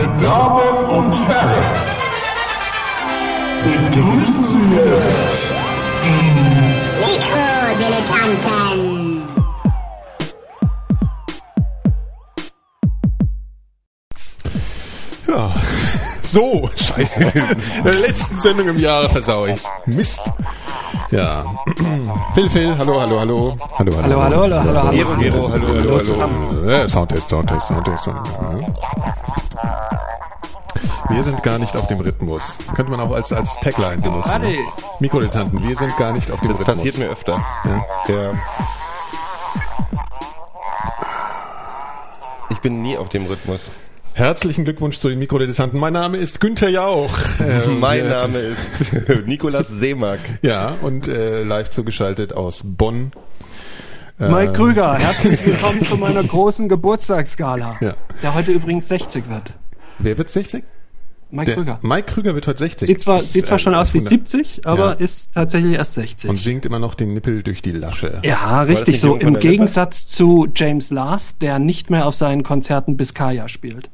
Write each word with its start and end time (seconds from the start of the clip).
Meine 0.00 0.16
Damen 0.16 0.84
und 0.86 1.12
Herren, 1.26 1.64
begrüßen 3.64 4.46
Sie 4.48 4.76
jetzt 4.76 5.42
die 6.04 6.22
Mikrodilettanten. 7.00 9.24
Ja. 15.26 15.50
So, 16.28 16.68
scheiße. 16.76 17.20
In 17.22 17.84
der 17.84 17.94
letzten 17.94 18.36
Sendung 18.36 18.68
im 18.68 18.78
Jahre 18.78 19.08
versau 19.08 19.46
ich's. 19.46 19.66
Mist. 19.86 20.30
Ja. 21.10 21.42
Phil, 22.34 22.50
Phil, 22.50 22.76
hallo, 22.76 23.00
hallo, 23.00 23.18
hallo. 23.18 23.56
Hallo, 23.78 23.92
Hallo, 24.02 24.20
hallo, 24.22 24.42
hallo, 24.42 24.60
hallo, 24.60 24.74
hallo. 24.78 24.90
Gero, 24.90 25.16
Gero, 25.16 25.48
hallo, 25.50 25.66
hallo, 25.68 25.80
hallo. 25.80 26.00
zusammen. 26.02 26.68
Äh, 26.68 26.86
Soundtest, 26.86 27.30
Soundtest, 27.30 27.68
Soundtest. 27.68 28.06
Ja. 28.08 28.12
Wir 31.10 31.22
sind 31.22 31.42
gar 31.42 31.58
nicht 31.58 31.74
auf 31.76 31.86
dem 31.86 32.00
Rhythmus. 32.00 32.58
Könnte 32.76 32.90
man 32.90 33.00
auch 33.00 33.12
als, 33.12 33.32
als 33.32 33.58
Tagline 33.60 34.02
benutzen. 34.02 34.30
Adi. 34.32 34.58
Mikrodilettanten, 35.00 35.66
wir 35.66 35.76
sind 35.76 35.96
gar 35.96 36.12
nicht 36.12 36.30
auf 36.30 36.40
dem 36.40 36.50
Das 36.50 36.60
Rhythmus. 36.60 36.76
passiert 36.76 36.98
mir 36.98 37.08
öfter. 37.08 37.44
Ja. 38.08 38.34
Ich 42.50 42.58
bin 42.60 42.82
nie 42.82 42.96
auf 42.98 43.08
dem 43.08 43.24
Rhythmus. 43.26 43.70
Herzlichen 44.14 44.64
Glückwunsch 44.64 44.98
zu 44.98 45.08
den 45.08 45.18
Mikrodilettanten. 45.18 45.78
Mein 45.78 45.92
Name 45.92 46.16
ist 46.18 46.40
Günther 46.40 46.68
Jauch. 46.68 47.10
Ähm, 47.40 47.78
mein 47.80 48.08
Name 48.08 48.38
ist 48.38 48.68
Nikolas 49.26 49.68
Seemark. 49.68 50.18
Ja, 50.42 50.74
und 50.82 51.06
äh, 51.08 51.42
live 51.44 51.70
zugeschaltet 51.70 52.32
aus 52.34 52.62
Bonn. 52.64 53.12
Mike 54.18 54.52
Krüger, 54.54 54.94
herzlich 54.98 55.46
willkommen 55.46 55.86
zu 55.86 55.96
meiner 55.96 56.24
großen 56.24 56.68
Geburtstagsgala, 56.68 57.76
Ja. 57.80 57.94
der 58.22 58.34
heute 58.34 58.50
übrigens 58.50 58.88
60 58.88 59.28
wird. 59.30 59.54
Wer 60.00 60.18
wird 60.18 60.28
60? 60.28 60.64
Mike 61.30 61.46
Der, 61.46 61.54
Krüger. 61.56 61.78
Mike 61.82 62.12
Krüger 62.12 62.34
wird 62.34 62.46
heute 62.46 62.58
60. 62.58 62.86
Sieht 62.86 63.00
zwar, 63.02 63.20
sieht 63.20 63.46
zwar 63.46 63.56
äh, 63.56 63.60
schon 63.60 63.74
aus 63.74 63.92
wie 63.92 63.98
Wunder. 63.98 64.08
70, 64.10 64.66
aber 64.66 64.86
Ja. 64.86 64.92
ist 64.92 65.30
tatsächlich 65.34 65.74
erst 65.74 65.94
60. 65.94 66.30
Und 66.30 66.40
singt 66.40 66.64
immer 66.64 66.78
noch 66.78 66.94
den 66.94 67.12
Nippel 67.12 67.42
durch 67.42 67.60
die 67.60 67.72
Lasche. 67.72 68.20
ja, 68.24 68.62
richtig 68.62 68.98
so. 69.00 69.14
Im 69.14 69.20
der 69.20 69.30
Lippe? 69.32 69.40
Gegensatz 69.40 70.06
zu 70.06 70.48
James 70.54 70.90
Last, 70.90 71.42
der 71.42 71.58
nicht 71.58 71.90
mehr 71.90 72.06
auf 72.06 72.14
seinen 72.14 72.42
Konzerten 72.42 72.96
Biscaya 72.96 73.48
spielt. 73.48 73.90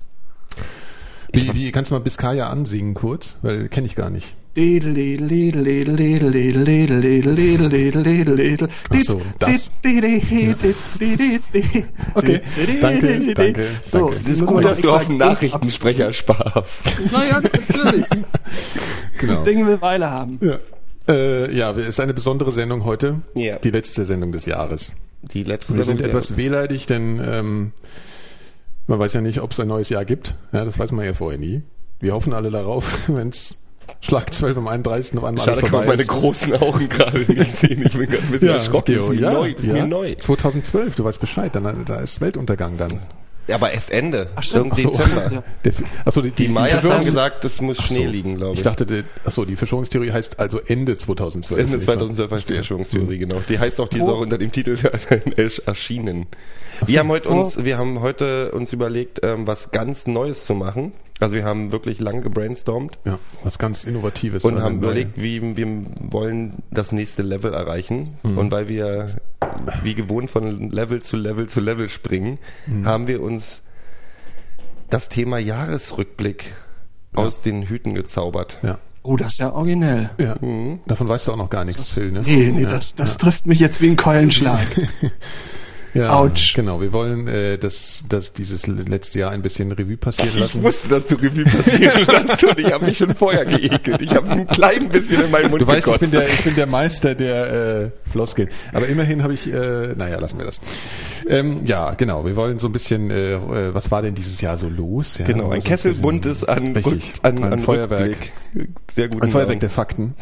Wie, 1.32 1.52
wie 1.54 1.72
kannst 1.72 1.90
du 1.90 1.94
mal 1.96 2.00
Biscaya 2.00 2.48
ansingen 2.48 2.94
kurz? 2.94 3.38
Weil 3.42 3.68
kenne 3.68 3.86
ich 3.88 3.96
gar 3.96 4.10
nicht. 4.10 4.34
Ach 8.90 9.00
so, 9.02 9.20
das. 9.38 9.70
Okay, 12.14 12.40
danke, 12.80 13.34
danke, 13.34 13.66
So, 13.86 13.98
danke. 14.08 14.16
Es 14.24 14.28
ist 14.28 14.46
gut, 14.46 14.64
dass 14.64 14.80
du 14.80 14.90
auf 14.92 15.06
den 15.06 15.16
Nachrichtensprecher 15.18 16.12
sparst. 16.12 16.82
Naja, 17.12 17.40
natürlich. 17.40 18.06
Genau. 19.18 19.44
Ding 19.44 19.66
will 19.66 19.80
Weile 19.80 20.10
haben. 20.10 20.38
Ja. 20.42 20.58
Äh, 21.08 21.54
ja, 21.56 21.70
es 21.72 21.86
ist 21.88 22.00
eine 22.00 22.12
besondere 22.14 22.50
Sendung 22.52 22.84
heute. 22.84 23.22
Ja. 23.34 23.56
Die 23.58 23.70
letzte 23.70 24.04
Sendung 24.04 24.32
des 24.32 24.44
Jahres. 24.46 24.96
Die 25.22 25.44
letzte 25.44 25.74
Wir 25.76 25.84
sind 25.84 25.98
Sendung- 25.98 26.10
etwas 26.10 26.36
wehleidig, 26.36 26.86
denn 26.86 27.20
ähm, 27.24 27.72
man 28.86 28.98
weiß 28.98 29.14
ja 29.14 29.20
nicht, 29.20 29.40
ob 29.40 29.52
es 29.52 29.60
ein 29.60 29.68
neues 29.68 29.88
Jahr 29.88 30.04
gibt. 30.04 30.34
Ja, 30.52 30.64
das 30.64 30.78
weiß 30.78 30.90
man 30.92 31.04
ja 31.06 31.14
vorher 31.14 31.38
nie. 31.38 31.62
Wir 32.00 32.12
hoffen 32.12 32.32
alle 32.32 32.50
darauf, 32.50 33.08
wenn 33.08 33.28
es 33.28 33.56
Schlag 34.00 34.32
12 34.32 34.58
am 34.58 34.68
31. 34.68 35.18
auf 35.18 35.24
einmal 35.24 35.44
Schade, 35.44 35.58
alles 35.58 35.70
kann 35.70 35.72
man 35.72 35.82
vorbei 35.84 35.96
meine 35.96 36.06
großen 36.06 36.54
Augen 36.56 36.88
gerade 36.88 37.18
nicht 37.32 37.50
sehen. 37.50 37.82
Ich 37.86 37.92
bin 37.96 38.08
gerade 38.08 38.22
ein 38.22 38.30
bisschen 38.30 38.48
erschrocken. 38.48 38.94
das 38.96 39.04
ist 39.04 39.10
mir 39.10 39.20
ja, 39.20 39.32
neu. 39.32 39.50
Ist 39.50 39.66
ja. 39.66 39.72
mir 39.72 39.86
neu. 39.86 40.14
2012, 40.14 40.94
du 40.96 41.04
weißt 41.04 41.20
Bescheid, 41.20 41.54
dann, 41.54 41.84
da 41.84 41.96
ist 41.96 42.20
Weltuntergang 42.20 42.76
dann. 42.76 43.00
Ja, 43.46 43.56
aber 43.56 43.72
erst 43.72 43.90
Ende. 43.90 44.28
stimmt. 44.40 44.78
Irgend 44.78 44.96
Ach 44.98 45.04
so. 45.04 45.04
Dezember. 45.04 45.34
Ja. 45.34 45.42
Der, 45.64 45.72
achso, 46.06 46.20
die, 46.22 46.30
Die 46.30 46.48
Mayas 46.48 46.82
Verschwörungs- 46.82 46.90
haben 46.94 47.04
gesagt, 47.04 47.44
es 47.44 47.60
muss 47.60 47.76
Ach 47.78 47.86
so. 47.86 47.94
Schnee 47.94 48.06
liegen, 48.06 48.36
glaube 48.36 48.52
ich. 48.52 48.60
Ich 48.60 48.62
dachte, 48.62 48.86
die, 48.86 49.04
achso, 49.24 49.44
die 49.44 49.56
Verschwörungstheorie 49.56 50.12
heißt 50.12 50.40
also 50.40 50.60
Ende 50.66 50.96
2012. 50.96 51.60
Ende 51.60 51.72
würde 51.72 51.80
ich 51.80 51.86
sagen. 51.86 51.98
2012 51.98 52.30
heißt 52.30 52.48
die 52.48 52.54
Verschwörungstheorie, 52.54 53.18
genau. 53.18 53.36
Die 53.46 53.58
heißt 53.58 53.80
auch, 53.80 53.88
die 53.88 53.98
ist 53.98 54.08
auch 54.08 54.20
unter 54.20 54.38
dem 54.38 54.50
Titel 54.50 54.78
erschienen. 55.66 56.26
Wir 56.86 57.00
haben 57.00 57.08
heute 57.10 57.28
uns, 57.28 57.62
wir 57.62 57.76
haben 57.76 58.00
heute 58.00 58.52
uns 58.52 58.72
überlegt, 58.72 59.20
ähm, 59.22 59.46
was 59.46 59.70
ganz 59.72 60.06
Neues 60.06 60.46
zu 60.46 60.54
machen. 60.54 60.92
Also 61.20 61.36
wir 61.36 61.44
haben 61.44 61.70
wirklich 61.72 62.00
lange 62.00 62.22
gebrainstormt 62.22 62.98
Ja, 63.04 63.18
was 63.44 63.58
ganz 63.58 63.84
Innovatives. 63.84 64.44
und 64.44 64.60
haben 64.60 64.78
überlegt, 64.78 65.12
wie 65.16 65.56
wir 65.56 65.66
wollen 66.10 66.56
das 66.70 66.90
nächste 66.92 67.22
Level 67.22 67.52
erreichen. 67.54 68.16
Mhm. 68.24 68.38
Und 68.38 68.50
weil 68.50 68.68
wir 68.68 69.16
wie 69.82 69.94
gewohnt 69.94 70.30
von 70.30 70.70
Level 70.70 71.02
zu 71.02 71.16
Level 71.16 71.48
zu 71.48 71.60
Level 71.60 71.88
springen, 71.88 72.38
Mhm. 72.66 72.86
haben 72.86 73.06
wir 73.08 73.22
uns 73.22 73.62
das 74.90 75.08
Thema 75.08 75.38
Jahresrückblick 75.38 76.52
aus 77.14 77.42
den 77.42 77.62
Hüten 77.68 77.94
gezaubert. 77.94 78.58
Ja, 78.62 78.78
Oh, 79.06 79.16
das 79.18 79.34
ist 79.34 79.38
ja 79.38 79.52
originell. 79.52 80.10
ja. 80.18 80.34
davon 80.86 81.08
weißt 81.08 81.28
du 81.28 81.32
auch 81.32 81.36
noch 81.36 81.50
gar 81.50 81.64
nichts, 81.66 81.90
Phil, 81.90 82.10
ne? 82.10 82.20
Nee, 82.24 82.50
nee, 82.52 82.62
ja. 82.62 82.70
das, 82.70 82.94
das 82.94 83.18
trifft 83.18 83.46
mich 83.46 83.58
jetzt 83.60 83.80
wie 83.82 83.88
ein 83.90 83.96
Keulenschlag. 83.96 84.66
ja, 85.94 86.12
Autsch. 86.12 86.54
Genau, 86.54 86.80
wir 86.80 86.92
wollen 86.92 87.28
äh, 87.28 87.56
das, 87.56 88.02
das 88.08 88.32
dieses 88.32 88.66
letzte 88.66 89.20
Jahr 89.20 89.30
ein 89.30 89.42
bisschen 89.42 89.70
Revue 89.72 89.96
passieren 89.96 90.30
Ich 90.34 90.40
lassen. 90.40 90.62
wusste, 90.62 90.88
dass 90.88 91.06
du 91.06 91.14
Revue 91.16 91.44
passieren 91.44 92.06
lässt 92.26 92.44
und 92.44 92.58
ich 92.58 92.72
habe 92.72 92.84
mich 92.84 92.98
schon 92.98 93.14
vorher 93.14 93.44
geekelt. 93.46 94.00
Ich 94.02 94.14
habe 94.14 94.28
ein 94.30 94.46
klein 94.48 94.88
bisschen 94.88 95.24
in 95.24 95.30
meinen 95.30 95.50
Mund 95.50 95.62
Du 95.62 95.66
weißt, 95.66 95.86
ich 95.88 95.98
bin 95.98 96.10
der, 96.10 96.26
ich 96.26 96.42
bin 96.44 96.54
der 96.56 96.66
Meister 96.66 97.14
der 97.14 97.92
äh, 98.06 98.10
Floskeln. 98.10 98.48
Aber 98.72 98.86
immerhin 98.88 99.22
habe 99.22 99.32
ich, 99.34 99.52
äh, 99.52 99.94
naja, 99.96 100.18
lassen 100.18 100.38
wir 100.38 100.44
das. 100.46 100.60
Ähm, 101.28 101.60
ja, 101.64 101.92
genau. 101.94 102.26
Wir 102.26 102.36
wollen 102.36 102.58
so 102.58 102.66
ein 102.68 102.72
bisschen, 102.72 103.10
äh, 103.10 103.34
äh, 103.34 103.74
was 103.74 103.90
war 103.90 104.02
denn 104.02 104.14
dieses 104.14 104.40
Jahr 104.40 104.58
so 104.58 104.68
los? 104.68 105.18
Ja, 105.18 105.24
Genau, 105.26 105.50
ein 105.50 105.60
so 105.60 105.68
Kessel 105.68 105.94
buntes 105.94 106.44
an, 106.44 106.74
Richtig, 106.74 107.14
an, 107.22 107.42
ein 107.42 107.52
an 107.54 107.60
Feuerwerk. 107.60 108.16
Rückblick. 108.54 108.72
Sehr 108.94 109.08
gut. 109.08 109.22
Ein 109.22 109.30
Feuerwerk 109.30 109.60
der 109.60 109.70
Fakten. 109.70 110.14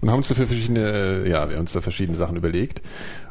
Und 0.00 0.10
haben 0.10 0.18
uns 0.18 0.28
dafür 0.28 0.46
verschiedene, 0.46 0.80
äh, 0.80 1.28
ja, 1.30 1.48
wir 1.48 1.56
haben 1.56 1.62
uns 1.62 1.72
da 1.72 1.80
verschiedene 1.80 2.16
Sachen 2.16 2.36
überlegt. 2.36 2.80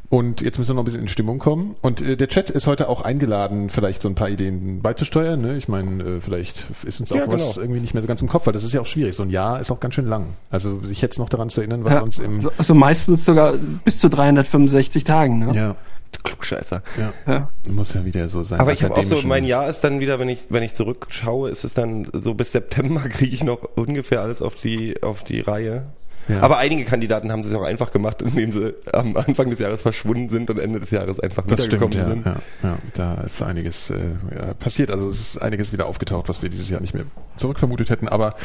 Und 0.09 0.41
jetzt 0.41 0.57
müssen 0.57 0.71
wir 0.71 0.73
noch 0.75 0.81
ein 0.81 0.85
bisschen 0.85 1.01
in 1.01 1.07
Stimmung 1.07 1.37
kommen. 1.37 1.75
Und 1.81 2.01
äh, 2.01 2.17
der 2.17 2.27
Chat 2.27 2.49
ist 2.49 2.65
heute 2.65 2.89
auch 2.89 3.01
eingeladen, 3.01 3.69
vielleicht 3.69 4.01
so 4.01 4.09
ein 4.09 4.15
paar 4.15 4.29
Ideen 4.29 4.81
beizusteuern. 4.81 5.39
Ne? 5.39 5.55
Ich 5.57 5.67
meine, 5.67 6.03
äh, 6.03 6.21
vielleicht 6.21 6.65
ist 6.83 6.99
uns 6.99 7.11
auch 7.11 7.15
Ja, 7.17 7.27
was 7.27 7.53
genau. 7.53 7.61
irgendwie 7.61 7.81
nicht 7.81 7.93
mehr 7.93 8.01
so 8.01 8.07
ganz 8.07 8.21
im 8.21 8.27
Kopf, 8.27 8.47
weil 8.47 8.53
das 8.53 8.63
ist 8.63 8.73
ja 8.73 8.81
auch 8.81 8.87
schwierig. 8.87 9.15
So 9.15 9.21
ein 9.21 9.29
Jahr 9.29 9.59
ist 9.59 9.69
auch 9.69 9.79
ganz 9.79 9.93
schön 9.93 10.07
lang. 10.07 10.33
Also 10.49 10.81
sich 10.81 11.01
jetzt 11.01 11.19
noch 11.19 11.29
daran 11.29 11.49
zu 11.49 11.61
erinnern, 11.61 11.83
was 11.83 11.93
Ja, 11.93 12.01
uns 12.01 12.17
im... 12.17 12.41
so, 12.41 12.51
also 12.57 12.73
meistens 12.73 13.23
sogar 13.23 13.53
bis 13.83 13.99
zu 13.99 14.09
365 14.09 15.03
Tagen. 15.03 15.39
Ne? 15.45 15.53
Ja, 15.53 15.75
Klugscheißer. 16.23 16.81
ja. 16.97 17.13
Ja. 17.31 17.49
Muss 17.69 17.93
ja 17.93 18.03
wieder 18.03 18.29
so 18.29 18.43
sein. 18.43 18.59
Aber 18.59 18.73
ich 18.73 18.83
habe 18.83 18.95
auch 18.95 19.05
so, 19.05 19.17
mein 19.25 19.45
Jahr 19.45 19.69
ist 19.69 19.81
dann 19.81 19.99
wieder, 19.99 20.17
wenn 20.19 20.27
ich, 20.29 20.39
wenn 20.49 20.63
ich 20.63 20.73
zurückschaue, 20.73 21.49
ist 21.49 21.63
es 21.63 21.75
dann 21.75 22.07
so 22.13 22.33
bis 22.33 22.51
September 22.51 23.01
kriege 23.09 23.33
ich 23.33 23.43
noch 23.43 23.59
ungefähr 23.75 24.21
alles 24.21 24.41
auf 24.41 24.55
die, 24.55 25.01
auf 25.03 25.23
die 25.23 25.39
Reihe. 25.39 25.85
Ja. 26.29 26.41
Aber 26.41 26.57
einige 26.59 26.83
Kandidaten 26.85 27.31
haben 27.31 27.41
es 27.41 27.51
auch 27.53 27.63
einfach 27.63 27.91
gemacht, 27.91 28.21
indem 28.21 28.51
sie 28.51 28.73
am 28.93 29.17
Anfang 29.17 29.49
des 29.49 29.59
Jahres 29.59 29.81
verschwunden 29.81 30.29
sind 30.29 30.49
und 30.49 30.59
Ende 30.59 30.79
des 30.79 30.91
Jahres 30.91 31.19
einfach 31.19 31.43
Das 31.47 31.57
wiedergekommen 31.65 31.91
stimmt, 31.91 32.25
ja, 32.25 32.31
sind. 32.33 32.41
ja, 32.63 32.69
ja. 32.69 32.77
Da 32.93 33.13
ist 33.21 33.41
einiges 33.41 33.89
äh, 33.89 34.15
passiert. 34.59 34.91
Also 34.91 35.09
es 35.09 35.19
ist 35.19 35.41
einiges 35.41 35.73
wieder 35.73 35.87
aufgetaucht, 35.87 36.29
was 36.29 36.41
wir 36.41 36.49
dieses 36.49 36.69
Jahr 36.69 36.81
nicht 36.81 36.93
mehr 36.93 37.05
zurückvermutet 37.35 37.89
hätten. 37.89 38.07
Aber 38.07 38.35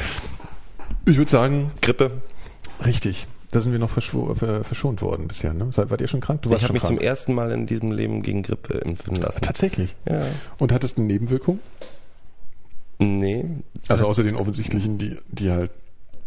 ich 1.06 1.16
würde 1.18 1.30
sagen, 1.30 1.70
Grippe. 1.82 2.10
richtig. 2.84 3.26
Da 3.50 3.60
sind 3.60 3.70
wir 3.70 3.78
noch 3.78 3.90
verschont 3.90 5.00
worden 5.00 5.28
bisher. 5.28 5.54
Ne? 5.54 5.68
Seid, 5.70 5.88
wart 5.90 6.00
ihr 6.00 6.08
schon 6.08 6.20
krank? 6.20 6.42
Du 6.42 6.50
warst 6.50 6.62
Ich 6.62 6.64
habe 6.64 6.72
mich 6.72 6.82
zum 6.82 6.96
krank. 6.96 7.06
ersten 7.06 7.34
Mal 7.34 7.52
in 7.52 7.66
diesem 7.66 7.92
Leben 7.92 8.22
gegen 8.22 8.42
Grippe 8.42 8.78
impfen 8.78 9.14
lassen. 9.14 9.42
Tatsächlich. 9.42 9.94
Ja. 10.08 10.22
Und 10.58 10.72
hattest 10.72 10.96
du 10.96 11.02
eine 11.02 11.12
Nebenwirkung? 11.12 11.60
Nee. 12.98 13.44
Also 13.88 14.06
außer 14.06 14.22
den 14.22 14.36
offensichtlichen, 14.36 14.98
die, 14.98 15.16
die 15.28 15.50
halt. 15.50 15.70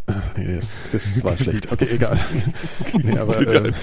Äh, 0.08 0.14
Nee, 0.38 0.56
das, 0.56 0.90
das 0.92 1.24
war 1.24 1.38
schlecht. 1.38 1.72
Okay, 1.72 1.88
egal. 1.92 2.20
Nee, 3.04 3.18
aber, 3.18 3.40
ähm, 3.66 3.74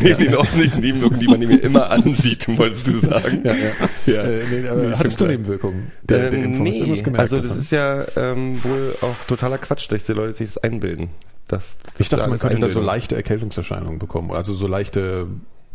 Neben 0.00 0.18
den 0.18 0.34
offensichtlichen 0.34 0.80
Nebenwirkungen, 0.80 1.20
die 1.20 1.26
man 1.28 1.38
mir 1.40 1.62
immer 1.62 1.90
ansieht, 1.90 2.46
wolltest 2.58 2.86
du 2.88 3.00
sagen. 3.00 3.42
ja, 3.44 3.52
ja. 3.54 3.68
Ja. 4.06 4.22
Äh, 4.24 4.42
nee, 4.50 4.68
aber 4.68 4.82
Nee, 4.82 4.88
hattest 4.96 5.20
du 5.20 5.24
stimmt. 5.24 5.30
Nebenwirkungen? 5.30 5.92
Der, 6.02 6.30
der 6.30 6.32
Ähm, 6.40 6.44
Impfung? 6.44 6.66
Hast 6.66 6.72
nee, 6.72 6.78
irgendwas 6.80 7.04
gemerkt 7.04 7.20
also 7.20 7.36
das 7.36 7.46
davon? 7.46 7.60
ist 7.60 7.70
ja 7.70 8.04
ähm, 8.16 8.64
wohl 8.64 8.94
auch 9.02 9.16
totaler 9.26 9.58
Quatsch, 9.58 9.90
dass 9.90 10.04
die 10.04 10.12
Leute 10.12 10.32
sich 10.32 10.48
das 10.52 10.58
einbilden. 10.58 11.10
Dass, 11.46 11.76
dass 11.78 11.94
Ich 12.00 12.08
dachte, 12.08 12.24
da 12.24 12.28
man 12.28 12.38
könnte 12.38 12.56
da 12.56 12.60
so 12.62 12.66
einbilden. 12.66 12.86
leichte 12.86 13.16
Erkältungserscheinungen 13.16 13.98
bekommen. 13.98 14.32
Also 14.32 14.52
so 14.54 14.66
leichte, 14.66 15.26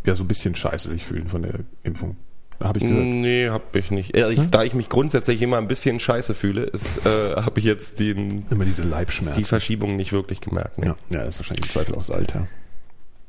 ja, 0.05 0.15
so 0.15 0.23
ein 0.23 0.27
bisschen 0.27 0.55
scheiße 0.55 0.89
sich 0.91 1.03
fühlen 1.05 1.27
von 1.29 1.41
der 1.41 1.59
Impfung. 1.83 2.17
Habe 2.61 2.79
ich 2.79 2.85
gehört. 2.85 3.03
Nee, 3.05 3.49
hab 3.49 3.75
ich 3.75 3.91
nicht. 3.91 4.15
Ja, 4.15 4.29
ich, 4.29 4.49
Da 4.49 4.63
ich 4.63 4.73
mich 4.73 4.89
grundsätzlich 4.89 5.41
immer 5.41 5.57
ein 5.57 5.67
bisschen 5.67 5.99
scheiße 5.99 6.33
fühle, 6.35 6.63
ist, 6.63 7.05
äh, 7.05 7.35
habe 7.35 7.59
ich 7.59 7.65
jetzt 7.65 7.99
den, 7.99 8.45
Immer 8.49 8.65
diese 8.65 8.83
Leibschmerzen. 8.83 9.41
die 9.41 9.47
Verschiebung 9.47 9.95
nicht 9.95 10.13
wirklich 10.13 10.39
gemerkt. 10.41 10.77
Ne? 10.79 10.95
ja, 11.09 11.17
ja, 11.17 11.25
das 11.25 11.35
ist 11.35 11.39
wahrscheinlich 11.39 11.65
im 11.65 11.71
Zweifel 11.71 11.95
auch 11.95 11.99
das 11.99 12.11
Alter. 12.11 12.47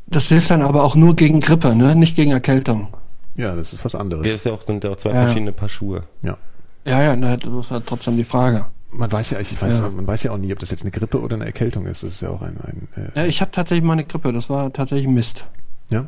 Das 0.06 0.28
hilft 0.28 0.50
dann 0.50 0.62
aber 0.62 0.84
auch 0.84 0.94
nur 0.96 1.16
gegen 1.16 1.40
Grippe, 1.40 1.74
ne? 1.74 1.94
nicht 1.96 2.14
gegen 2.16 2.30
Erkältung. 2.32 2.88
Ja, 3.36 3.56
das 3.56 3.72
ist 3.72 3.84
was 3.84 3.94
anderes. 3.94 4.26
ist 4.30 4.44
ja 4.44 4.52
auch, 4.52 4.62
sind 4.62 4.84
ja 4.84 4.90
auch 4.90 4.96
zwei 4.96 5.10
Ja. 5.10 5.22
verschiedene 5.24 5.52
Paar 5.52 5.68
Schuhe. 5.68 6.04
Ja. 6.22 6.36
Ja, 6.84 7.02
ja, 7.02 7.36
das 7.36 7.50
ist 7.52 7.70
halt 7.70 7.86
trotzdem 7.86 8.16
die 8.16 8.24
Frage. 8.24 8.66
Man 8.92 9.10
weiß 9.10 9.30
ja, 9.30 9.40
ich 9.40 9.60
weiß, 9.60 9.78
Ja. 9.78 9.88
man 9.88 10.06
weiß 10.06 10.22
ja 10.24 10.30
auch 10.30 10.36
nie, 10.36 10.52
ob 10.52 10.58
das 10.60 10.70
jetzt 10.70 10.82
eine 10.82 10.90
Grippe 10.92 11.20
oder 11.20 11.34
eine 11.34 11.46
Erkältung 11.46 11.86
ist. 11.86 12.02
Das 12.04 12.10
ist 12.12 12.20
ja 12.20 12.28
auch 12.28 12.42
ein, 12.42 12.56
ein 12.60 12.88
äh, 13.14 13.18
Ja, 13.20 13.24
ich 13.26 13.40
hatte 13.40 13.50
tatsächlich 13.52 13.82
mal 13.84 13.94
eine 13.94 14.04
Grippe, 14.04 14.32
das 14.32 14.48
war 14.50 14.72
tatsächlich 14.72 15.08
Mist. 15.08 15.44
ja. 15.90 16.06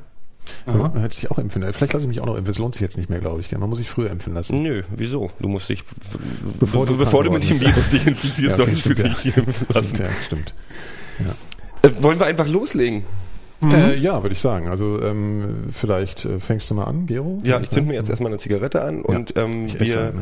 Ja, 0.67 0.93
hätte 1.01 1.15
sich 1.15 1.31
auch 1.31 1.39
impfen. 1.39 1.63
Vielleicht 1.73 1.93
lasse 1.93 2.05
ich 2.05 2.09
mich 2.09 2.21
auch 2.21 2.27
noch 2.27 2.35
impfen. 2.37 2.47
Das 2.53 2.59
lohnt 2.59 2.75
sich 2.75 2.83
jetzt 2.83 2.97
nicht 2.97 3.11
mehr, 3.11 3.21
glaube 3.21 3.41
ich. 3.41 3.51
Man 3.53 3.69
muss 3.69 3.79
sich 3.79 3.89
früher 3.91 4.11
impfen 4.11 4.35
lassen. 4.35 4.63
Nö, 4.63 4.83
wieso? 4.95 5.31
Du 5.41 5.49
musst 5.49 5.69
dich, 5.69 5.83
Bevor 6.61 6.87
be 6.87 6.93
du 6.93 6.99
bevor 6.99 7.25
du 7.25 7.31
mit 7.31 7.49
dem 7.49 7.61
Virus 7.61 7.91
dich 7.91 8.07
infizierst, 8.07 8.59
Ja, 8.59 8.65
okay, 8.65 8.75
solltest 8.75 8.87
du 8.87 8.93
stimmt, 8.95 9.25
dich 9.25 9.37
impfen 9.37 9.67
lassen. 9.73 9.97
Ja, 9.97 10.07
stimmt. 10.27 10.55
Äh, 11.83 11.91
wollen 12.01 12.19
wir 12.19 12.27
einfach 12.27 12.49
loslegen? 12.49 13.05
Äh, 13.63 13.97
ja, 13.99 14.23
würde 14.23 14.35
ich 14.35 14.41
sagen. 14.41 14.69
Also 14.69 15.01
ähm, 15.03 15.65
vielleicht 15.73 16.25
äh, 16.27 16.41
fängst 16.41 16.71
du 16.71 16.75
mal 16.75 16.85
an, 16.85 17.07
Gero? 17.07 17.39
Ja, 17.43 17.61
ich 17.61 17.71
zünd 17.71 17.89
mir 17.89 17.95
jetzt 17.95 18.11
erstmal 18.11 18.31
eine 18.31 18.39
Zigarette 18.39 18.83
an 18.83 19.03
und 19.03 19.35
ähm, 19.37 19.67
Ich 19.67 19.81
wir, 19.81 20.01
eine. 20.01 20.13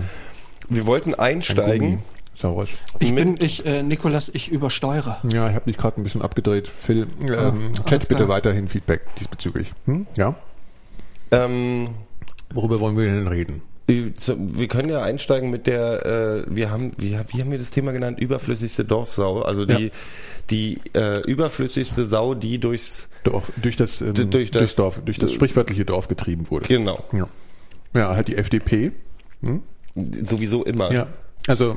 wir 0.69 0.87
wollten 0.87 1.15
einsteigen. 1.15 2.03
Sauersch. 2.37 2.71
Ich 2.99 3.13
Mit- 3.13 3.27
bin, 3.27 3.37
ich, 3.45 3.65
äh, 3.65 3.83
Nikolas, 3.83 4.29
ich 4.33 4.51
übersteuere. 4.51 5.19
Ja, 5.33 5.49
ich 5.49 5.55
habe 5.55 5.67
dich 5.67 5.77
gerade 5.77 6.01
ein 6.01 6.05
bisschen 6.05 6.23
abgedreht. 6.23 6.67
Phil, 6.69 7.07
ähm, 7.23 7.29
alles 7.29 7.85
Chat 7.87 8.01
bitte 8.09 8.17
klar. 8.25 8.29
weiterhin 8.29 8.69
Feedback 8.69 9.03
diesbezüglich. 9.19 9.73
Hm? 9.87 10.07
Ja? 10.17 10.35
Ähm, 11.31 11.89
Worüber 12.53 12.81
wollen 12.81 12.97
wir 12.97 13.05
denn 13.07 13.27
reden? 13.29 13.63
wir 13.87 14.69
können 14.69 14.89
ja 14.89 15.03
einsteigen 15.03 15.51
mit 15.51 15.67
der, 15.67 16.07
äh, 16.07 16.45
wir 16.49 16.71
haben, 16.71 16.93
wie, 16.97 17.11
wie 17.29 17.41
haben 17.43 17.51
wir 17.51 17.59
das 17.59 17.71
Thema 17.71 17.93
genannt? 17.93 18.19
Überflüssigste 18.19 18.83
Dorfsau. 18.85 19.43
Also 19.43 19.67
die, 19.67 19.87
Ja. 19.87 19.91
die 20.51 20.81
äh, 20.95 21.21
überflüssigste 21.27 22.07
Sau, 22.07 22.33
die 22.35 22.59
durchs, 22.59 23.09
Dorf, 23.25 23.53
durch 23.61 23.77
das, 23.77 24.01
ähm, 24.01 24.15
durch 24.31 24.51
das- 24.51 24.61
durchs 24.63 24.77
Dorf, 24.77 25.01
durch 25.05 25.19
das 25.19 25.33
sprichwörtliche 25.33 25.85
Dorf 25.85 26.09
getrieben 26.09 26.47
wurde. 26.51 26.67
genau, 26.67 27.05
Ja. 27.13 27.29
ja, 27.93 28.15
halt 28.15 28.29
die 28.29 28.37
FDP. 28.37 28.93
sowieso 30.23 30.65
immer. 30.65 30.91
Ja, 30.93 31.07
also 31.47 31.77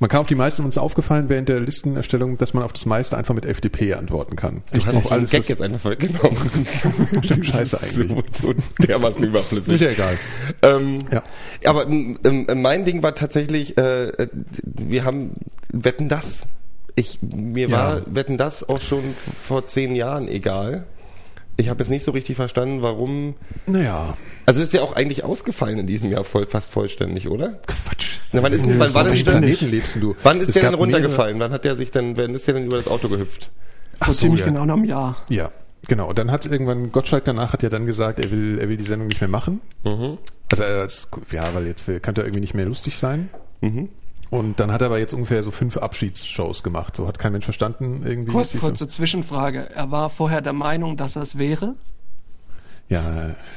man 0.00 0.08
kann 0.08 0.20
auf 0.22 0.26
die 0.26 0.34
meisten 0.34 0.64
uns 0.64 0.78
aufgefallen 0.78 1.28
während 1.28 1.50
der 1.50 1.60
Listenerstellung, 1.60 2.38
dass 2.38 2.54
man 2.54 2.62
auf 2.62 2.72
das 2.72 2.86
meiste 2.86 3.18
einfach 3.18 3.34
mit 3.34 3.44
FDP 3.44 3.92
antworten 3.92 4.34
kann. 4.34 4.62
Du 4.72 4.82
hast 4.86 4.96
auf 4.96 5.12
alles, 5.12 5.28
Gag 5.30 5.46
jetzt 5.46 5.60
einfach 5.60 5.90
weggenommen. 5.90 6.38
Stimmt, 7.22 7.44
scheiße 7.46 7.78
eigentlich. 7.82 8.24
So, 8.32 8.48
so 8.48 8.54
dermaßen 8.86 9.22
überflüssig. 9.22 9.74
Ist 9.74 9.80
ja 9.82 9.90
egal. 9.90 10.16
Ähm, 10.62 11.04
Ja. 11.12 11.22
Aber 11.66 11.86
ähm, 11.86 12.18
ähm, 12.24 12.46
mein 12.62 12.86
Ding 12.86 13.02
war 13.02 13.14
tatsächlich, 13.14 13.76
äh, 13.76 14.08
äh, 14.08 14.28
wir 14.62 15.04
haben 15.04 15.32
Wetten 15.70 16.08
das. 16.08 16.46
Ich 16.96 17.18
mir 17.20 17.68
Ja. 17.68 17.76
war 17.76 18.02
Wetten 18.14 18.38
das 18.38 18.66
auch 18.66 18.80
schon 18.80 19.02
vor 19.42 19.66
zehn 19.66 19.94
Jahren 19.94 20.28
egal. 20.28 20.86
Ich 21.60 21.68
habe 21.68 21.82
jetzt 21.82 21.90
nicht 21.90 22.04
so 22.04 22.12
richtig 22.12 22.36
verstanden, 22.36 22.80
warum. 22.82 23.34
Naja, 23.66 24.16
Also 24.46 24.62
ist 24.62 24.72
ja 24.72 24.80
auch 24.82 24.94
eigentlich 24.96 25.24
ausgefallen 25.24 25.78
in 25.78 25.86
diesem 25.86 26.10
Jahr 26.10 26.24
voll, 26.24 26.46
fast 26.46 26.72
vollständig, 26.72 27.28
oder? 27.28 27.60
Quatsch. 27.66 28.18
Na, 28.32 28.42
wann 28.42 28.52
ist 28.52 28.64
Nö, 28.64 28.74
wann 28.78 28.88
so 28.88 28.94
war 28.94 29.04
denn 29.04 29.22
Planeten 29.22 29.68
lebst 29.70 29.94
denn 29.96 30.02
du? 30.02 30.16
wann 30.22 30.40
ist 30.40 30.48
Es 30.48 30.54
der 30.54 30.62
denn 30.70 30.74
runtergefallen? 30.74 31.38
Wann 31.38 31.52
hat 31.52 31.64
der 31.66 31.76
sich 31.76 31.90
dann, 31.90 32.16
wann 32.16 32.34
ist 32.34 32.46
der 32.46 32.54
denn 32.54 32.64
über 32.64 32.78
das 32.78 32.88
Auto 32.88 33.08
gehüpft? 33.08 33.50
Ach 33.98 34.06
Vor 34.06 34.14
so, 34.14 34.20
ziemlich 34.22 34.40
ja. 34.40 34.46
genau 34.46 34.62
einem 34.62 34.84
Jahr. 34.84 35.16
Ja, 35.28 35.50
genau. 35.86 36.08
Und 36.08 36.18
dann 36.18 36.30
hat 36.30 36.46
irgendwann 36.46 36.92
Gottschalk 36.92 37.24
danach 37.26 37.52
hat 37.52 37.62
ja 37.62 37.68
dann 37.68 37.84
gesagt, 37.84 38.18
er 38.20 38.30
will, 38.30 38.58
er 38.58 38.68
will 38.70 38.78
die 38.78 38.84
Sendung 38.84 39.08
nicht 39.08 39.20
mehr 39.20 39.28
machen. 39.28 39.60
Mhm. 39.84 40.16
Also 40.50 40.62
er 40.62 40.84
ist, 40.86 41.08
ja, 41.30 41.44
weil 41.54 41.66
jetzt 41.66 41.86
will- 41.88 42.00
kann 42.00 42.16
er 42.16 42.24
irgendwie 42.24 42.40
nicht 42.40 42.54
mehr 42.54 42.64
lustig 42.64 42.96
sein. 42.96 43.28
Mhm. 43.60 43.90
Und 44.30 44.60
dann 44.60 44.70
hat 44.70 44.80
er 44.80 44.86
aber 44.86 44.98
jetzt 44.98 45.12
ungefähr 45.12 45.42
so 45.42 45.50
fünf 45.50 45.76
Abschiedsshows 45.76 46.62
gemacht. 46.62 46.94
So 46.96 47.08
hat 47.08 47.18
kein 47.18 47.32
Mensch 47.32 47.44
verstanden 47.44 48.02
irgendwie. 48.06 48.32
Kurz, 48.32 48.56
kurze 48.56 48.86
Zwischenfrage. 48.86 49.70
Er 49.70 49.90
war 49.90 50.08
vorher 50.08 50.40
der 50.40 50.52
Meinung, 50.52 50.96
dass 50.96 51.16
er 51.16 51.22
es 51.22 51.36
wäre. 51.36 51.74
Ja, 52.88 53.00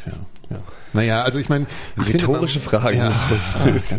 ja, 0.06 0.14
ja. 0.50 0.58
Naja, 0.96 1.24
also 1.24 1.40
ich 1.40 1.50
meine, 1.50 1.66
Rhetorische 1.98 2.60
man- 2.60 2.70
Fragen. 2.70 2.98
Ja, 3.00 3.10
ah. 3.32 3.98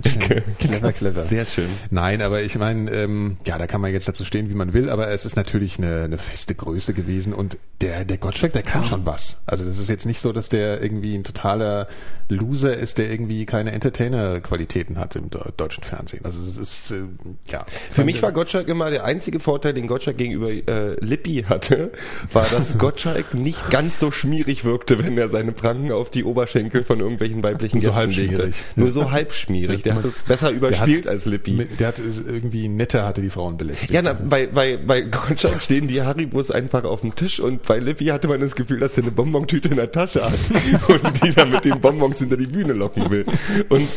Clever, 0.61 0.93
clever. 0.93 1.23
Sehr 1.25 1.45
schön. 1.45 1.69
Nein, 1.91 2.23
aber 2.23 2.43
ich 2.43 2.57
meine, 2.57 2.89
ähm, 2.93 3.37
ja, 3.47 3.59
da 3.59 3.67
kann 3.67 3.81
man 3.81 3.93
jetzt 3.93 4.07
dazu 4.07 4.25
stehen, 4.25 4.49
wie 4.49 4.55
man 4.55 4.75
will, 4.75 4.89
aber 4.89 5.09
es 5.09 5.25
ist 5.25 5.35
natürlich 5.35 5.79
eine, 5.79 6.05
eine 6.05 6.19
feste 6.19 6.55
Größe 6.55 6.95
gewesen 6.95 7.33
und 7.33 7.59
der, 7.81 8.05
der 8.05 8.19
Gottschalk, 8.19 8.53
der 8.53 8.63
kann 8.63 8.85
schon 8.85 9.05
was. 9.07 9.39
Also 9.47 9.65
das 9.65 9.79
ist 9.79 9.89
jetzt 9.89 10.07
nicht 10.07 10.21
so, 10.21 10.33
dass 10.33 10.49
der 10.49 10.83
irgendwie 10.83 11.17
ein 11.17 11.25
totaler 11.25 11.89
Loser 12.29 12.75
ist, 12.77 12.99
der 12.99 13.11
irgendwie 13.11 13.45
keine 13.45 13.73
Entertainer-Qualitäten 13.73 14.99
hat 14.99 15.17
im 15.17 15.31
deu- 15.31 15.51
deutschen 15.57 15.85
Fernsehen. 15.85 16.25
Also 16.25 16.41
das 16.45 16.57
ist, 16.57 16.91
äh, 16.93 17.03
ja. 17.51 17.67
Für 17.91 18.05
mich 18.05 18.23
war 18.23 18.33
Gottschalk 18.33 18.69
immer 18.69 18.91
der 18.91 19.05
einzige 19.05 19.41
Vorteil, 19.41 19.75
den 19.75 19.87
Gottschalk 19.89 20.17
gegenüber 20.17 20.51
äh, 20.51 20.95
Lippi 21.05 21.45
hatte, 21.49 21.91
war, 22.33 22.47
dass 22.51 22.79
Gottschalk 22.79 23.35
nicht 23.35 23.69
ganz 23.71 23.99
so 23.99 24.11
schmierig 24.11 24.65
wirkte, 24.65 25.05
wenn 25.05 25.19
er 25.19 25.29
seine 25.29 25.53
Pranken 25.53 25.93
auf 25.93 26.11
die 26.11 26.25
Oberschenkel 26.35 26.83
von 26.83 26.99
irgendwelchen 26.99 27.43
weiblichen 27.45 27.81
Nur 27.81 27.93
so 27.93 27.95
halbschmierig. 27.95 28.55
Nur 28.75 28.91
so 28.91 29.11
halbschmierig. 29.13 29.83
Der 29.85 29.95
hat 29.95 30.05
es 30.05 30.23
besser 30.23 30.51
überspielt 30.51 31.07
hat, 31.07 31.13
als 31.13 31.27
Lippi. 31.27 31.67
Der 31.79 31.89
hat 31.89 32.01
äh, 32.01 32.03
irgendwie 32.27 32.67
netter 32.67 33.07
hatte 33.07 33.23
die 33.23 33.31
Frauen 33.31 33.57
belästigt. 33.57 33.93
Ja, 33.93 34.03
na, 34.03 34.15
bei, 34.15 34.49
bei, 34.49 34.77
bei 34.77 35.03
Gottschalk 35.03 35.63
stehen 35.63 35.87
die 35.87 36.03
Haribus 36.03 36.51
einfach 36.51 36.83
auf 36.85 37.03
dem 37.03 37.15
Tisch 37.15 37.39
und 37.39 37.63
bei 37.63 37.79
Lippi 37.79 38.07
hatte 38.07 38.27
man 38.27 38.41
das 38.41 38.57
Gefühl, 38.57 38.81
dass 38.81 38.97
er 38.97 39.05
eine 39.05 39.13
Bonbontüte 39.13 39.69
in 39.69 39.77
der 39.77 39.93
Tasche 39.93 40.25
hat 40.25 40.33
und 40.89 41.25
die 41.25 41.31
dann 41.31 41.51
mit 41.51 41.65
den 41.65 41.81
Bonbons 41.81 42.19
hinter 42.19 42.37
die 42.37 42.47
Bühne 42.47 42.73
locken 42.73 43.11
will. 43.11 43.25
Und 43.69 43.89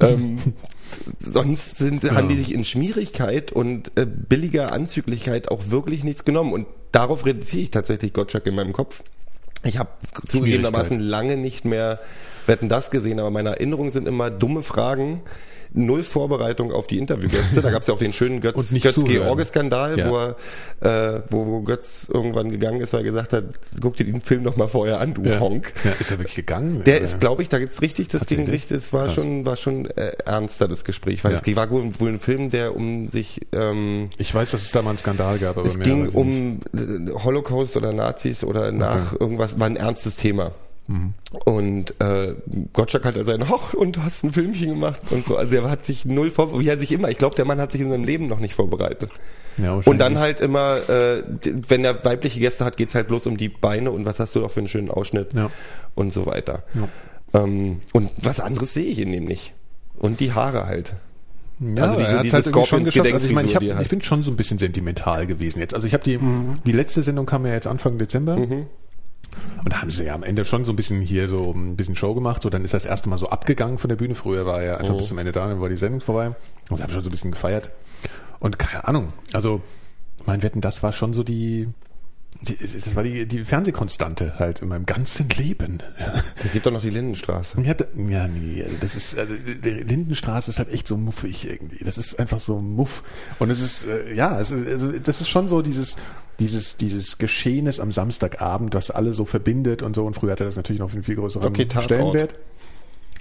ähm, 0.00 0.38
sonst 1.18 1.78
sind, 1.78 2.04
haben 2.10 2.28
die 2.28 2.36
sich 2.36 2.52
in 2.52 2.64
Schmierigkeit 2.64 3.52
und 3.52 3.92
äh, 3.96 4.06
billiger 4.06 4.72
Anzüglichkeit 4.72 5.50
auch 5.50 5.70
wirklich 5.70 6.04
nichts 6.04 6.24
genommen. 6.24 6.52
Und 6.52 6.66
darauf 6.92 7.24
reduziere 7.24 7.62
ich 7.62 7.70
tatsächlich 7.70 8.12
Gottschalk 8.12 8.46
in 8.46 8.54
meinem 8.54 8.74
Kopf. 8.74 9.02
Ich 9.62 9.78
habe 9.78 9.90
zugegebenermaßen 10.26 10.98
lange 11.00 11.36
nicht 11.36 11.64
mehr 11.64 12.00
Wetten 12.46 12.68
das 12.68 12.90
gesehen, 12.90 13.20
aber 13.20 13.30
meine 13.30 13.50
Erinnerungen 13.50 13.90
sind 13.90 14.08
immer 14.08 14.30
dumme 14.30 14.62
Fragen, 14.62 15.20
null 15.72 16.02
Vorbereitung 16.02 16.72
auf 16.72 16.86
die 16.86 16.98
Interviewgäste. 16.98 17.60
Da 17.62 17.70
gab 17.70 17.82
es 17.82 17.88
ja 17.88 17.94
auch 17.94 17.98
den 17.98 18.12
schönen 18.12 18.40
Götz, 18.42 18.70
Götz. 18.82 19.04
George-Skandal, 19.04 19.98
Ja. 19.98 20.10
wo, 20.10 20.16
er, 20.16 21.16
äh, 21.16 21.22
wo, 21.30 21.46
wo 21.46 21.60
Götz 21.62 22.08
irgendwann 22.12 22.50
gegangen 22.50 22.80
ist, 22.80 22.92
weil 22.92 23.00
er 23.00 23.04
gesagt 23.04 23.32
hat, 23.32 23.44
guck 23.80 23.96
dir 23.96 24.04
den 24.04 24.20
Film 24.20 24.44
doch 24.44 24.56
mal 24.56 24.68
vorher 24.68 25.00
an, 25.00 25.14
du 25.14 25.22
ja. 25.22 25.38
Honk. 25.40 25.72
Ja, 25.84 25.92
ist 25.98 26.10
er 26.10 26.18
wirklich 26.18 26.36
gegangen? 26.36 26.82
Der 26.84 27.00
ist, 27.00 27.20
glaube 27.20 27.42
ich, 27.42 27.48
da 27.48 27.58
ist 27.58 27.82
richtig 27.82 28.08
das 28.08 28.26
Ding 28.26 28.48
richtig. 28.48 28.78
Es 28.78 28.92
war 28.92 29.04
Krass. 29.06 29.14
schon, 29.14 29.46
war 29.46 29.56
schon 29.56 29.86
äh, 29.86 30.12
ernster 30.24 30.68
das 30.68 30.84
Gespräch, 30.84 31.22
weil 31.24 31.34
es 31.34 31.56
war 31.56 31.70
wohl, 31.70 31.90
wohl 31.98 32.08
ein 32.10 32.20
Film, 32.20 32.50
der 32.50 32.74
um 32.74 33.06
sich 33.06 33.40
ähm, 33.52 34.10
Ich 34.18 34.34
weiß, 34.34 34.50
dass 34.50 34.62
es 34.62 34.72
da 34.72 34.82
mal 34.82 34.90
einen 34.90 34.98
Skandal 34.98 35.38
gab, 35.38 35.56
aber 35.56 35.66
es 35.66 35.78
ging 35.78 36.08
um 36.08 36.60
Holocaust 37.24 37.76
oder 37.76 37.92
Nazis 37.92 38.44
oder 38.44 38.72
nach 38.72 39.12
irgendwas, 39.18 39.58
war 39.58 39.66
ein 39.66 39.76
ernstes 39.76 40.16
Thema. 40.16 40.52
Mhm. 40.90 41.14
Und 41.44 41.94
äh, 42.00 42.34
Gottschalk 42.72 43.04
hat 43.04 43.16
also 43.16 43.30
ein 43.32 43.48
Hoch 43.48 43.74
und 43.74 43.96
du 43.96 44.02
hast 44.02 44.24
ein 44.24 44.32
Filmchen 44.32 44.70
gemacht 44.70 45.00
und 45.10 45.24
so. 45.24 45.36
Also 45.36 45.54
er 45.54 45.70
hat 45.70 45.84
sich 45.84 46.04
null 46.04 46.30
vorbereitet, 46.30 46.64
wie 46.64 46.68
er 46.68 46.78
sich 46.78 46.90
immer, 46.92 47.08
ich 47.08 47.18
glaube, 47.18 47.36
der 47.36 47.44
Mann 47.44 47.60
hat 47.60 47.70
sich 47.72 47.80
in 47.80 47.90
seinem 47.90 48.04
Leben 48.04 48.26
noch 48.26 48.40
nicht 48.40 48.54
vorbereitet. 48.54 49.10
Ja, 49.56 49.74
Und 49.84 49.98
dann 49.98 50.18
halt 50.18 50.40
immer, 50.40 50.76
äh, 50.88 51.22
wenn 51.68 51.84
er 51.84 52.04
weibliche 52.04 52.40
Gäste 52.40 52.64
hat, 52.64 52.76
geht's 52.76 52.94
halt 52.94 53.08
bloß 53.08 53.26
um 53.26 53.36
die 53.36 53.48
Beine 53.48 53.90
und 53.92 54.04
was 54.04 54.18
hast 54.18 54.34
du 54.34 54.44
auch 54.44 54.50
für 54.50 54.60
einen 54.60 54.68
schönen 54.68 54.90
Ausschnitt 54.90 55.32
Ja. 55.34 55.50
und 55.94 56.12
so 56.12 56.26
weiter. 56.26 56.64
Ja. 56.74 56.88
Ähm, 57.44 57.80
und 57.92 58.10
was 58.22 58.40
anderes 58.40 58.72
sehe 58.72 58.86
ich 58.86 58.98
in 58.98 59.12
dem 59.12 59.24
nicht. 59.24 59.52
Und 59.98 60.18
die 60.20 60.32
Haare 60.32 60.66
halt. 60.66 60.94
Ja, 61.60 61.82
Also 61.84 61.96
diese- 61.98 62.16
er 62.16 62.22
diese 62.22 62.34
halt 62.36 62.44
schon 62.66 62.84
geschafft. 62.84 63.12
Also 63.12 63.28
ich 63.28 63.34
meine, 63.34 63.46
ich, 63.46 63.54
hab, 63.54 63.62
ich 63.62 63.88
bin 63.88 64.00
schon 64.02 64.22
so 64.22 64.30
ein 64.30 64.36
bisschen 64.36 64.58
sentimental 64.58 65.26
gewesen 65.26 65.58
jetzt. 65.60 65.74
Also 65.74 65.86
ich 65.86 65.92
habe 65.92 66.02
die, 66.02 66.18
die 66.66 66.72
letzte 66.72 67.02
Sendung 67.02 67.26
kam 67.26 67.44
ja 67.46 67.52
jetzt 67.52 67.66
Anfang 67.66 67.98
Dezember. 67.98 68.38
Und 69.64 69.72
da 69.72 69.80
haben 69.82 69.90
sie 69.90 70.04
ja 70.04 70.14
am 70.14 70.22
Ende 70.22 70.44
schon 70.44 70.64
so 70.64 70.72
ein 70.72 70.76
bisschen 70.76 71.00
hier 71.00 71.28
so 71.28 71.52
ein 71.52 71.76
bisschen 71.76 71.96
Show 71.96 72.14
gemacht. 72.14 72.42
So, 72.42 72.50
dann 72.50 72.64
ist 72.64 72.74
das 72.74 72.84
erste 72.84 73.08
Mal 73.08 73.18
so 73.18 73.28
abgegangen 73.28 73.78
von 73.78 73.88
der 73.88 73.96
Bühne. 73.96 74.14
Früher 74.14 74.46
war 74.46 74.62
er 74.62 74.78
einfach 74.80 74.96
bis 74.96 75.08
zum 75.08 75.18
Ende 75.18 75.32
da, 75.32 75.46
dann 75.46 75.60
war 75.60 75.68
die 75.68 75.76
Sendung 75.76 76.00
vorbei. 76.00 76.34
Und 76.70 76.78
da 76.78 76.84
haben 76.84 76.92
schon 76.92 77.02
so 77.02 77.08
ein 77.08 77.12
bisschen 77.12 77.30
gefeiert. 77.30 77.70
Und 78.38 78.58
keine 78.58 78.88
Ahnung. 78.88 79.12
Also, 79.32 79.60
mein 80.26 80.42
Wetten, 80.42 80.60
das 80.60 80.82
war 80.82 80.92
schon 80.92 81.12
so 81.12 81.22
die, 81.22 81.68
die 82.42 82.56
das 82.56 82.96
war 82.96 83.02
die, 83.02 83.26
die 83.26 83.44
Fernsehkonstante 83.44 84.38
halt 84.38 84.62
in 84.62 84.68
meinem 84.68 84.86
ganzen 84.86 85.28
Leben. 85.28 85.82
Da 85.98 86.48
gibt 86.52 86.64
doch 86.64 86.72
noch 86.72 86.80
die 86.80 86.90
Lindenstraße. 86.90 87.60
Ja, 87.62 87.74
ja, 88.08 88.28
nee, 88.28 88.62
also 88.62 88.76
das 88.80 88.94
ist, 88.94 89.18
also 89.18 89.34
der 89.34 89.84
Lindenstraße 89.84 90.50
ist 90.50 90.58
halt 90.58 90.72
echt 90.72 90.86
so 90.86 90.96
muffig 90.96 91.46
irgendwie. 91.48 91.84
Das 91.84 91.98
ist 91.98 92.18
einfach 92.18 92.40
so 92.40 92.60
muff. 92.60 93.02
Und 93.38 93.50
es 93.50 93.60
ist, 93.60 93.84
äh, 93.86 94.14
ja, 94.14 94.40
es 94.40 94.50
ist, 94.50 94.66
also 94.66 94.92
das 94.92 95.20
ist 95.20 95.28
schon 95.28 95.48
so 95.48 95.60
dieses, 95.60 95.96
dieses, 96.40 96.76
dieses 96.76 97.18
Geschehenes 97.18 97.78
am 97.78 97.92
Samstagabend, 97.92 98.74
was 98.74 98.90
alle 98.90 99.12
so 99.12 99.24
verbindet 99.24 99.82
und 99.82 99.94
so. 99.94 100.06
Und 100.06 100.14
früher 100.14 100.32
hatte 100.32 100.44
das 100.44 100.56
natürlich 100.56 100.80
noch 100.80 100.92
einen 100.92 101.04
viel 101.04 101.16
größeren 101.16 101.46
Okay. 101.46 101.68
Stellenwert. 101.80 102.34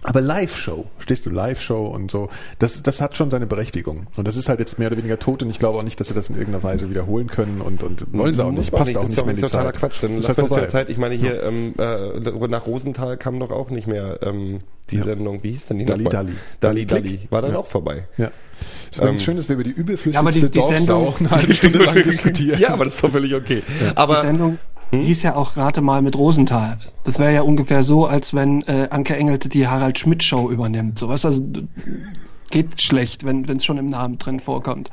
Aber 0.03 0.21
Live-Show, 0.21 0.85
stehst 0.99 1.25
du, 1.25 1.29
Live-Show 1.29 1.85
und 1.85 2.09
so, 2.09 2.29
das, 2.57 2.81
das 2.83 3.01
hat 3.01 3.17
schon 3.17 3.29
seine 3.29 3.47
Berechtigung. 3.47 4.07
Und 4.15 4.27
das 4.27 4.37
ist 4.37 4.47
halt 4.47 4.59
jetzt 4.59 4.79
mehr 4.79 4.87
oder 4.87 4.97
weniger 4.97 5.19
tot 5.19 5.43
und 5.43 5.49
ich 5.49 5.59
glaube 5.59 5.77
auch 5.77 5.83
nicht, 5.83 5.99
dass 5.99 6.07
sie 6.07 6.13
das 6.13 6.29
in 6.29 6.35
irgendeiner 6.37 6.63
Weise 6.63 6.89
wiederholen 6.89 7.27
können 7.27 7.59
und, 7.59 7.83
und 7.83 8.05
wollen 8.13 8.33
sie 8.33 8.41
auch 8.43 8.49
Muss 8.51 8.57
nicht, 8.59 8.71
man 8.71 8.79
passt 8.79 8.95
auch 8.97 9.01
das 9.01 9.09
nicht 9.11 9.17
ist 9.19 9.25
mehr 9.25 9.33
in 9.33 9.39
die 9.39 9.45
ist 9.45 9.51
totaler 9.51 9.73
Zeit. 9.73 9.79
Quatsch. 9.81 9.97
Dann 10.03 10.17
ist 10.17 10.27
lass 10.27 10.27
halt 10.29 10.37
mal 10.37 10.43
das 10.43 10.49
vorbei. 10.49 10.63
ja 10.63 10.69
Zeit. 10.69 10.89
Ich 10.89 10.97
meine, 10.97 11.15
hier 11.15 11.43
ähm, 11.43 11.73
äh, 11.77 12.47
nach 12.47 12.65
Rosenthal 12.65 13.17
kam 13.17 13.39
doch 13.41 13.51
auch 13.51 13.69
nicht 13.71 13.87
mehr 13.87 14.19
ähm, 14.23 14.61
die 14.89 14.97
Ja. 14.97 15.03
Sendung. 15.03 15.43
Wie 15.43 15.51
hieß 15.51 15.65
denn 15.67 15.79
die 15.79 15.85
Dalli 15.85 16.05
nochmal? 16.05 16.23
Dalli. 16.25 16.35
Dalli 16.61 16.85
Dalli 16.85 17.01
Dalli. 17.03 17.17
Klick. 17.17 17.31
War 17.31 17.41
dann 17.41 17.51
Ja. 17.51 17.57
auch 17.57 17.67
vorbei. 17.67 18.07
Ja. 18.17 18.31
Es 18.91 18.97
ist 18.97 18.97
übrigens 18.97 19.21
Ähm, 19.21 19.25
schön, 19.25 19.37
dass 19.37 19.47
wir 19.49 19.55
über 19.55 19.63
die 19.63 19.69
überflüssigste 19.69 20.13
Ja, 20.13 20.19
aber 20.21 20.31
die- 20.31 20.49
die 20.49 20.61
Sendung- 20.61 21.13
eine 21.19 21.29
halbe 21.31 21.53
Stunde 21.53 21.77
lang 21.79 21.93
diskutieren. 22.03 22.59
ja, 22.59 22.69
aber 22.73 22.85
das 22.85 22.95
ist 22.95 23.03
doch 23.03 23.11
völlig 23.11 23.35
okay. 23.35 23.61
Die 23.67 23.97
Aber 23.97 24.15
Sendung 24.21 24.57
Hm? 24.91 25.01
hieß 25.01 25.23
ja 25.23 25.35
auch 25.35 25.55
Rate 25.57 25.81
mal 25.81 26.01
mit 26.01 26.17
Rosenthal. 26.17 26.79
Das 27.03 27.19
wäre 27.19 27.33
ja 27.33 27.41
ungefähr 27.41 27.83
so, 27.83 28.05
als 28.05 28.33
wenn 28.33 28.63
äh, 28.63 28.87
Anke 28.89 29.15
Engelte 29.15 29.49
die 29.49 29.67
Harald 29.67 29.99
Schmidt 29.99 30.23
Show 30.23 30.49
übernimmt. 30.49 30.97
So 30.97 31.09
was 31.09 31.25
also 31.25 31.43
geht 32.49 32.81
schlecht, 32.81 33.23
wenn 33.25 33.47
es 33.47 33.65
schon 33.65 33.77
im 33.77 33.89
Namen 33.89 34.17
drin 34.17 34.39
vorkommt. 34.39 34.89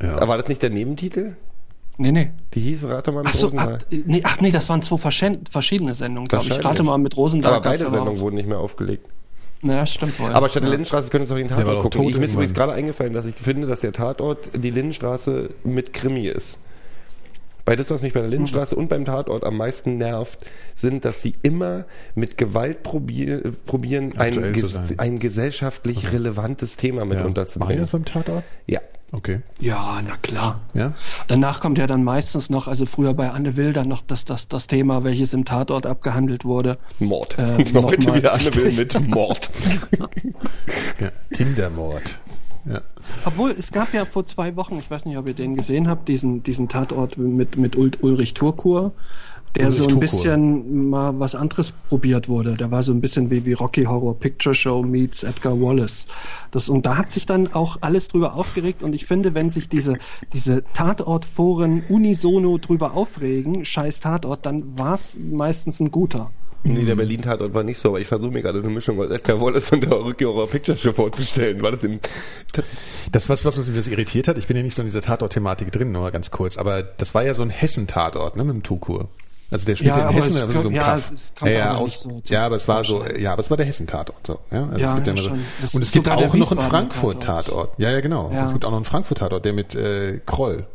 Ja. 0.00 0.26
war 0.28 0.36
das 0.36 0.48
nicht 0.48 0.62
der 0.62 0.70
Nebentitel? 0.70 1.36
Nee, 1.98 2.12
nee. 2.12 2.30
Die 2.54 2.60
hieß 2.60 2.84
Rate 2.84 3.12
mal 3.12 3.24
mit 3.24 3.32
Ach 3.32 3.34
so, 3.34 3.48
ach, 3.48 3.52
Rosenthal. 3.52 3.78
nee, 3.90 4.22
ach 4.24 4.40
nee, 4.40 4.50
das 4.50 4.70
waren 4.70 4.82
zwei 4.82 4.96
verschiedene 4.96 5.94
Sendungen, 5.94 6.28
glaube 6.28 6.46
ich. 6.46 6.64
Rate 6.64 6.82
mal 6.82 6.96
mit 6.96 7.14
Rosenthal. 7.16 7.52
Aber 7.54 7.62
beide 7.62 7.84
Sendungen 7.90 8.16
auch. 8.16 8.22
wurden 8.22 8.36
nicht 8.36 8.48
mehr 8.48 8.58
aufgelegt. 8.58 9.06
Ja, 9.62 9.84
stimmt 9.86 10.18
wohl. 10.18 10.32
Aber 10.32 10.48
statt 10.48 10.62
der 10.62 10.70
Lindenstraße 10.70 11.10
können 11.10 11.22
uns 11.22 11.32
auch 11.32 11.36
den 11.36 11.48
Tatort 11.48 11.82
gucken. 11.82 12.08
Ich 12.08 12.16
mir 12.16 12.24
ist 12.24 12.32
übrigens 12.32 12.54
gerade 12.54 12.72
eingefallen, 12.72 13.12
dass 13.12 13.26
ich 13.26 13.34
finde, 13.34 13.66
dass 13.66 13.80
der 13.80 13.92
Tatort 13.92 14.38
die 14.54 14.70
Lindenstraße 14.70 15.50
mit 15.64 15.92
Krimi 15.92 16.26
ist. 16.26 16.58
Weil 17.64 17.76
das, 17.76 17.90
was 17.90 18.02
mich 18.02 18.12
bei 18.12 18.20
der 18.20 18.28
Lindenstraße 18.28 18.74
und 18.76 18.88
beim 18.88 19.04
Tatort 19.04 19.44
am 19.44 19.56
meisten 19.56 19.98
nervt, 19.98 20.38
sind, 20.74 21.04
dass 21.04 21.22
die 21.22 21.34
immer 21.42 21.84
mit 22.14 22.36
Gewalt 22.38 22.82
probier, 22.82 23.52
probieren, 23.66 24.16
ein, 24.16 24.52
ges 24.52 24.98
ein 24.98 25.18
gesellschaftlich 25.18 26.12
relevantes 26.12 26.76
Thema 26.76 27.04
mit 27.04 27.18
Machen 27.18 27.22
die 27.22 27.28
unterzubringen. 27.28 27.82
das 27.82 27.90
beim 27.90 28.04
Tatort? 28.04 28.44
Ja. 28.66 28.80
Okay. 29.12 29.40
ja, 29.58 30.00
na 30.06 30.16
klar. 30.18 30.60
Ja? 30.72 30.92
Danach 31.26 31.58
kommt 31.58 31.78
ja 31.78 31.88
dann 31.88 32.04
meistens 32.04 32.48
noch, 32.48 32.68
also 32.68 32.86
früher 32.86 33.12
bei 33.12 33.30
Anne 33.30 33.56
Will 33.56 33.72
dann 33.72 33.88
noch 33.88 34.02
das, 34.02 34.24
das, 34.24 34.46
das 34.46 34.68
Thema, 34.68 35.02
welches 35.02 35.32
im 35.32 35.44
Tatort 35.44 35.84
abgehandelt 35.84 36.44
wurde. 36.44 36.78
Mord. 37.00 37.36
Ähm, 37.36 37.64
Heute 37.82 38.14
wieder 38.14 38.34
Anne 38.34 38.54
Will 38.54 38.70
mit 38.70 39.00
Mord. 39.08 39.50
ja. 41.00 41.08
Kindermord. 41.36 42.20
Ja. 42.64 42.80
Obwohl, 43.24 43.54
es 43.58 43.70
gab 43.72 43.92
ja 43.94 44.04
vor 44.04 44.26
zwei 44.26 44.56
Wochen, 44.56 44.78
ich 44.78 44.90
weiß 44.90 45.04
nicht, 45.04 45.16
ob 45.16 45.26
ihr 45.26 45.34
den 45.34 45.56
gesehen 45.56 45.88
habt, 45.88 46.08
diesen, 46.08 46.42
diesen 46.42 46.68
Tatort 46.68 47.16
mit, 47.16 47.56
mit 47.56 47.76
Ul 47.76 47.90
Ulrich 48.00 48.34
Turkur, 48.34 48.92
der 49.56 49.66
Ulrich 49.66 49.78
so 49.78 49.84
ein 49.84 49.88
Turkur. 49.88 50.00
bisschen 50.00 50.90
mal 50.90 51.18
was 51.18 51.34
anderes 51.34 51.72
probiert 51.88 52.28
wurde. 52.28 52.54
Der 52.54 52.70
war 52.70 52.82
so 52.82 52.92
ein 52.92 53.00
bisschen 53.00 53.30
wie, 53.30 53.46
wie 53.46 53.54
Rocky 53.54 53.84
Horror 53.84 54.18
Picture 54.18 54.54
Show 54.54 54.82
meets 54.82 55.22
Edgar 55.22 55.60
Wallace. 55.60 56.06
Das, 56.50 56.68
und 56.68 56.86
da 56.86 56.96
hat 56.96 57.10
sich 57.10 57.26
dann 57.26 57.52
auch 57.52 57.78
alles 57.80 58.08
drüber 58.08 58.34
aufgeregt 58.34 58.82
und 58.82 58.92
ich 58.92 59.06
finde, 59.06 59.34
wenn 59.34 59.50
sich 59.50 59.68
diese, 59.68 59.94
diese 60.32 60.62
Tatortforen 60.74 61.82
unisono 61.88 62.58
drüber 62.58 62.94
aufregen, 62.94 63.64
scheiß 63.64 64.00
Tatort, 64.00 64.44
dann 64.46 64.78
war's 64.78 65.16
meistens 65.18 65.80
ein 65.80 65.90
guter. 65.90 66.30
Nee, 66.62 66.84
der 66.84 66.94
Berlin-Tatort 66.94 67.54
war 67.54 67.62
nicht 67.62 67.78
so, 67.78 67.88
aber 67.90 68.00
ich 68.00 68.06
versuche 68.08 68.30
mir 68.32 68.42
gerade 68.42 68.58
eine 68.58 68.68
Mischung 68.68 69.00
aus 69.00 69.08
Edgar 69.10 69.40
Wallace 69.40 69.72
und 69.72 69.80
der 69.82 69.92
Rocky 69.92 70.24
Horror 70.24 70.46
Picture 70.48 70.76
Show 70.76 70.92
vorzustellen. 70.92 71.60
War 71.62 71.70
das 71.70 71.84
im 71.84 72.00
Das, 73.12 73.28
was, 73.28 73.44
was 73.44 73.56
mich 73.56 73.74
das 73.74 73.86
irritiert 73.88 74.28
hat, 74.28 74.36
ich 74.36 74.46
bin 74.46 74.56
ja 74.56 74.62
nicht 74.62 74.74
so 74.74 74.82
in 74.82 74.86
dieser 74.88 75.00
Tatort-Thematik 75.00 75.72
drin, 75.72 75.92
nur 75.92 76.10
ganz 76.10 76.30
kurz, 76.30 76.58
aber 76.58 76.82
das 76.82 77.14
war 77.14 77.24
ja 77.24 77.32
so 77.34 77.42
ein 77.42 77.50
Hessen-Tatort, 77.50 78.36
ne, 78.36 78.44
mit 78.44 78.54
dem 78.54 78.62
Tukur. 78.62 79.08
Also 79.52 79.66
der 79.66 79.74
spielt 79.74 79.96
Ja, 79.96 80.02
in 80.02 80.08
aber 80.08 80.14
Hessen, 80.14 80.36
es 80.36 80.42
aber 80.42 80.52
so 80.52 80.60
im 80.68 80.74
ja, 80.74 80.80
Kaff. 80.82 81.12
ja, 81.42 81.48
ja, 81.48 81.70
aber 81.70 81.78
aus, 81.80 82.00
so 82.00 82.22
ja, 82.26 82.46
aber 82.46 82.56
es 82.56 82.68
war 82.68 82.84
so, 82.84 83.04
ja, 83.18 83.32
aber 83.32 83.40
es 83.40 83.50
war 83.50 83.56
der 83.56 83.66
Hessen-Tatort, 83.66 84.26
so, 84.26 84.38
ja. 84.52 84.62
Also 84.64 84.78
Ja, 84.78 84.88
es 84.90 84.94
gibt 84.94 85.06
ja, 85.06 85.12
immer 85.14 85.22
so, 85.22 85.30
und 85.76 85.82
es 85.82 85.90
gibt 85.92 86.08
auch 86.08 86.20
noch 86.20 86.34
einen. 86.34 86.44
Frankfurt-Tatort. 86.44 87.72
Ja, 87.78 87.90
ja, 87.90 88.00
genau. 88.00 88.30
Ja. 88.32 88.44
Es 88.44 88.52
gibt 88.52 88.64
auch 88.64 88.70
noch 88.70 88.76
einen 88.76 88.84
Frankfurt-Tatort, 88.84 89.44
der 89.44 89.52
mit 89.52 89.74
äh, 89.74 90.20
Kroll. 90.24 90.66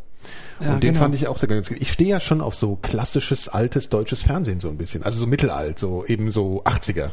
Ja, 0.59 0.73
und 0.73 0.83
den 0.83 0.93
genau. 0.93 1.03
fand 1.03 1.15
ich 1.15 1.27
auch 1.27 1.37
sehr 1.37 1.49
ganz 1.49 1.69
Ich 1.71 1.91
stehe 1.91 2.09
ja 2.09 2.19
schon 2.19 2.41
auf 2.41 2.55
so 2.55 2.77
klassisches, 2.81 3.49
altes 3.49 3.89
deutsches 3.89 4.21
Fernsehen 4.21 4.59
so 4.59 4.69
ein 4.69 4.77
bisschen. 4.77 5.03
Also 5.03 5.19
so 5.19 5.27
mittelalt, 5.27 5.79
so 5.79 6.05
eben 6.05 6.31
so 6.31 6.63
80er. 6.63 7.09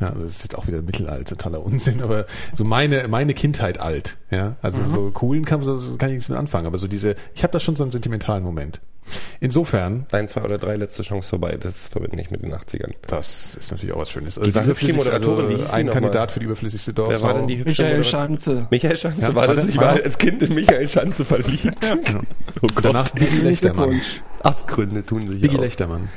Ja, 0.00 0.10
das 0.10 0.36
ist 0.36 0.42
jetzt 0.42 0.56
auch 0.56 0.66
wieder 0.66 0.80
mittelalt, 0.80 1.28
totaler 1.28 1.62
Unsinn, 1.62 2.02
aber 2.02 2.24
so 2.54 2.64
meine 2.64 3.06
meine 3.08 3.34
Kindheit 3.34 3.78
alt, 3.78 4.16
ja. 4.30 4.56
Also 4.62 4.82
so 4.82 5.10
coolen 5.10 5.44
kann, 5.44 5.62
so 5.62 5.96
kann 5.98 6.08
ich 6.08 6.14
nichts 6.14 6.28
mit 6.30 6.38
anfangen, 6.38 6.66
aber 6.66 6.78
so 6.78 6.86
diese, 6.86 7.16
ich 7.34 7.42
habe 7.42 7.52
da 7.52 7.60
schon 7.60 7.76
so 7.76 7.82
einen 7.82 7.92
sentimentalen 7.92 8.42
Moment. 8.42 8.80
Insofern, 9.40 10.06
ein, 10.12 10.28
zwei 10.28 10.42
oder 10.42 10.58
drei 10.58 10.76
letzte 10.76 11.02
Chance 11.02 11.28
vorbei. 11.28 11.56
Das 11.60 11.88
verbinde 11.88 12.20
ich 12.20 12.30
mit 12.30 12.42
den 12.42 12.54
80ern. 12.54 12.92
das 13.06 13.54
ist 13.54 13.70
natürlich 13.70 13.94
auch 13.94 14.00
was 14.00 14.10
Schönes. 14.10 14.38
Also 14.38 14.50
Die 14.50 14.54
war 14.54 14.64
hübsch, 14.64 14.84
die 14.84 14.92
Moderatorin, 14.92 15.48
hieß 15.56 15.66
die 15.66 15.72
ein? 15.72 15.90
Kandidat 15.90 16.32
für 16.32 16.40
die 16.40 16.46
überflüssigste 16.46 16.92
Dorf. 16.92 17.10
Wer 17.10 17.22
war 17.22 17.34
denn 17.34 17.48
die 17.48 17.58
hübsche 17.58 17.82
Michael? 17.82 18.04
Schanze. 18.04 18.66
Michael 18.70 18.96
Schanze 18.96 19.22
Ja, 19.22 19.34
war 19.34 19.46
das. 19.46 19.66
Ich 19.66 19.78
war 19.78 19.90
als 19.92 20.18
Kind 20.18 20.42
in 20.42 20.54
Michael 20.54 20.88
Schanze 20.88 21.24
verliebt. 21.24 21.80
Genau. 21.80 22.20
Oh 22.62 22.66
Und 22.66 22.84
danach 22.84 23.10
Biggie 23.12 23.38
Lechtermann. 23.42 23.98
Abgründe 24.42 25.04
tun 25.06 25.26
sich 25.28 25.40
Biggie. 25.40 25.56
Lechtermann. 25.56 26.08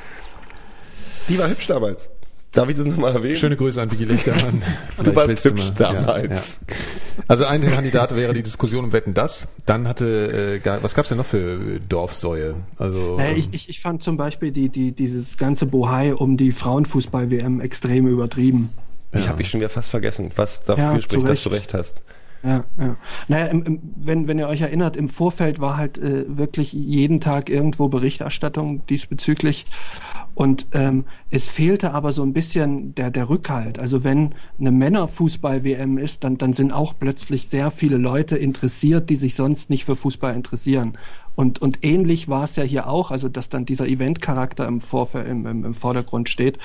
Die 1.30 1.38
war 1.40 1.48
hübsch 1.50 1.68
damals. 1.68 2.10
Darf 2.54 2.70
ich 2.70 2.76
das 2.76 2.86
nochmal 2.86 3.14
erwähnen? 3.16 3.36
Schöne 3.36 3.56
Grüße 3.56 3.82
an 3.82 3.90
Biggie 3.90 4.06
Lechtermann. 4.06 4.62
Vielleicht 4.96 5.16
warst 5.16 5.46
du 5.46 5.50
hübsch 5.50 5.70
mal- 5.80 5.94
damals. 5.94 6.60
Ja, 6.68 6.76
ja. 6.76 7.24
Also 7.28 7.46
ein 7.46 7.62
Kandidat 7.62 8.16
wäre 8.16 8.34
die 8.34 8.44
Diskussion 8.44 8.86
um 8.86 8.94
Wetten 8.94 9.14
das. 9.14 9.48
Dann 9.66 9.88
hatte, 9.88 10.60
äh, 10.64 10.70
was 10.82 10.94
gab's 10.94 11.10
denn 11.10 11.18
noch 11.18 11.26
für 11.26 11.80
Dorfsäue? 11.90 12.56
Also 12.78 13.18
Naja, 13.18 13.36
ich, 13.36 13.50
ich, 13.54 13.70
ich 13.70 13.80
fand 13.82 14.04
zum 14.04 14.18
Beispiel 14.18 14.52
die, 14.52 14.70
die, 14.70 14.92
dieses 14.92 15.38
ganze 15.38 15.66
Bohai 15.66 16.14
um 16.14 16.38
die 16.38 16.52
Frauenfußball-WM 16.52 17.60
extrem 17.60 18.08
übertrieben. 18.08 18.70
Ich 19.14 19.28
habe 19.30 19.42
ich 19.42 19.50
schon 19.50 19.60
wieder 19.60 19.70
fast 19.70 19.90
vergessen, 19.90 20.32
was 20.36 20.64
dafür 20.64 20.84
Ja, 20.86 20.96
zu 20.96 21.02
spricht, 21.02 21.28
dass 21.30 21.44
du 21.44 21.50
recht 21.50 21.74
hast. 21.74 22.02
Ja, 22.44 22.66
ja. 22.78 22.96
Naja, 23.30 23.46
im, 23.46 23.64
im, 23.64 23.80
wenn, 23.96 24.28
wenn 24.28 24.38
ihr 24.38 24.48
euch 24.48 24.62
erinnert, 24.62 24.98
im 24.98 25.08
Vorfeld 25.08 25.62
war 25.62 25.78
halt 25.78 25.98
äh, 25.98 26.26
wirklich 26.28 26.74
jeden 26.74 27.22
Tag 27.22 27.50
irgendwo 27.50 27.88
Berichterstattung 27.88 28.86
diesbezüglich. 28.88 29.66
Und 30.36 30.68
ähm, 30.74 31.06
es 31.30 31.48
fehlte 31.48 31.94
aber 31.94 32.12
so 32.12 32.24
ein 32.24 32.34
bisschen 32.34 32.96
der, 32.96 33.12
der 33.12 33.30
Rückhalt. 33.30 33.80
Also 33.80 34.04
wenn 34.04 34.34
eine 34.60 34.72
Männerfußball-WM 34.72 35.98
ist, 35.98 36.24
dann, 36.24 36.38
dann 36.38 36.54
sind 36.54 36.72
auch 36.72 36.96
plötzlich 37.00 37.48
sehr 37.48 37.72
viele 37.72 37.98
Leute 37.98 38.38
interessiert, 38.38 39.10
die 39.10 39.16
sich 39.16 39.36
sonst 39.36 39.70
nicht 39.70 39.86
für 39.86 39.96
Fußball 39.96 40.36
interessieren. 40.36 40.98
Und, 41.36 41.62
und 41.62 41.84
ähnlich 41.84 42.30
war 42.30 42.44
es 42.44 42.56
ja 42.56 42.64
hier 42.64 42.88
auch, 42.88 43.12
also 43.12 43.30
dass 43.30 43.50
dann 43.50 43.66
dieser 43.66 43.88
Event-Charakter 43.88 44.68
im, 44.68 44.82
im, 45.14 45.46
im, 45.46 45.66
im 45.66 45.74
Vordergrund 45.74 46.30
steht. 46.30 46.60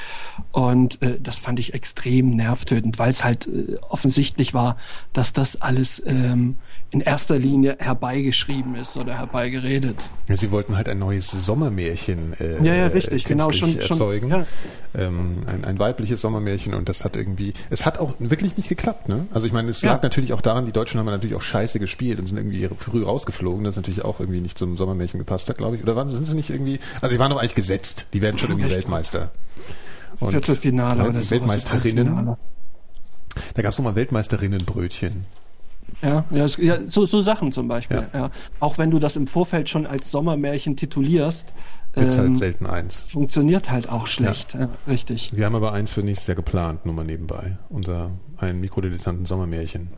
Und 0.52 1.00
äh, 1.02 1.18
das 1.20 1.38
fand 1.38 1.58
ich 1.58 1.74
extrem 1.74 2.30
nervtötend, 2.30 2.98
weil 2.98 3.10
es 3.10 3.24
halt 3.24 3.46
äh, 3.46 3.76
offensichtlich 3.88 4.54
war, 4.54 4.76
dass 5.12 5.32
das 5.32 5.60
alles 5.60 6.02
ähm, 6.06 6.56
in 6.90 7.00
erster 7.02 7.38
Linie 7.38 7.76
herbeigeschrieben 7.78 8.74
ist 8.74 8.96
oder 8.96 9.18
herbeigeredet. 9.18 9.96
Ja, 10.26 10.38
Sie 10.38 10.50
wollten 10.50 10.74
halt 10.76 10.88
ein 10.88 10.98
neues 10.98 11.30
Sommermärchen 11.30 12.32
äh, 12.40 12.64
Ja, 12.64 12.74
ja, 12.74 12.86
richtig, 12.86 13.24
genau, 13.26 13.52
schon- 13.52 13.72
schon, 13.72 13.80
erzeugen. 13.80 14.30
ja. 14.30 14.46
Ähm, 14.94 15.36
ein, 15.46 15.64
ein 15.66 15.78
weibliches 15.78 16.22
Sommermärchen 16.22 16.72
und 16.72 16.88
das 16.88 17.04
hat 17.04 17.14
irgendwie, 17.14 17.52
es 17.68 17.84
hat 17.84 17.98
auch 17.98 18.14
wirklich 18.18 18.56
nicht 18.56 18.70
geklappt, 18.70 19.08
ne? 19.10 19.26
Also 19.34 19.46
ich 19.46 19.52
meine, 19.52 19.68
es 19.68 19.82
Ja. 19.82 19.92
lag 19.92 20.02
natürlich 20.02 20.32
auch 20.32 20.40
daran, 20.40 20.64
die 20.64 20.72
Deutschen 20.72 20.98
haben 20.98 21.04
natürlich 21.06 21.36
auch 21.36 21.42
scheiße 21.42 21.78
gespielt 21.78 22.20
und 22.20 22.26
sind 22.26 22.38
irgendwie 22.38 22.66
früh 22.78 23.02
rausgeflogen, 23.04 23.64
das 23.64 23.76
natürlich 23.76 24.02
auch 24.02 24.18
irgendwie 24.18 24.40
nicht 24.40 24.56
zum 24.56 24.78
Sommermärchen 24.78 25.18
gepasst 25.18 25.48
hat, 25.50 25.58
glaube 25.58 25.76
ich. 25.76 25.82
Oder 25.82 25.94
waren, 25.94 26.08
sind 26.08 26.26
sie 26.26 26.34
nicht 26.34 26.48
irgendwie, 26.48 26.80
also 27.02 27.12
sie 27.12 27.18
waren 27.18 27.30
doch 27.30 27.38
eigentlich 27.38 27.54
gesetzt, 27.54 28.06
die 28.14 28.22
werden 28.22 28.38
schon 28.38 28.48
irgendwie 28.48 28.68
Echt? 28.68 28.76
Weltmeister. 28.76 29.30
Und- 30.20 30.30
Viertelfinale 30.30 31.06
oder 31.06 31.30
Weltmeisterinnen. 31.30 32.34
Da 33.54 33.62
gab 33.62 33.72
es 33.72 33.78
nochmal 33.78 33.94
Weltmeisterinnenbrötchen. 33.94 35.26
Ja, 36.02 36.24
ja, 36.30 36.44
es- 36.44 36.56
ja 36.58 36.86
so, 36.86 37.06
so 37.06 37.22
Sachen 37.22 37.52
zum 37.52 37.66
Beispiel. 37.68 38.06
Ja. 38.12 38.18
Ja. 38.20 38.30
Auch 38.60 38.78
wenn 38.78 38.90
du 38.90 38.98
das 38.98 39.16
im 39.16 39.26
Vorfeld 39.26 39.68
schon 39.68 39.86
als 39.86 40.10
Sommermärchen 40.10 40.76
titulierst, 40.76 41.46
Wird's 41.94 42.16
ähm, 42.16 42.22
halt 42.22 42.38
selten 42.38 42.66
eins. 42.66 43.00
funktioniert 43.00 43.70
halt 43.70 43.88
auch 43.88 44.06
schlecht. 44.06 44.54
Ja. 44.54 44.68
richtig. 44.86 45.30
Wir 45.34 45.46
haben 45.46 45.54
aber 45.56 45.72
eins 45.72 45.90
für 45.90 46.02
nächstes 46.02 46.26
Jahr 46.28 46.36
geplant, 46.36 46.86
nur 46.86 46.94
mal 46.94 47.04
nebenbei. 47.04 47.56
Unser 47.70 48.12
ein 48.36 48.60
Mikrodilettanten 48.60 49.26
Sommermärchen. 49.26 49.88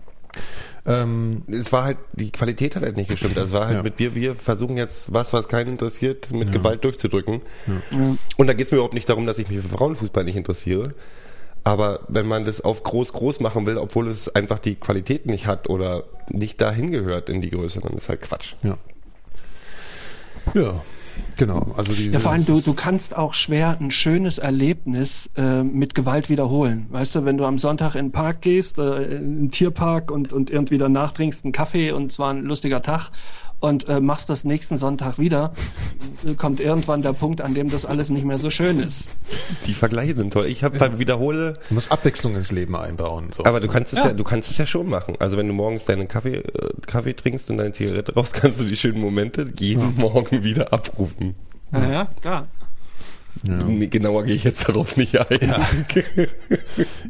Ähm, 0.86 1.42
Es 1.48 1.72
war 1.72 1.84
halt, 1.84 1.98
die 2.14 2.30
Qualität 2.30 2.76
hat 2.76 2.82
halt 2.82 2.96
nicht 2.96 3.10
gestimmt. 3.10 3.36
Also 3.36 3.48
es 3.48 3.52
war 3.52 3.66
halt 3.66 3.76
Ja. 3.78 3.82
mit 3.82 3.98
wir, 3.98 4.14
wir 4.14 4.34
versuchen 4.34 4.76
jetzt 4.76 5.12
was, 5.12 5.32
was 5.32 5.48
keinen 5.48 5.68
interessiert, 5.70 6.30
mit 6.32 6.48
Ja. 6.48 6.54
Gewalt 6.54 6.84
durchzudrücken. 6.84 7.42
Ja. 7.66 7.98
Und 8.38 8.46
da 8.46 8.54
geht 8.54 8.66
es 8.66 8.72
mir 8.72 8.76
überhaupt 8.76 8.94
nicht 8.94 9.08
darum, 9.08 9.26
dass 9.26 9.38
ich 9.38 9.48
mich 9.50 9.60
für 9.60 9.68
Frauenfußball 9.76 10.24
nicht 10.24 10.36
interessiere. 10.36 10.94
Aber 11.64 12.00
wenn 12.08 12.26
man 12.26 12.44
das 12.44 12.60
auf 12.60 12.82
groß 12.82 13.12
groß 13.12 13.40
machen 13.40 13.66
will, 13.66 13.76
obwohl 13.76 14.08
es 14.08 14.34
einfach 14.34 14.58
die 14.58 14.76
Qualität 14.76 15.26
nicht 15.26 15.46
hat 15.46 15.68
oder 15.68 16.04
nicht 16.28 16.60
dahin 16.60 16.90
gehört 16.90 17.28
in 17.28 17.40
die 17.40 17.50
Größe, 17.50 17.80
dann 17.80 17.92
ist 17.94 18.08
halt 18.08 18.22
Quatsch. 18.22 18.54
ja. 18.62 18.76
Ja, 20.54 20.80
genau. 21.36 21.66
Also 21.76 21.92
die, 21.92 22.08
Ja, 22.08 22.18
vor 22.18 22.32
allem, 22.32 22.44
du, 22.44 22.60
du 22.60 22.74
kannst 22.74 23.16
auch 23.16 23.34
schwer 23.34 23.76
ein 23.78 23.90
schönes 23.90 24.38
Erlebnis 24.38 25.28
äh, 25.36 25.62
mit 25.62 25.94
Gewalt 25.94 26.28
wiederholen. 26.28 26.86
Weißt 26.90 27.14
du, 27.14 27.24
wenn 27.24 27.36
du 27.36 27.44
am 27.44 27.58
Sonntag 27.58 27.94
in 27.94 28.06
den 28.06 28.12
Park 28.12 28.40
gehst, 28.40 28.78
äh, 28.78 29.16
in 29.16 29.36
den 29.36 29.50
Tierpark 29.50 30.10
und, 30.10 30.32
und 30.32 30.50
irgendwie 30.50 30.78
danach 30.78 31.12
trinkst 31.12 31.44
einen 31.44 31.52
Kaffee 31.52 31.92
und 31.92 32.10
zwar 32.10 32.32
ein 32.32 32.44
lustiger 32.44 32.82
Tag 32.82 33.10
und 33.60 33.88
äh, 33.88 34.00
machst 34.00 34.28
das 34.28 34.44
nächsten 34.44 34.78
Sonntag 34.78 35.18
wieder, 35.18 35.52
äh, 36.24 36.34
kommt 36.34 36.60
irgendwann 36.60 37.02
der 37.02 37.12
Punkt, 37.12 37.40
an 37.40 37.54
dem 37.54 37.70
das 37.70 37.84
alles 37.84 38.08
nicht 38.10 38.24
mehr 38.24 38.38
so 38.38 38.50
schön 38.50 38.80
ist. 38.80 39.04
Die 39.66 39.74
Vergleiche 39.74 40.16
sind 40.16 40.32
toll. 40.32 40.46
Ich 40.46 40.64
habe 40.64 40.78
beim 40.78 40.98
Wiederhole, 40.98 41.52
Du 41.68 41.74
musst 41.74 41.92
Abwechslung 41.92 42.34
ins 42.36 42.50
Leben 42.50 42.74
einbauen. 42.74 43.30
So. 43.36 43.44
aber 43.44 43.60
du 43.60 43.68
kannst 43.68 43.92
es 43.92 44.00
ja. 44.00 44.06
Ja. 44.06 44.12
du 44.12 44.24
kannst 44.24 44.50
es 44.50 44.58
ja 44.58 44.66
schon 44.66 44.88
machen. 44.88 45.14
Also 45.18 45.36
wenn 45.36 45.46
du 45.46 45.52
morgens 45.52 45.84
deinen 45.84 46.08
Kaffee, 46.08 46.36
äh, 46.36 46.70
Kaffee 46.86 47.14
trinkst 47.14 47.50
und 47.50 47.58
deine 47.58 47.72
Zigarette 47.72 48.14
raus, 48.14 48.32
kannst 48.34 48.60
du 48.60 48.64
die 48.64 48.76
schönen 48.76 49.00
Momente 49.00 49.46
jeden 49.58 49.94
Morgen 49.96 50.42
wieder 50.42 50.72
abrufen. 50.72 51.34
Ja, 51.72 51.92
ja 51.92 52.04
klar. 52.20 52.48
Nee, 53.44 53.86
genauer 53.86 54.24
gehe 54.24 54.34
ich 54.34 54.44
jetzt 54.44 54.68
darauf 54.68 54.96
nicht 54.96 55.16
ein. 55.18 55.38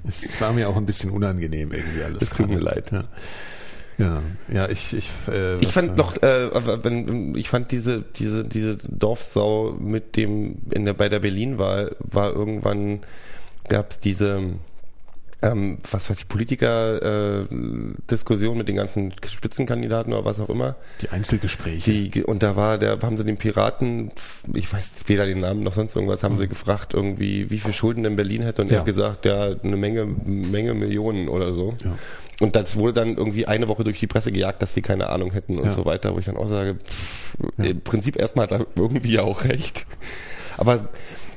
Es 0.07 0.40
war 0.40 0.52
mir 0.52 0.69
auch 0.69 0.76
ein 0.76 0.87
bisschen 0.87 1.11
unangenehm 1.11 1.73
irgendwie 1.73 2.02
alles. 2.02 2.25
Es 2.25 2.30
tut 2.30 2.49
mir 2.50 2.59
leid. 2.59 2.90
Ja, 2.92 3.04
ja, 4.00 4.23
ja 4.52 4.69
ich 4.69 4.95
ich 4.95 5.11
äh, 5.28 5.57
Ich 5.61 5.73
fand 5.73 5.90
äh, 5.90 5.95
noch, 5.95 6.16
äh, 6.23 6.85
wenn, 6.85 7.35
ich 7.37 7.49
fand 7.49 7.71
diese 7.71 8.02
diese 8.16 8.42
diese 8.42 8.76
Dorfsau 8.76 9.76
mit 9.78 10.16
dem 10.16 10.62
in 10.71 10.85
der 10.85 10.95
bei 10.95 11.09
der 11.09 11.21
Berlin-Wahl 11.21 11.97
war 12.00 12.33
irgendwann 12.33 13.00
gab's 13.69 14.00
diese 14.00 14.54
ähm, 15.42 15.78
was 15.90 16.11
weiß 16.11 16.18
ich, 16.18 16.28
Politiker-Diskussion 16.28 18.56
mit 18.59 18.68
den 18.68 18.76
ganzen 18.76 19.12
Spitzenkandidaten 19.26 20.12
oder 20.12 20.25
was 20.25 20.40
auch 20.40 20.49
immer. 20.49 20.76
Die 21.00 21.09
Einzelgespräche. 21.11 21.90
Die, 21.90 22.25
und 22.25 22.42
da 22.42 22.56
war, 22.56 22.78
der 22.78 22.99
haben 23.00 23.16
sie 23.16 23.25
den 23.25 23.37
Piraten, 23.37 24.11
ich 24.54 24.73
weiß 24.73 24.94
weder 25.06 25.26
den 25.26 25.40
Namen 25.40 25.62
noch 25.62 25.73
sonst 25.73 25.97
irgendwas, 25.97 26.23
haben 26.23 26.37
sie 26.37 26.49
gefragt, 26.49 26.94
irgendwie, 26.94 27.50
wie 27.50 27.59
viel 27.59 27.73
Schulden 27.73 28.02
denn 28.04 28.16
Berlin 28.16 28.42
hätte. 28.42 28.62
Und 28.62 28.70
Ja. 28.70 28.76
er 28.76 28.80
hat 28.80 28.87
gesagt, 28.87 29.25
ja, 29.25 29.50
eine 29.62 29.76
Menge, 29.76 30.06
Menge 30.06 30.75
Millionen 30.75 31.28
oder 31.28 31.52
so. 31.54 31.75
Ja. 31.85 31.97
Und 32.40 32.56
das 32.56 32.76
wurde 32.76 32.94
dann 32.94 33.16
irgendwie 33.16 33.47
eine 33.47 33.68
Woche 33.68 33.85
durch 33.85 33.99
die 33.99 34.06
Presse 34.06 34.32
gejagt, 34.32 34.62
dass 34.62 34.75
die 34.75 34.82
keine 34.82 35.11
Ahnung 35.11 35.32
hätten 35.32 35.59
und 35.59 35.66
Ja. 35.66 35.70
so 35.73 35.85
weiter, 35.85 36.14
wo 36.14 36.18
ich 36.18 36.25
dann 36.26 36.37
auch 36.37 36.49
sage, 36.49 36.76
pff, 36.76 37.37
im 37.59 37.80
Prinzip 37.82 38.18
erstmal 38.18 38.49
hat 38.50 38.61
er 38.61 38.66
irgendwie 38.76 39.18
auch 39.18 39.44
recht. 39.44 39.87
Aber 40.56 40.88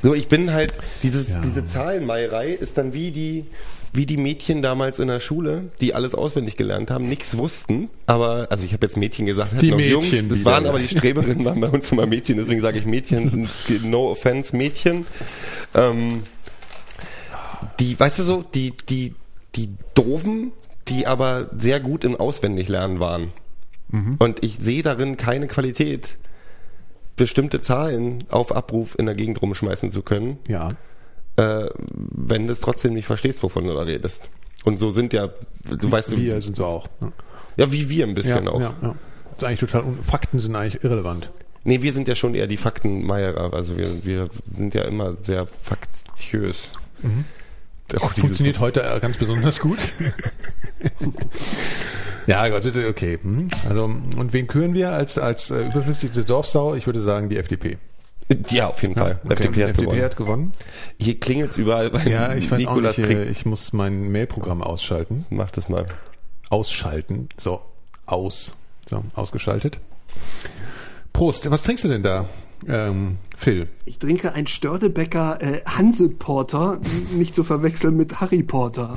so, 0.01 0.13
ich 0.13 0.27
bin 0.27 0.51
halt, 0.53 0.74
dieses, 1.01 1.39
diese 1.41 1.63
Zahlenmeierei 1.63 2.50
ist 2.50 2.77
dann 2.77 2.93
wie 2.93 3.12
die, 3.12 3.45
wie 3.93 4.07
die 4.07 4.17
Mädchen 4.17 4.62
damals 4.63 4.97
in 4.97 5.07
der 5.07 5.19
Schule, 5.19 5.69
die 5.79 5.93
alles 5.93 6.15
auswendig 6.15 6.57
gelernt 6.57 6.89
haben, 6.89 7.07
nichts 7.07 7.38
wussten, 7.38 7.89
aber, 8.07 8.47
also 8.50 8.65
ich 8.65 8.73
habe 8.73 8.85
jetzt 8.85 8.97
Mädchen 8.97 9.27
gesagt, 9.27 9.62
Die 9.62 9.69
noch 9.69 9.79
Jungs, 9.79 10.12
Mädchen 10.12 10.29
das 10.29 10.39
wieder, 10.39 10.51
waren 10.51 10.65
aber 10.65 10.79
die 10.79 10.88
Streberinnen, 10.88 11.45
waren 11.45 11.62
bei 11.62 11.69
uns 11.69 11.91
immer 11.91 12.07
Mädchen, 12.07 12.38
deswegen 12.38 12.62
sage 12.62 12.79
ich 12.79 12.85
Mädchen, 12.85 13.47
no 13.83 14.09
offense, 14.12 14.55
Mädchen. 14.55 15.05
Ähm, 15.75 16.23
die, 17.79 18.00
weißt 18.00 18.19
du 18.19 18.23
so, 18.23 18.43
die, 18.53 18.73
die, 18.89 19.13
die 19.55 19.69
doofen, 19.93 20.51
die 20.88 21.05
aber 21.05 21.50
sehr 21.55 21.79
gut 21.79 22.03
im 22.03 22.15
Auswendiglernen 22.15 23.00
waren. 23.00 23.29
Mhm. 23.89 24.15
Und 24.17 24.43
ich 24.43 24.57
sehe 24.59 24.81
darin 24.81 25.17
keine 25.17 25.47
Qualität, 25.47 26.17
bestimmte 27.15 27.62
Zahlen 27.62 28.23
auf 28.29 28.55
Abruf 28.55 28.97
in 28.97 29.05
der 29.05 29.13
Gegend 29.15 29.41
rumschmeißen 29.41 29.91
zu 29.91 30.01
können, 30.01 30.39
Ja. 30.47 30.71
Äh, 31.37 31.65
wenn 31.75 32.47
du 32.47 32.53
es 32.53 32.59
trotzdem 32.59 32.93
nicht 32.93 33.05
verstehst, 33.05 33.43
wovon 33.43 33.65
du 33.65 33.73
da 33.73 33.81
redest. 33.81 34.29
Und 34.63 34.77
so 34.77 34.89
sind 34.91 35.13
ja, 35.13 35.29
du 35.69 35.91
weißt, 35.91 36.15
Wir 36.17 36.41
sind 36.41 36.57
so 36.57 36.65
auch. 36.65 36.87
Ja. 37.01 37.11
ja, 37.57 37.71
wie 37.71 37.89
wir 37.89 38.05
ein 38.07 38.13
bisschen 38.13 38.45
ja, 38.45 38.51
auch. 38.51 38.59
Ja, 38.59 38.73
ja. 38.81 38.95
Das 39.31 39.37
ist 39.37 39.43
eigentlich 39.43 39.59
total, 39.59 39.83
Fakten 40.03 40.39
sind 40.39 40.55
eigentlich 40.55 40.83
irrelevant. 40.83 41.29
Nee, 41.65 41.81
wir 41.81 41.93
sind 41.93 42.07
ja 42.07 42.15
schon 42.15 42.35
eher 42.35 42.47
die 42.47 42.57
Faktenmeierer. 42.57 43.53
Also 43.53 43.77
wir, 43.77 44.05
wir 44.05 44.27
sind 44.43 44.73
ja 44.73 44.83
immer 44.83 45.13
sehr 45.21 45.47
faktiös. 45.61 46.71
Auch 48.01 48.13
dieses- 48.13 48.19
Funktioniert 48.19 48.59
heute 48.59 48.83
äh, 48.83 48.99
ganz 48.99 49.17
besonders 49.17 49.59
gut. 49.59 49.77
ja, 52.27 52.47
Gott, 52.49 52.65
okay. 52.65 53.19
Hm. 53.21 53.49
Also, 53.69 53.85
und 53.85 54.33
wen 54.33 54.47
küren 54.47 54.73
wir 54.73 54.91
als, 54.91 55.17
als 55.17 55.51
äh, 55.51 55.65
überflüssige 55.65 56.23
Dorfsau? 56.23 56.75
Ich 56.75 56.85
würde 56.85 57.01
sagen, 57.01 57.29
die 57.29 57.37
FDP. 57.37 57.77
Ja, 58.49 58.67
auf 58.69 58.81
jeden 58.81 58.95
Fall. 58.95 59.19
Okay, 59.23 59.33
FDP 59.33 59.63
hat 59.63 59.69
FDP 59.71 59.85
gewonnen. 59.85 60.03
hat 60.03 60.15
gewonnen. 60.17 60.51
Hier 60.99 61.19
klingelt's 61.19 61.57
überall 61.57 61.89
bei 61.89 62.03
Ja, 62.03 62.33
ich 62.33 62.49
weiß 62.49 62.59
Nikolas 62.59 62.95
auch 62.95 62.97
nicht, 62.99 63.09
Krieg. 63.09 63.29
ich 63.29 63.45
muss 63.45 63.73
mein 63.73 64.11
Mailprogramm 64.11 64.61
ausschalten. 64.61 65.25
Mach 65.29 65.51
das 65.51 65.69
mal. 65.69 65.85
Ausschalten. 66.49 67.29
So, 67.37 67.61
aus. 68.05 68.55
So, 68.89 69.03
ausgeschaltet. 69.15 69.79
Prost, 71.13 71.49
was 71.49 71.63
trinkst 71.63 71.83
du 71.83 71.89
denn 71.89 72.03
da, 72.03 72.25
ähm, 72.67 73.17
Phil? 73.43 73.67
Ich 73.85 74.00
trinke 74.00 74.33
ein 74.33 74.47
Störtebecker 74.47 75.41
äh, 75.41 75.62
Hanse-Porter, 75.65 76.79
nicht 77.15 77.35
zu 77.35 77.43
verwechseln 77.43 77.97
mit 77.97 78.21
Harry 78.21 78.41
Porter. 78.43 78.93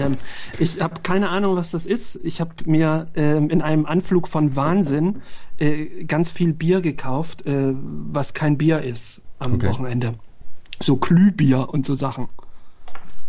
ähm, 0.00 0.16
ich 0.58 0.80
habe 0.80 1.00
keine 1.02 1.30
Ahnung, 1.30 1.56
was 1.56 1.70
das 1.70 1.86
ist. 1.86 2.18
Ich 2.22 2.40
habe 2.40 2.50
mir 2.66 3.06
ähm, 3.16 3.48
in 3.50 3.62
einem 3.62 3.86
Anflug 3.86 4.28
von 4.28 4.56
Wahnsinn 4.56 5.22
äh, 5.58 6.04
ganz 6.04 6.30
viel 6.30 6.52
Bier 6.52 6.80
gekauft, 6.82 7.46
äh, 7.46 7.72
was 7.74 8.34
kein 8.34 8.58
Bier 8.58 8.82
ist 8.82 9.22
am 9.38 9.54
Okay. 9.54 9.68
Wochenende. 9.68 10.14
So 10.80 10.96
Glühbier 10.96 11.68
und 11.70 11.86
so 11.86 11.94
Sachen. 11.94 12.28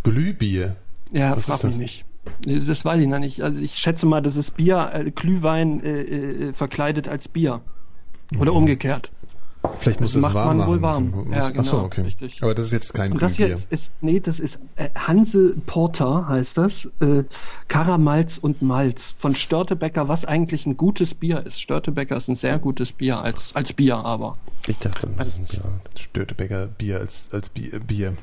Glühbier. 0.04 0.76
Ja, 1.12 1.36
Was 1.36 1.46
frag 1.46 1.64
mich 1.64 1.76
nicht. 1.78 2.04
Nee, 2.44 2.60
Das 2.60 2.84
weiß 2.84 3.00
ich 3.00 3.06
noch 3.08 3.18
nicht. 3.18 3.40
Also 3.42 3.58
ich 3.60 3.74
schätze 3.76 4.04
mal, 4.04 4.20
das 4.20 4.36
ist 4.36 4.56
Bier, 4.56 4.90
äh, 4.92 5.10
Glühwein 5.10 5.82
äh, 5.82 6.00
äh, 6.02 6.52
verkleidet 6.52 7.08
als 7.08 7.28
Bier. 7.28 7.62
Oder 8.38 8.52
umgekehrt. 8.52 9.10
Vielleicht 9.80 10.00
muss 10.00 10.12
Das 10.12 10.22
das 10.22 10.32
macht 10.32 10.34
warm 10.34 10.56
man 10.58 10.66
wohl 10.66 10.78
machen. 10.80 11.12
warm. 11.12 11.24
Muss- 11.28 11.36
Ja, 11.36 11.42
Ach 11.56 11.64
so, 11.64 11.72
genau, 11.72 11.84
okay. 11.84 12.00
richtig. 12.02 12.42
Aber 12.42 12.54
das 12.54 12.66
ist 12.66 12.72
jetzt 12.72 12.94
kein 12.94 13.12
Und 13.12 13.22
das 13.22 13.36
hier 13.36 13.48
ist, 13.48 13.70
ist 13.72 13.92
nee, 14.00 14.20
das 14.20 14.40
ist 14.40 14.58
äh, 14.76 14.88
Hanse 14.94 15.54
Porter 15.66 16.28
heißt 16.28 16.56
das. 16.58 16.86
Äh, 17.00 17.24
Karamalz 17.68 18.38
und 18.38 18.62
Malz 18.62 19.14
von 19.18 19.34
Störtebecker, 19.34 20.08
was 20.08 20.24
eigentlich 20.24 20.66
ein 20.66 20.76
gutes 20.76 21.14
Bier 21.14 21.44
ist. 21.46 21.60
Störtebecker 21.60 22.16
ist 22.16 22.28
ein 22.28 22.34
sehr 22.36 22.58
gutes 22.58 22.92
Bier 22.92 23.18
als 23.20 23.54
als 23.54 23.72
Bier, 23.72 23.96
aber 23.96 24.34
Ich 24.66 24.78
dachte, 24.78 25.08
das 25.16 25.28
ist 25.28 25.38
ein 25.38 25.46
Pirat. 25.46 25.98
Störtebecker 26.00 26.66
Bier 26.66 27.00
als, 27.00 27.28
als 27.32 27.48
Bier. 27.48 27.78
Bier. 27.80 28.14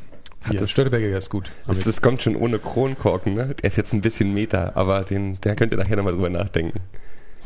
Bier. 0.50 0.60
das- 0.60 0.70
Störtebecker 0.72 1.18
ist 1.18 1.30
gut. 1.30 1.50
Das, 1.68 1.82
das 1.84 2.02
kommt 2.02 2.22
schon 2.22 2.36
ohne 2.36 2.60
Kronkorken, 2.60 3.34
ne? 3.34 3.56
Der 3.56 3.70
ist 3.70 3.78
jetzt 3.78 3.94
ein 3.94 4.02
bisschen 4.02 4.34
Meter, 4.34 4.76
aber 4.76 5.04
den, 5.04 5.40
der 5.42 5.56
könnt 5.56 5.72
ihr 5.72 5.78
nachher 5.78 5.96
nochmal 5.96 6.14
drüber 6.14 6.30
nachdenken. 6.30 6.80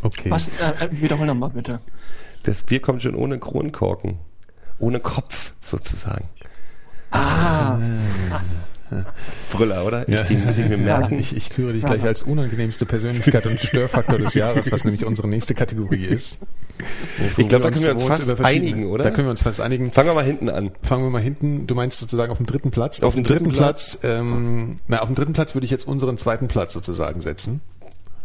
okay. 0.02 0.30
was? 0.32 0.48
Äh, 0.50 0.86
äh, 0.86 0.90
wiederhol 1.02 1.26
noch 1.28 1.36
mal 1.36 1.50
bitte. 1.50 1.80
Das 2.44 2.64
Bier 2.64 2.82
kommt 2.82 3.04
schon 3.04 3.16
ohne 3.16 3.40
Kronkorken. 3.40 4.20
Ohne 4.80 5.00
Kopf, 5.00 5.54
sozusagen. 5.62 6.26
Ah, 7.12 7.78
Brüller, 9.52 9.86
oder? 9.86 10.10
Ja. 10.10 10.22
Ich, 10.24 10.30
den 10.30 10.46
muss 10.46 10.58
ich 10.58 10.68
mir 10.68 10.78
merken. 10.78 11.20
Ich, 11.20 11.36
ich 11.36 11.50
küre 11.50 11.74
dich 11.74 11.84
gleich 11.84 12.04
als 12.04 12.24
unangenehmste 12.24 12.86
Persönlichkeit 12.86 13.46
und 13.46 13.60
Störfaktor 13.60 14.18
des 14.18 14.34
Jahres, 14.34 14.72
was 14.72 14.84
nämlich 14.84 15.06
unsere 15.06 15.28
nächste 15.28 15.54
Kategorie 15.54 16.06
ist. 16.06 16.40
Ich 17.38 17.48
glaube, 17.48 17.66
da 17.66 17.72
können 17.72 17.84
wir 17.86 17.92
uns 17.92 18.04
fast 18.04 18.42
einigen, 18.44 18.88
oder? 18.88 19.04
Da 19.04 19.12
können 19.12 19.28
wir 19.28 19.32
uns 19.32 19.42
fast 19.42 19.62
einigen. 19.62 19.92
Fangen 19.92 20.10
wir 20.10 20.14
mal 20.16 20.24
hinten 20.24 20.50
an. 20.50 20.72
Fangen 20.82 21.04
wir 21.04 21.10
mal 21.10 21.22
hinten. 21.22 21.68
Du 21.68 21.76
meinst 21.76 22.00
sozusagen 22.00 22.32
auf 22.32 22.38
dem 22.38 22.48
dritten 22.48 22.72
Platz? 22.72 23.02
Auf 23.02 23.16
dem 23.16 23.24
dritten 23.24 23.50
Platz. 23.50 24.00
ähm, 24.04 24.78
na, 24.88 25.02
auf 25.02 25.08
dem 25.08 25.16
dritten 25.16 25.34
Platz 25.34 25.54
würde 25.54 25.66
ich 25.66 25.72
jetzt 25.72 25.88
unseren 25.88 26.18
zweiten 26.18 26.48
Platz 26.48 26.74
sozusagen 26.74 27.22
setzen. 27.22 27.62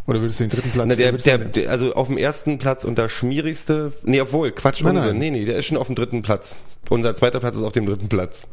Oder 0.07 0.21
würdest 0.21 0.41
du 0.41 0.45
den 0.45 0.51
dritten 0.51 0.71
Platz? 0.71 0.87
Na, 0.89 0.95
der, 0.97 1.13
der, 1.13 1.39
der, 1.39 1.71
also 1.71 1.95
auf 1.95 2.09
dem 2.09 2.19
ersten 2.19 2.59
Platz 2.59 2.85
und 2.85 2.99
der 2.99 3.09
schmierigste, 3.09 3.93
nee, 4.05 4.21
obwohl, 4.21 4.53
Quatsch, 4.53 4.83
Nein, 4.83 4.97
Unsinn. 4.97 5.13
nein. 5.13 5.19
Nee, 5.19 5.31
nee, 5.31 5.45
der 5.47 5.57
ist 5.57 5.67
schon 5.67 5.79
auf 5.79 5.87
dem 5.87 5.97
dritten 5.97 6.23
Platz. 6.23 6.57
Unser 6.91 7.15
zweiter 7.15 7.41
Platz 7.41 7.57
ist 7.57 7.63
auf 7.63 7.73
dem 7.73 7.87
dritten 7.87 8.09
Platz. 8.09 8.47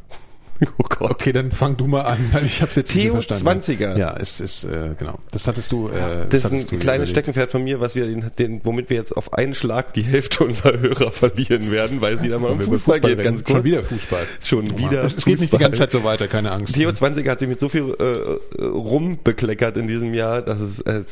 Oh 0.78 0.84
Gott. 0.88 1.12
Okay, 1.12 1.32
dann 1.34 1.52
fang 1.52 1.76
du 1.78 1.88
mal 1.88 2.02
an, 2.02 2.18
weil 2.32 2.46
ich 2.46 2.62
habe 2.62 2.72
jetzt 2.76 2.94
nicht 2.96 3.04
Theo 3.06 3.14
verstanden. 3.22 3.62
20er. 3.62 3.98
Ja, 3.98 4.16
es 4.20 4.40
ist 4.40 4.64
äh, 4.64 4.94
genau. 4.98 5.18
Das 5.32 5.48
hattest 5.48 5.72
du. 5.72 5.90
Äh, 5.90 6.28
Das 6.30 6.44
ist 6.44 6.52
hattest 6.52 6.72
ein 6.72 6.80
kleines. 6.80 7.10
Steckenpferd 7.10 7.50
von 7.52 7.64
mir, 7.64 7.80
was 7.80 7.96
wir 7.96 8.06
den, 8.06 8.26
den, 8.38 8.62
womit 8.64 8.90
wir 8.90 8.98
jetzt 8.98 9.16
auf 9.18 9.34
einen 9.34 9.56
Schlag 9.56 9.94
die 9.94 10.04
Hälfte 10.04 10.44
unserer 10.44 10.80
Hörer 10.80 11.12
verlieren 11.12 11.72
werden, 11.72 12.00
weil 12.02 12.20
sie 12.20 12.30
da 12.30 12.38
mal 12.40 12.52
um 12.52 12.62
über 12.62 12.72
Fußball, 12.74 13.00
geht, 13.00 13.12
reden. 13.12 13.24
ganz 13.24 13.44
kurz. 13.44 13.58
Schon 13.58 13.64
wieder 13.66 13.84
Fußball. 13.84 14.28
Schon 14.44 14.78
wieder 14.78 15.04
Es 15.06 15.16
geht 15.18 15.28
nicht 15.28 15.42
die 15.42 15.46
Fußball. 15.48 15.60
ganze 15.60 15.80
Zeit 15.80 15.92
so 15.92 16.04
weiter, 16.04 16.28
keine 16.28 16.52
Angst. 16.52 16.74
Theo 16.76 16.92
20 16.92 17.28
hat 17.28 17.40
sich 17.40 17.50
mit 17.50 17.60
so 17.60 17.68
viel 17.68 17.96
äh, 18.00 18.64
rumbekleckert 18.64 19.78
in 19.78 19.88
diesem 19.88 20.14
Jahr, 20.14 20.42
dass 20.42 20.60
es 20.60 20.80
äh, 20.82 21.04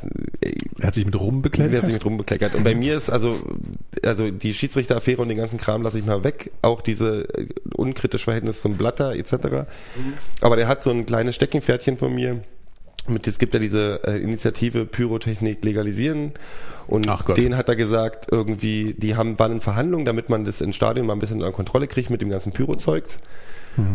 Er 0.79 0.87
hat 0.87 0.95
sich 0.95 1.05
mit 1.05 1.15
er 1.15 1.21
rumbekleidet. 1.21 1.77
hat 1.77 1.85
sich 1.85 1.93
mit 1.93 2.05
rumbekleckert. 2.05 2.55
Und 2.55 2.63
bei 2.63 2.75
mir 2.75 2.95
ist 2.97 3.09
also 3.09 3.35
also 4.03 4.29
die 4.31 4.53
Schiedsrichteraffäre 4.53 5.21
und 5.21 5.29
den 5.29 5.37
ganzen 5.37 5.59
Kram 5.59 5.81
lasse 5.81 5.99
ich 5.99 6.05
mal 6.05 6.23
weg, 6.23 6.51
auch 6.61 6.81
diese 6.81 7.27
äh, 7.37 7.47
unkritische 7.75 8.25
Verhältnis 8.25 8.61
zum 8.61 8.75
Blatter 8.75 9.13
etc. 9.15 9.38
Aber 10.41 10.55
der 10.55 10.67
hat 10.67 10.83
so 10.83 10.91
ein 10.91 11.05
kleines 11.05 11.35
Steckenpferdchen 11.35 11.97
von 11.97 12.13
mir. 12.13 12.41
Mit, 13.07 13.27
es 13.27 13.39
gibt 13.39 13.53
ja 13.53 13.59
diese 13.59 14.01
äh, 14.05 14.21
Initiative 14.21 14.85
Pyrotechnik 14.85 15.63
legalisieren 15.63 16.33
und 16.85 17.07
den 17.37 17.55
hat 17.57 17.69
er 17.69 17.75
gesagt, 17.75 18.27
irgendwie, 18.31 18.93
die 18.97 19.15
haben, 19.15 19.39
waren 19.39 19.53
in 19.53 19.61
Verhandlungen, 19.61 20.05
damit 20.05 20.29
man 20.29 20.45
das 20.45 20.61
ins 20.61 20.75
Stadion 20.75 21.07
mal 21.07 21.13
ein 21.13 21.19
bisschen 21.19 21.37
unter 21.37 21.51
Kontrolle 21.51 21.87
kriegt 21.87 22.09
mit 22.09 22.21
dem 22.21 22.29
ganzen 22.29 22.51
Pyrozeugs. 22.51 23.17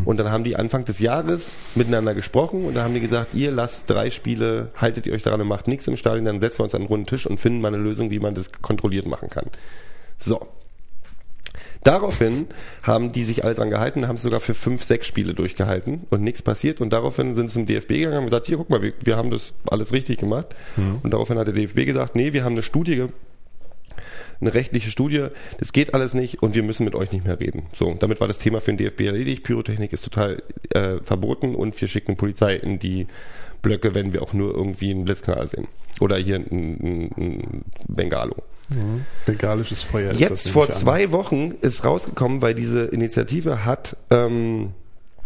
Und 0.04 0.18
dann 0.18 0.30
haben 0.30 0.44
die 0.44 0.56
Anfang 0.56 0.84
des 0.84 0.98
Jahres 0.98 1.52
miteinander 1.74 2.14
gesprochen 2.14 2.64
und 2.64 2.74
dann 2.74 2.84
haben 2.84 2.94
die 2.94 3.00
gesagt, 3.00 3.34
ihr 3.34 3.50
lasst 3.50 3.90
drei 3.90 4.10
Spiele, 4.10 4.70
haltet 4.76 5.06
ihr 5.06 5.12
euch 5.12 5.22
daran 5.22 5.40
und 5.40 5.48
macht 5.48 5.68
nichts 5.68 5.86
im 5.88 5.96
Stadion, 5.96 6.24
dann 6.24 6.40
setzen 6.40 6.60
wir 6.60 6.64
uns 6.64 6.74
an 6.74 6.82
einen 6.82 6.88
runden 6.88 7.06
Tisch 7.06 7.26
und 7.26 7.38
finden 7.38 7.60
mal 7.60 7.68
eine 7.68 7.82
Lösung, 7.82 8.10
wie 8.10 8.20
man 8.20 8.34
das 8.34 8.52
kontrolliert 8.62 9.06
machen 9.06 9.28
kann. 9.28 9.46
So. 10.16 10.46
Daraufhin 11.84 12.46
haben 12.82 13.12
die 13.12 13.24
sich 13.24 13.44
alle 13.44 13.54
dran 13.54 13.70
gehalten, 13.70 14.08
haben 14.08 14.16
es 14.16 14.22
sogar 14.22 14.40
für 14.40 14.54
fünf, 14.54 14.82
sechs 14.82 15.06
Spiele 15.06 15.34
durchgehalten 15.34 16.06
und 16.10 16.22
nichts 16.22 16.42
passiert. 16.42 16.80
Und 16.80 16.92
daraufhin 16.92 17.36
sind 17.36 17.48
sie 17.48 17.54
zum 17.54 17.66
DFB 17.66 17.88
gegangen 17.88 18.12
und 18.12 18.16
haben 18.16 18.24
gesagt, 18.24 18.46
hier, 18.46 18.56
guck 18.56 18.70
mal, 18.70 18.82
wir, 18.82 18.92
wir 19.02 19.16
haben 19.16 19.30
das 19.30 19.52
alles 19.70 19.92
richtig 19.92 20.18
gemacht. 20.18 20.48
Und 21.02 21.12
daraufhin 21.12 21.38
hat 21.38 21.46
der 21.46 21.54
DFB 21.54 21.84
gesagt, 21.84 22.16
nee, 22.16 22.32
wir 22.32 22.42
haben 22.42 22.54
eine 22.54 22.62
Studie 22.62 23.06
eine 24.40 24.54
rechtliche 24.54 24.90
Studie, 24.90 25.26
das 25.58 25.72
geht 25.72 25.94
alles 25.94 26.14
nicht 26.14 26.42
und 26.42 26.54
wir 26.54 26.62
müssen 26.62 26.84
mit 26.84 26.94
euch 26.94 27.12
nicht 27.12 27.24
mehr 27.26 27.38
reden. 27.38 27.66
So, 27.72 27.94
damit 27.94 28.20
war 28.20 28.28
das 28.28 28.38
Thema 28.38 28.60
für 28.60 28.72
den 28.72 28.78
DFB 28.78 29.02
erledigt. 29.02 29.44
Pyrotechnik 29.44 29.92
ist 29.92 30.04
total 30.04 30.42
äh, 30.70 30.98
verboten 31.02 31.54
und 31.54 31.80
wir 31.80 31.88
schicken 31.88 32.16
Polizei 32.16 32.56
in 32.56 32.78
die 32.78 33.06
Blöcke, 33.62 33.94
wenn 33.94 34.12
wir 34.12 34.22
auch 34.22 34.32
nur 34.32 34.54
irgendwie 34.54 34.90
einen 34.90 35.04
Blitzknall 35.04 35.46
sehen. 35.48 35.68
Oder 36.00 36.16
hier 36.16 36.36
ein, 36.36 36.46
ein, 36.50 37.10
ein 37.16 37.64
Bengalo. 37.88 38.36
Bengalisches 39.26 39.82
Feuer. 39.82 40.10
ist 40.10 40.20
das, 40.20 40.28
Jetzt 40.28 40.44
nehme 40.46 40.52
vor 40.54 40.64
ich 40.64 40.70
an. 40.70 40.76
zwei 40.76 41.10
Wochen 41.12 41.54
ist 41.60 41.84
rausgekommen, 41.84 42.42
weil 42.42 42.54
diese 42.54 42.84
Initiative 42.86 43.64
hat 43.64 43.96
ähm, 44.10 44.72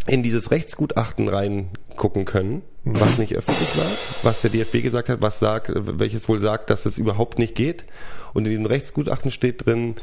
in 0.06 0.22
dieses 0.22 0.50
Rechtsgutachten 0.50 1.28
reingucken 1.28 2.24
können, 2.24 2.62
was 2.84 3.18
nicht 3.18 3.34
öffentlich 3.34 3.76
war, 3.76 3.90
was 4.22 4.40
der 4.40 4.50
DFB 4.50 4.82
gesagt 4.82 5.08
hat, 5.08 5.20
was 5.20 5.38
sagt, 5.38 5.70
welches 5.74 6.28
wohl 6.28 6.40
sagt, 6.40 6.70
dass 6.70 6.86
es 6.86 6.98
überhaupt 6.98 7.38
nicht 7.38 7.54
geht. 7.54 7.84
Und 8.34 8.44
in 8.44 8.50
diesem 8.50 8.66
Rechtsgutachten 8.66 9.30
steht 9.30 9.66
drin, 9.66 9.96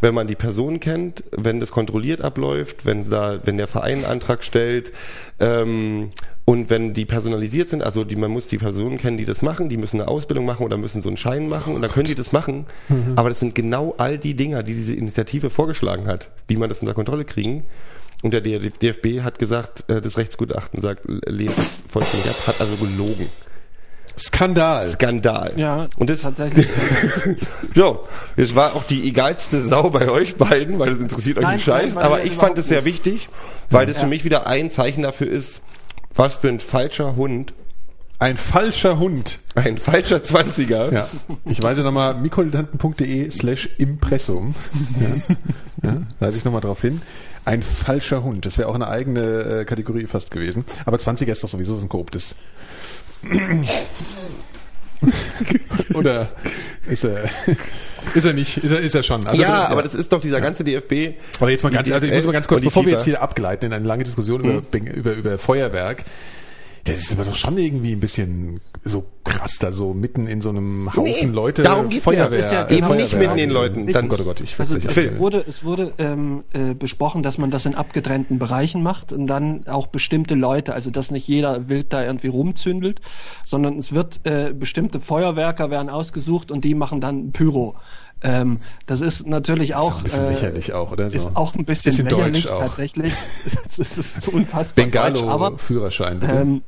wenn 0.00 0.14
man 0.14 0.26
die 0.26 0.34
Person 0.34 0.80
kennt, 0.80 1.24
wenn 1.30 1.60
das 1.60 1.70
kontrolliert 1.70 2.20
abläuft, 2.20 2.84
wenn 2.84 3.08
da, 3.08 3.40
wenn 3.44 3.56
der 3.56 3.66
Verein 3.66 3.98
einen 3.98 4.04
Antrag 4.04 4.44
stellt, 4.44 4.92
ähm, 5.40 6.12
Und 6.48 6.70
wenn 6.70 6.94
die 6.94 7.06
personalisiert 7.06 7.68
sind, 7.68 7.82
also 7.82 8.04
die, 8.04 8.14
man 8.14 8.30
muss 8.30 8.46
die 8.46 8.58
Personen 8.58 8.98
kennen, 8.98 9.18
die 9.18 9.24
das 9.24 9.42
machen, 9.42 9.68
die 9.68 9.76
müssen 9.76 10.00
eine 10.00 10.08
Ausbildung 10.08 10.46
machen 10.46 10.64
oder 10.64 10.76
müssen 10.78 11.00
so 11.02 11.08
einen 11.08 11.16
Schein 11.16 11.48
machen 11.48 11.74
und 11.74 11.82
dann 11.82 11.90
können 11.90 12.06
die 12.06 12.14
das 12.14 12.30
machen. 12.30 12.66
Aber 13.16 13.28
das 13.30 13.40
sind 13.40 13.56
genau 13.56 13.96
all 13.98 14.16
die 14.16 14.34
Dinger, 14.34 14.62
die 14.62 14.74
diese 14.74 14.94
Initiative 14.94 15.50
vorgeschlagen 15.50 16.06
hat, 16.06 16.30
wie 16.46 16.56
man 16.56 16.68
das 16.68 16.80
unter 16.80 16.94
Kontrolle 16.94 17.24
kriegen. 17.24 17.64
Und 18.22 18.32
der 18.32 18.40
DFB 18.42 19.22
hat 19.22 19.40
gesagt, 19.40 19.90
äh, 19.90 20.00
das 20.00 20.18
Rechtsgutachten 20.18 20.80
sagt, 20.80 21.02
lehnt 21.06 21.58
das 21.58 21.82
vollständig 21.88 22.30
ab, 22.30 22.46
hat 22.46 22.60
also 22.60 22.76
gelogen. 22.76 23.28
Skandal. 24.18 24.88
Skandal. 24.88 25.52
Ja, 25.56 25.88
und 25.96 26.08
das, 26.10 26.22
tatsächlich. 26.22 26.66
ja, 27.74 27.96
das 28.36 28.54
war 28.54 28.74
auch 28.74 28.84
die 28.84 29.06
egalste 29.08 29.60
Sau 29.62 29.90
bei 29.90 30.08
euch 30.08 30.36
beiden, 30.36 30.78
weil 30.78 30.90
das 30.90 31.00
interessiert 31.00 31.38
euch 31.38 31.42
Nein, 31.42 31.52
einen 31.52 31.60
Scheiß. 31.60 31.84
nein, 31.86 31.94
weil 31.96 32.02
Aber 32.04 32.24
ich 32.24 32.32
fand 32.34 32.56
es 32.58 32.68
sehr 32.68 32.82
nicht. 32.82 33.04
wichtig, 33.04 33.28
weil 33.70 33.86
das 33.86 33.96
Ja. 33.96 34.02
für 34.04 34.08
mich 34.08 34.24
wieder 34.24 34.46
ein 34.46 34.70
Zeichen 34.70 35.02
dafür 35.02 35.28
ist, 35.30 35.60
was 36.14 36.36
für 36.36 36.48
ein 36.48 36.60
falscher 36.60 37.14
Hund, 37.16 37.52
Ein 38.18 38.38
falscher 38.38 38.98
Hund. 38.98 39.40
ein 39.54 39.76
falscher 39.76 40.22
Zwanziger. 40.22 40.90
Ja. 40.92 41.06
Ich 41.44 41.62
weise 41.62 41.82
nochmal 41.82 42.14
mikrodilettanten.de 42.14 43.30
slash 43.30 43.68
Impressum. 43.78 44.54
Ja. 45.82 45.90
Ja, 45.90 45.96
weise 46.20 46.38
ich 46.38 46.44
nochmal 46.46 46.62
drauf 46.62 46.80
hin. 46.80 47.02
Ein 47.44 47.62
falscher 47.62 48.24
Hund. 48.24 48.46
Das 48.46 48.56
wäre 48.58 48.68
auch 48.68 48.74
eine 48.74 48.88
eigene 48.88 49.20
äh, 49.60 49.64
Kategorie 49.66 50.06
fast 50.06 50.30
gewesen. 50.30 50.64
Aber 50.86 50.96
20er 50.96 51.30
ist 51.30 51.44
doch 51.44 51.48
sowieso 51.50 51.76
so 51.76 51.82
ein 51.82 51.88
korruptes. 51.90 52.34
Oder 55.94 56.28
ist 56.88 57.04
er, 57.04 57.24
ist 58.14 58.24
er 58.24 58.32
nicht? 58.32 58.56
Ist 58.58 58.70
er, 58.70 58.80
ist 58.80 58.94
er 58.94 59.02
schon? 59.02 59.26
Also, 59.26 59.40
ja, 59.40 59.68
aber 59.68 59.82
das 59.82 59.94
ist 59.94 60.12
doch 60.12 60.20
dieser 60.20 60.40
ganze 60.40 60.64
DFB. 60.64 61.14
Aber 61.40 61.50
jetzt 61.50 61.62
mal 61.64 61.70
ganz, 61.70 61.90
also 61.90 62.06
ich 62.06 62.12
muss 62.14 62.24
mal 62.24 62.32
ganz 62.32 62.48
kurz, 62.48 62.62
bevor 62.62 62.84
wir 62.84 62.92
jetzt 62.92 63.04
hier 63.04 63.22
abgleiten 63.22 63.66
in 63.66 63.72
eine 63.72 63.86
lange 63.86 64.04
Diskussion 64.04 64.44
über, 64.44 64.58
Beng- 64.60 64.92
über, 64.92 65.12
über 65.12 65.38
Feuerwerk, 65.38 66.04
das 66.86 66.96
ist 66.96 67.12
aber 67.12 67.24
doch 67.24 67.34
schon 67.34 67.58
irgendwie 67.58 67.92
ein 67.92 68.00
bisschen 68.00 68.60
so 68.84 69.04
krass, 69.24 69.58
da 69.58 69.72
so 69.72 69.92
mitten 69.92 70.26
in 70.26 70.40
so 70.40 70.50
einem 70.50 70.94
Haufen 70.94 71.02
Nee, 71.30 71.34
Leute 71.34 71.62
darum 71.62 71.88
geht's 71.88 72.06
ja. 72.06 72.12
Feuerwehr, 72.12 72.38
Das 72.38 72.46
ist 72.46 72.52
ja 72.52 72.68
Eben 72.70 72.96
nicht 72.96 73.12
mitten 73.14 73.32
in 73.32 73.36
den 73.36 73.50
Leuten. 73.50 73.86
Dann, 73.88 74.06
oh 74.06 74.08
Gott, 74.08 74.20
oh 74.20 74.24
Gott, 74.24 74.40
ich 74.40 74.58
Also 74.58 74.76
will 74.76 74.82
es 74.86 75.18
wurde, 75.18 75.44
es 75.48 75.64
wurde 75.64 75.92
ähm, 75.98 76.42
äh, 76.52 76.74
besprochen, 76.74 77.22
dass 77.22 77.36
man 77.38 77.50
das 77.50 77.66
in 77.66 77.74
abgetrennten 77.74 78.38
Bereichen 78.38 78.82
macht 78.82 79.12
und 79.12 79.26
dann 79.26 79.66
auch 79.66 79.88
bestimmte 79.88 80.34
Leute, 80.34 80.74
also 80.74 80.90
dass 80.90 81.10
nicht 81.10 81.26
jeder 81.26 81.68
wild 81.68 81.92
da 81.92 82.04
irgendwie 82.04 82.28
rumzündelt, 82.28 83.00
sondern 83.44 83.78
es 83.78 83.92
wird 83.92 84.20
äh, 84.24 84.52
bestimmte 84.54 85.00
Feuerwerker 85.00 85.70
werden 85.70 85.90
ausgesucht 85.90 86.50
und 86.50 86.64
die 86.64 86.74
machen 86.74 87.00
dann 87.00 87.32
Pyro. 87.32 87.74
Ähm, 88.22 88.58
das 88.86 89.02
ist 89.02 89.26
natürlich 89.26 89.70
ist 89.70 89.76
auch 89.76 89.92
auch 89.92 89.96
ein 89.98 90.02
bisschen 90.04 90.24
äh, 90.24 90.28
lächerlich 90.30 90.72
auch, 90.72 90.92
oder 90.92 91.10
so. 91.10 91.16
ist 91.16 91.36
auch 91.36 91.54
ein 91.54 91.64
bisschen, 91.64 91.90
Bisschen 91.90 92.08
deutsch 92.08 92.18
lächerlich 92.18 92.50
auch. 92.50 92.60
tatsächlich. 92.60 93.12
Es 93.78 93.98
ist 93.98 94.22
so 94.22 94.30
unfassbar 94.30 94.86
deutsch, 94.86 94.96
aber 94.96 95.50
Bengalo-Führerschein, 95.50 96.20
bitte. 96.20 96.32
ähm, 96.32 96.62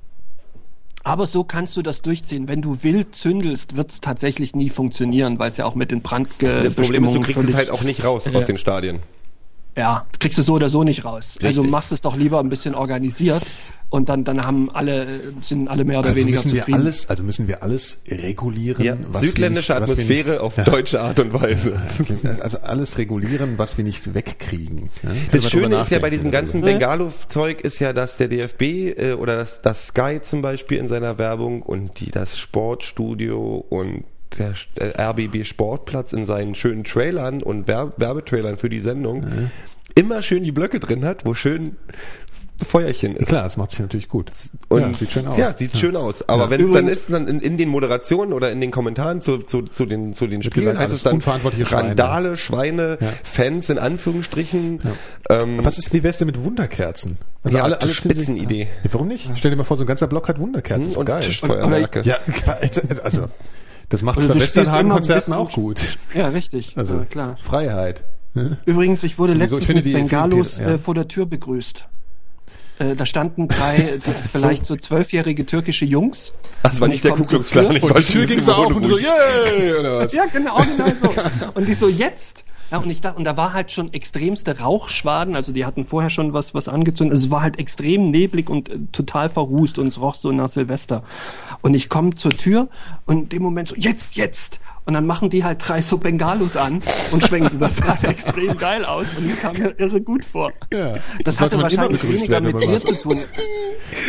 aber 1.05 1.27
so 1.27 1.45
kannst 1.45 1.77
du 1.77 1.83
das 1.83 2.03
durchziehen. 2.03 2.49
Wenn 2.49 2.63
du 2.63 2.83
wild 2.83 3.15
zündelst, 3.15 3.77
wird 3.77 3.91
es 3.93 4.01
tatsächlich 4.01 4.55
nie 4.55 4.71
funktionieren, 4.71 5.39
weil 5.39 5.49
es 5.49 5.57
ja 5.57 5.65
auch 5.65 5.75
mit 5.75 5.91
den 5.91 6.03
Brand 6.03 6.29
Das 6.41 6.75
Problem 6.75 7.05
ist, 7.05 7.15
du 7.15 7.21
kriegst 7.21 7.45
es 7.45 7.55
halt 7.55 7.71
auch 7.71 7.83
nicht 7.83 8.05
raus 8.05 8.29
aus 8.33 8.47
den 8.47 8.59
Stadien. 8.59 9.01
Ja, 9.79 10.07
kriegst 10.19 10.37
du 10.37 10.43
so 10.43 10.55
oder 10.55 10.69
so 10.69 10.83
nicht 10.83 11.05
raus. 11.05 11.37
Also 11.41 11.61
Richtig. 11.61 11.71
machst 11.71 11.93
es 11.93 12.01
doch 12.01 12.17
lieber 12.17 12.41
ein 12.41 12.49
bisschen 12.49 12.75
organisiert 12.75 13.45
und 13.91 14.09
dann, 14.09 14.25
dann 14.25 14.41
haben 14.45 14.71
alle, 14.71 15.05
äh, 15.05 15.07
sind 15.41 15.69
alle 15.69 15.85
mehr 15.85 16.01
oder 16.01 16.09
Also 16.09 16.21
weniger 16.21 16.38
müssen 16.38 16.53
wir 16.53 16.59
zufrieden. 16.62 16.81
alles, 16.81 17.09
also 17.09 17.23
müssen 17.23 17.47
wir 17.47 17.62
alles 17.62 18.03
regulieren, 18.09 18.85
Ja, 18.85 18.97
was 19.07 19.23
südländische 19.23 19.75
wir 19.75 19.81
nicht, 19.81 19.91
was 19.91 19.97
wir 19.97 20.05
Atmosphäre 20.05 20.31
nicht, 20.33 20.41
auf 20.41 20.57
deutsche 20.57 21.01
Art 21.01 21.21
und 21.21 21.33
Weise. 21.33 21.81
Also 22.41 22.59
alles 22.59 22.99
regulieren, 22.99 23.55
was 23.57 23.79
wir 23.79 23.85
nicht 23.85 24.14
wegkriegen. 24.14 24.91
Ja? 25.05 25.11
Das 25.31 25.45
wir 25.45 25.51
Schöne 25.51 25.77
ist 25.77 25.91
ja 25.91 26.01
bei 26.01 26.11
diesem 26.11 26.33
ganzen 26.33 26.61
darüber. 26.61 26.79
Bengalo-Zeug 26.79 27.61
ist 27.61 27.79
ja, 27.79 27.93
dass 27.93 28.17
der 28.17 28.27
DFB 28.27 28.62
äh, 28.62 29.12
oder 29.12 29.37
das, 29.37 29.62
das 29.62 29.87
Sky 29.87 30.19
zum 30.21 30.43
Beispiel 30.43 30.79
in 30.79 30.88
seiner 30.88 31.19
Werbung 31.19 31.62
und 31.62 32.01
die, 32.01 32.11
das 32.11 32.37
Sportstudio 32.37 33.64
und 33.69 34.03
der 34.37 34.53
äh, 34.79 35.01
RBB 35.01 35.45
Sportplatz 35.47 36.12
in 36.12 36.25
seinen 36.25 36.55
schönen 36.55 36.85
Trailern 36.85 37.43
und 37.43 37.67
Werb 37.69 37.95
Werbetrailern 37.99 38.59
für 38.59 38.69
die 38.69 38.81
Sendung 38.81 39.27
immer 39.95 40.23
schön 40.23 40.45
die 40.45 40.53
Blöcke 40.53 40.81
drin 40.81 41.05
hat, 41.05 41.25
wo 41.25 41.35
schön 41.35 41.77
Feuerchen 42.64 43.14
ist. 43.14 43.29
Klar, 43.29 43.45
das 43.45 43.57
macht 43.57 43.71
sich 43.71 43.79
natürlich 43.81 44.09
gut. 44.09 44.31
Und 44.69 44.81
ja, 44.81 44.93
sieht 44.93 45.12
schön 45.12 45.27
aus. 45.29 45.38
Ja, 45.38 45.53
sieht 45.57 45.77
schön 45.79 45.95
aus. 45.95 46.29
Aber 46.29 46.45
Ja. 46.45 46.51
wenn 46.51 46.64
es 46.64 46.73
dann 46.73 46.88
ist, 46.88 47.12
dann 47.12 47.29
in, 47.29 47.38
in 47.41 47.57
den 47.57 47.69
Moderationen 47.69 48.33
oder 48.33 48.51
in 48.51 48.61
den 48.61 48.73
Kommentaren 48.73 49.21
zu, 49.21 49.38
zu, 49.38 49.62
zu 49.62 49.87
den, 49.87 50.12
zu 50.12 50.27
den 50.27 50.43
Spielen 50.43 50.64
gesagt, 50.67 50.81
heißt 50.81 50.93
es 50.93 51.05
dann. 51.05 51.21
Randale, 51.23 52.37
Schweine, 52.37 52.99
Ja. 53.01 53.12
Fans 53.23 53.71
in 53.71 53.79
Anführungsstrichen. 53.79 54.81
Ähm, 55.31 55.64
Was 55.64 55.79
ist, 55.79 55.93
wie 55.93 56.03
wär's 56.03 56.17
denn 56.19 56.27
mit 56.27 56.43
Wunderkerzen? 56.43 57.19
Also 57.45 57.57
Ja, 57.59 57.62
alle, 57.62 57.81
alle 57.81 57.95
Spitzenidee. 57.95 58.67
Ja, 58.83 58.91
warum 58.93 59.07
nicht? 59.07 59.31
Stell 59.37 59.53
dir 59.53 59.57
mal 59.57 59.62
vor, 59.62 59.77
so 59.77 59.85
ein 59.85 59.87
ganzer 59.87 60.09
Block 60.09 60.29
hat 60.29 60.41
Wunderkerzen. 60.41 60.91
Hm, 60.91 60.97
und 60.97 61.07
geil. 61.07 61.23
Tischfeuerwerke. 61.23 62.01
Ja, 62.03 62.17
also, 63.05 63.27
das 63.88 64.03
macht 64.03 64.18
Also 64.18 64.29
bei 64.29 64.40
Westernhagen-Konzerten 64.40 65.33
auch 65.33 65.53
gut. 65.53 65.79
Ja, 66.14 66.29
richtig. 66.29 66.74
Also, 66.77 66.96
ja, 66.98 67.05
klar. 67.05 67.37
Freiheit. 67.40 68.03
Übrigens, 68.66 69.03
ich 69.03 69.18
wurde 69.18 69.33
letztens 69.33 69.64
finde 69.64 69.83
mit 69.83 69.92
Bengalos 69.92 70.59
ja. 70.59 70.72
äh, 70.72 70.79
vor 70.79 70.94
der 70.94 71.09
Tür 71.09 71.27
begrüßt. 71.27 71.85
Äh, 72.79 72.94
da 72.94 73.07
standen 73.07 73.48
drei, 73.48 73.98
vielleicht 74.33 74.66
so 74.66 74.77
zwölfjährige 74.77 75.44
türkische 75.44 75.85
Jungs. 75.85 76.33
Ach, 76.62 76.70
das 76.70 76.81
war 76.81 76.88
nicht 76.88 76.96
ich 76.96 77.03
der 77.03 77.12
Ku 77.12 77.24
zur 77.24 77.40
Klux 77.40 77.51
Klan. 77.51 77.66
Tür 77.66 77.77
ich 77.77 77.83
Und 77.83 77.90
war 77.90 78.01
die 78.01 78.07
Tür 78.07 78.27
ging 78.27 78.38
so 78.40 78.44
so 78.44 78.53
auf 78.53 78.77
und 78.77 78.85
so, 78.87 78.98
yay! 78.98 79.74
Oder 79.74 79.98
was? 79.98 80.12
Ja, 80.18 80.27
genau, 80.27 80.59
genau 80.59 80.87
so. 81.03 81.12
Und 81.55 81.66
die 81.66 81.74
so, 81.74 81.88
jetzt? 81.88 82.44
Ja, 82.71 82.79
und 82.79 82.91
ich 82.91 83.01
dachte, 83.01 83.17
und 83.17 83.25
da 83.25 83.37
war 83.37 83.55
halt 83.55 83.73
schon 83.73 83.93
extremste 83.95 84.59
Rauchschwaden, 84.59 85.35
also 85.35 85.53
die 85.53 85.65
hatten 85.65 85.87
vorher 85.87 86.11
schon 86.11 86.35
was, 86.35 86.53
was 86.53 86.69
angezündet. 86.69 87.15
Also 87.15 87.27
es 87.27 87.31
war 87.31 87.41
halt 87.41 87.59
extrem 87.59 88.05
neblig 88.05 88.51
und 88.51 88.69
äh, 88.69 88.79
total 88.93 89.31
verrußt 89.31 89.79
und 89.79 89.87
es 89.87 90.01
roch 90.01 90.15
so 90.15 90.33
nach 90.33 90.51
Silvester. 90.51 91.03
Und 91.63 91.75
ich 91.75 91.89
komme 91.89 92.15
zur 92.15 92.33
Tür 92.33 92.69
und 93.07 93.23
in 93.23 93.29
dem 93.31 93.43
Moment 93.43 93.69
so, 93.69 93.75
jetzt, 93.77 94.17
jetzt! 94.17 94.61
Und 94.85 94.95
dann 94.95 95.07
machen 95.07 95.29
die 95.29 95.45
halt 95.45 95.59
drei 95.67 95.83
so 95.83 95.99
Bengalos 95.99 96.57
an 96.57 96.81
und 97.13 97.23
schwenken. 97.23 97.59
Das 97.59 97.77
sah 97.77 97.99
extrem 98.09 98.57
geil 98.57 98.87
aus 98.87 99.07
und 99.19 99.31
das 99.31 99.41
kam 99.41 99.55
mir 99.55 99.79
irre 99.79 100.01
gut 100.01 100.25
vor. 100.25 100.51
Ja. 100.73 100.95
Das 101.25 101.37
sollte 101.37 101.59
hatte 101.59 101.63
wahrscheinlich 101.63 102.03
weniger 102.03 102.43
werden, 102.43 102.53
mit 102.53 102.63
dir 102.63 102.79
zu 102.79 102.95
tun. 103.03 103.19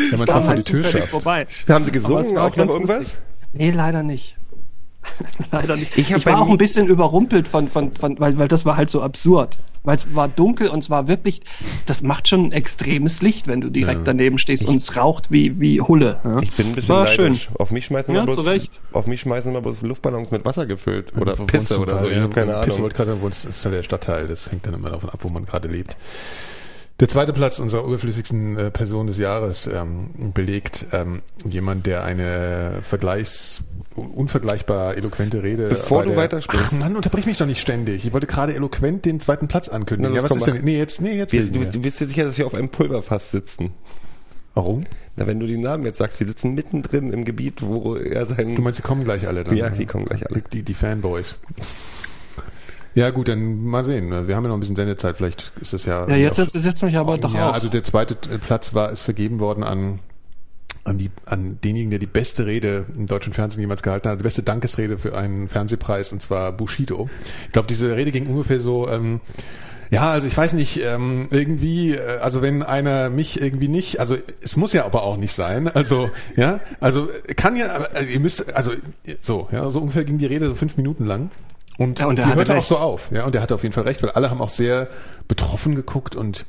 Wenn 0.09 0.19
man 0.19 0.27
es 0.27 0.33
mal 0.33 0.41
vor 0.41 0.41
die 0.41 0.47
halt 0.47 0.65
Tür 0.67 0.85
schafft. 0.85 1.09
vorbei. 1.09 1.47
Haben 1.67 1.83
sie 1.83 1.91
gesungen 1.91 2.37
auch 2.37 2.55
noch 2.55 2.69
irgendwas? 2.69 3.17
Nee, 3.51 3.71
leider 3.71 4.03
nicht. 4.03 4.37
leider 5.51 5.75
nicht. 5.75 5.97
Ich 5.97 6.11
Ich, 6.11 6.25
war 6.25 6.41
auch 6.41 6.49
ein 6.49 6.57
bisschen 6.57 6.87
überrumpelt 6.87 7.47
von, 7.47 7.67
von, 7.67 7.91
von 7.93 8.19
weil, 8.19 8.37
weil 8.37 8.47
das 8.47 8.65
war 8.65 8.77
halt 8.77 8.89
so 8.89 9.01
absurd. 9.01 9.57
Weil 9.83 9.95
es 9.95 10.13
war 10.13 10.27
dunkel 10.27 10.67
und 10.67 10.83
es 10.83 10.89
war 10.89 11.07
wirklich, 11.07 11.41
das 11.85 12.01
macht 12.03 12.27
schon 12.27 12.47
ein 12.47 12.51
extremes 12.51 13.21
Licht, 13.21 13.47
wenn 13.47 13.61
du 13.61 13.69
direkt 13.69 14.05
daneben 14.05 14.37
stehst 14.37 14.65
und 14.65 14.75
es 14.75 14.97
raucht 14.97 15.31
wie, 15.31 15.59
wie 15.61 15.79
Hulle. 15.79 16.19
Ja. 16.25 16.39
Ich 16.41 16.51
bin 16.53 16.67
ein 16.67 16.75
bisschen 16.75 16.95
war 16.95 17.05
neidisch. 17.05 17.43
schön. 17.45 17.55
Auf 17.57 17.71
mich 17.71 17.85
schmeißen 17.85 18.13
Ja, 18.13 18.25
wir 18.25 18.31
zu 18.33 18.41
bloß, 18.43 18.47
Recht. 18.47 18.81
auf 18.91 19.07
mich 19.07 19.21
schmeißen 19.21 19.53
wir 19.53 19.61
bloß 19.61 19.81
Luftballons 19.83 20.31
mit 20.31 20.43
Wasser 20.43 20.65
gefüllt 20.65 21.15
oder 21.15 21.39
Wo 21.39 21.45
Pisse 21.45 21.79
oder 21.79 22.01
so. 22.01 22.09
Ich 22.09 22.15
Ja, 22.17 22.23
habe 22.23 22.33
keine 22.33 22.51
Pisse 22.59 22.75
Ahnung. 22.75 22.81
wollte 22.83 22.95
gerade 22.97 23.17
das 23.29 23.45
ist 23.45 23.63
ja 23.63 23.71
der 23.71 23.83
Stadtteil. 23.83 24.27
Das 24.27 24.51
hängt 24.51 24.67
dann 24.67 24.73
immer 24.73 24.89
davon 24.89 25.09
ab, 25.09 25.19
wo 25.21 25.29
man 25.29 25.45
gerade 25.45 25.69
lebt. 25.69 25.95
Der 26.99 27.07
zweite 27.07 27.31
Platz 27.31 27.59
unserer 27.59 27.85
überflüssigsten 27.85 28.57
äh, 28.57 28.71
Person 28.71 29.07
des 29.07 29.17
Jahres 29.17 29.67
ähm, 29.67 30.09
belegt 30.33 30.87
ähm, 30.91 31.21
jemand, 31.47 31.85
der 31.85 32.03
eine 32.03 32.79
vergleichs 32.83 33.63
unvergleichbar 33.99 34.97
eloquente 34.97 35.43
Rede. 35.43 35.67
Bevor 35.69 36.03
du 36.03 36.15
weitersprichst. 36.15 36.73
Ach 36.75 36.79
Mann, 36.79 36.95
unterbrich 36.95 37.25
mich 37.25 37.37
doch 37.37 37.45
nicht 37.45 37.59
ständig. 37.59 38.05
Ich 38.05 38.13
wollte 38.13 38.27
gerade 38.27 38.53
eloquent 38.53 39.05
den 39.05 39.19
zweiten 39.19 39.47
Platz 39.47 39.69
ankündigen. 39.69 40.13
Na 40.13 40.17
ja, 40.17 40.23
was 40.23 40.35
ist 40.35 40.47
denn? 40.47 40.63
Nee, 40.63 40.77
jetzt, 40.77 41.01
nee, 41.01 41.17
jetzt. 41.17 41.33
Wir, 41.33 41.43
du, 41.43 41.65
du 41.65 41.81
bist 41.81 41.99
dir 41.99 42.05
sicher, 42.05 42.25
dass 42.25 42.37
wir 42.37 42.45
auf 42.45 42.53
einem 42.53 42.69
Pulverfass 42.69 43.31
sitzen? 43.31 43.71
Warum? 44.53 44.83
Na, 45.15 45.27
wenn 45.27 45.39
du 45.39 45.47
den 45.47 45.61
Namen 45.61 45.85
jetzt 45.85 45.97
sagst, 45.97 46.19
wir 46.19 46.27
sitzen 46.27 46.53
mittendrin 46.53 47.13
im 47.13 47.25
Gebiet, 47.25 47.61
wo 47.61 47.95
er 47.95 48.25
sein... 48.25 48.55
Du 48.55 48.61
meinst, 48.61 48.79
die 48.79 48.83
kommen 48.83 49.03
gleich 49.03 49.27
alle 49.27 49.43
dann? 49.43 49.55
Ja, 49.55 49.69
die 49.69 49.85
kommen 49.85 50.05
gleich 50.05 50.29
alle. 50.29 50.41
Die, 50.41 50.63
die 50.63 50.73
Fanboys. 50.73 51.37
Ja, 52.95 53.11
gut, 53.11 53.29
dann 53.29 53.63
mal 53.63 53.83
sehen. 53.83 54.09
Wir 54.27 54.35
haben 54.35 54.43
ja 54.43 54.49
noch 54.49 54.57
ein 54.57 54.59
bisschen 54.59 54.75
Sendezeit. 54.75 55.17
Vielleicht 55.17 55.51
ist 55.61 55.73
es 55.73 55.85
ja. 55.85 56.07
Ja, 56.09 56.15
jetzt 56.15 56.39
interessiert 56.39 56.81
mich 56.81 56.97
aber 56.97 57.17
doch 57.17 57.33
ja, 57.33 57.49
auch. 57.49 57.53
also 57.53 57.69
der 57.69 57.83
zweite 57.83 58.15
Platz 58.15 58.73
war 58.73 58.91
es 58.91 59.01
vergeben 59.01 59.39
worden 59.39 59.63
an 59.63 59.99
an, 60.83 60.97
die, 60.97 61.11
an 61.25 61.59
denjenigen, 61.63 61.91
der 61.91 61.99
die 61.99 62.07
beste 62.07 62.45
Rede 62.45 62.85
im 62.95 63.07
deutschen 63.07 63.33
Fernsehen 63.33 63.61
jemals 63.61 63.83
gehalten 63.83 64.09
hat, 64.09 64.19
die 64.19 64.23
beste 64.23 64.43
Dankesrede 64.43 64.97
für 64.97 65.17
einen 65.17 65.49
Fernsehpreis, 65.49 66.11
und 66.11 66.21
zwar 66.21 66.51
Bushido. 66.51 67.09
Ich 67.47 67.51
glaube, 67.51 67.67
diese 67.67 67.95
Rede 67.95 68.11
ging 68.11 68.27
ungefähr 68.27 68.59
so, 68.59 68.89
ähm, 68.89 69.21
ja, 69.91 70.11
also 70.11 70.27
ich 70.27 70.37
weiß 70.37 70.53
nicht, 70.53 70.79
ähm, 70.81 71.27
irgendwie, 71.31 71.95
äh, 71.95 72.19
also 72.19 72.41
wenn 72.41 72.63
einer 72.63 73.09
mich 73.09 73.41
irgendwie 73.41 73.67
nicht, 73.67 73.99
also 73.99 74.17
es 74.41 74.55
muss 74.55 74.73
ja 74.73 74.85
aber 74.85 75.03
auch 75.03 75.17
nicht 75.17 75.33
sein, 75.33 75.67
also 75.67 76.09
ja, 76.35 76.59
also 76.79 77.09
kann 77.35 77.55
ja, 77.55 77.73
aber, 77.73 77.95
also 77.95 78.09
ihr 78.09 78.19
müsst, 78.19 78.53
also 78.53 78.73
so, 79.21 79.47
ja, 79.51 79.69
so 79.71 79.79
ungefähr 79.79 80.05
ging 80.05 80.17
die 80.17 80.27
Rede 80.27 80.45
so 80.45 80.55
fünf 80.55 80.77
Minuten 80.77 81.05
lang. 81.05 81.31
Und, 81.77 81.99
Ja, 81.99 82.07
und 82.07 82.19
er 82.19 82.25
die 82.25 82.35
hörte 82.35 82.57
auch 82.57 82.63
so 82.63 82.77
auf, 82.77 83.09
ja, 83.11 83.23
und 83.25 83.33
er 83.33 83.41
hatte 83.41 83.55
auf 83.55 83.63
jeden 83.63 83.73
Fall 83.73 83.85
recht, 83.85 84.03
weil 84.03 84.11
alle 84.11 84.29
haben 84.29 84.41
auch 84.41 84.49
sehr 84.49 84.89
betroffen 85.27 85.75
geguckt 85.75 86.15
und 86.15 86.45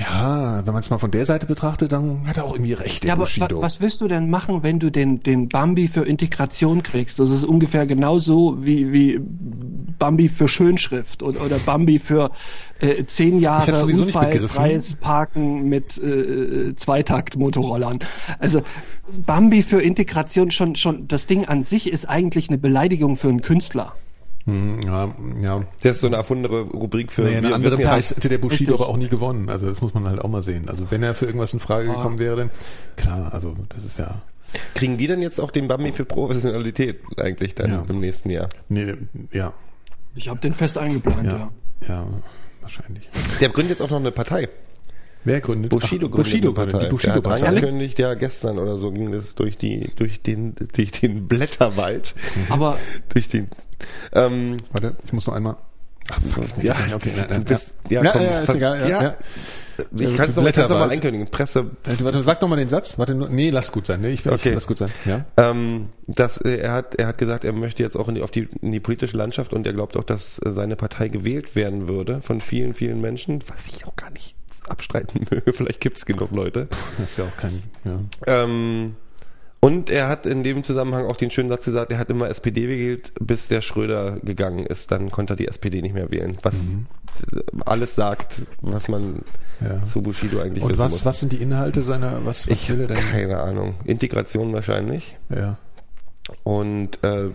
ja, 0.00 0.62
wenn 0.64 0.72
man 0.72 0.80
es 0.80 0.88
mal 0.88 0.96
von 0.98 1.10
der 1.10 1.26
Seite 1.26 1.46
betrachtet, 1.46 1.92
dann 1.92 2.26
hat 2.26 2.38
er 2.38 2.44
auch 2.44 2.54
irgendwie 2.54 2.72
recht, 2.72 3.04
Ja, 3.04 3.12
aber 3.12 3.24
Bushido. 3.24 3.60
was 3.60 3.80
willst 3.80 4.00
du 4.00 4.08
denn 4.08 4.30
machen, 4.30 4.62
wenn 4.62 4.78
du 4.78 4.90
den, 4.90 5.22
den 5.22 5.48
Bambi 5.48 5.88
für 5.88 6.06
Integration 6.06 6.82
kriegst? 6.82 7.18
Das 7.18 7.30
ist 7.30 7.44
ungefähr 7.44 7.84
genauso 7.86 8.64
wie, 8.64 8.92
wie 8.92 9.20
Bambi 9.98 10.30
für 10.30 10.48
Schönschrift 10.48 11.22
oder, 11.22 11.44
oder 11.44 11.58
Bambi 11.58 11.98
für 11.98 12.30
äh, 12.80 13.04
zehn 13.04 13.40
Jahre 13.40 13.84
unfallfreies 13.84 14.94
Parken 14.94 15.68
mit 15.68 15.98
äh, 15.98 16.74
Zweitakt-Motorrollern. 16.74 17.98
Also 18.38 18.62
Bambi 19.26 19.62
für 19.62 19.82
Integration 19.82 20.50
schon 20.50 20.76
schon 20.76 21.08
das 21.08 21.26
Ding 21.26 21.44
an 21.44 21.62
sich 21.62 21.92
ist 21.92 22.08
eigentlich 22.08 22.48
eine 22.48 22.56
Beleidigung 22.58 23.16
für 23.16 23.28
einen 23.28 23.42
Künstler. 23.42 23.92
Hm, 24.50 24.80
Ja, 24.84 25.14
ja. 25.40 25.64
Das 25.82 25.92
ist 25.92 26.00
so 26.00 26.06
eine 26.06 26.16
erfundene 26.16 26.60
Rubrik 26.60 27.12
für 27.12 27.22
Naja, 27.22 27.38
einen 27.38 27.52
anderen 27.52 27.80
Preis 27.82 28.10
hätte 28.10 28.28
der 28.28 28.38
Bushido 28.38 28.72
Richtig. 28.72 28.80
aber 28.80 28.88
auch 28.88 28.96
nie 28.96 29.08
gewonnen. 29.08 29.48
Also 29.48 29.66
das 29.68 29.80
muss 29.80 29.94
man 29.94 30.08
halt 30.08 30.20
auch 30.20 30.28
mal 30.28 30.42
sehen. 30.42 30.68
Also 30.68 30.90
wenn 30.90 31.02
er 31.02 31.14
für 31.14 31.26
irgendwas 31.26 31.52
in 31.54 31.60
Frage 31.60 31.86
gekommen 31.86 32.18
wäre, 32.18 32.36
dann 32.36 32.50
klar, 32.96 33.32
also 33.32 33.54
das 33.68 33.84
ist 33.84 33.98
ja. 33.98 34.22
Kriegen 34.74 34.98
wir 34.98 35.06
denn 35.08 35.22
jetzt 35.22 35.40
auch 35.40 35.50
den 35.52 35.68
Bambi 35.68 35.92
für 35.92 36.04
Professionalität 36.04 37.00
eigentlich 37.18 37.54
dann 37.54 37.70
Ja. 37.70 37.84
im 37.88 38.00
nächsten 38.00 38.30
Jahr? 38.30 38.48
Nee, 38.68 38.94
ja, 39.32 39.52
Ich 40.16 40.28
habe 40.28 40.40
den 40.40 40.54
fest 40.54 40.76
eingeplant, 40.76 41.24
ja. 41.26 41.50
ja, 41.86 41.88
ja, 41.88 42.06
wahrscheinlich. 42.60 43.08
Der 43.40 43.48
gründet 43.50 43.78
jetzt 43.78 43.82
auch 43.82 43.90
noch 43.90 44.00
eine 44.00 44.10
Partei. 44.10 44.48
Wer 45.24 45.40
gründet? 45.40 45.70
Bushido 45.70 46.06
Ach, 46.06 46.10
gründet 46.12 46.30
Bushido 46.32 46.52
Partei. 46.52 46.70
gründet, 46.70 46.88
die 46.88 46.92
Bushido 46.92 47.20
der 47.20 47.30
hat 47.30 47.40
Partei. 47.40 47.46
angekündigt, 47.48 47.98
ja 47.98 48.14
gestern 48.14 48.58
oder 48.58 48.78
so 48.78 48.90
ging 48.90 49.12
das 49.12 49.34
durch 49.34 49.56
die 49.58 49.90
durch 49.96 50.22
den 50.22 50.54
durch 50.72 50.92
den 50.92 51.28
Blätterwald, 51.28 52.14
Aber 52.48 52.78
durch 53.10 53.28
den 53.28 53.48
ähm, 54.12 54.56
Warte, 54.72 54.96
ich 55.04 55.12
muss 55.12 55.26
noch 55.26 55.34
einmal. 55.34 55.56
Ach, 56.12 56.20
fuck. 56.22 56.44
ja, 56.62 56.74
okay, 56.74 56.94
okay, 56.94 57.10
ja, 57.16 57.24
du 57.26 57.34
ja, 57.34 57.38
bist 57.40 57.74
ja, 57.88 58.02
ja, 58.02 58.10
komm, 58.12 58.22
ja, 58.22 58.40
ist 58.40 58.54
egal. 58.54 58.80
Ja, 58.88 59.02
ja. 59.02 59.14
Ich 59.96 60.14
kann 60.14 60.28
es 60.28 60.36
noch, 60.36 60.44
ich 60.44 60.52
kann's 60.52 60.68
noch 60.68 60.76
mal 60.78 60.88
Blätterwald. 60.88 60.92
einkündigen. 60.92 61.26
Presse 61.28 61.60
Äh, 61.60 62.04
Warte, 62.04 62.22
sag 62.22 62.40
doch 62.40 62.48
mal 62.48 62.56
den 62.56 62.68
Satz. 62.68 62.98
Warte, 62.98 63.14
nee, 63.14 63.48
lass 63.50 63.72
gut 63.72 63.86
sein. 63.86 64.00
Nee, 64.02 64.10
ich, 64.10 64.26
Okay. 64.26 64.48
ich 64.50 64.54
lass 64.54 64.66
gut 64.66 64.76
sein. 64.78 64.90
Ja. 65.06 65.24
Ähm, 65.38 65.88
dass 66.06 66.36
äh, 66.38 66.56
er 66.56 66.72
hat 66.72 66.96
er 66.96 67.06
hat 67.06 67.16
gesagt, 67.18 67.44
er 67.44 67.52
möchte 67.52 67.82
jetzt 67.82 67.96
auch 67.96 68.08
in 68.08 68.16
die, 68.16 68.22
auf 68.22 68.30
die, 68.30 68.48
in 68.60 68.72
die 68.72 68.80
politische 68.80 69.16
Landschaft 69.16 69.54
und 69.54 69.66
er 69.66 69.72
glaubt 69.72 69.96
auch, 69.96 70.04
dass 70.04 70.38
seine 70.44 70.76
Partei 70.76 71.08
gewählt 71.08 71.54
werden 71.56 71.88
würde 71.88 72.20
von 72.20 72.40
vielen 72.42 72.74
vielen 72.74 73.00
Menschen, 73.00 73.42
was 73.46 73.68
ich 73.68 73.86
auch 73.86 73.96
gar 73.96 74.10
nicht 74.10 74.34
abstreiten 74.70 75.30
will. 75.30 75.42
Vielleicht 75.52 75.80
gibt's 75.80 76.06
genug 76.06 76.30
Leute. 76.30 76.68
Das 76.98 77.10
ist 77.10 77.18
ja 77.18 77.24
auch 77.24 77.36
kein. 77.36 77.62
Ja. 77.84 78.00
Ähm, 78.26 78.94
und 79.62 79.90
er 79.90 80.08
hat 80.08 80.24
in 80.24 80.42
dem 80.42 80.64
Zusammenhang 80.64 81.04
auch 81.06 81.16
den 81.16 81.30
schönen 81.30 81.50
Satz 81.50 81.66
gesagt, 81.66 81.92
er 81.92 81.98
hat 81.98 82.08
immer 82.08 82.30
SPD 82.30 82.62
gewählt, 82.62 83.12
bis 83.20 83.48
der 83.48 83.60
Schröder 83.60 84.18
gegangen 84.22 84.64
ist. 84.64 84.90
Dann 84.90 85.10
konnte 85.10 85.34
er 85.34 85.36
die 85.36 85.48
SPD 85.48 85.82
nicht 85.82 85.94
mehr 85.94 86.10
wählen. 86.10 86.38
Was 86.42 86.78
alles 87.66 87.94
sagt, 87.94 88.42
was 88.62 88.88
man 88.88 89.16
Ja. 89.60 89.84
zu 89.84 90.00
Bushido 90.00 90.40
eigentlich 90.40 90.64
Und 90.64 90.70
wissen 90.70 90.78
was, 90.80 90.92
muss. 90.92 91.04
was 91.04 91.20
sind 91.20 91.32
die 91.32 91.42
Inhalte 91.42 91.82
seiner? 91.82 92.24
Was, 92.24 92.48
was 92.48 92.54
ich 92.62 92.70
will 92.70 92.80
er 92.80 92.86
denn? 92.86 92.96
keine 92.96 93.40
Ahnung. 93.40 93.74
Integration 93.84 94.52
wahrscheinlich 94.54 95.16
Ja. 95.28 95.58
und 96.44 97.02
äh, 97.04 97.28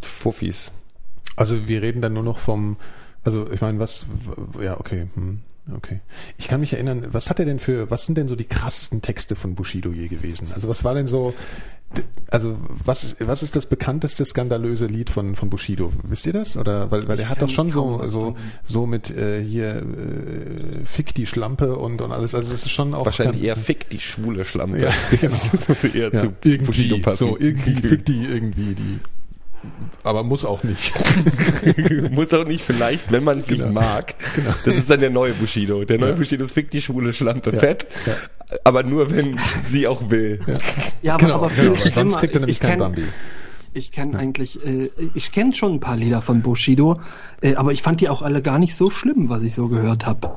Fuffis. 0.00 0.70
Also 1.36 1.68
wir 1.68 1.82
reden 1.82 2.00
dann 2.00 2.14
nur 2.14 2.22
noch 2.22 2.38
vom, 2.38 2.76
also 3.24 3.50
ich 3.52 3.60
meine, 3.60 3.78
was, 3.78 4.06
ja, 4.62 4.78
okay, 4.80 5.08
hm, 5.14 5.40
okay. 5.76 6.00
Ich 6.38 6.48
kann 6.48 6.60
mich 6.60 6.72
erinnern, 6.72 7.06
was 7.12 7.30
hat 7.30 7.38
er 7.38 7.44
denn 7.44 7.60
für, 7.60 7.90
was 7.90 8.06
sind 8.06 8.18
denn 8.18 8.28
so 8.28 8.36
die 8.36 8.44
krassesten 8.44 9.02
Texte 9.02 9.36
von 9.36 9.54
Bushido 9.54 9.90
je 9.90 10.08
gewesen? 10.08 10.48
Also 10.54 10.68
was 10.68 10.84
war 10.84 10.94
denn 10.94 11.06
so, 11.06 11.34
also 12.30 12.56
was 12.84 13.02
ist, 13.02 13.26
was 13.26 13.42
ist 13.42 13.56
das 13.56 13.66
bekannteste 13.66 14.24
skandalöse 14.24 14.86
Lied 14.86 15.10
von, 15.10 15.34
von 15.34 15.50
Bushido? 15.50 15.92
Wisst 16.04 16.26
ihr 16.26 16.32
das? 16.32 16.56
Oder, 16.56 16.90
weil, 16.90 17.08
weil 17.08 17.16
der 17.16 17.28
hat 17.28 17.42
doch 17.42 17.48
schon 17.48 17.72
so, 17.72 18.06
so, 18.06 18.36
so 18.64 18.86
mit, 18.86 19.10
äh, 19.10 19.42
hier, 19.42 19.76
äh, 19.76 20.84
Fick 20.84 21.14
die 21.14 21.26
Schlampe 21.26 21.76
und, 21.76 22.00
und 22.00 22.12
alles, 22.12 22.34
also 22.34 22.52
es 22.52 22.64
ist 22.64 22.70
schon 22.70 22.94
auch. 22.94 23.04
Wahrscheinlich 23.04 23.42
eher 23.42 23.56
Fick, 23.56 23.90
die 23.90 24.00
schwule 24.00 24.44
Schlampe. 24.44 24.82
Ja, 24.82 24.90
Das 25.20 25.68
würde 25.68 25.98
eher 25.98 26.12
ja, 26.12 26.20
zu 26.20 26.30
Bushido 26.30 26.96
irgendwie, 26.96 27.00
passen. 27.00 27.28
so, 27.28 27.38
irgendwie, 27.38 27.74
fick 27.74 28.04
die 28.04 28.24
irgendwie, 28.24 28.74
die, 28.74 29.00
aber 30.02 30.22
muss 30.24 30.44
auch 30.44 30.62
nicht. 30.64 30.92
Muss 32.12 32.32
auch 32.32 32.46
nicht 32.46 32.62
vielleicht, 32.62 33.12
wenn 33.12 33.24
man 33.24 33.38
es 33.38 33.46
Genau. 33.46 33.64
nicht 33.66 33.74
mag. 33.74 34.14
Das 34.64 34.66
ist 34.76 34.88
dann 34.90 35.00
der 35.00 35.10
neue 35.10 35.32
Bushido. 35.34 35.84
Der 35.84 35.98
neue 35.98 36.10
Ja. 36.10 36.16
Bushido 36.16 36.44
ist 36.44 36.52
Fick, 36.52 36.70
die 36.70 36.80
schwule 36.80 37.12
Schlampe. 37.12 37.50
Ja. 37.52 37.58
Fett. 37.60 37.86
Ja. 38.06 38.14
Aber 38.64 38.82
nur, 38.82 39.10
wenn 39.10 39.38
sie 39.64 39.86
auch 39.86 40.08
will. 40.10 40.40
Ja, 41.02 41.14
aber, 41.14 41.24
Genau, 41.24 41.34
aber 41.36 41.50
viel 41.50 41.70
genau. 41.70 41.84
Sonst 41.90 42.18
kriegt 42.18 42.34
er 42.34 42.40
nämlich 42.40 42.56
ich 42.56 42.60
kein 42.60 42.72
kenn- 42.72 42.78
Bambi. 42.78 43.04
Ich 43.72 43.92
kenne 43.92 44.18
eigentlich, 44.18 44.64
äh, 44.64 44.90
ich 45.14 45.30
kenne 45.30 45.54
schon 45.54 45.74
ein 45.74 45.80
paar 45.80 45.94
Lieder 45.96 46.22
von 46.22 46.42
Bushido, 46.42 47.00
äh, 47.40 47.54
aber 47.54 47.70
ich 47.72 47.82
fand 47.82 48.00
die 48.00 48.08
auch 48.08 48.22
alle 48.22 48.42
gar 48.42 48.58
nicht 48.58 48.74
so 48.74 48.90
schlimm, 48.90 49.28
was 49.28 49.42
ich 49.44 49.54
so 49.54 49.68
gehört 49.68 50.06
habe. 50.06 50.36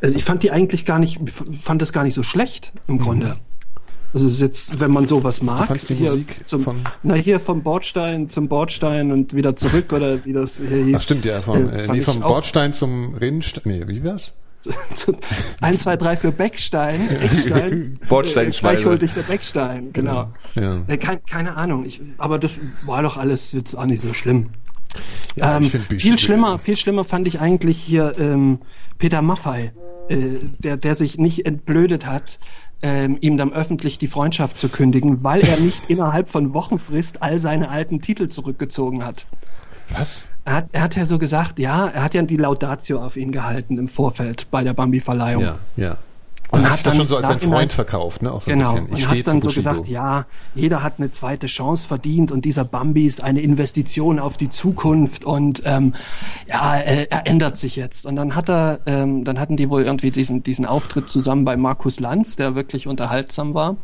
Also 0.00 0.16
ich 0.16 0.24
fand 0.24 0.42
die 0.44 0.50
eigentlich 0.52 0.84
gar 0.86 0.98
nicht, 0.98 1.18
fand 1.60 1.82
das 1.82 1.92
gar 1.92 2.04
nicht 2.04 2.14
so 2.14 2.22
schlecht 2.22 2.72
im 2.86 2.98
Grunde. 2.98 3.26
Also 3.30 3.40
es 4.14 4.22
ist 4.22 4.40
jetzt, 4.40 4.80
wenn 4.80 4.90
man 4.90 5.06
sowas 5.06 5.42
mag, 5.42 5.60
Mhm. 5.60 5.64
fandst 5.64 5.90
die 5.90 5.94
hier 5.94 6.10
Musik 6.10 6.40
zum, 6.46 6.60
von- 6.62 6.80
na 7.02 7.14
hier 7.14 7.40
vom 7.40 7.62
Bordstein 7.62 8.28
zum 8.28 8.48
Bordstein 8.48 9.12
und 9.12 9.34
wieder 9.34 9.54
zurück 9.56 9.92
oder 9.92 10.24
wie 10.24 10.32
das 10.32 10.58
hier 10.66 10.84
hieß. 10.84 10.94
Ach 10.96 11.02
stimmt, 11.02 11.24
ja, 11.24 11.40
vom, 11.42 11.68
Äh, 11.68 11.86
nee, 11.90 11.98
ich 11.98 12.04
vom 12.04 12.20
Bordstein 12.20 12.72
zum 12.72 13.14
Rinnstein, 13.14 13.62
nee, 13.66 13.82
wie 13.86 14.02
war's? 14.04 14.34
Eins, 15.60 15.82
zwei, 15.82 15.96
drei 15.96 16.16
für 16.16 16.32
Beckstein, 16.32 17.00
Eckstein, 17.22 17.94
Bordsteinschweine. 18.08 18.78
Äh, 18.78 18.82
schuldig 18.82 19.14
der 19.14 19.22
Beckstein, 19.22 19.92
genau. 19.92 20.26
Ja. 20.54 20.82
Äh, 20.88 20.98
kein, 20.98 21.24
keine 21.24 21.56
Ahnung, 21.56 21.84
ich, 21.84 22.00
aber 22.18 22.38
das 22.38 22.52
war 22.84 23.02
doch 23.02 23.16
alles 23.16 23.52
jetzt 23.52 23.74
auch 23.76 23.86
nicht 23.86 24.02
so 24.02 24.12
schlimm. 24.14 24.50
Ja, 25.36 25.58
ähm, 25.58 25.70
ich 25.90 26.02
viel 26.02 26.18
schlimmer, 26.18 26.58
viel 26.58 26.76
schlimmer 26.76 27.04
fand 27.04 27.26
ich 27.28 27.40
eigentlich 27.40 27.78
hier 27.78 28.14
ähm, 28.18 28.58
Peter 28.98 29.22
Maffei, 29.22 29.72
äh, 30.08 30.16
der, 30.58 30.76
der 30.76 30.94
sich 30.96 31.18
nicht 31.18 31.46
entblödet 31.46 32.04
hat, 32.06 32.38
ähm, 32.82 33.18
ihm 33.20 33.36
dann 33.36 33.52
öffentlich 33.52 33.98
die 33.98 34.06
Freundschaft 34.06 34.58
zu 34.58 34.68
kündigen, 34.68 35.24
weil 35.24 35.40
er 35.40 35.58
nicht 35.58 35.82
innerhalb 35.88 36.28
von 36.28 36.54
Wochenfrist 36.54 37.22
all 37.22 37.38
seine 37.38 37.70
alten 37.70 38.00
Titel 38.00 38.28
zurückgezogen 38.28 39.04
hat. 39.04 39.26
Was? 39.90 40.28
Er 40.44 40.54
hat, 40.54 40.68
er 40.72 40.82
hat 40.82 40.96
ja 40.96 41.06
so 41.06 41.18
gesagt, 41.18 41.58
ja, 41.58 41.86
er 41.88 42.02
hat 42.02 42.14
ja 42.14 42.22
die 42.22 42.36
Laudatio 42.36 43.02
auf 43.04 43.16
ihn 43.16 43.32
gehalten 43.32 43.78
im 43.78 43.88
Vorfeld 43.88 44.50
bei 44.50 44.62
der 44.62 44.74
Bambi-Verleihung. 44.74 45.42
Ja, 45.42 45.58
ja. 45.76 45.96
Und 46.50 46.60
Und 46.60 46.70
hat 46.70 46.86
dann 46.86 46.96
schon 46.96 47.06
so 47.06 47.16
als 47.18 47.28
ein 47.28 47.40
Freund 47.40 47.72
verkauft, 47.74 48.22
ne? 48.22 48.32
Auch 48.32 48.40
so 48.40 48.50
Genau, 48.50 48.70
ein 48.76 48.86
bisschen. 48.86 48.86
Ich 48.86 48.92
und 48.92 48.98
stehe 49.10 49.18
hat 49.20 49.26
dann 49.28 49.42
so 49.42 49.48
Bushido. 49.48 49.70
gesagt, 49.70 49.88
ja, 49.88 50.24
jeder 50.54 50.82
hat 50.82 50.94
eine 50.98 51.10
zweite 51.10 51.46
Chance 51.46 51.86
verdient 51.86 52.32
und 52.32 52.46
dieser 52.46 52.64
Bambi 52.64 53.06
ist 53.06 53.22
eine 53.22 53.42
Investition 53.42 54.18
auf 54.18 54.38
die 54.38 54.48
Zukunft 54.48 55.24
und 55.24 55.62
ähm, 55.66 55.94
ja, 56.48 56.76
er, 56.76 57.12
er 57.12 57.26
ändert 57.26 57.58
sich 57.58 57.76
jetzt. 57.76 58.06
Und 58.06 58.16
dann 58.16 58.34
hat 58.34 58.48
er, 58.48 58.80
ähm, 58.86 59.24
dann 59.24 59.38
hatten 59.38 59.56
die 59.58 59.68
wohl 59.68 59.82
irgendwie 59.82 60.10
diesen 60.10 60.42
diesen 60.42 60.64
Auftritt 60.64 61.10
zusammen 61.10 61.44
bei 61.44 61.56
Markus 61.56 62.00
Lanz, 62.00 62.36
der 62.36 62.54
wirklich 62.54 62.86
unterhaltsam 62.86 63.52
war. 63.52 63.76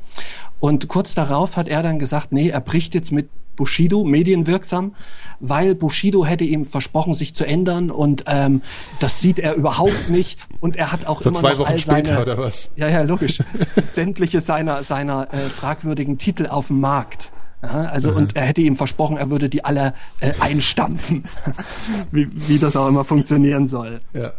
Und 0.59 0.89
kurz 0.89 1.15
darauf 1.15 1.59
hat 1.59 1.69
er 1.69 1.83
dann 1.83 1.99
gesagt, 1.99 2.33
nee, 2.33 2.49
er 2.49 2.61
bricht 2.61 2.95
jetzt 2.95 3.13
mit 3.13 3.29
Bushido, 3.57 4.05
medienwirksam, 4.05 4.95
weil 5.41 5.75
Bushido 5.75 6.25
hätte 6.25 6.45
ihm 6.45 6.65
versprochen, 6.65 7.15
sich 7.15 7.35
zu 7.35 7.45
ändern 7.45 7.91
und 7.91 8.25
ähm, 8.27 8.63
das 9.01 9.21
sieht 9.21 9.39
er 9.39 9.55
überhaupt 9.55 10.11
nicht 10.11 10.41
und 10.61 10.77
er 10.77 10.93
hat 10.93 11.07
auch 11.07 11.23
So 11.23 11.31
immer 11.31 11.39
zwei 11.39 11.53
noch 11.53 11.59
Wochen 11.61 11.71
all 11.73 11.79
später 11.79 12.05
seine, 12.07 12.23
oder 12.23 12.39
was? 12.39 12.73
ja, 12.77 12.89
ja, 12.89 13.03
logisch. 13.03 13.39
Sämtliche 13.91 14.41
seiner, 14.41 14.83
seiner 14.83 15.33
äh, 15.33 15.39
fragwürdigen 15.39 16.19
Titel 16.19 16.47
auf 16.47 16.69
dem 16.69 16.81
Markt. 16.81 17.33
Ja, 17.63 17.87
also 17.87 18.11
und 18.13 18.37
er 18.37 18.45
hätte 18.45 18.61
ihm 18.61 18.77
versprochen, 18.77 19.17
er 19.17 19.31
würde 19.31 19.49
die 19.49 19.65
alle 19.65 19.95
äh, 20.21 20.33
einstampfen, 20.39 21.25
wie, 22.13 22.29
wie 22.49 22.59
das 22.59 22.77
auch 22.77 22.89
immer 22.89 23.05
funktionieren 23.05 23.67
soll. 23.67 24.01
Ja. 24.13 24.33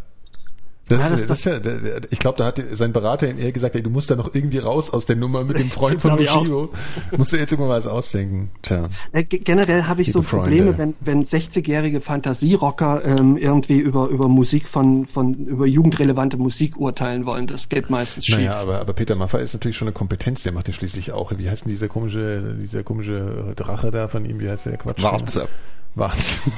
Das, 0.88 1.02
Ja, 1.04 1.10
das- 1.16 1.26
das, 1.26 1.42
das, 1.42 1.56
ist 1.58 1.66
ja, 1.66 2.02
ich 2.12 2.20
glaube, 2.20 2.38
da 2.38 2.46
hat 2.46 2.62
sein 2.74 2.94
Berater 2.94 3.28
in 3.28 3.40
eher 3.40 3.52
gesagt, 3.52 3.74
ey, 3.76 3.82
du 3.82 3.90
musst 3.90 4.12
da 4.12 4.16
noch 4.16 4.36
irgendwie 4.36 4.60
raus 4.60 4.92
aus 4.92 5.06
der 5.08 5.16
Nummer 5.16 5.44
mit 5.44 5.58
dem 5.58 5.72
Freund 5.72 6.00
von. 6.00 6.16
Bushido. 6.16 6.72
Musst 7.18 7.34
du 7.34 7.38
jetzt 7.38 7.52
irgendwann 7.52 7.76
was 7.76 7.88
ausdenken. 7.88 8.52
Tja. 8.62 8.88
Äh, 9.12 9.24
ge- 9.24 9.40
generell 9.40 9.86
habe 9.86 10.04
ich 10.04 10.12
so 10.12 10.20
Liebe 10.20 10.30
Freunde. 10.30 10.44
Probleme, 10.58 10.78
wenn, 10.78 10.94
wenn 11.02 11.24
60-jährige 11.24 12.02
Fantasierocker 12.02 13.04
ähm, 13.04 13.36
irgendwie 13.36 13.80
über, 13.80 14.10
über 14.10 14.28
Musik 14.28 14.68
von, 14.68 15.06
von 15.08 15.34
über 15.34 15.66
jugendrelevante 15.66 16.38
Musik 16.38 16.78
urteilen 16.78 17.26
wollen. 17.26 17.48
Das 17.48 17.68
geht 17.68 17.90
meistens 17.90 18.28
schief. 18.28 18.36
Naja, 18.36 18.54
aber, 18.62 18.80
aber 18.80 18.94
Peter 18.94 19.16
Maffay 19.16 19.42
ist 19.44 19.54
natürlich 19.54 19.78
schon 19.78 19.88
eine 19.88 19.94
Kompetenz, 19.94 20.44
der 20.44 20.52
macht 20.52 20.68
ja 20.68 20.74
schließlich 20.76 21.12
auch, 21.14 21.32
wie 21.36 21.50
heißt 21.50 21.66
denn 21.66 21.72
dieser 21.72 21.88
komische, 21.88 22.56
dieser 22.62 22.84
komische 22.84 23.54
Drache 23.56 23.90
da 23.90 24.08
von 24.08 24.24
ihm, 24.26 24.40
wie 24.40 24.50
heißt 24.50 24.68
der 24.68 24.78
Quatsch? 24.78 25.02
Warze. 25.02 25.48
Warze. 25.96 26.52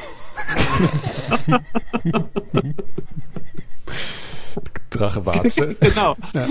Drache 4.90 5.26
Warze. 5.26 5.76
genau. 5.80 6.16
Das 6.34 6.50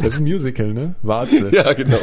ist 0.00 0.18
ein 0.18 0.24
Musical, 0.24 0.72
ne? 0.72 0.94
Warze. 1.02 1.54
Ja, 1.54 1.72
genau. 1.74 1.98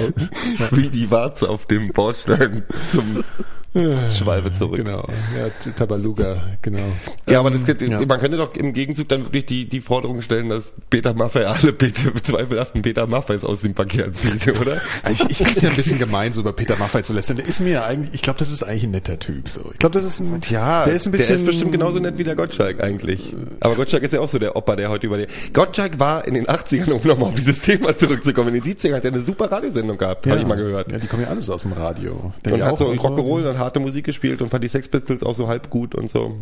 Wie 0.72 0.90
die 0.90 1.10
Warze 1.12 1.50
auf 1.50 1.66
dem 1.66 1.92
Bordstein 1.92 2.64
zum 2.90 3.24
Schwalbe 3.74 4.52
zurück. 4.52 4.78
Genau. 4.78 5.08
Ja, 5.38 5.72
Tabaluga, 5.74 6.44
genau. 6.62 6.84
Ja, 7.30 7.40
aber 7.40 7.52
das, 7.52 7.62
ja. 7.82 8.06
man 8.06 8.20
könnte 8.20 8.36
doch 8.36 8.54
im 8.56 8.74
Gegenzug 8.74 9.08
dann 9.08 9.24
wirklich 9.24 9.46
die, 9.46 9.70
die 9.70 9.80
Forderung 9.80 10.22
stellen, 10.22 10.50
dass 10.50 10.74
Peter 10.90 11.14
Maffay 11.14 11.46
alle 11.46 11.72
Peter, 11.72 12.14
zweifelhaften 12.22 12.82
Peter 12.82 13.08
Maffays 13.08 13.46
aus 13.46 13.62
dem 13.62 13.74
Verkehr 13.74 14.12
zieht, 14.12 14.48
oder? 14.60 14.82
Ich, 15.10 15.30
ich 15.30 15.38
finde 15.38 15.54
es 15.54 15.62
ja 15.62 15.70
ein 15.70 15.76
bisschen 15.78 16.00
gemein, 16.00 16.34
so 16.34 16.42
über 16.42 16.52
Peter 16.52 16.76
Maffay 16.76 17.02
zu 17.02 17.14
lästern. 17.14 17.38
Der 17.38 17.48
ist 17.48 17.62
mir 17.62 17.72
ja 17.72 17.86
eigentlich, 17.86 18.14
ich 18.14 18.22
glaube, 18.22 18.40
das 18.40 18.52
ist 18.52 18.64
eigentlich 18.64 18.84
ein 18.84 18.92
netter 18.92 19.18
Typ. 19.20 19.48
So. 19.48 19.70
Ich 19.72 19.80
glaube, 19.80 19.94
das 19.94 20.04
ist 20.04 20.20
ein, 20.20 20.42
Ja, 20.50 20.84
der 20.84 20.94
ist 20.94 21.06
ein 21.06 21.14
bisschen, 21.14 21.28
der 21.28 21.36
ist 21.38 21.46
bestimmt 21.46 21.72
genauso 21.72 22.00
nett 22.00 22.18
wie 22.18 22.26
der 22.26 22.36
Gottschalk 22.36 22.84
eigentlich. 22.84 23.34
Aber 23.62 23.76
Gottschalk 23.76 24.04
ist 24.04 24.12
ja 24.12 24.20
auch 24.20 24.30
so 24.30 24.38
der 24.38 24.58
Opa, 24.58 24.76
der 24.76 24.90
heute 24.90 25.08
über 25.08 25.18
die... 25.18 25.28
Gottschalk 25.54 25.98
war 25.98 26.28
in 26.28 26.34
den 26.34 26.48
80ern, 26.48 26.92
um 26.92 27.02
nochmal 27.08 27.30
auf 27.30 27.36
dieses 27.36 27.62
Thema 27.62 27.98
zurückzukommen, 27.98 28.54
in 28.54 28.62
den 28.62 28.74
70ern 28.76 28.96
hat 28.96 29.06
er 29.06 29.14
eine 29.14 29.22
super 29.22 29.50
Radiosendung 29.50 29.98
gehabt, 29.98 30.26
ja, 30.26 30.34
habe 30.34 30.42
ich 30.42 30.48
mal 30.48 30.56
gehört. 30.56 30.92
Ja, 30.92 30.98
die 30.98 31.08
kommen 31.08 31.24
ja 31.24 31.30
alles 31.30 31.50
aus 31.50 31.62
dem 31.62 31.72
Radio. 31.72 32.34
Der 32.44 32.54
Und 32.56 32.64
hat 32.64 32.78
so 32.78 32.88
und 32.88 33.00
Rock'n'Roll, 33.00 33.44
dann 33.44 33.61
harte 33.62 33.80
Musik 33.80 34.06
gespielt 34.06 34.42
und 34.42 34.50
fand 34.50 34.64
die 34.64 34.68
Sex 34.70 34.88
Pistols 34.90 35.24
auch 35.24 35.36
so 35.36 35.48
halb 35.48 35.70
gut 35.70 35.96
und 35.96 36.10
so. 36.10 36.36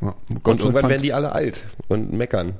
Ja. 0.00 0.14
Und 0.44 0.60
irgendwann 0.60 0.88
werden 0.88 1.02
die 1.02 1.12
alle 1.12 1.32
alt 1.32 1.64
und 1.88 2.12
meckern. 2.12 2.54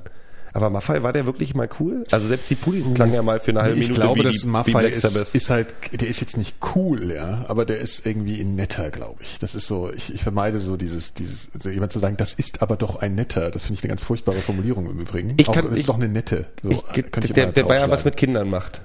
Aber 0.51 0.71
Maffei, 0.71 1.03
war 1.03 1.13
der 1.13 1.27
wirklich 1.27 1.53
mal 1.53 1.69
cool? 1.79 2.03
Also 2.09 2.27
selbst 2.27 2.49
die 2.49 2.55
Pullis 2.55 2.91
klangen 2.93 3.13
ja 3.13 3.21
mal 3.21 3.39
für 3.39 3.51
eine 3.51 3.61
halbe 3.61 3.77
ich 3.77 3.83
Minute 3.83 4.01
glaube, 4.01 4.19
wie, 4.21 4.23
dass 4.23 4.45
Maffei 4.45 4.85
ist, 4.87 5.35
ist 5.35 5.49
halt, 5.51 5.75
der 6.01 6.07
ist 6.07 6.21
jetzt 6.21 6.37
nicht 6.37 6.55
cool, 6.75 7.11
ja, 7.13 7.45
aber 7.47 7.65
der 7.65 7.77
ist 7.77 8.05
irgendwie 8.05 8.43
netter, 8.43 8.89
glaube 8.89 9.21
ich. 9.21 9.37
Das 9.37 9.53
ist 9.53 9.67
so, 9.67 9.91
ich, 9.95 10.11
ich 10.13 10.23
vermeide 10.23 10.59
so 10.59 10.75
dieses, 10.75 11.13
dieses, 11.13 11.49
also 11.53 11.69
jemand 11.69 11.93
zu 11.93 11.99
sagen, 11.99 12.17
das 12.17 12.33
ist 12.33 12.63
aber 12.63 12.77
doch 12.77 12.95
ein 12.95 13.13
netter. 13.13 13.51
Das 13.51 13.63
finde 13.63 13.75
ich 13.77 13.83
eine 13.83 13.89
ganz 13.89 14.01
furchtbare 14.03 14.37
Formulierung 14.39 14.89
im 14.89 14.99
Übrigen. 14.99 15.35
Ich 15.37 15.47
Auch, 15.49 15.53
kann- 15.53 15.65
das 15.65 15.75
ist 15.75 15.79
ich- 15.81 15.85
doch 15.85 15.95
eine 15.95 16.09
nette. 16.09 16.47
So, 16.63 16.71
ich, 16.71 16.97
ich 16.97 17.31
der, 17.33 17.43
immer 17.43 17.53
der 17.53 17.69
war 17.69 17.75
ja 17.75 17.89
was 17.89 18.03
mit 18.05 18.17
Kindern 18.17 18.49
macht. 18.49 18.81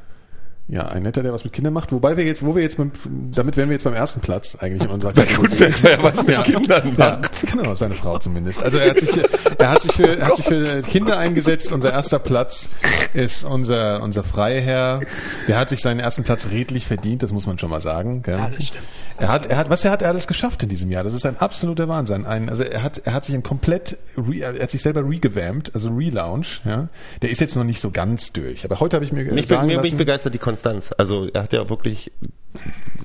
Ja, 0.66 0.86
ein 0.86 1.02
netter, 1.02 1.22
der 1.22 1.34
was 1.34 1.44
mit 1.44 1.52
Kindern 1.52 1.74
macht. 1.74 1.92
Wobei 1.92 2.16
wir 2.16 2.24
jetzt, 2.24 2.42
wo 2.42 2.56
wir 2.56 2.62
jetzt, 2.62 2.78
beim, 2.78 2.90
damit 3.34 3.58
wären 3.58 3.68
wir 3.68 3.74
jetzt 3.74 3.84
beim 3.84 3.92
ersten 3.92 4.20
Platz 4.20 4.56
eigentlich 4.58 4.82
in 4.82 4.88
unserer 4.88 5.12
Gutenberg 5.12 5.82
war 5.84 5.90
ja 5.90 6.02
was 6.02 6.26
mit 6.26 6.42
Kindern 6.44 6.94
Ja, 6.96 7.10
macht. 7.18 7.46
genau, 7.52 7.74
seine 7.74 7.94
Frau 7.94 8.18
zumindest. 8.18 8.62
Also 8.62 8.78
er 8.78 8.90
hat 8.90 8.98
sich, 8.98 9.10
er 9.58 9.70
hat 9.70 9.82
sich 9.82 9.92
für, 9.92 10.18
er 10.18 10.26
hat 10.26 10.36
sich 10.36 10.46
für 10.46 10.80
Kinder 10.82 11.18
eingesetzt. 11.18 11.70
Unser 11.70 11.92
erster 11.92 12.18
Platz 12.18 12.70
ist 13.12 13.44
unser, 13.44 14.02
unser 14.02 14.24
Freiherr. 14.24 15.00
Der 15.48 15.58
hat 15.58 15.68
sich 15.68 15.82
seinen 15.82 16.00
ersten 16.00 16.24
Platz 16.24 16.48
redlich 16.50 16.86
verdient, 16.86 17.22
das 17.22 17.30
muss 17.30 17.46
man 17.46 17.58
schon 17.58 17.68
mal 17.68 17.82
sagen. 17.82 18.22
Gell? 18.22 18.38
Ja, 18.38 18.48
das 18.48 18.68
stimmt. 18.68 18.84
Er 19.16 19.28
hat, 19.28 19.46
er 19.46 19.58
hat, 19.58 19.70
was 19.70 19.84
er 19.84 19.92
hat 19.92 20.02
er 20.02 20.08
alles 20.08 20.26
geschafft 20.26 20.64
in 20.64 20.68
diesem 20.68 20.90
Jahr? 20.90 21.04
Das 21.04 21.14
ist 21.14 21.24
ein 21.24 21.36
absoluter 21.38 21.86
Wahnsinn. 21.88 22.26
Ein, 22.26 22.48
also 22.48 22.64
er 22.64 22.82
hat, 22.82 22.98
er 23.04 23.12
hat 23.12 23.24
sich 23.24 23.34
ein 23.36 23.44
komplett, 23.44 23.96
re, 24.16 24.38
er 24.40 24.60
hat 24.62 24.70
sich 24.72 24.82
selber 24.82 25.08
regewampt, 25.08 25.72
also 25.74 25.90
Relaunch. 25.90 26.62
Ja, 26.64 26.88
der 27.22 27.30
ist 27.30 27.40
jetzt 27.40 27.54
noch 27.54 27.62
nicht 27.62 27.78
so 27.80 27.92
ganz 27.92 28.32
durch. 28.32 28.64
Aber 28.64 28.80
heute 28.80 28.96
habe 28.96 29.04
ich 29.04 29.12
mir 29.12 29.24
Mich, 29.32 29.46
sagen 29.46 29.68
mir 29.68 29.76
lassen, 29.76 29.98
begeistert 29.98 30.34
die 30.34 30.38
Konstanz. 30.54 30.94
Also 30.96 31.28
er 31.32 31.42
hat 31.42 31.52
ja 31.52 31.68
wirklich, 31.68 32.12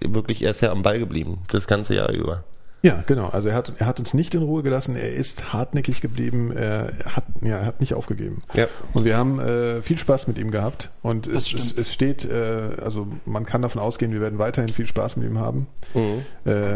wirklich, 0.02 0.44
er 0.44 0.52
ist 0.52 0.62
ja 0.62 0.72
am 0.72 0.84
Ball 0.84 1.00
geblieben, 1.00 1.40
das 1.52 1.68
ganze 1.68 1.96
Jahr 1.96 2.12
über. 2.12 2.44
Ja, 2.82 3.04
genau. 3.08 3.28
Also 3.28 3.50
er 3.50 3.56
hat, 3.56 3.74
er 3.78 3.88
hat 3.88 4.00
uns 4.00 4.14
nicht 4.14 4.34
in 4.36 4.42
Ruhe 4.42 4.64
gelassen. 4.64 4.96
Er 4.96 5.12
ist 5.12 5.52
hartnäckig 5.52 6.00
geblieben. 6.00 6.56
Er 6.56 6.94
hat, 7.06 7.26
ja, 7.42 7.58
er 7.58 7.66
hat 7.66 7.82
nicht 7.82 7.94
aufgegeben. 7.94 8.42
Ja. 8.54 8.68
Und 8.94 9.04
wir 9.04 9.18
haben 9.18 9.40
äh, 9.40 9.82
viel 9.82 9.98
Spaß 9.98 10.28
mit 10.28 10.38
ihm 10.38 10.50
gehabt. 10.50 10.90
Und 11.02 11.28
es, 11.28 11.54
es, 11.54 11.78
es 11.78 11.92
steht, 11.92 12.24
äh, 12.24 12.70
also 12.82 13.08
man 13.26 13.46
kann 13.46 13.62
davon 13.62 13.82
ausgehen, 13.82 14.14
wir 14.14 14.22
werden 14.22 14.40
weiterhin 14.40 14.70
viel 14.70 14.86
Spaß 14.86 15.18
mit 15.18 15.30
ihm 15.30 15.40
haben. 15.40 15.68
Mhm. 15.94 16.50
Äh, 16.50 16.76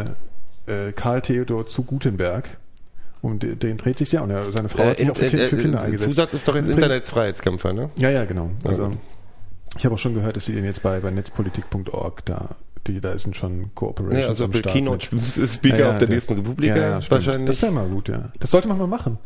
äh, 0.88 0.92
Karl 0.94 1.22
Theodor 1.22 1.68
zu 1.68 1.84
Gutenberg. 1.84 2.50
Um 3.22 3.40
den, 3.40 3.78
dreht 3.78 3.98
sich 3.98 4.12
ja 4.12 4.20
und 4.22 4.32
seine 4.52 4.68
Frau 4.68 4.84
Äh, 4.84 4.90
hat 4.90 4.98
sich 5.00 5.10
auch 5.10 5.16
für, 5.16 5.26
äh, 5.28 5.30
Kind, 5.30 5.42
für 5.44 5.56
äh, 5.56 5.62
Kinder 5.62 5.82
eingesetzt. 5.82 6.12
Zusatz 6.12 6.34
ist 6.34 6.46
doch 6.46 6.56
jetzt 6.56 6.68
Internetsfreiheitskämpfer, 6.68 7.72
ne? 7.72 7.90
Ja, 7.96 8.10
ja, 8.10 8.26
genau. 8.26 8.50
Also 8.66 8.88
Ja. 8.88 8.92
Ich 9.78 9.86
habe 9.86 9.96
auch 9.96 10.00
schon 10.00 10.14
gehört, 10.14 10.36
dass 10.38 10.46
sie 10.46 10.54
den 10.54 10.66
jetzt 10.66 10.84
bei, 10.84 11.00
bei 11.00 11.12
netzpolitik.org 11.12 12.26
da, 12.26 12.50
die, 12.88 13.00
da 13.02 13.18
sind 13.18 13.36
schon 13.36 13.74
Kooperations 13.76 14.22
Ja, 14.24 14.28
also 14.30 14.44
am 14.46 14.52
für 14.52 14.60
Start 14.60 14.74
Keynote 14.76 15.08
mit- 15.16 15.50
Speaker 15.50 15.78
Ja, 15.78 15.86
ja, 15.86 15.92
auf 15.92 15.98
der 15.98 16.08
der- 16.08 16.16
nächsten 16.16 16.34
Republika 16.36 16.76
ja, 16.76 17.00
wahrscheinlich. 17.10 17.48
Das 17.48 17.62
wäre 17.62 17.72
mal 17.72 17.88
gut, 17.88 18.10
ja. 18.10 18.32
Das 18.40 18.52
sollte 18.52 18.68
man 18.68 18.78
mal 18.78 18.88
machen. 18.88 19.18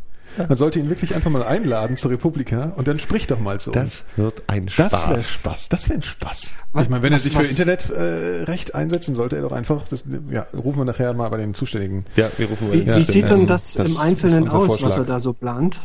Man 0.46 0.58
sollte 0.58 0.78
ihn 0.78 0.90
wirklich 0.90 1.14
einfach 1.14 1.30
mal 1.30 1.42
einladen 1.42 1.96
zur 1.96 2.10
Republika 2.12 2.72
und 2.76 2.86
dann 2.86 2.98
sprich 2.98 3.26
doch 3.26 3.40
mal 3.40 3.58
zu 3.58 3.72
uns. 3.72 4.04
das 4.14 4.24
wird 4.24 4.42
ein 4.46 4.66
Das 4.66 4.74
Spaß. 4.74 5.08
wäre 5.08 5.22
Spaß. 5.24 5.68
Das 5.70 5.88
wäre 5.88 5.98
ein 5.98 6.02
Spaß. 6.02 6.50
Was- 6.72 6.84
ich 6.84 6.90
meine, 6.90 7.02
wenn 7.02 7.12
er 7.12 7.16
was- 7.16 7.22
sich 7.24 7.34
für 7.34 7.42
Internetrecht 7.44 7.90
äh, 7.90 8.42
Recht 8.44 8.74
einsetzen 8.74 9.14
sollte, 9.14 9.36
er 9.36 9.42
doch 9.42 9.52
einfach, 9.52 9.88
das, 9.88 10.04
ja, 10.30 10.46
rufen 10.54 10.78
wir 10.78 10.84
nachher 10.84 11.12
mal 11.14 11.28
bei 11.30 11.38
den 11.38 11.54
Zuständigen. 11.54 12.04
ja, 12.14 12.30
wir 12.36 12.46
rufen 12.48 12.70
Wie, 12.72 12.76
mal 12.84 12.96
wie 13.00 13.04
den 13.04 13.12
sieht 13.12 13.28
denn 13.28 13.46
das, 13.46 13.72
das 13.72 13.86
im 13.88 13.92
ist 13.94 13.98
Einzelnen 14.00 14.48
aus, 14.50 14.66
Vorschlag. 14.66 14.90
was 14.90 14.96
er 14.98 15.04
da 15.04 15.18
so 15.18 15.32
plant? 15.32 15.76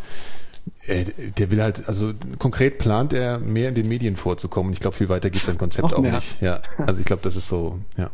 Äh, 0.85 1.05
der 1.37 1.51
will 1.51 1.61
halt, 1.61 1.87
also 1.87 2.13
konkret 2.39 2.77
plant 2.77 3.13
er 3.13 3.39
mehr 3.39 3.69
in 3.69 3.75
den 3.75 3.87
Medien 3.87 4.15
vorzukommen. 4.17 4.73
Ich 4.73 4.79
glaube, 4.79 4.95
viel 4.97 5.09
weiter 5.09 5.29
geht 5.29 5.43
sein 5.43 5.57
Konzept 5.57 5.93
auch 5.93 5.99
mehr. 5.99 6.13
nicht. 6.15 6.41
Ja, 6.41 6.61
also 6.77 6.99
ich 6.99 7.05
glaube, 7.05 7.21
das 7.23 7.35
ist 7.35 7.47
so, 7.47 7.79
ja. 7.97 8.09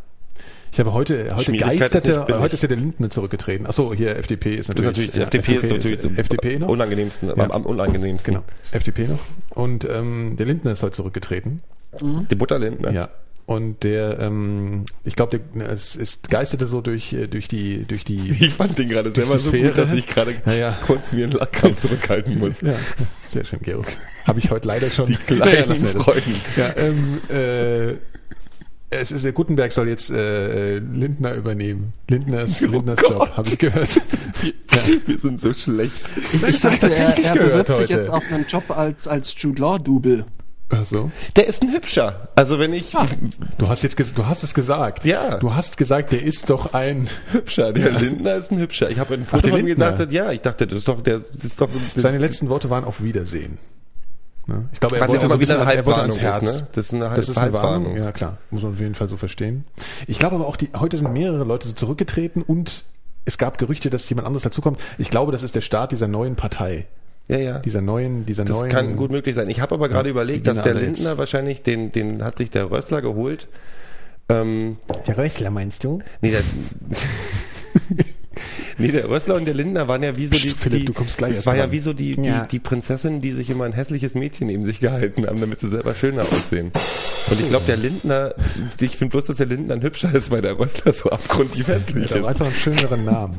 Ich 0.72 0.80
habe 0.80 0.94
heute, 0.94 1.36
heute 1.36 1.52
ist 1.52 1.60
geisterte, 1.62 2.28
heute 2.40 2.54
ist 2.54 2.62
ja 2.62 2.68
der 2.68 2.78
Lindner 2.78 3.10
zurückgetreten. 3.10 3.66
Ach 3.68 3.74
so, 3.74 3.92
hier 3.94 4.16
FDP 4.18 4.56
ist 4.56 4.68
natürlich. 4.70 4.92
ist 5.10 5.16
natürlich, 5.16 5.22
FDP 5.24 5.56
ist 5.56 5.72
natürlich 5.72 6.00
so 6.00 6.10
FDP 6.10 6.60
noch? 6.60 6.68
unangenehmsten, 6.70 7.30
Ja. 7.30 7.36
am, 7.36 7.52
am 7.52 7.66
unangenehmsten. 7.66 8.36
Genau, 8.36 8.46
FDP 8.72 9.08
noch. 9.08 9.20
Und 9.50 9.86
ähm, 9.90 10.36
der 10.38 10.46
Lindner 10.46 10.72
ist 10.72 10.84
heute 10.84 10.94
zurückgetreten. 10.96 11.62
Die 12.02 12.36
Butterlindner. 12.36 12.92
Ja. 12.92 13.10
Und 13.50 13.82
der, 13.84 14.20
ähm, 14.20 14.86
ich 15.04 15.16
glaube, 15.16 15.40
es, 15.72 15.96
es 15.96 16.20
geisterte 16.30 16.68
so 16.68 16.82
durch, 16.82 17.14
äh, 17.14 17.26
durch 17.26 17.48
die, 17.48 17.80
durch 17.84 18.04
die. 18.04 18.18
Ich 18.46 18.54
fand 18.54 18.78
den 18.78 18.90
gerade 18.90 19.12
selber 19.12 19.40
so 19.40 19.50
gut, 19.52 19.76
dass 19.76 19.92
ich 19.92 20.06
gerade 20.06 20.36
Ja, 20.46 20.54
ja. 20.54 20.78
kurz 20.86 21.14
mir 21.14 21.24
einen 21.24 21.34
Lachkampf 21.34 21.82
zurückhalten 21.82 22.38
muss. 22.38 22.62
Ja, 22.62 22.76
sehr 23.28 23.46
schön, 23.46 23.58
Georg. 23.64 23.88
Habe 24.26 24.38
ich 24.38 24.52
heute 24.52 24.68
leider 24.68 24.92
schon. 24.92 25.08
Die 25.08 25.16
kleinen 25.28 25.76
Freuden. 25.76 26.36
Ja, 26.58 26.76
ähm, 26.78 27.18
äh, 27.36 27.96
es 28.92 29.12
ist 29.12 29.26
der 29.26 29.32
Gutenberg 29.32 29.72
soll 29.72 29.88
jetzt 29.90 30.12
äh, 30.12 30.78
Lindner 30.78 31.34
übernehmen. 31.34 31.94
Lindners, 32.08 32.62
Lindners 32.62 33.00
Gott. 33.02 33.10
Job, 33.14 33.36
habe 33.36 33.48
ich 33.50 33.58
gehört. 33.58 33.90
Wir, 34.86 35.08
wir 35.08 35.18
sind 35.20 35.42
so 35.42 35.52
schlecht. 35.54 36.02
Ich, 36.34 36.44
Ich 36.44 36.62
dachte, 36.62 36.86
er, 36.86 36.92
tatsächlich 36.92 37.26
er 37.26 37.34
gehört 37.34 37.68
bewirbt 37.68 37.68
sich 37.68 37.78
heute. 37.90 37.94
jetzt 37.94 38.10
auf 38.12 38.24
einen 38.32 38.46
Job 38.48 38.70
als, 38.70 39.08
als 39.08 39.34
Jude 39.42 39.60
Law-Double. 39.60 40.24
Ach 40.72 40.86
so. 40.86 41.12
Der 41.36 41.48
ist 41.48 41.64
ein 41.64 41.72
Hübscher. 41.74 42.30
Also 42.36 42.60
wenn 42.60 42.74
ich 42.74 42.96
Ah. 42.96 43.06
Du 43.58 43.68
hast 43.68 43.82
jetzt, 43.84 44.00
du 44.18 44.28
hast 44.28 44.44
es 44.44 44.54
gesagt. 44.54 45.04
Ja. 45.04 45.38
Du 45.38 45.56
hast 45.56 45.78
gesagt, 45.78 46.12
der 46.12 46.22
ist 46.22 46.50
doch 46.50 46.74
ein. 46.74 47.08
Hübscher, 47.32 47.74
der 47.74 47.92
Lindner 47.92 48.36
ist 48.36 48.52
ein 48.52 48.60
Hübscher. 48.60 48.90
Ich 48.90 49.00
habe 49.00 49.16
ein 49.16 49.26
Foto 49.26 49.42
der 49.44 49.52
von 49.52 49.60
ihm 49.62 49.66
gesagt, 49.66 50.12
ja, 50.12 50.32
ich 50.32 50.42
dachte, 50.42 50.68
das 50.68 50.80
ist 50.80 50.88
doch, 50.88 51.02
der, 51.02 51.20
das 51.20 51.44
ist 51.44 51.60
doch, 51.62 51.70
Seine 51.96 52.20
letzten 52.20 52.50
Worte 52.50 52.70
waren 52.70 52.84
auf 52.84 53.02
Wiedersehen. 53.02 53.58
Ne? 54.46 54.68
Ich 54.74 54.80
glaube, 54.80 54.96
er 54.98 55.02
Was 55.02 55.10
wollte, 55.10 55.24
ja 55.24 55.28
so 55.28 55.34
ein 55.36 55.40
wieder 55.40 55.62
eine 55.62 55.74
er 55.76 55.86
wollte 55.86 56.02
ans 56.02 56.20
Halbwarnung 56.20 56.42
Herz. 56.48 56.52
ist, 56.56 56.62
ne? 56.62 56.68
Das 56.74 56.86
ist 56.86 56.94
eine 56.94 57.16
das 57.16 57.30
ist 57.30 57.38
eine. 57.38 57.54
Warnung. 57.54 57.98
Ja, 57.98 58.12
klar. 58.12 58.38
Muss 58.52 58.62
man 58.64 58.74
auf 58.74 58.80
jeden 58.80 58.96
Fall 58.96 59.08
so 59.08 59.18
verstehen. 59.18 59.66
Ich 60.08 60.20
glaube 60.20 60.36
aber 60.36 60.48
auch, 60.48 60.56
die, 60.56 60.70
heute 60.78 60.98
sind 60.98 61.12
mehrere 61.14 61.44
Leute 61.44 61.68
so 61.68 61.74
zurückgetreten 61.74 62.42
und 62.42 62.84
es 63.26 63.38
gab 63.38 63.58
Gerüchte, 63.58 63.90
dass 63.90 64.10
jemand 64.10 64.26
anderes 64.28 64.44
dazukommt. 64.44 64.80
Ich 64.98 65.10
glaube, 65.10 65.32
das 65.32 65.44
ist 65.44 65.54
der 65.56 65.62
Start 65.62 65.92
dieser 65.92 66.08
neuen 66.08 66.36
Partei. 66.36 66.88
Ja, 67.30 67.38
ja. 67.38 67.60
Dieser 67.60 67.82
neuen, 67.82 68.26
dieser 68.26 68.44
Das 68.44 68.60
neuen. 68.62 68.72
kann 68.72 68.96
gut 68.98 69.12
möglich 69.12 69.36
sein. 69.36 69.50
Ich 69.50 69.62
habe 69.62 69.76
aber 69.76 69.88
gerade 69.88 70.10
Ja, 70.10 70.12
überlegt, 70.12 70.48
dass 70.48 70.62
der. 70.64 70.74
Lindner 70.74 71.18
wahrscheinlich, 71.18 71.62
den, 71.62 71.92
den 71.92 72.24
hat 72.24 72.38
sich 72.38 72.50
der 72.50 72.72
Rössler 72.72 73.02
geholt. 73.02 73.48
Ähm, 74.30 74.78
Der 75.08 75.18
Röchler 75.18 75.50
meinst 75.52 75.84
du? 75.84 76.00
nee, 76.22 76.32
der, 76.32 76.42
nee, 78.80 78.92
der 78.92 79.10
Rössler 79.10 79.36
und 79.36 79.46
der 79.46 79.54
Lindner 79.54 79.88
waren 79.88 80.02
ja 80.04 80.16
wie 80.16 80.28
so 80.28 80.36
Psst, 80.36 80.46
die, 80.46 80.50
Philipp, 80.50 80.80
die 80.80 80.86
du 80.86 80.94
kommst 80.94 81.18
gleich 81.18 81.32
es 81.32 81.38
erst 81.38 81.48
war 81.48 81.56
ja 81.56 81.64
dran. 81.64 81.72
wie 81.72 81.80
so 81.80 81.94
die, 81.94 82.16
die, 82.16 82.24
Ja. 82.28 82.48
die 82.50 82.60
Prinzessin, 82.60 83.22
die 83.22 83.32
sich 83.32 83.50
immer 83.50 83.66
ein 83.66 83.74
hässliches 83.74 84.16
Mädchen 84.16 84.48
neben 84.48 84.66
sich 84.66 84.80
gehalten 84.80 85.26
haben, 85.28 85.40
damit 85.40 85.60
sie 85.60 85.70
selber 85.70 85.94
schöner 85.94 86.32
aussehen. 86.32 86.72
Und 87.30 87.40
ich 87.40 87.50
glaube, 87.50 87.66
der 87.66 87.78
Lindner, 87.78 88.34
ich 88.80 88.98
finde 88.98 89.12
bloß, 89.12 89.26
dass 89.26 89.38
der 89.38 89.46
Lindner 89.46 89.76
ein 89.76 89.82
hübscher 89.84 90.14
ist, 90.14 90.32
weil 90.32 90.42
der 90.42 90.58
Rössler 90.58 90.94
so 90.94 91.10
abgrundtief 91.10 91.68
hässlich 91.68 92.10
Ja, 92.10 92.16
aber 92.18 92.26
ist. 92.26 92.30
einfach 92.30 92.46
einen 92.48 92.56
schöneren 92.56 93.06
Namen. 93.06 93.38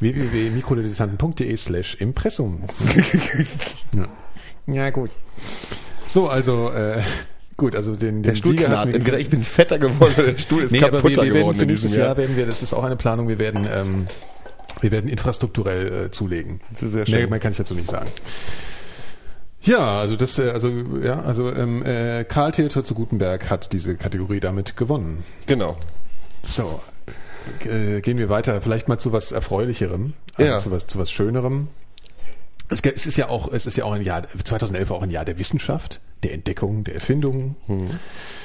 www.mikrodilettanten.de 0.00 1.56
slash 1.56 1.94
Impressum. 1.96 2.60
ja. 4.66 4.74
ja, 4.74 4.90
gut. 4.90 5.10
So, 6.08 6.28
also, 6.28 6.70
äh, 6.70 7.00
gut, 7.56 7.74
also 7.74 7.96
den, 7.96 8.22
Der 8.22 8.32
den 8.32 8.36
Stuhl 8.36 8.52
Sieger 8.58 8.70
wir 8.86 8.94
Entweder 8.94 9.18
ich 9.18 9.28
bin 9.30 9.42
fetter 9.42 9.78
geworden 9.78 10.12
der 10.16 10.36
Stuhl 10.38 10.62
ist 10.64 10.70
Nee, 10.72 10.78
aber 10.82 10.92
wir, 10.92 10.98
kaputter 11.00 11.22
wir 11.22 11.34
werden 11.34 11.38
geworden 11.40 11.58
für 11.58 11.66
nächstes. 11.66 11.96
Jahr. 11.96 12.16
werden 12.16 12.36
wir, 12.36 12.46
das 12.46 12.62
ist 12.62 12.72
auch 12.72 12.84
eine 12.84 12.96
Planung, 12.96 13.28
wir 13.28 13.38
werden, 13.38 13.66
ähm, 13.74 14.06
wir 14.80 14.90
werden 14.90 15.08
infrastrukturell 15.08 16.06
äh, 16.06 16.10
zulegen. 16.10 16.60
Das 16.72 16.82
ist 16.82 16.92
sehr 16.92 16.98
Mehr, 17.08 17.20
schön. 17.20 17.30
mehr 17.30 17.38
kann 17.40 17.52
ich 17.52 17.58
dazu 17.58 17.74
nicht 17.74 17.90
sagen. 17.90 18.08
Ja, 19.62 20.00
also 20.00 20.16
das, 20.16 20.38
äh, 20.38 20.50
also 20.50 20.68
ja, 21.02 21.20
also 21.22 21.50
ähm, 21.52 21.82
äh, 21.84 22.24
Karl 22.24 22.52
Theodor 22.52 22.84
zu 22.84 22.94
Gutenberg 22.94 23.48
hat 23.48 23.72
diese 23.72 23.96
Kategorie 23.96 24.40
damit 24.40 24.76
gewonnen. 24.76 25.24
Genau. 25.46 25.76
So, 26.42 26.80
äh, 27.66 28.00
gehen 28.02 28.18
wir 28.18 28.28
weiter, 28.28 28.60
vielleicht 28.60 28.88
mal 28.88 28.98
zu 28.98 29.12
was 29.12 29.32
Erfreulicherem, 29.32 30.12
also 30.36 30.50
Ja. 30.50 30.58
zu 30.58 30.70
was, 30.70 30.86
zu 30.86 30.98
was 30.98 31.10
Schönerem. 31.10 31.68
Es, 32.68 32.80
es 32.82 33.06
ist 33.06 33.16
ja 33.16 33.28
auch, 33.28 33.50
es 33.52 33.64
ist 33.64 33.76
ja 33.76 33.84
auch 33.84 33.92
ein 33.92 34.02
Jahr, 34.02 34.22
2011 34.28 34.90
war 34.90 34.98
auch 34.98 35.02
ein 35.02 35.10
Jahr 35.10 35.24
der 35.24 35.38
Wissenschaft, 35.38 36.00
der 36.24 36.32
Entdeckung, 36.34 36.82
der 36.84 36.94
Erfindung. 36.96 37.54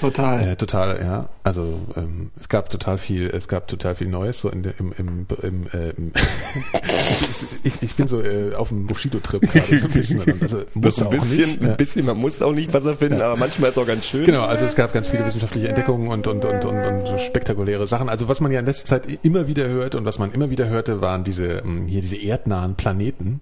Total. 0.02 0.50
Äh, 0.50 0.56
total, 0.56 1.00
ja. 1.02 1.30
Also 1.44 1.80
ähm, 1.96 2.32
es 2.40 2.50
gab 2.50 2.70
total 2.70 2.98
viel, 2.98 3.28
es 3.28 3.48
gab 3.48 3.68
total 3.68 3.96
viel 3.96 4.08
Neues 4.08 4.40
so 4.40 4.50
in 4.50 4.64
der, 4.64 4.74
im, 4.80 4.94
im, 4.98 5.26
im, 5.42 5.68
äh, 5.74 5.90
im 5.98 6.12
ich, 7.64 7.74
ich 7.82 7.96
bin 7.96 8.08
so 8.08 8.22
äh, 8.22 8.54
auf 8.56 8.70
dem 8.70 8.88
Bushido-Trip 8.88 9.42
gerade 9.52 9.78
so 9.80 9.88
ein 9.88 9.92
bisschen. 9.94 10.22
Also 10.42 10.64
muss 10.76 11.00
ein 11.02 11.08
auch 11.08 11.12
bisschen, 11.12 11.38
nicht. 11.38 11.62
ein 11.62 11.68
Ja. 11.70 11.76
bisschen, 11.76 12.06
man 12.06 12.18
muss 12.18 12.42
auch 12.42 12.54
nicht 12.54 12.74
was 12.74 12.86
erfinden, 12.86 13.22
aber 13.22 13.38
manchmal 13.38 13.70
ist 13.70 13.78
es 13.78 13.84
auch 13.84 13.88
ganz 13.88 14.06
schön. 14.06 14.26
Genau, 14.26 14.44
also 14.44 14.66
es 14.66 14.76
gab 14.76 14.94
ganz 14.94 15.10
viele 15.10 15.26
wissenschaftliche 15.26 15.68
Entdeckungen 15.70 16.08
und, 16.10 16.28
und, 16.28 16.46
und, 16.46 16.66
und, 16.66 16.86
und 16.86 17.08
so 17.08 17.18
spektakuläre 17.18 17.88
Sachen. 17.88 18.10
Also 18.10 18.28
was 18.28 18.42
man 18.42 18.52
ja 18.52 18.60
in 18.60 18.66
letzter 18.66 18.86
Zeit 18.86 19.08
immer 19.24 19.48
wieder 19.48 19.68
hört 19.68 19.96
und 19.96 20.06
was 20.06 20.20
man 20.20 20.32
immer 20.34 20.50
wieder 20.50 20.68
hörte, 20.68 21.02
waren 21.02 21.24
diese 21.24 21.60
ähm, 21.60 21.88
hier 21.88 22.02
diese 22.02 22.18
erdnahen 22.18 22.76
Planeten. 22.76 23.42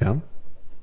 Ja. 0.00 0.20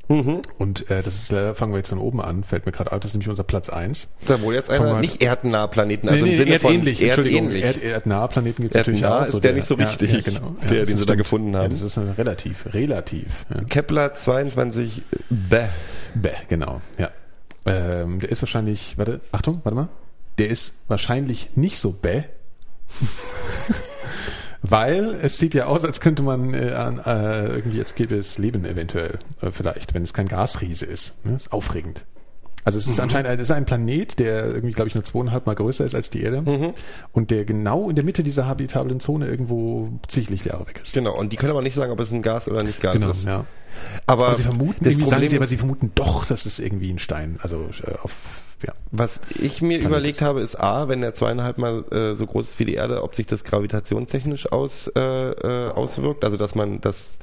Mhm. 0.09 0.41
Und 0.57 0.89
äh, 0.91 1.01
das 1.01 1.15
ist 1.15 1.31
leider, 1.31 1.55
fangen 1.55 1.71
wir 1.71 1.77
jetzt 1.77 1.89
von 1.89 1.97
oben 1.97 2.19
an, 2.21 2.43
fällt 2.43 2.65
mir 2.65 2.71
gerade 2.73 2.91
auf, 2.91 2.99
das 2.99 3.11
ist 3.11 3.15
nämlich 3.15 3.29
unser 3.29 3.43
Platz 3.45 3.69
eins. 3.69 4.09
Da 4.27 4.41
wohl 4.41 4.53
jetzt 4.53 4.69
einer 4.69 4.93
mal- 4.93 5.01
nicht 5.01 5.23
erdnahe 5.23 5.67
Planeten, 5.69 6.09
also 6.09 6.25
im 6.25 6.35
Sinne 6.35 6.51
erdähnlich, 6.51 6.99
von 6.99 7.07
erdähnlich. 7.07 7.63
Erd, 7.63 7.81
erdnahe 7.81 8.27
Planeten 8.27 8.63
gibt 8.63 8.75
es 8.75 8.79
natürlich 8.79 9.05
auch. 9.05 9.25
ist 9.25 9.41
der 9.43 9.53
nicht 9.53 9.65
so 9.65 9.77
wichtig, 9.79 10.11
der, 10.69 10.79
das 10.79 10.87
den 10.87 10.97
sie 10.97 11.05
da 11.05 11.15
gefunden 11.15 11.55
haben. 11.55 11.63
Ja, 11.63 11.69
das 11.69 11.81
ist 11.81 11.97
äh, 11.97 12.01
relativ, 12.17 12.73
relativ. 12.73 13.45
Ja. 13.53 13.63
Kepler 13.63 14.13
22 14.13 15.03
Bäh. 15.29 15.67
Bäh, 16.15 16.31
genau, 16.49 16.81
ja. 16.97 17.09
Ähm, 17.65 18.19
der 18.19 18.29
ist 18.29 18.41
wahrscheinlich, 18.41 18.97
warte, 18.97 19.21
Achtung, 19.31 19.61
warte 19.63 19.75
mal. 19.75 19.87
Der 20.37 20.49
ist 20.49 20.73
wahrscheinlich 20.89 21.51
nicht 21.55 21.79
so 21.79 21.91
bäh. 21.91 22.23
Weil 24.63 25.15
es 25.21 25.37
sieht 25.37 25.53
ja 25.53 25.65
aus, 25.65 25.83
als 25.83 25.99
könnte 25.99 26.23
man 26.23 26.53
äh, 26.53 26.69
äh, 26.69 27.47
irgendwie, 27.55 27.77
jetzt 27.77 27.95
gäbe 27.95 28.15
es 28.15 28.37
Leben 28.37 28.63
eventuell, 28.65 29.19
äh, 29.41 29.51
vielleicht, 29.51 29.93
wenn 29.93 30.03
es 30.03 30.13
kein 30.13 30.27
Gasriese 30.27 30.85
ist. 30.85 31.13
Ne? 31.25 31.35
Ist 31.35 31.51
aufregend. 31.51 32.05
Also 32.65 32.79
es 32.79 32.87
ist 32.87 32.95
Mhm. 32.95 33.03
anscheinend 33.03 33.27
ein, 33.29 33.35
es 33.39 33.49
ist 33.49 33.51
ein 33.51 33.65
Planet, 33.65 34.19
der 34.19 34.45
irgendwie, 34.45 34.71
glaube 34.71 34.87
ich, 34.87 34.95
nur 34.95 35.03
zweieinhalb 35.03 35.45
Mal 35.47 35.55
größer 35.55 35.83
ist 35.83 35.93
als 35.95 36.09
die 36.09 36.21
Erde 36.23 36.43
Mhm. 36.43 36.73
und 37.11 37.29
der 37.29 37.43
genau 37.43 37.89
in 37.89 37.97
der 37.97 38.05
Mitte 38.05 38.23
dieser 38.23 38.47
habitablen 38.47 39.01
Zone 39.01 39.27
irgendwo 39.27 39.89
zig 40.07 40.29
Lichtjahre 40.29 40.65
weg 40.65 40.79
ist. 40.81 40.93
Genau, 40.93 41.13
und 41.13 41.33
die 41.33 41.35
können 41.35 41.51
aber 41.51 41.61
nicht 41.61 41.75
sagen, 41.75 41.91
ob 41.91 41.99
es 41.99 42.11
ein 42.13 42.21
Gas 42.21 42.47
oder 42.47 42.63
nicht 42.63 42.79
Gas 42.79 42.93
Genau, 42.93 43.09
ist. 43.11 43.25
ja. 43.25 43.45
Aber, 44.05 44.27
Aber 44.27 44.35
sie 44.35 44.43
vermuten, 44.43 44.85
das 44.85 44.97
Problem 44.97 45.27
sie, 45.27 45.35
aber 45.35 45.47
sie 45.47 45.57
vermuten 45.57 45.91
doch, 45.95 46.25
dass 46.25 46.45
es 46.45 46.59
irgendwie 46.59 46.89
ein 46.89 46.99
Stein, 46.99 47.37
also 47.41 47.65
äh, 47.85 47.91
auf, 48.01 48.13
ja. 48.65 48.73
was 48.91 49.21
ich 49.39 49.61
mir 49.61 49.79
überlegt 49.79 50.21
habe, 50.21 50.41
ist 50.41 50.55
A, 50.59 50.87
wenn 50.87 51.01
der 51.01 51.13
zweieinhalb 51.13 51.57
Mal 51.57 51.83
äh, 51.91 52.15
so 52.15 52.25
groß 52.25 52.49
ist 52.49 52.59
wie 52.59 52.65
die 52.65 52.75
Erde, 52.75 53.03
ob 53.03 53.15
sich 53.15 53.25
das 53.25 53.43
gravitationstechnisch 53.43 54.51
aus, 54.51 54.87
äh, 54.95 54.99
äh, 54.99 55.69
auswirkt. 55.71 56.23
Also 56.25 56.37
dass 56.37 56.55
man 56.55 56.81
das 56.81 57.19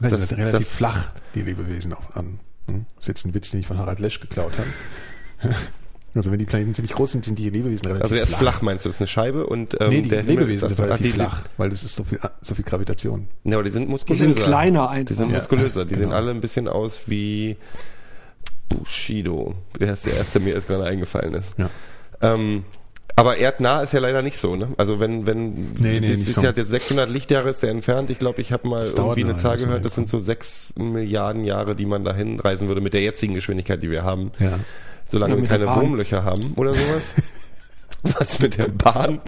Das, 0.00 0.10
Das- 0.12 0.20
ist 0.20 0.32
relativ 0.36 0.58
das- 0.60 0.68
flach, 0.70 1.08
die 1.34 1.42
Lebewesen 1.42 1.92
auch 1.92 2.14
an. 2.16 2.40
Hm? 2.68 2.86
Das 2.96 3.04
ist 3.04 3.08
jetzt 3.08 3.26
ein 3.26 3.34
Witz, 3.34 3.50
den 3.50 3.60
ich 3.60 3.66
von 3.66 3.78
Harald 3.78 3.98
Lesch 4.00 4.20
geklaut 4.20 4.52
habe. 4.58 5.54
Also 6.16 6.30
wenn 6.30 6.38
die 6.38 6.44
Planeten 6.44 6.72
ziemlich 6.74 6.92
groß 6.92 7.10
sind, 7.10 7.24
sind 7.24 7.40
die 7.40 7.50
Lebewesen 7.50 7.86
relativ 7.86 8.04
Also 8.04 8.14
der 8.14 8.22
ist 8.22 8.36
flach, 8.36 8.62
meinst 8.62 8.84
du? 8.84 8.88
Das 8.88 8.98
ist 8.98 9.00
eine 9.00 9.08
Scheibe 9.08 9.48
und 9.48 9.74
ähm, 9.80 9.88
nee, 9.88 10.02
die 10.02 10.10
der 10.10 10.22
Lebewesen 10.22 10.66
ist 10.66 10.76
sind 10.76 10.80
ach, 10.84 10.84
relativ 10.90 11.12
die, 11.12 11.18
flach, 11.18 11.42
weil 11.56 11.70
das 11.70 11.82
ist 11.82 11.96
so 11.96 12.04
viel, 12.04 12.20
so 12.40 12.54
viel 12.54 12.64
Gravitation. 12.64 13.26
Ja, 13.42 13.56
aber 13.56 13.64
die 13.64 13.72
sind 13.72 13.86
Die 13.86 13.90
muskulöser. 13.90 14.24
sind 14.32 14.36
kleiner 14.36 14.82
Die 14.82 14.88
einfach. 14.90 15.16
sind 15.16 15.30
Ja, 15.30 15.38
muskulöser. 15.38 15.84
Die 15.84 15.94
sehen 15.94 16.04
genau. 16.04 16.14
alle 16.14 16.30
ein 16.30 16.40
bisschen 16.40 16.68
aus 16.68 17.08
wie 17.08 17.56
Bushido. 18.68 19.54
Der 19.80 19.94
ist 19.94 20.06
der 20.06 20.14
erste, 20.14 20.38
der 20.38 20.48
mir 20.48 20.54
jetzt 20.54 20.68
gerade 20.68 20.84
eingefallen 20.84 21.34
ist. 21.34 21.52
Ja. 21.58 21.70
Ähm, 22.20 22.64
aber 23.16 23.36
erdnah 23.36 23.82
ist 23.82 23.92
ja 23.92 24.00
leider 24.00 24.22
nicht 24.22 24.38
so, 24.38 24.56
ne? 24.56 24.68
Also 24.76 24.98
wenn, 24.98 25.24
wenn, 25.24 25.72
Nee, 25.74 26.00
nee, 26.00 26.10
das 26.10 26.20
ist 26.22 26.36
ja 26.36 26.50
jetzt 26.50 26.68
600 26.68 27.08
Lichtjahre 27.08 27.48
ist 27.48 27.62
der 27.62 27.70
entfernt. 27.70 28.10
Ich 28.10 28.18
glaube, 28.18 28.40
ich 28.40 28.52
habe 28.52 28.66
mal 28.66 28.82
Das 28.82 28.94
irgendwie 28.94 29.22
eine 29.22 29.36
Zahl 29.36 29.56
gehört, 29.56 29.84
das 29.84 29.94
sind 29.94 30.08
so 30.08 30.18
6 30.18 30.74
Milliarden 30.78 31.44
Jahre, 31.44 31.76
die 31.76 31.86
man 31.86 32.04
dahin 32.04 32.40
reisen 32.40 32.66
würde 32.68 32.80
mit 32.80 32.92
der 32.92 33.02
jetzigen 33.02 33.34
Geschwindigkeit, 33.34 33.82
die 33.82 33.90
wir 33.90 34.02
haben. 34.02 34.32
Ja. 34.40 34.58
Solange 35.04 35.40
wir 35.40 35.46
keine. 35.46 35.66
Wurmlöcher 35.66 36.24
haben 36.24 36.54
oder 36.56 36.74
sowas. 36.74 37.14
Was 38.02 38.40
mit 38.40 38.58
der 38.58 38.68
Bahn? 38.68 39.20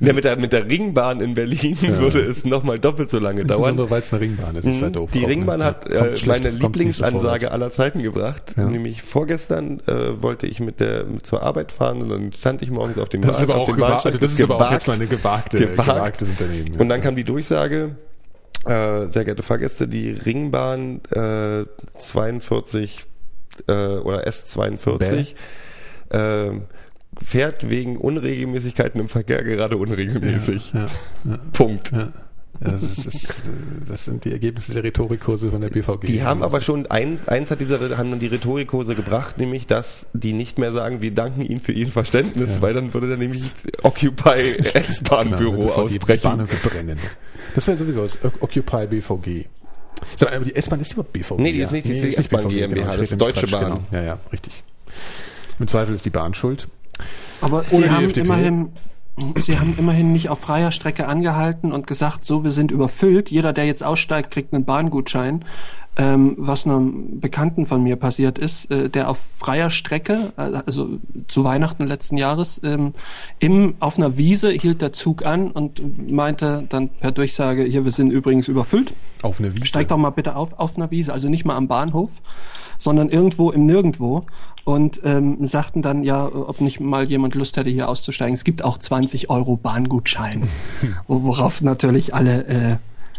Ja, 0.00 0.14
mit 0.14 0.24
der, 0.24 0.36
mit 0.36 0.52
der 0.52 0.66
Ringbahn 0.66 1.20
in 1.20 1.34
Berlin 1.34 1.76
würde 1.82 2.20
es 2.22 2.44
nochmal 2.46 2.78
doppelt 2.78 3.10
so 3.10 3.18
lange 3.18 3.44
dauern. 3.44 3.58
Insbesondere 3.78 3.90
weil 3.90 4.00
es 4.02 4.12
eine 4.14 4.20
Ringbahn 4.22 4.56
ist, 4.56 4.66
ist 4.66 4.82
halt 4.82 4.96
doof. 4.96 5.10
Die 5.12 5.24
Ringbahn 5.24 5.58
ne? 5.58 5.64
hat 5.66 5.88
Ja, 5.90 6.06
äh, 6.06 6.16
schlecht- 6.16 6.42
meine 6.44 6.56
so 6.56 6.62
Lieblingsansage 6.66 7.22
vorwärts. 7.22 7.44
aller 7.46 7.70
Zeiten 7.70 8.02
gebracht. 8.02 8.54
Ja. 8.56 8.64
Nämlich 8.64 9.02
vorgestern 9.02 9.80
äh, 9.86 10.22
wollte 10.22 10.46
ich 10.46 10.58
mit 10.60 10.80
der 10.80 11.04
zur 11.22 11.42
Arbeit 11.42 11.70
fahren 11.70 12.00
und 12.02 12.08
dann 12.08 12.32
stand 12.32 12.62
ich 12.62 12.70
morgens 12.70 12.96
auf 12.98 13.08
dem 13.10 13.20
Das 13.22 13.40
ist 13.40 13.46
Bahn- 13.46 13.56
aber 13.56 13.62
auch 13.64 13.72
gewagt, 13.76 14.06
also 14.06 14.16
das 14.18 14.32
ist 14.32 14.42
aber 14.42 14.56
auch 14.56 14.72
jetzt 14.72 14.86
mal 14.86 14.94
eine 14.94 15.06
gewagte, 15.06 15.58
gewagt. 15.58 15.86
gewagtes 15.88 16.28
Unternehmen. 16.30 16.72
ja. 16.74 16.80
Und 16.80 16.88
dann 16.88 17.02
kam 17.02 17.14
die 17.14 17.24
Durchsage, 17.24 17.96
äh, 18.64 19.08
sehr 19.08 19.24
geehrte 19.24 19.42
Fahrgäste, 19.42 19.86
die 19.86 20.10
Ringbahn 20.12 21.02
äh, 21.10 21.64
42 21.98 23.02
äh, 23.68 23.72
oder 23.72 24.26
S42 24.26 25.34
äh, 26.10 26.50
fährt 27.24 27.68
wegen 27.70 27.96
Unregelmäßigkeiten 27.96 29.00
im 29.00 29.08
Verkehr 29.08 29.42
gerade 29.44 29.76
unregelmäßig. 29.76 30.72
ja, 30.72 30.88
ja, 31.24 31.38
Punkt. 31.52 31.92
das, 32.60 32.82
ist, 32.82 33.06
das, 33.06 33.36
das 33.86 34.04
sind 34.04 34.24
die 34.24 34.32
Ergebnisse 34.32 34.72
der 34.72 34.82
Rhetorikkurse 34.84 35.50
von 35.50 35.60
der 35.60 35.70
BVG. 35.70 36.06
Die 36.06 36.22
haben 36.22 36.42
aber 36.42 36.60
schon 36.60 36.86
ein, 36.86 37.18
eins 37.26 37.50
hat 37.50 37.60
diese 37.60 37.96
haben 37.96 38.18
die 38.18 38.26
Rhetorikkurse 38.26 38.94
gebracht, 38.94 39.38
nämlich 39.38 39.66
dass 39.66 40.06
die 40.12 40.32
nicht 40.32 40.58
mehr 40.58 40.72
sagen, 40.72 41.00
wir 41.02 41.12
danken 41.14 41.42
Ihnen 41.42 41.60
für 41.60 41.72
Ihr 41.72 41.88
Verständnis, 41.88 42.56
Ja. 42.56 42.62
weil 42.62 42.74
dann 42.74 42.92
würde 42.92 43.08
dann 43.08 43.18
nämlich 43.18 43.42
Occupy 43.82 44.56
S-Bahn-Büro 44.74 45.52
Genau, 45.52 45.66
die 45.66 45.70
ausbrechen. 45.98 46.22
Bahnhöfe 46.22 46.68
brennen. 46.68 46.98
Das 47.54 47.66
wäre 47.66 47.76
sowieso 47.76 48.02
das 48.02 48.18
Occupy 48.40 48.86
BVG. 48.86 49.46
So, 50.16 50.26
aber 50.26 50.44
die 50.44 50.54
S-Bahn 50.54 50.80
ist 50.80 50.92
überhaupt 50.92 51.12
BVG. 51.12 51.38
Nee, 51.38 51.52
die 51.52 51.60
ist 51.60 51.72
nicht, 51.72 51.86
die 51.86 51.92
ist 51.92 52.18
S-Bahn 52.18 52.48
GmbH, 52.48 52.84
das 52.86 52.94
steht 52.94 53.04
ist 53.04 53.12
im 53.12 53.18
Deutsche 53.18 53.46
Quatsch, 53.46 53.50
Bahn. 53.52 53.64
Genau. 53.64 53.80
Ja, 53.92 54.02
ja, 54.02 54.18
richtig. 54.32 54.52
Im 55.58 55.68
Zweifel 55.68 55.94
ist 55.94 56.04
die 56.06 56.10
Bahn 56.10 56.32
schuld. 56.34 56.68
Aber 57.40 57.64
Oder 57.70 57.86
sie 57.86 57.90
haben 57.90 58.04
FDP. 58.04 58.26
immerhin, 58.26 58.68
sie 59.44 59.58
haben 59.58 59.74
immerhin 59.78 60.12
nicht 60.12 60.28
auf 60.28 60.40
freier 60.40 60.72
Strecke 60.72 61.06
angehalten 61.06 61.72
und 61.72 61.86
gesagt, 61.86 62.24
so, 62.24 62.44
wir 62.44 62.52
sind 62.52 62.70
überfüllt. 62.70 63.30
Jeder, 63.30 63.52
der 63.52 63.66
jetzt 63.66 63.82
aussteigt, 63.82 64.30
kriegt 64.30 64.52
einen 64.52 64.64
Bahngutschein. 64.64 65.44
Ähm, 65.96 66.36
was 66.38 66.66
einem 66.66 67.18
Bekannten 67.20 67.66
von 67.66 67.82
mir 67.82 67.96
passiert 67.96 68.38
ist, 68.38 68.70
äh, 68.70 68.88
der 68.88 69.10
auf 69.10 69.18
freier 69.36 69.70
Strecke, 69.70 70.32
äh, 70.36 70.62
also 70.64 70.98
zu 71.26 71.42
Weihnachten 71.42 71.84
letzten 71.84 72.16
Jahres, 72.16 72.60
ähm, 72.62 72.94
im, 73.40 73.74
auf 73.80 73.98
einer 73.98 74.16
Wiese 74.16 74.50
hielt 74.50 74.82
der 74.82 74.92
Zug 74.92 75.26
an 75.26 75.50
und 75.50 76.10
meinte 76.10 76.64
dann 76.68 76.90
per 76.90 77.10
Durchsage, 77.10 77.64
hier, 77.64 77.84
wir 77.84 77.90
sind 77.92 78.12
übrigens 78.12 78.46
überfüllt. 78.46 78.94
Auf 79.22 79.40
eine 79.40 79.52
Wiese. 79.54 79.66
Steig 79.66 79.88
doch 79.88 79.96
mal 79.96 80.10
bitte 80.10 80.36
auf, 80.36 80.58
auf 80.58 80.76
einer 80.76 80.90
Wiese, 80.92 81.12
also 81.12 81.28
nicht 81.28 81.44
mal 81.44 81.56
am 81.56 81.66
Bahnhof, 81.66 82.22
sondern 82.80 83.08
irgendwo 83.10 83.52
im 83.52 83.66
Nirgendwo 83.66 84.24
und 84.64 85.00
ähm, 85.04 85.46
sagten 85.46 85.82
dann 85.82 86.02
ja, 86.02 86.26
ob 86.26 86.60
nicht 86.60 86.80
mal 86.80 87.08
jemand 87.08 87.36
Lust 87.36 87.56
hätte, 87.56 87.70
hier 87.70 87.88
auszusteigen. 87.88 88.34
Es 88.34 88.42
gibt 88.42 88.64
auch 88.64 88.78
20 88.78 89.30
Euro 89.30 89.56
Bahngutschein, 89.56 90.48
wo, 91.06 91.22
worauf 91.22 91.62
natürlich 91.62 92.12
alle 92.14 92.44
äh, 92.46 92.76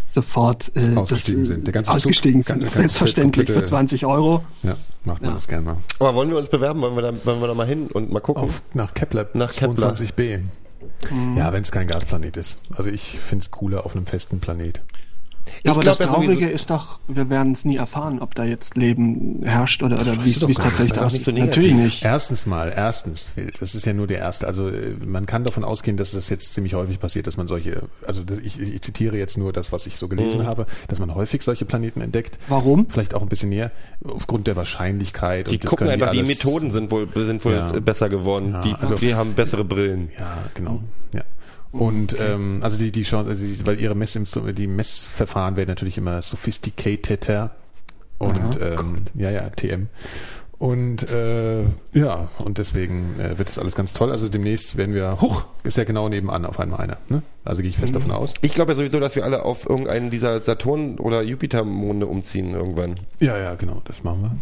sofort 0.07 0.71
äh, 0.75 0.93
Ausgestiegen 0.95 1.41
das, 1.41 1.47
sind. 1.47 1.67
Der 1.67 1.73
ganze 1.73 1.91
ausgestiegen 1.91 2.41
Zug- 2.43 2.47
sind. 2.55 2.59
ganz- 2.63 2.73
Selbstverständlich 2.73 3.45
komplette- 3.47 3.61
für 3.67 3.69
20 3.69 4.05
Euro. 4.05 4.43
Ja, 4.63 4.75
macht 5.05 5.21
man 5.21 5.29
Ja. 5.31 5.35
das 5.35 5.47
gerne 5.47 5.63
mal. 5.65 5.77
Aber 5.99 6.15
wollen 6.15 6.29
wir 6.29 6.37
uns 6.37 6.49
bewerben? 6.49 6.81
Wollen 6.81 6.95
wir 6.95 7.01
da, 7.03 7.13
wollen 7.25 7.39
wir 7.39 7.47
da 7.47 7.53
mal 7.53 7.65
hin 7.67 7.87
und 7.93 8.11
mal 8.11 8.19
gucken? 8.19 8.43
Auf, 8.43 8.61
nach 8.73 8.93
Kepler, 8.93 9.27
Nach 9.33 9.51
Kepler. 9.53 9.93
22b. 9.93 10.39
Mhm. 11.11 11.37
Ja, 11.37 11.53
wenn 11.53 11.61
es 11.63 11.71
kein 11.71 11.87
Gasplanet 11.87 12.35
ist. 12.37 12.59
Also 12.75 12.89
ich 12.89 13.19
finde 13.19 13.43
es 13.43 13.51
cooler 13.51 13.85
auf 13.85 13.95
einem 13.95 14.05
festen 14.05 14.39
Planet. 14.39 14.81
Ja, 15.63 15.71
aber 15.71 15.81
glaub 15.81 15.97
das 15.97 16.09
Traurige 16.09 16.47
ist 16.49 16.69
doch, 16.69 16.99
wir 17.07 17.29
werden 17.29 17.53
es 17.53 17.65
nie 17.65 17.75
erfahren, 17.77 18.19
ob 18.19 18.35
da 18.35 18.43
jetzt 18.45 18.75
Leben 18.77 19.41
herrscht 19.43 19.81
oder, 19.83 19.99
oder 19.99 20.23
wie 20.23 20.29
es 20.31 20.39
tatsächlich 20.39 20.97
aussieht. 20.99 21.19
nicht 21.21 21.25
so. 21.25 21.31
Natürlich 21.31 21.73
nicht. 21.73 22.03
Erstens 22.03 22.45
mal, 22.45 22.71
erstens, 22.75 23.29
das 23.59 23.75
ist 23.75 23.85
ja 23.85 23.93
nur 23.93 24.07
der 24.07 24.19
erste. 24.19 24.47
Also 24.47 24.69
äh, 24.69 24.95
man 25.05 25.25
kann 25.25 25.43
davon 25.43 25.63
ausgehen, 25.63 25.97
dass 25.97 26.11
das 26.11 26.29
jetzt 26.29 26.53
ziemlich 26.53 26.73
häufig 26.75 26.99
passiert, 26.99 27.27
dass 27.27 27.37
man 27.37 27.47
solche, 27.47 27.83
also 28.05 28.21
ich, 28.43 28.59
ich 28.59 28.81
zitiere 28.81 29.17
jetzt 29.17 29.37
nur 29.37 29.51
das, 29.53 29.71
was 29.71 29.85
ich 29.87 29.97
so 29.97 30.07
gelesen 30.07 30.45
habe, 30.45 30.65
dass 30.87 30.99
man 30.99 31.13
häufig 31.15 31.41
solche 31.41 31.65
Planeten 31.65 32.01
entdeckt. 32.01 32.37
Warum? 32.47 32.87
Vielleicht 32.89 33.13
auch 33.13 33.21
ein 33.21 33.29
bisschen 33.29 33.49
näher, 33.49 33.71
aufgrund 34.03 34.47
der 34.47 34.55
Wahrscheinlichkeit. 34.55 35.49
Die 35.51 35.57
gucken 35.59 35.87
einfach, 35.89 36.11
die, 36.11 36.19
alles- 36.19 36.27
Methoden 36.29 36.71
sind 36.71 36.91
wohl, 36.91 37.07
sind 37.13 37.43
wohl 37.45 37.53
Ja. 37.53 37.71
besser 37.79 38.09
geworden. 38.09 38.51
Ja, 38.53 38.61
die, 38.61 38.75
also- 38.75 38.95
die 38.95 39.15
haben 39.15 39.33
bessere 39.33 39.63
Brillen. 39.65 40.09
Ja, 40.19 40.37
genau. 40.53 40.81
Ja. 41.13 41.21
Und 41.71 42.19
ähm, 42.19 42.59
also 42.61 42.77
die 42.77 42.91
die 42.91 43.03
Chance, 43.03 43.29
also 43.29 43.45
die, 43.45 43.65
weil 43.65 43.79
ihre 43.79 43.95
Messinstru 43.95 44.51
die 44.51 44.67
Messverfahren 44.67 45.55
werden 45.55 45.69
natürlich 45.69 45.97
immer 45.97 46.21
sophisticateder 46.21 47.55
und 48.17 48.59
ähm, 48.61 49.03
ja 49.15 49.31
ja 49.31 49.49
TM 49.49 49.87
und 50.61 51.09
äh, 51.09 51.63
ja 51.93 52.29
und 52.37 52.59
deswegen 52.59 53.19
äh, 53.19 53.37
wird 53.39 53.49
das 53.49 53.57
alles 53.57 53.73
ganz 53.73 53.93
toll. 53.93 54.11
Also 54.11 54.29
demnächst 54.29 54.77
werden 54.77 54.93
wir, 54.93 55.19
huch, 55.19 55.45
ist 55.63 55.75
ja 55.77 55.85
genau 55.85 56.07
nebenan 56.07 56.45
auf 56.45 56.59
einmal 56.59 56.81
einer. 56.81 56.97
Ne? 57.09 57.23
Also 57.43 57.63
gehe 57.63 57.69
ich 57.71 57.77
fest 57.77 57.95
davon 57.95 58.11
aus. 58.11 58.35
Ich 58.43 58.53
glaube 58.53 58.73
ja 58.73 58.75
sowieso, 58.75 58.99
dass 58.99 59.15
wir 59.15 59.23
alle 59.23 59.43
auf 59.43 59.67
irgendeinen 59.67 60.11
dieser 60.11 60.43
Saturn- 60.43 60.99
oder 60.99 61.23
Jupiter-Monde 61.23 62.05
umziehen 62.05 62.53
irgendwann. 62.53 62.95
Ja 63.19 63.39
ja 63.39 63.55
genau, 63.55 63.81
das 63.85 64.03
machen 64.03 64.21
wir. 64.21 64.35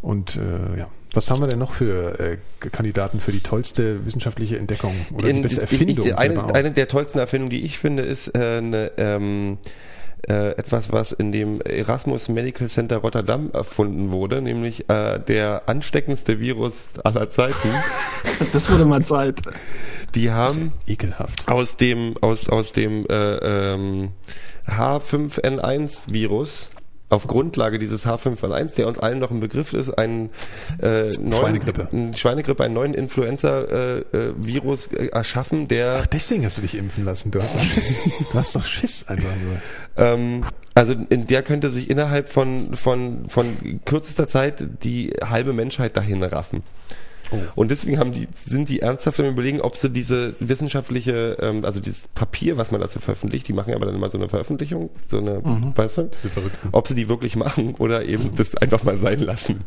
Und 0.00 0.36
äh, 0.36 0.78
ja, 0.78 0.88
was 1.16 1.30
haben 1.30 1.40
wir 1.40 1.46
denn 1.48 1.58
noch 1.58 1.72
für 1.72 2.18
äh, 2.20 2.38
Kandidaten 2.70 3.20
für 3.20 3.32
die 3.32 3.40
tollste 3.40 4.04
wissenschaftliche 4.06 4.58
Entdeckung 4.58 4.94
oder 5.14 5.24
die 5.24 5.30
In- 5.36 5.42
beste 5.42 5.64
ich- 5.64 5.72
Erfindung? 5.72 6.06
Ich, 6.06 6.16
eine, 6.16 6.34
selber 6.34 6.50
auch? 6.50 6.54
eine 6.54 6.70
der 6.72 6.88
tollsten 6.88 7.18
Erfindungen, 7.18 7.50
die 7.50 7.64
ich 7.64 7.78
finde, 7.78 8.02
ist 8.04 8.28
äh, 8.36 8.58
eine, 8.58 8.92
ähm, 8.98 9.58
äh, 10.28 10.50
etwas, 10.56 10.90
was 10.92 11.12
in 11.12 11.30
dem 11.30 11.60
Erasmus 11.60 12.28
Medical 12.28 12.68
Center 12.68 12.96
Rotterdam 12.98 13.50
erfunden 13.52 14.10
wurde, 14.10 14.42
nämlich 14.42 14.88
äh, 14.88 15.18
der 15.20 15.62
ansteckendste 15.66 16.40
Virus 16.40 16.94
aller 17.04 17.28
Zeiten. 17.28 17.68
Das 18.52 18.70
wurde 18.70 18.84
mal 18.84 19.02
Zeit. 19.02 19.40
Die 20.14 20.30
haben 20.30 20.72
Ekelhaft. 20.86 21.48
aus 21.48 21.76
dem 21.78 22.14
aus 22.20 22.48
aus 22.50 22.72
dem 22.72 23.06
äh, 23.08 23.14
ähm, 23.14 24.10
H5N1 24.68 26.08
-Virus 26.10 26.68
auf 27.08 27.26
Grundlage 27.28 27.78
dieses 27.78 28.06
H5N1, 28.06 28.74
der 28.76 28.88
uns 28.88 28.98
allen 28.98 29.18
noch 29.20 29.30
ein 29.30 29.40
Begriff 29.40 29.72
ist, 29.74 29.90
einen 29.90 30.30
äh, 30.82 31.08
neuen 31.20 31.32
Schweinegrippe. 31.32 31.88
einen 31.92 32.16
Schweinegrippe, 32.16 32.64
einen 32.64 32.74
neuen 32.74 32.94
Influenza-Virus 32.94 34.86
äh, 34.88 35.06
erschaffen, 35.08 35.68
der 35.68 36.00
Ach, 36.02 36.06
deswegen 36.06 36.44
hast 36.44 36.58
du 36.58 36.62
dich 36.62 36.76
impfen 36.76 37.04
lassen. 37.04 37.30
Du 37.30 37.40
hast 37.40 37.54
doch 37.54 37.62
Schiss. 37.62 37.98
Du 38.32 38.38
hast 38.38 38.56
doch 38.56 38.64
Schiss 38.64 39.06
einfach 39.08 39.30
nur. 39.44 40.04
Ähm, 40.04 40.44
also 40.74 40.94
in 41.08 41.26
der 41.26 41.42
könnte 41.42 41.70
sich 41.70 41.88
innerhalb 41.88 42.28
von, 42.28 42.74
von, 42.76 43.28
von 43.28 43.80
kürzester 43.84 44.26
Zeit 44.26 44.64
die 44.82 45.12
halbe 45.22 45.52
Menschheit 45.52 45.96
dahin 45.96 46.22
raffen. 46.22 46.64
Oh. 47.30 47.38
Und 47.54 47.70
deswegen 47.70 47.98
haben 47.98 48.12
die, 48.12 48.28
sind 48.34 48.68
die 48.68 48.80
ernsthaft 48.80 49.18
am 49.20 49.26
überlegen, 49.26 49.60
ob 49.60 49.76
sie 49.76 49.90
diese 49.90 50.34
wissenschaftliche, 50.38 51.36
ähm, 51.40 51.64
also 51.64 51.80
dieses 51.80 52.04
Papier, 52.14 52.56
was 52.56 52.70
man 52.70 52.80
dazu 52.80 53.00
veröffentlicht, 53.00 53.48
die 53.48 53.52
machen 53.52 53.70
ja 53.70 53.76
aber 53.76 53.86
dann 53.86 53.94
immer 53.94 54.08
so 54.08 54.18
eine 54.18 54.28
Veröffentlichung, 54.28 54.90
so 55.06 55.18
eine, 55.18 55.42
weißt 55.44 55.98
du, 55.98 56.10
ob 56.72 56.86
sie 56.86 56.94
die 56.94 57.08
wirklich 57.08 57.36
machen 57.36 57.74
oder 57.78 58.04
eben 58.04 58.34
das 58.36 58.54
einfach 58.56 58.84
mal 58.84 58.96
sein 58.96 59.20
lassen. 59.20 59.64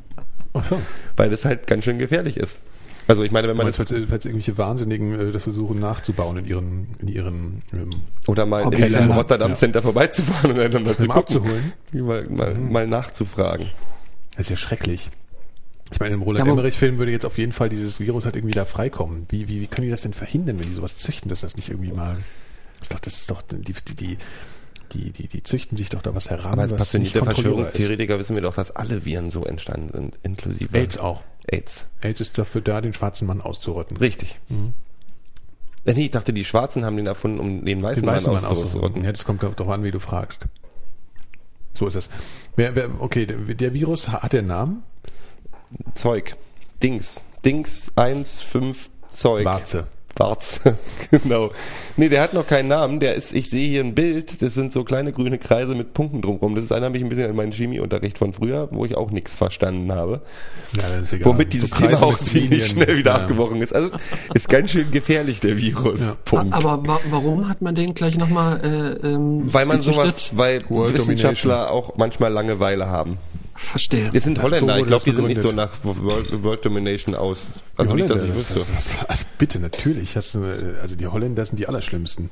Ach 0.54 0.66
so. 0.66 0.82
Weil 1.16 1.30
das 1.30 1.46
halt 1.46 1.68
ganz 1.68 1.84
schön 1.84 2.00
gefährlich 2.00 2.38
ist. 2.38 2.62
Also 3.08 3.24
ich 3.24 3.32
meine, 3.32 3.48
wenn 3.48 3.58
man 3.58 3.66
Meinst, 3.66 3.80
jetzt, 3.80 3.90
falls, 3.90 4.06
falls 4.08 4.26
irgendwelche 4.26 4.58
Wahnsinnigen 4.60 5.30
äh, 5.30 5.32
das 5.32 5.44
versuchen 5.44 5.80
nachzubauen 5.80 6.38
in 6.38 6.46
ihren, 6.46 6.88
in 7.00 7.08
ihren 7.08 7.62
ähm, 7.74 7.90
oder 8.28 8.46
mal 8.46 8.72
in 8.72 8.92
ja. 8.92 9.06
Rotterdam 9.08 9.50
Ja. 9.50 9.56
Center 9.56 9.82
vorbeizufahren 9.82 10.52
und 10.52 10.74
dann 10.74 10.84
mal 10.84 10.96
zu 10.96 11.06
Mal 11.06 11.18
abzuholen. 11.18 11.74
mal, 11.92 12.26
mal, 12.30 12.54
mal 12.54 12.86
nachzufragen. 12.86 13.66
Das 14.38 14.42
ist 14.42 14.50
ja 14.50 14.56
schrecklich. 14.58 15.10
Ich 15.92 16.00
meine, 16.00 16.14
im 16.16 16.22
Roland 16.22 16.46
Ja, 16.46 16.52
Emmerich-Film 16.52 16.98
würde 16.98 17.12
jetzt 17.12 17.26
auf 17.26 17.38
jeden 17.38 17.54
Fall 17.54 17.70
dieses 17.70 18.00
Virus 18.00 18.26
halt 18.26 18.36
irgendwie 18.36 18.54
da 18.54 18.66
freikommen. 18.66 19.26
Wie, 19.30 19.48
wie, 19.48 19.60
wie 19.62 19.68
können 19.68 19.86
die 19.86 19.92
das 19.92 20.02
denn 20.02 20.14
verhindern, 20.14 20.60
wenn 20.60 20.68
die 20.68 20.76
sowas 20.76 20.98
züchten, 20.98 21.30
dass 21.30 21.42
das 21.42 21.56
nicht 21.56 21.70
irgendwie 21.70 21.92
mal. 21.92 22.18
Das 22.80 22.88
ist 22.88 22.94
doch, 22.94 23.00
das 23.00 23.14
ist 23.16 23.32
doch, 23.32 23.42
die, 23.42 23.58
die, 23.62 23.96
die, 23.96 24.18
die, 24.94 25.12
die, 25.12 25.28
die 25.28 25.44
züchten 25.44 25.78
sich 25.78 25.90
doch 25.90 26.02
da 26.02 26.14
was 26.16 26.30
heran, 26.30 26.54
Aber 26.54 26.62
als 26.64 26.72
was 26.72 26.80
nicht 26.80 27.14
passionierte 27.14 27.20
kontrollierbar 27.20 27.62
ist. 27.64 27.70
Verschwörungstheoretiker 27.72 28.20
wissen 28.20 28.36
wir 28.36 28.42
doch, 28.44 28.56
dass 28.56 28.72
alle 28.72 29.06
Viren 29.06 29.30
so 29.32 29.44
entstanden 29.46 29.92
sind, 29.92 30.20
inklusive 30.24 30.76
AIDS 30.78 30.98
auch. 30.98 31.24
AIDS. 31.48 31.86
AIDS 32.02 32.22
ist 32.22 32.38
dafür 32.38 32.62
da, 32.62 32.82
den 32.82 32.94
schwarzen 32.94 33.28
Mann 33.28 33.42
auszurotten. 33.42 33.98
Richtig. 33.98 34.40
Äh, 35.86 35.94
Nee, 35.94 36.06
ich 36.06 36.12
dachte, 36.12 36.34
die 36.34 36.46
Schwarzen 36.46 36.86
haben 36.86 36.98
den 36.98 37.08
erfunden, 37.08 37.40
um 37.40 37.66
den 37.66 37.82
weißen, 37.82 38.04
Den 38.04 38.10
weißen 38.14 38.32
Mann 38.32 38.44
Mann 38.44 38.52
auszurotten. 38.52 39.04
Ja, 39.04 39.12
das 39.12 39.26
kommt 39.26 39.42
darauf 39.44 39.70
an, 39.70 39.84
wie 39.84 39.92
du 39.92 40.00
fragst. 40.00 40.46
So 41.74 41.88
ist 41.88 41.96
es. 41.96 42.10
Wer, 42.56 42.76
wer, 42.76 42.90
okay, 43.00 43.26
der, 43.26 43.38
der 43.38 43.74
Virus 43.74 44.10
hat 44.10 44.34
der 44.34 44.42
Namen? 44.42 44.84
Zeug. 45.94 46.36
Dings. 46.82 47.20
Dings 47.46 47.92
1, 47.96 48.42
5, 48.42 48.90
Zeug. 49.12 49.46
Warze. 49.46 49.88
Warze, 50.16 50.78
genau. 51.12 51.52
Nee, 51.96 52.10
der 52.10 52.22
hat 52.22 52.34
noch 52.34 52.46
keinen 52.46 52.68
Namen. 52.68 53.00
Der 53.00 53.16
ist, 53.16 53.34
ich 53.34 53.50
sehe 53.50 53.70
hier 53.70 53.82
ein 53.82 53.96
Bild, 53.96 54.42
das 54.42 54.54
sind 54.54 54.74
so 54.74 54.84
kleine 54.84 55.14
grüne 55.14 55.38
Kreise 55.38 55.76
mit 55.76 55.94
Punkten 55.94 56.22
drumherum. 56.22 56.56
Das 56.56 56.66
ist 56.66 56.72
erinnert 56.72 56.92
mich 56.92 57.02
ein 57.02 57.08
bisschen 57.08 57.30
an 57.30 57.38
meinen 57.38 57.54
Chemieunterricht 57.54 58.18
von 58.18 58.34
früher, 58.34 58.68
wo 58.72 58.84
ich 58.86 58.98
auch 58.98 59.12
nichts 59.12 59.34
verstanden 59.34 59.94
habe. 59.94 60.22
Ja, 60.76 60.90
das 60.90 61.04
ist 61.04 61.14
egal. 61.14 61.32
Womit 61.34 61.54
dieses 61.54 61.70
So 61.70 61.78
Thema 61.78 62.04
auch 62.04 62.18
ziemlich 62.18 62.66
schnell 62.66 62.98
wieder 62.98 63.12
Ja. 63.12 63.18
abgebrochen 63.22 63.62
ist. 63.62 63.74
Also 63.74 63.96
es 63.96 64.36
ist 64.36 64.50
ganz 64.50 64.72
schön 64.72 64.92
gefährlich, 64.92 65.40
der 65.40 65.56
Virus. 65.56 66.02
Ja. 66.02 66.16
Punkt. 66.26 66.54
Aber 66.54 66.86
wa 66.86 67.00
warum 67.10 67.48
hat 67.48 67.62
man 67.62 67.76
den 67.76 67.94
gleich 67.94 68.18
nochmal 68.18 68.60
äh, 68.62 69.08
ähm, 69.08 69.54
weil 69.54 69.66
man 69.68 69.82
sowas, 69.82 70.32
weil 70.34 70.70
World 70.70 70.96
Wissenschaftler 70.96 71.72
auch 71.72 71.96
manchmal 71.96 72.34
Langeweile 72.34 72.88
haben. 72.88 73.20
Verstehe. 73.60 74.10
Es 74.14 74.24
sind 74.24 74.42
Holländer, 74.42 74.76
so 74.76 74.80
ich 74.80 74.88
glaube, 74.88 74.90
das 74.90 75.04
die 75.04 75.12
sind 75.12 75.28
nicht 75.28 75.42
so 75.42 75.52
nach 75.52 75.72
World, 75.84 76.44
World 76.44 76.66
Domination 76.66 77.14
aus. 77.14 77.52
Die 77.54 77.80
Also 77.80 77.94
nicht, 77.94 78.10
dass 78.10 78.22
ich 78.22 78.30
das, 78.30 78.38
wüsste. 78.38 78.54
das, 78.56 78.72
das, 78.74 79.06
also 79.10 79.26
bitte, 79.38 79.60
natürlich. 79.60 80.16
Hast 80.16 80.34
du, 80.34 80.44
äh, 80.44 80.80
also 80.82 80.96
die 80.96 81.06
Holländer 81.06 81.46
sind 81.46 81.60
die 81.60 81.68
Allerschlimmsten. 81.68 82.32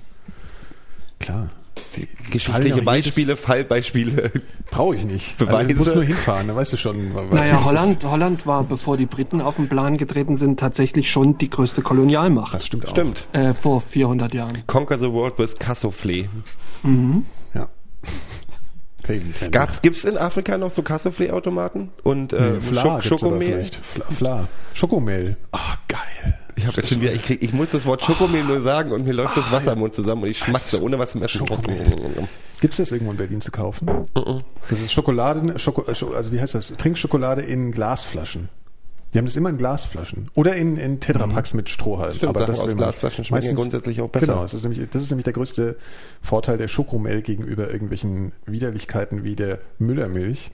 Klar. 1.19 1.49
Die 1.95 2.07
Geschichtliche 2.32 2.82
Beispiele, 2.82 3.36
Fallbeispiele. 3.36 4.32
Brauche 4.71 4.95
ich 4.95 5.05
nicht. 5.05 5.38
Beweise. 5.38 5.57
Also, 5.57 5.69
du 5.69 5.75
musst 5.80 5.95
nur 5.95 6.03
hinfahren, 6.03 6.47
dann 6.47 6.55
weißt 6.55 6.73
du 6.73 6.78
schon. 6.78 7.13
Naja, 7.13 7.63
Holland, 7.63 8.03
Holland 8.03 8.47
war, 8.47 8.63
bevor 8.63 8.97
die 8.97 9.05
Briten 9.05 9.41
auf 9.41 9.57
den 9.57 9.67
Plan 9.69 9.97
getreten 9.97 10.38
sind, 10.38 10.59
tatsächlich 10.59 11.11
schon 11.11 11.38
die 11.38 11.49
größte 11.49 11.82
Kolonialmacht. 11.82 12.53
Das 12.53 12.65
stimmt 12.65 12.88
auch. 12.88 12.91
Stimmt. 12.91 13.28
Äh, 13.34 13.53
vor 13.53 13.82
400 13.82 14.34
Jahren. 14.34 14.63
Conquer 14.65 14.97
the 14.97 15.11
World 15.11 15.38
with 15.38 15.57
Cassoufflé. 15.59 16.28
Ja. 17.53 17.67
Felgentrennung. 19.08 19.51
Gab's, 19.51 19.82
gibt's 19.82 20.03
in 20.03 20.18
Afrika 20.18 20.58
noch 20.58 20.70
so 20.70 20.84
Cassoufflé-Automaten? 20.84 21.89
Und 22.03 22.34
äh, 22.34 22.51
Nee, 22.51 22.62
Fla 22.62 23.01
Schok 23.01 23.20
Schokomehl? 23.20 23.53
vielleicht. 23.53 23.76
Fla, 23.78 24.05
Fla. 24.16 24.47
Schokomehl. 24.76 25.38
Ah, 25.51 25.76
geil. 25.88 26.38
Ich, 26.55 26.66
hab 26.68 26.76
jetzt 26.76 26.89
schon 26.89 27.01
wieder, 27.01 27.14
ich, 27.14 27.22
krieg, 27.24 27.41
ich 27.43 27.53
muss 27.53 27.70
das 27.72 27.86
Wort 27.86 28.01
Schokomehl 28.01 28.43
nur 28.43 28.60
sagen 28.62 28.91
und 28.91 29.05
mir 29.05 29.14
läuft 29.14 29.38
das 29.38 29.51
Wasser 29.51 29.74
im 29.74 29.80
Mund 29.80 29.93
zusammen 29.93 30.24
und 30.24 30.30
ich 30.30 30.39
schmatze 30.39 30.82
ohne 30.82 30.97
was 30.99 31.12
zum 31.12 31.22
Essen. 31.24 31.38
Schokomehl. 31.39 31.84
Gibt's 32.62 32.78
das 32.78 32.91
irgendwo 32.91 33.12
in 33.12 33.18
Berlin 33.18 33.41
zu 33.41 33.51
kaufen? 33.51 33.88
Das 34.70 34.82
ist 34.82 34.91
Schokoladen, 34.91 35.58
Schoko, 35.60 35.84
Scho- 35.91 36.14
also 36.16 36.32
wie 36.32 36.41
heißt 36.41 36.55
das? 36.55 36.70
Trinkschokolade 36.78 37.43
in 37.43 37.72
Glasflaschen. 37.72 38.49
Die 39.14 39.18
haben 39.20 39.26
das 39.26 39.36
immer 39.38 39.49
in 39.49 39.58
Glasflaschen. 39.58 40.30
Oder 40.34 40.55
in, 40.55 40.78
in 40.78 40.99
Tetrapacks 40.99 41.53
mit 41.53 41.70
Strohhalm. 41.70 42.14
Stimmt, 42.14 42.38
Sachen 42.38 42.51
aus 42.51 42.60
will 42.60 42.68
man- 42.68 42.78
Glasflaschen 42.78 43.24
schmecken 43.26 43.45
ja 43.47 43.53
grundsätzlich 43.53 44.01
auch 44.01 44.10
besser. 44.10 44.26
Genau, 44.28 44.41
das 44.41 44.53
ist, 44.53 44.64
nämlich, 44.64 44.89
das 44.89 45.01
ist 45.01 45.10
nämlich 45.12 45.24
der 45.24 45.34
größte 45.34 45.78
Vorteil 46.22 46.58
der 46.58 46.68
Schokomel 46.68 47.22
gegenüber 47.22 47.72
irgendwelchen 47.72 48.34
Widerlichkeiten 48.45 49.24
wie 49.24 49.36
der 49.36 49.60
Müllermilch. 49.80 50.51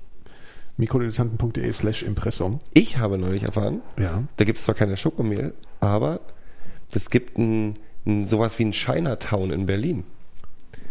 mikrodilettanten.de 0.77 1.71
slash 1.73 2.03
Impressum. 2.03 2.59
Ich 2.73 2.97
habe 2.97 3.17
neulich 3.17 3.43
erfahren, 3.43 3.81
Ja. 3.99 4.23
da 4.37 4.43
gibt's 4.43 4.63
zwar 4.63 4.75
keine 4.75 4.97
Schokomehl, 4.97 5.53
aber 5.79 6.19
es 6.93 7.09
gibt 7.09 7.37
ein, 7.37 7.77
ein, 8.05 8.27
sowas 8.27 8.57
wie 8.59 8.65
ein 8.65 8.71
Chinatown 8.71 9.51
in 9.51 9.65
Berlin. 9.65 10.03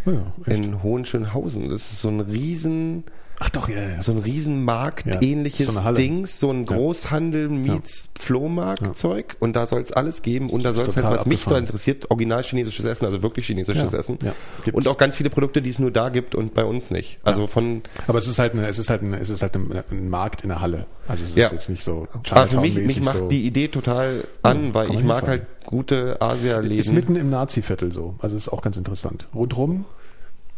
Ja, 0.04 0.32
echt. 0.46 0.56
In 0.64 0.82
Hohenschönhausen. 0.82 1.68
Das 1.68 1.92
ist 1.92 2.00
so 2.00 2.08
ein 2.08 2.20
riesen, 2.20 3.04
Ach 3.44 3.50
doch, 3.50 3.68
ja, 3.68 3.82
ja. 3.82 4.00
so 4.02 4.12
ein 4.12 4.18
Riesenmarkt 4.18 5.04
Ja, 5.06 5.20
ähnliches 5.20 5.66
so 5.66 5.80
eine. 5.80 5.96
Dings, 5.96 6.38
so 6.38 6.50
ein 6.52 6.64
Großhandel 6.64 7.48
meets 7.48 8.10
Flohmarkt-Zeug 8.20 9.36
und 9.40 9.54
da 9.56 9.66
soll 9.66 9.80
es 9.80 9.90
alles 9.90 10.22
geben 10.22 10.48
und 10.48 10.62
da 10.64 10.72
soll 10.72 10.86
es 10.86 10.96
halt, 10.96 11.06
was 11.06 11.26
mich 11.26 11.44
da 11.44 11.58
interessiert, 11.58 12.08
original 12.10 12.44
chinesisches 12.44 12.86
Essen, 12.86 13.04
also 13.06 13.22
wirklich 13.24 13.46
chinesisches 13.46 13.90
Ja, 13.92 13.98
Essen. 13.98 14.18
ja, 14.22 14.32
und 14.72 14.86
auch 14.86 14.96
ganz 14.96 15.16
viele 15.16 15.28
Produkte, 15.28 15.60
die 15.60 15.70
es 15.70 15.80
nur 15.80 15.90
da 15.90 16.08
gibt 16.08 16.36
und 16.36 16.54
bei 16.54 16.64
uns 16.64 16.90
nicht. 16.92 17.18
Also 17.24 17.48
von, 17.48 17.82
Aber 18.06 18.20
es 18.20 18.28
ist 18.28 18.38
halt, 18.38 18.52
eine, 18.52 18.68
es 18.68 18.78
ist 18.78 18.90
halt, 18.90 19.02
ein, 19.02 19.12
es 19.14 19.28
ist 19.28 19.42
halt 19.42 19.56
ein, 19.56 19.72
ein 19.90 20.08
Markt 20.08 20.42
in 20.42 20.48
der 20.50 20.60
Halle. 20.60 20.86
Also 21.08 21.24
es 21.24 21.30
ist 21.30 21.36
Ja. 21.36 21.48
jetzt 21.50 21.68
nicht 21.68 21.82
so 21.82 22.06
aber 22.30 22.46
für 22.46 22.60
mich, 22.60 22.76
mich 22.76 23.02
macht 23.02 23.18
so. 23.18 23.28
die 23.28 23.44
Idee 23.44 23.66
total 23.66 24.22
an, 24.42 24.72
weil 24.72 24.94
ich 24.94 25.02
mag 25.02 25.26
halt 25.26 25.46
gute 25.66 26.12
Ist 26.12 26.22
Asia-Läden. 26.22 26.94
mitten 26.94 27.16
im 27.16 27.28
Nazi-Viertel 27.30 27.92
so. 27.92 28.14
Also 28.20 28.36
ist 28.36 28.48
auch 28.48 28.62
ganz 28.62 28.76
interessant. 28.76 29.26
Rundrum 29.34 29.84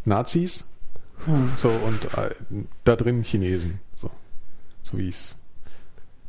Nazis. 0.03 0.65
So, 1.57 1.69
und 1.69 2.05
äh, 2.17 2.29
da 2.83 2.95
drin 2.95 3.23
Chinesen. 3.23 3.79
So, 3.95 4.11
so 4.83 4.97
wie 4.97 5.09
es 5.09 5.35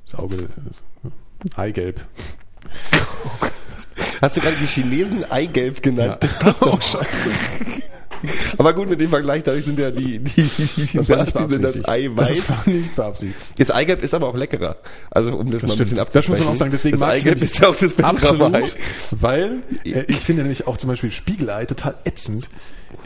das 0.07 0.19
Auge, 0.19 0.37
äh, 0.37 1.61
Eigelb. 1.61 2.05
Hast 4.23 4.37
du 4.37 4.41
gerade 4.41 4.57
die 4.57 4.67
Chinesen 4.67 5.31
Eigelb 5.31 5.83
genannt? 5.83 6.19
Ja. 6.23 6.29
Das 6.29 6.39
passt 6.39 6.85
scheiße. 6.85 7.31
Aber 8.59 8.75
gut, 8.75 8.89
mit 8.89 9.01
dem 9.01 9.11
Vergleich, 9.11 9.43
dadurch 9.43 9.65
sind 9.67 9.79
ja 9.79 9.91
die, 9.91 10.19
die, 10.19 10.43
die 10.43 10.97
Das 10.97 11.09
Nazis 11.09 11.49
sind 11.49 11.63
das. 11.63 11.87
Eiweiß. 11.87 12.39
Das 12.39 12.49
war 12.49 12.63
nicht 12.67 12.97
beabsichtigt. 12.97 13.61
Das 13.61 13.71
Eigelb 13.71 14.03
ist 14.03 14.15
aber 14.15 14.29
auch 14.29 14.37
leckerer. 14.37 14.77
Also 15.11 15.37
um 15.37 15.51
das, 15.51 15.63
mal 15.63 15.73
ein 15.73 15.79
bisschen 15.79 15.97
Das 15.97 16.07
abzusprechen. 16.07 16.39
muss 16.39 16.45
man 16.47 16.55
auch 16.55 16.59
sagen, 16.59 16.71
deswegen 16.71 16.99
das 16.99 17.09
Eigelb 17.09 17.43
ist 17.43 17.59
ja 17.59 17.69
auch 17.69 17.77
das 17.77 17.93
bessere 17.93 18.09
Absolut, 18.09 18.55
Ei. 18.55 18.65
weil 19.13 19.59
äh, 19.85 20.05
ich 20.09 20.21
finde 20.21 20.43
nämlich 20.43 20.67
auch 20.67 20.79
zum 20.79 20.89
Beispiel 20.89 21.13
Spiegelei 21.13 21.67
total 21.67 21.95
ätzend. 22.05 22.49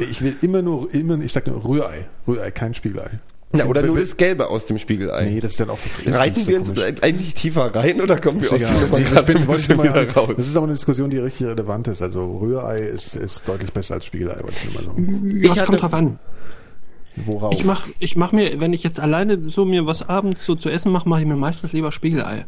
Ich 0.09 0.22
will 0.22 0.34
immer 0.42 0.62
nur, 0.62 0.92
immer, 0.94 1.18
ich 1.20 1.32
sag 1.32 1.46
nur 1.46 1.64
Rührei. 1.64 2.07
Rührei, 2.26 2.51
kein 2.51 2.74
Spiegelei. 2.74 3.11
Ja, 3.53 3.64
oder 3.66 3.82
nur 3.82 3.98
das 3.98 4.16
Gelbe 4.16 4.46
aus 4.48 4.66
dem 4.66 4.78
Spiegelei. 4.78 5.24
Nee, 5.24 5.40
das 5.40 5.53
ist 5.53 5.61
dann 5.61 5.70
auch 5.70 5.78
so 5.78 5.88
flüssig. 5.88 6.14
Reiten 6.20 6.40
so 6.40 6.46
wir 6.48 6.59
uns 6.59 6.78
eigentlich 7.03 7.34
tiefer 7.34 7.74
rein 7.74 8.01
oder 8.01 8.16
kommen 8.20 8.40
wir 8.40 8.53
aus 8.53 8.61
Nummer 8.61 8.98
Nee, 8.98 9.05
ich 9.12 9.22
bin, 9.26 9.38
ich 9.38 9.68
mal, 9.76 9.82
wieder 9.84 10.09
raus? 10.14 10.30
das 10.36 10.46
ist 10.46 10.57
aber 10.57 10.66
eine 10.66 10.74
Diskussion, 10.74 11.11
die 11.11 11.18
richtig 11.18 11.48
relevant 11.48 11.88
ist. 11.88 12.01
Also 12.01 12.36
Rührei 12.38 12.78
ist, 12.78 13.16
ist 13.16 13.48
deutlich 13.48 13.72
besser 13.72 13.94
als 13.94 14.07
Spiegelei, 14.07 14.36
wollte 14.40 14.55
ich 14.68 14.74
mal 14.74 14.84
sagen. 14.84 15.22
Ja, 15.24 15.36
Ich 15.36 15.44
es 15.46 15.51
hatte- 15.51 15.66
kommt 15.66 15.82
drauf 15.82 15.94
an. 15.94 16.18
Worauf? 17.26 17.53
Ich 17.53 17.64
mach, 17.64 17.88
ich 17.98 18.14
mach 18.14 18.30
mir, 18.30 18.61
wenn 18.61 18.72
ich 18.72 18.84
jetzt 18.84 19.01
alleine 19.01 19.38
so 19.51 19.64
mir 19.64 19.84
was 19.84 20.09
abends 20.09 20.46
so 20.46 20.55
zu 20.55 20.70
essen 20.70 20.92
mache, 20.92 21.09
mache 21.09 21.22
ich 21.22 21.26
mir 21.26 21.34
meistens 21.36 21.72
lieber 21.72 21.90
Spiegelei. 21.90 22.46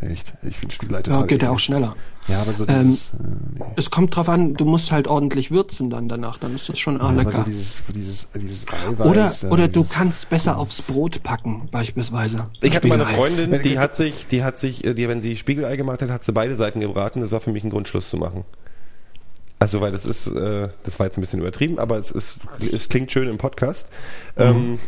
Echt? 0.00 0.34
Ich 0.42 0.56
finde 0.56 0.74
Spiegelei 0.74 1.02
Ja, 1.06 1.22
geht 1.22 1.42
ja 1.42 1.50
auch 1.50 1.58
schneller. 1.58 1.96
Ja, 2.28 2.42
aber 2.42 2.52
so 2.52 2.66
Ähm, 2.68 2.88
dieses, 2.88 3.10
äh, 3.10 3.16
nee. 3.58 3.64
Es 3.76 3.90
kommt 3.90 4.14
drauf 4.14 4.28
an, 4.28 4.54
du 4.54 4.64
musst 4.66 4.92
halt 4.92 5.08
ordentlich 5.08 5.50
würzen 5.50 5.88
dann 5.90 6.08
danach, 6.08 6.36
dann 6.38 6.54
ist 6.54 6.68
das 6.68 6.78
schon 6.78 7.00
ah, 7.00 7.04
aber 7.08 7.14
lecker. 7.24 7.30
so 7.38 7.42
dieses, 7.44 7.82
dieses, 7.94 8.28
dieses 8.32 8.66
Eiweiß. 8.68 9.06
oder 9.06 9.26
äh, 9.26 9.46
oder 9.52 9.68
du 9.68 9.80
dieses- 9.80 9.92
kannst 9.92 10.28
besser 10.28 10.58
aufs 10.58 10.82
Brot 10.82 11.22
packen, 11.22 11.68
beispielsweise. 11.70 12.48
Ich 12.60 12.76
hatte 12.76 12.86
mal 12.88 12.94
eine 12.96 13.06
Spiegelei. 13.06 13.28
Freundin, 13.30 13.62
die 13.62 13.78
hat 13.78 13.96
sich, 13.96 14.26
die 14.26 14.44
hat 14.44 14.58
sich, 14.58 14.84
äh, 14.84 14.92
die, 14.94 15.08
wenn 15.08 15.20
sie 15.20 15.36
Spiegelei 15.36 15.76
gemacht 15.76 16.02
hat, 16.02 16.10
hat 16.10 16.24
sie 16.24 16.32
beide 16.32 16.56
Seiten 16.56 16.80
gebraten. 16.80 17.20
Das 17.22 17.32
war 17.32 17.40
für 17.40 17.52
mich 17.52 17.64
ein 17.64 17.70
Grund, 17.70 17.88
Schluss 17.88 18.10
zu 18.10 18.18
machen. 18.18 18.44
Also, 19.58 19.80
weil 19.80 19.92
das 19.92 20.04
ist, 20.04 20.26
äh, 20.26 20.68
das 20.84 20.98
war 20.98 21.06
jetzt 21.06 21.16
ein 21.16 21.22
bisschen 21.22 21.40
übertrieben, 21.40 21.78
aber 21.78 21.96
es 21.96 22.10
ist, 22.10 22.38
es 22.70 22.90
klingt 22.90 23.10
schön 23.10 23.26
im 23.28 23.38
Podcast. 23.38 23.86
Ähm, 24.36 24.78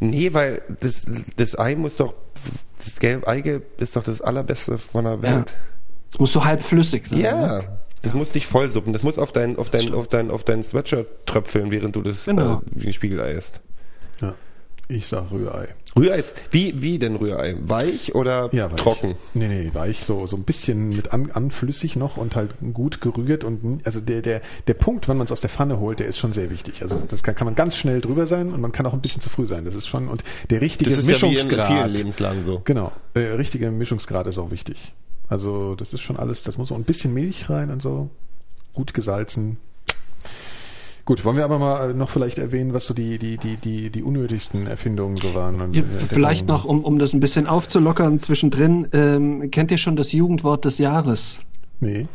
nee, 0.00 0.32
weil 0.34 0.62
das, 0.80 1.06
das 1.36 1.58
Ei 1.58 1.74
muss 1.76 1.96
doch, 1.96 2.14
das 2.84 2.98
Gelb, 3.00 3.26
Eigelb 3.28 3.80
ist 3.80 3.96
doch 3.96 4.02
das 4.04 4.20
allerbeste 4.20 4.78
von 4.78 5.04
der 5.04 5.14
Ja. 5.14 5.22
Welt. 5.22 5.54
Es 6.12 6.18
muss 6.18 6.32
so 6.32 6.44
halb 6.44 6.62
flüssig 6.62 7.06
sein. 7.08 7.18
Ja. 7.20 7.58
Ne? 7.58 7.64
Das 8.02 8.14
muss 8.14 8.30
dich 8.32 8.46
vollsuppen. 8.46 8.92
Das 8.92 9.02
muss 9.02 9.18
auf 9.18 9.32
dein, 9.32 9.56
auf 9.58 9.70
dein, 9.70 9.92
auf 9.92 10.06
dein, 10.08 10.30
auf 10.30 10.44
dein 10.44 10.62
Sweatshirt 10.62 11.26
tröpfeln, 11.26 11.70
während 11.70 11.96
du 11.96 12.02
das 12.02 12.24
Genau. 12.24 12.58
äh, 12.58 12.60
wie 12.76 12.86
ein 12.86 12.92
Spiegelei 12.92 13.32
isst. 13.32 13.60
Ich 14.90 15.06
sag 15.06 15.30
Rührei. 15.30 15.68
Rührei 15.98 16.16
ist, 16.16 16.34
wie, 16.50 16.80
wie 16.82 16.98
denn 16.98 17.16
Rührei? 17.16 17.56
Weich 17.60 18.14
oder 18.14 18.48
Ja, 18.54 18.70
weich. 18.72 18.80
trocken? 18.80 19.16
Nee, 19.34 19.48
nee, 19.48 19.70
weich, 19.74 20.00
so, 20.00 20.26
so 20.26 20.36
ein 20.36 20.44
bisschen 20.44 20.88
mit 20.88 21.12
an, 21.12 21.30
anflüssig 21.30 21.96
noch 21.96 22.16
und 22.16 22.36
halt 22.36 22.54
gut 22.72 23.02
gerührt 23.02 23.44
und 23.44 23.82
also 23.84 24.00
der, 24.00 24.22
der, 24.22 24.40
der 24.66 24.74
Punkt, 24.74 25.06
wann 25.08 25.18
man 25.18 25.26
es 25.26 25.32
aus 25.32 25.42
der 25.42 25.50
Pfanne 25.50 25.78
holt, 25.78 25.98
der 26.00 26.06
ist 26.06 26.16
schon 26.18 26.32
sehr 26.32 26.50
wichtig. 26.50 26.80
Also 26.82 26.96
das 27.06 27.22
kann, 27.22 27.34
kann 27.34 27.44
man 27.44 27.54
ganz 27.54 27.76
schnell 27.76 28.00
drüber 28.00 28.26
sein 28.26 28.50
und 28.50 28.60
man 28.62 28.72
kann 28.72 28.86
auch 28.86 28.94
ein 28.94 29.02
bisschen 29.02 29.20
zu 29.20 29.28
früh 29.28 29.46
sein. 29.46 29.66
Das 29.66 29.74
ist 29.74 29.86
schon, 29.86 30.08
und 30.08 30.24
der 30.48 30.62
richtige 30.62 30.88
Das 30.90 30.98
ist 31.00 31.08
ja 31.10 31.20
wie 31.20 31.26
in 31.26 31.32
Mischungsgrad. 31.32 31.66
vielen 31.66 31.90
Lebenslagen 31.90 32.42
so. 32.42 32.62
Genau, 32.64 32.90
der 33.14 33.36
richtige 33.38 33.70
Mischungsgrad 33.70 34.26
ist 34.26 34.38
auch 34.38 34.50
wichtig. 34.50 34.94
Also 35.28 35.74
das 35.74 35.92
ist 35.92 36.00
schon 36.00 36.16
alles, 36.16 36.44
das 36.44 36.56
muss 36.56 36.72
auch 36.72 36.76
ein 36.76 36.84
bisschen 36.84 37.12
Milch 37.12 37.50
rein 37.50 37.70
und 37.70 37.82
so. 37.82 38.08
Gut 38.72 38.94
gesalzen. 38.94 39.58
Gut, 41.08 41.24
wollen 41.24 41.38
wir 41.38 41.44
aber 41.46 41.58
mal 41.58 41.94
noch 41.94 42.10
vielleicht 42.10 42.36
erwähnen, 42.36 42.74
was 42.74 42.84
so 42.84 42.92
die, 42.92 43.16
die, 43.16 43.38
die, 43.38 43.56
die, 43.56 43.88
die 43.88 44.02
unnötigsten 44.02 44.66
Erfindungen 44.66 45.16
so 45.16 45.32
waren. 45.32 45.72
Ja, 45.72 45.80
äh, 45.80 45.84
vielleicht 46.06 46.46
noch, 46.46 46.66
um, 46.66 46.84
um 46.84 46.98
das 46.98 47.14
ein 47.14 47.20
bisschen 47.20 47.46
aufzulockern 47.46 48.18
zwischendrin, 48.18 48.86
ähm, 48.92 49.50
kennt 49.50 49.70
ihr 49.70 49.78
schon 49.78 49.96
das 49.96 50.12
Jugendwort 50.12 50.66
des 50.66 50.76
Jahres? 50.76 51.38
Nee. 51.80 52.08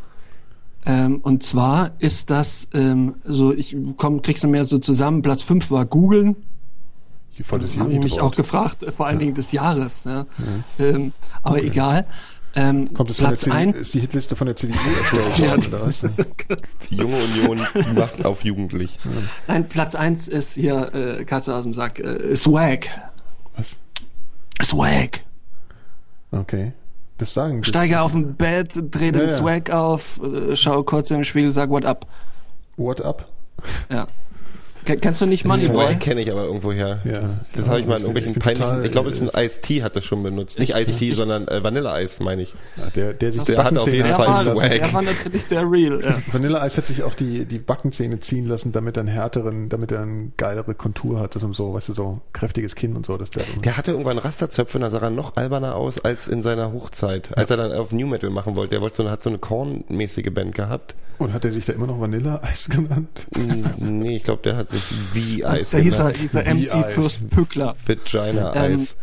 Ähm, 0.85 1.21
und 1.23 1.41
zwar 1.41 1.93
ist 1.97 2.29
das 2.29 2.67
ähm, 2.75 3.15
so, 3.23 3.51
ich 3.51 3.75
komm, 3.97 4.21
krieg's 4.21 4.43
mehr 4.43 4.63
so 4.63 4.77
zusammen. 4.77 5.23
Platz 5.23 5.41
5 5.41 5.71
war 5.71 5.87
googeln. 5.87 6.35
Voll 7.43 7.61
das 7.61 7.79
Habe 7.79 7.93
ich 7.93 8.03
mich 8.03 8.21
auch 8.21 8.35
gefragt, 8.35 8.83
äh, 8.83 8.91
vor 8.91 9.07
allen 9.07 9.17
Dingen 9.17 9.33
des 9.33 9.51
Jahres. 9.51 10.03
Ja. 10.03 10.27
Ähm, 10.77 11.13
aber 11.41 11.63
egal. 11.63 12.05
Ähm, 12.56 12.93
Kommt 12.93 13.10
das 13.10 13.18
von 13.18 13.24
der 13.26 13.30
Platz 13.32 13.41
CDU, 13.41 13.56
1 13.56 13.78
ist 13.78 13.93
die 13.95 13.99
Hitliste 13.99 14.36
von 14.36 14.45
der 14.45 14.56
CDU 14.56 14.76
erstellt 14.78 15.72
worden, 15.72 15.74
oder 15.74 15.86
was? 15.88 16.01
Die 16.89 16.95
junge 16.95 17.18
Union 17.18 17.66
macht 17.95 18.24
auf 18.26 18.43
jugendlich. 18.43 18.99
Nein, 19.47 19.68
Platz 19.68 19.95
1 19.95 20.28
ist 20.28 20.54
hier 20.54 20.93
äh, 20.93 21.26
Katze 21.26 21.56
aus 21.56 21.64
dem 21.64 21.74
Sack. 21.74 21.99
Äh, 21.99 22.36
Swag. 22.36 22.88
Was? 23.58 23.78
Swag. 24.64 25.22
Okay. 26.32 26.74
Das 27.18 27.34
sagen 27.34 27.62
das 27.62 27.70
Steige 27.70 28.01
auf 28.01 28.12
dem 28.12 28.36
Bett, 28.36 28.72
dreh 28.76 29.12
den 29.12 29.22
Ja, 29.22 29.28
ja. 29.28 29.38
Swag 29.38 29.70
auf, 29.72 30.20
äh, 30.24 30.56
schau 30.56 30.84
kurz 30.84 31.10
im 31.12 31.24
Spiegel, 31.24 31.54
sag 31.54 31.70
what 31.70 31.86
up. 31.86 32.06
What 32.78 33.01
up? 33.01 33.26
Ja. 33.89 34.08
Ken- 34.86 34.99
Kennst 35.01 35.21
du 35.21 35.25
nicht 35.25 35.45
Moneyboy? 35.45 35.86
Swag 35.88 35.99
kenne 35.99 36.21
ich 36.21 36.31
aber 36.31 36.43
irgendwoher. 36.45 36.99
Ja. 37.03 37.21
Das 37.55 37.67
habe 37.67 37.79
ich 37.79 37.86
mal 37.88 37.95
in 37.97 38.03
irgendwelchen 38.05 38.34
peinlichen. 38.36 38.84
ich 38.84 38.91
glaube, 38.91 39.09
es 39.09 39.21
ist 39.21 39.34
äh, 39.34 39.38
ein 39.38 39.45
Ice-T 39.45 39.84
hat 39.84 39.95
das 39.95 40.05
schon 40.05 40.23
benutzt. 40.23 40.59
Nicht 40.59 40.73
Ice-T, 40.75 41.13
sondern 41.13 41.47
äh, 41.47 41.63
Vanilleeis, 41.63 42.19
meine 42.19 42.41
ich. 42.43 42.53
Ja, 42.77 42.89
der, 42.89 43.13
der 43.13 43.31
sich 43.31 43.43
die 43.43 43.57
hat 43.57 43.77
auf 43.77 43.88
jeden 43.88 44.07
Der 44.07 44.19
Fall 44.19 44.55
Swag. 44.55 44.69
der 44.69 44.93
war 44.93 45.01
natürlich 45.01 45.43
sehr 45.45 45.69
real. 45.69 46.01
Ja. 46.03 46.15
Vanilleeis 46.31 46.77
hat 46.77 46.88
sich 46.88 47.03
auch 47.03 47.13
die, 47.13 47.45
die 47.45 47.59
Backenzähne 47.59 48.19
ziehen 48.19 48.47
lassen, 48.47 48.71
damit 48.71 48.97
er 48.97 49.01
einen 49.01 49.09
härteren, 49.09 49.69
damit 49.69 49.91
er 49.91 50.01
eine 50.01 50.31
geilere 50.38 50.73
Kontur 50.75 51.19
hat, 51.19 51.36
das 51.36 51.43
um 51.43 51.53
so, 51.53 51.73
weißt 51.73 51.89
du, 51.89 51.93
so 51.93 52.21
kräftiges 52.34 52.75
Kinn 52.75 52.95
und 52.95 53.05
so, 53.05 53.17
dass 53.17 53.29
der, 53.29 53.43
Der 53.63 53.77
hatte 53.77 53.91
irgendwann 53.91 54.17
Rasterzöpfe, 54.17 54.79
da 54.79 54.89
sah 54.89 54.99
er 54.99 55.09
noch 55.09 55.36
alberner 55.36 55.75
aus 55.75 56.03
als 56.03 56.27
in 56.27 56.41
seiner 56.41 56.73
Hochzeit, 56.73 57.38
als 57.38 57.49
er 57.49 57.57
dann 57.57 57.71
auf 57.71 57.91
New 57.91 58.07
Metal 58.07 58.29
machen 58.29 58.55
wollte. 58.55 58.75
Er 58.75 58.81
wollte 58.81 58.97
so, 59.03 59.09
hat 59.09 59.21
so 59.23 59.29
eine 59.29 59.39
Korn-mäßige 59.39 60.31
Band 60.34 60.55
gehabt. 60.55 60.95
und 61.19 61.31
hat 61.34 61.45
er 61.45 61.51
sich 61.51 61.65
da 61.65 61.73
immer 61.73 61.88
noch 61.88 61.99
Vanilleeis 61.99 62.69
genannt? 62.69 63.27
Nee, 63.77 64.17
ich 64.17 64.23
glaube, 64.23 64.41
der 64.43 64.55
hat 64.57 64.69
V-Eis 64.78 65.71
Da 65.71 65.78
hieß 65.78 65.99
er, 65.99 66.09
hieß 66.11 66.36
er 66.36 66.53
MC 66.53 66.74
Eis. 66.74 66.93
Fürst 66.93 67.30
Pückler. 67.30 67.76
Vagina-Eis. 67.86 68.95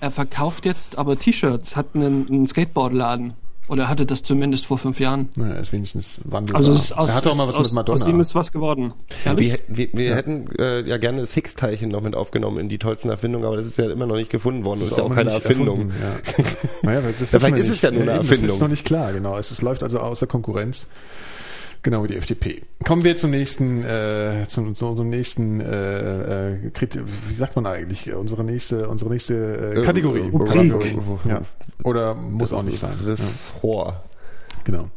Er 0.00 0.10
verkauft 0.10 0.66
jetzt 0.66 0.98
aber 0.98 1.18
T-Shirts, 1.18 1.74
hat 1.76 1.94
einen, 1.94 2.28
einen 2.28 2.46
Skateboardladen. 2.46 3.34
Oder 3.68 3.88
hatte 3.88 4.06
das 4.06 4.22
zumindest 4.22 4.66
vor 4.66 4.78
fünf 4.78 5.00
Jahren. 5.00 5.28
Naja, 5.36 5.54
ist 5.54 5.72
wenigstens 5.72 6.20
wandelbar. 6.24 6.60
Also 6.60 6.72
es 6.72 6.84
ist 6.84 6.92
aus, 6.92 7.08
er 7.08 7.16
hat 7.16 7.26
auch 7.26 7.34
mal 7.34 7.42
ist 7.44 7.48
was 7.48 7.56
aus, 7.56 7.66
mit 7.68 7.74
Madonna. 7.74 8.00
aus 8.00 8.08
ihm 8.08 8.20
ist 8.20 8.34
was 8.36 8.52
geworden. 8.52 8.92
Ehrlich? 9.24 9.58
wir 9.68 9.76
wir, 9.76 9.88
wir 9.92 10.14
hätten 10.14 10.48
äh, 10.56 10.88
ja 10.88 10.98
gerne 10.98 11.22
das 11.22 11.34
Higgs-Teilchen 11.34 11.88
noch 11.88 12.00
mit 12.00 12.14
aufgenommen 12.14 12.58
in 12.58 12.68
die 12.68 12.78
tollsten 12.78 13.10
Erfindungen, 13.10 13.44
aber 13.44 13.56
das 13.56 13.66
ist 13.66 13.76
ja 13.78 13.90
immer 13.90 14.06
noch 14.06 14.14
nicht 14.14 14.30
gefunden 14.30 14.64
worden. 14.64 14.80
Das 14.80 14.92
ist, 14.92 14.98
ja 14.98 15.02
auch 15.02 15.12
keine 15.12 15.32
Erfindung. 15.32 15.90
Ja. 15.90 16.44
naja, 16.82 17.00
das 17.00 17.20
wissen 17.22 17.40
vielleicht 17.40 17.56
ist 17.56 17.68
nicht. 17.68 17.76
es 17.76 17.82
ja 17.82 17.90
nur 17.90 18.02
eine 18.02 18.10
eben, 18.12 18.20
Erfindung. 18.20 18.46
Das 18.46 18.54
ist 18.54 18.60
noch 18.60 18.68
nicht 18.68 18.84
klar, 18.84 19.12
genau. 19.12 19.36
Es, 19.36 19.50
es 19.50 19.62
läuft 19.62 19.82
also 19.82 19.98
außer 19.98 20.28
Konkurrenz. 20.28 20.88
Genau 21.86 22.02
wie 22.02 22.08
die 22.08 22.16
FDP. 22.16 22.62
Kommen 22.84 23.04
wir 23.04 23.16
zum 23.16 23.30
nächsten, 23.30 23.84
äh, 23.84 24.44
zum, 24.48 24.74
zu 24.74 24.88
unserem 24.88 25.08
nächsten, 25.08 25.60
äh, 25.60 26.54
äh, 26.56 26.58
wie 26.74 27.34
sagt 27.34 27.54
man 27.54 27.64
eigentlich, 27.64 28.12
unsere 28.12 28.42
nächste, 28.42 28.88
unsere 28.88 29.08
nächste 29.08 29.34
äh, 29.76 29.78
Äh, 29.78 29.82
Kategorie. 29.82 30.28
Rubrik. 30.28 30.96
Ja. 31.28 31.42
Oder 31.84 32.16
muss 32.16 32.52
auch 32.52 32.64
nicht 32.64 32.80
sein. 32.80 32.90
Das 33.06 33.20
Ja, 33.20 33.60
Rohr. 33.62 34.02
genau. 34.64 34.90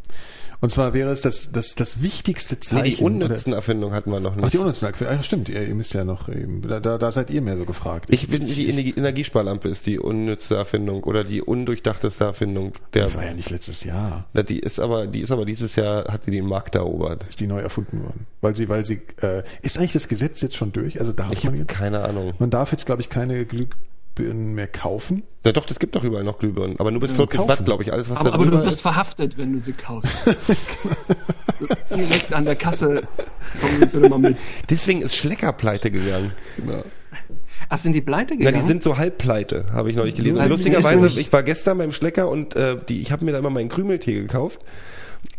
Und 0.62 0.72
zwar 0.72 0.94
wäre 0.94 1.10
es 1.10 1.22
das, 1.22 1.54
das, 1.54 1.76
das 1.76 2.02
wichtigste 2.02 2.56
Nee, 2.56 2.60
Zeichen. 2.60 2.98
die 2.98 3.04
unnützen 3.04 3.54
Erfindungen 3.54 3.96
hatten 3.96 4.12
wir 4.12 4.20
noch 4.20 4.32
Oder, 4.34 4.40
ach, 4.40 4.44
nicht. 4.44 4.54
die 4.56 4.58
unnützen. 4.58 4.88
Ah, 4.88 5.14
Ja, 5.14 5.24
stimmt. 5.24 5.48
Ihr, 5.48 5.66
ihr 5.66 5.74
müsst 5.74 5.94
ja 5.94 6.04
noch, 6.04 6.28
eben, 6.28 6.62
da, 6.68 6.80
da, 6.82 7.12
seid 7.14 7.30
ihr 7.30 7.42
mehr 7.42 7.56
so 7.56 7.64
gefragt. 7.64 8.08
Ich 8.10 8.28
finde, 8.28 8.48
die 8.54 8.68
Energie 8.70 8.94
Energiesparlampe 8.98 9.70
ist 9.70 9.86
die 9.86 10.00
unnützte 10.00 10.56
Erfindung 10.56 11.04
oder 11.06 11.24
die 11.24 11.42
undurchdachteste 11.42 12.26
Erfindung. 12.26 12.74
Der, 12.94 13.06
das 13.06 13.16
war 13.16 13.26
ja 13.26 13.34
nicht 13.34 13.50
letztes 13.50 13.86
Jahr. 13.86 14.26
Na, 14.34 14.44
die 14.44 14.60
ist 14.60 14.80
aber, 14.82 15.08
die 15.08 15.22
ist 15.22 15.32
aber 15.32 15.46
dieses 15.46 15.78
Jahr 15.78 16.06
hat 16.12 16.26
die 16.26 16.32
den 16.32 16.46
Markt 16.46 16.76
erobert. 16.76 17.24
ist 17.30 17.40
die 17.40 17.48
neu 17.48 17.60
erfunden 17.62 18.04
worden. 18.04 18.26
Weil 18.42 18.56
sie, 18.56 18.68
weil 18.68 18.84
sie, 18.84 19.02
äh, 19.22 19.44
ist 19.62 19.78
eigentlich 19.78 19.94
das 19.94 20.10
Gesetz 20.10 20.42
jetzt 20.42 20.58
schon 20.58 20.74
durch? 20.74 21.00
Also 21.00 21.14
darf 21.14 21.32
Ich 21.32 21.46
man 21.46 21.56
jetzt, 21.56 21.70
keine 21.70 22.02
Ahnung. 22.04 22.34
man 22.38 22.50
darf 22.50 22.72
jetzt, 22.74 22.86
glaube 22.86 23.02
ich, 23.02 23.10
keine 23.10 23.46
Glühbirnen 24.20 24.54
mehr 24.54 24.68
kaufen. 24.68 25.24
Na 25.46 25.52
doch, 25.54 25.66
das 25.66 25.80
gibt 25.80 25.96
doch 25.96 26.04
überall 26.04 26.24
noch 26.24 26.40
Glühbirnen, 26.40 26.80
aber 26.80 26.92
nur 26.92 27.00
bis 27.00 27.14
40 27.14 27.38
kaufen. 27.38 27.50
Watt, 27.50 27.66
glaube 27.66 27.84
ich. 27.84 27.94
Alles 27.94 28.10
was 28.10 28.18
aber, 28.18 28.30
da 28.30 28.36
aber 28.36 28.46
du 28.46 28.52
wirst 28.52 28.76
ist. 28.78 28.82
verhaftet, 28.82 29.38
wenn 29.38 29.54
du 29.54 29.60
sie 29.62 29.74
kaufst. 29.74 30.28
Direkt 31.96 32.34
an 32.34 32.46
der 32.46 32.56
Kasse. 32.56 33.04
Komm 33.62 33.80
bitte 33.80 34.10
mal 34.10 34.20
mit. 34.20 34.38
Deswegen 34.70 35.02
ist 35.02 35.16
Schlecker 35.16 35.54
pleite 35.54 35.92
gegangen. 35.92 36.34
Ach, 37.70 37.78
sind 37.78 37.94
die 37.94 38.02
pleite 38.02 38.34
Na, 38.34 38.38
gegangen? 38.38 38.56
die 38.56 38.68
sind 38.68 38.84
so 38.84 38.98
halb 38.98 39.18
pleite, 39.18 39.66
habe 39.74 39.90
ich 39.90 39.96
neulich 39.96 40.16
gelesen. 40.16 40.40
Nein, 40.40 40.50
Lustigerweise, 40.50 41.20
ich 41.20 41.32
war 41.32 41.44
gestern 41.44 41.78
beim 41.78 41.92
Schlecker 41.94 42.30
und 42.30 42.56
äh, 42.56 42.78
die, 42.88 43.02
ich 43.02 43.12
habe 43.12 43.26
mir 43.26 43.32
da 43.32 43.40
immer 43.40 43.50
meinen 43.50 43.70
Krümeltee 43.70 44.16
gekauft 44.16 44.60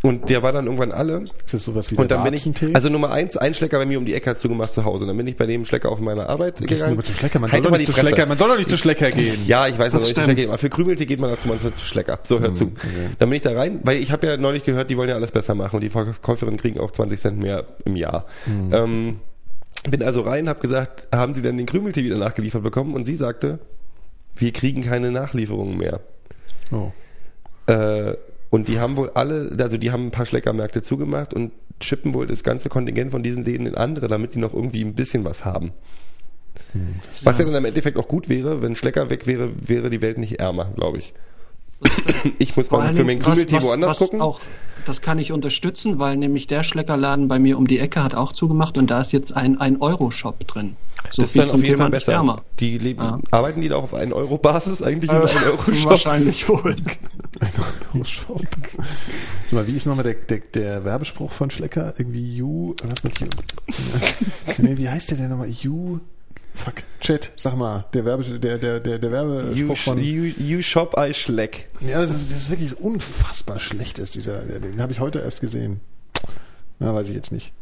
und 0.03 0.31
der 0.31 0.43
war 0.43 0.53
dann 0.53 0.65
irgendwann 0.65 0.93
alle. 0.93 1.25
Ist 1.45 1.53
das 1.53 1.65
sowas 1.65 1.91
wie 1.91 1.97
Und 1.97 2.11
dann 2.11 2.25
bin 2.25 2.33
ich, 2.33 2.47
also 2.75 2.89
Nummer 2.89 3.11
eins, 3.11 3.37
ein 3.37 3.53
Schlecker 3.53 3.79
bei 3.79 3.85
mir 3.85 3.99
um 3.99 4.07
die 4.07 4.15
Ecke 4.15 4.31
hat 4.31 4.39
zugemacht 4.39 4.73
zu 4.73 4.85
Hause. 4.85 5.05
Und 5.05 5.09
dann 5.09 5.17
bin 5.17 5.27
ich 5.27 5.37
bei 5.37 5.45
dem 5.47 5.65
Schlecker 5.67 5.91
auf 5.91 6.01
meiner 6.01 6.29
Arbeit 6.29 6.61
du 6.61 6.65
gegangen. 6.65 6.93
immer 6.95 7.03
zu 7.03 7.13
Schlecker? 7.13 7.39
Man 7.39 7.53
Halt 7.53 7.63
soll, 7.63 7.73
doch 7.73 7.79
nicht 7.79 7.87
zu. 7.87 7.93
Schlecker. 7.99 8.27
man 8.27 8.39
soll 8.39 8.49
doch 8.49 8.57
nicht 8.57 8.71
zu 8.71 8.79
Schlecker 8.79 9.11
gehen. 9.11 9.37
Ja, 9.47 9.67
ich 9.67 9.79
weiß, 9.79 9.93
Das 9.93 10.03
dass 10.03 10.09
ich 10.09 10.15
zu. 10.15 10.23
Schlecker 10.23 10.35
geht. 10.35 10.49
Aber 10.49 10.59
für 10.59 10.71
Krümeltee 10.71 11.05
geht 11.07 11.21
man 11.21 11.31
dazu 11.31 11.49
mal 11.49 11.59
zu 11.59 11.71
Schlecker. 11.85 12.19
So, 12.23 12.41
hör 12.41 12.53
zu. 12.53 12.73
Dann 13.19 13.29
bin 13.29 13.37
ich 13.37 13.43
da 13.43 13.53
rein, 13.53 13.81
weil 13.83 13.99
ich 13.99 14.11
habe 14.11 14.27
ja 14.27 14.37
neulich 14.37 14.65
gehört, 14.65 14.91
die 14.91 14.97
wollen 14.97 15.09
ja 15.09 15.17
alles 15.17 15.33
besser 15.33 15.55
machen 15.55 15.77
und 15.77 15.83
die 15.83 15.91
Verkäuferinnen 15.91 16.59
kriegen 16.59 16.81
auch 16.81 16.93
20 16.93 17.19
Cent 17.21 17.39
mehr 17.39 17.65
im 17.85 17.97
Jahr. 17.97 18.27
Ähm, 18.73 19.17
bin 19.89 20.03
also 20.03 20.23
rein, 20.23 20.49
habe 20.49 20.61
gesagt, 20.61 21.09
haben 21.13 21.35
Sie 21.35 21.43
denn 21.43 21.57
den 21.57 21.67
Krümeltee 21.67 22.05
wieder 22.05 22.19
nachgeliefert 22.19 22.63
bekommen? 22.63 22.95
Und 22.95 23.05
sie 23.07 23.17
sagte, 23.17 23.61
wir 24.37 24.53
kriegen 24.53 24.83
keine 24.83 25.11
Nachlieferungen 25.11 25.77
mehr. 25.77 26.01
Oh. 26.71 26.93
Und 28.51 28.67
die 28.69 28.81
haben 28.81 28.97
wohl 28.97 29.11
alle, 29.11 29.57
also 29.61 29.77
die 29.77 29.93
haben 29.93 30.07
ein 30.07 30.11
paar 30.11 30.27
Schleckermärkte 30.27 30.83
zugemacht 30.83 31.33
und 31.33 31.53
chippen 31.79 32.15
wohl 32.15 32.27
das 32.27 32.43
ganze 32.43 32.69
Kontingent 32.69 33.13
von 33.13 33.23
diesen 33.23 33.45
Läden 33.45 33.67
in 33.67 33.77
andere, 33.77 34.09
damit 34.09 34.35
die 34.35 34.39
noch 34.39 34.53
irgendwie 34.53 34.85
ein 34.85 34.95
bisschen 34.95 35.25
was 35.25 35.45
haben. 35.45 35.73
Was 37.25 37.39
ja 37.39 37.45
dann 37.45 37.55
im 37.55 37.65
Endeffekt 37.65 37.97
auch 37.97 38.09
gut 38.09 38.29
wäre, 38.29 38.61
wenn 38.61 38.77
Schlecker 38.77 39.09
weg 39.09 39.27
wäre, 39.27 39.51
wäre 39.67 39.89
die 39.89 40.03
Welt 40.03 40.19
nicht 40.19 40.41
ärmer, 40.41 40.73
glaube 40.75 40.99
ich. 40.99 41.15
Ich 42.39 42.57
muss 42.57 42.71
mal 42.71 42.93
für 42.95 43.05
meinen 43.05 43.21
Krümeltee 43.21 43.57
was- 43.57 43.63
was- 43.63 43.69
woanders 43.69 43.91
was 43.93 43.99
gucken. 43.99 44.21
Auch, 44.21 44.41
das 44.87 45.01
kann 45.01 45.19
ich 45.19 45.33
unterstützen, 45.33 45.99
weil 45.99 46.17
nämlich 46.17 46.47
der 46.47 46.65
Schleckerladen 46.65 47.29
bei 47.29 47.39
mir 47.39 47.59
um 47.59 47.67
die 47.67 47.79
Ecke 47.79 48.03
hat 48.03 48.15
auch 48.15 48.33
zugemacht 48.33 48.79
und 48.79 48.91
da 48.91 49.01
ist 49.01 49.13
jetzt 49.13 49.35
ein 49.37 49.59
1-Euro-Shop 49.59 50.47
drin. 50.47 50.77
So 51.13 51.23
das 51.23 51.35
ist 51.35 51.39
dann 51.39 51.51
auf 51.51 51.63
jeden 51.65 51.79
Fall 51.79 51.91
besser. 51.91 52.13
ärmer. 52.13 52.43
Die 52.61 52.77
leben, 52.79 53.23
arbeiten 53.31 53.61
die 53.63 53.69
da 53.69 53.77
auf 53.77 53.95
1 53.95 54.13
Euro 54.13 54.37
Basis 54.39 54.83
eigentlich 54.83 55.11
in 55.11 55.17
1 55.17 55.35
Euro 55.47 55.63
Shops? 55.73 55.85
Wahrscheinlich 55.87 56.47
wohl. 56.49 56.77
Shop. 58.05 58.41
Sag 59.47 59.53
mal, 59.53 59.67
wie 59.67 59.77
ist 59.77 59.87
nochmal 59.87 60.05
der, 60.05 60.15
der, 60.15 60.41
der 60.55 60.85
Werbespruch 60.85 61.31
von 61.31 61.51
Schlecker? 61.51 61.95
Irgendwie 61.99 62.37
You, 62.37 62.75
was 62.85 63.03
mit 63.05 63.19
You? 63.21 63.27
nee, 64.59 64.77
wie 64.77 64.89
heißt 64.89 65.11
der 65.11 65.19
denn 65.19 65.31
nochmal? 65.31 65.49
You, 65.49 65.99
fuck, 66.55 66.75
Chat, 67.01 67.31
sag 67.37 67.57
mal, 67.57 67.87
der 67.95 68.05
Werbe, 68.05 68.25
der, 68.39 68.59
der, 68.59 68.81
der, 68.81 68.99
der 68.99 69.11
Werbespruch 69.13 69.57
You, 69.57 69.75
von, 69.75 69.99
you, 70.03 70.33
you 70.39 70.63
shop, 70.63 70.95
I 70.99 71.15
schleck. 71.15 71.69
ja, 71.81 72.01
das 72.01 72.11
ist, 72.11 72.31
das 72.31 72.39
ist 72.43 72.51
wirklich 72.51 72.79
unfassbar 72.79 73.59
schlecht 73.59 73.99
ist 73.99 74.15
dieser, 74.15 74.41
den 74.43 74.81
habe 74.81 74.93
ich 74.93 75.01
heute 75.01 75.21
erst 75.21 75.41
gesehen. 75.41 75.81
Na, 76.79 76.95
weiß 76.95 77.09
ich 77.09 77.15
jetzt 77.15 77.33
nicht. 77.33 77.53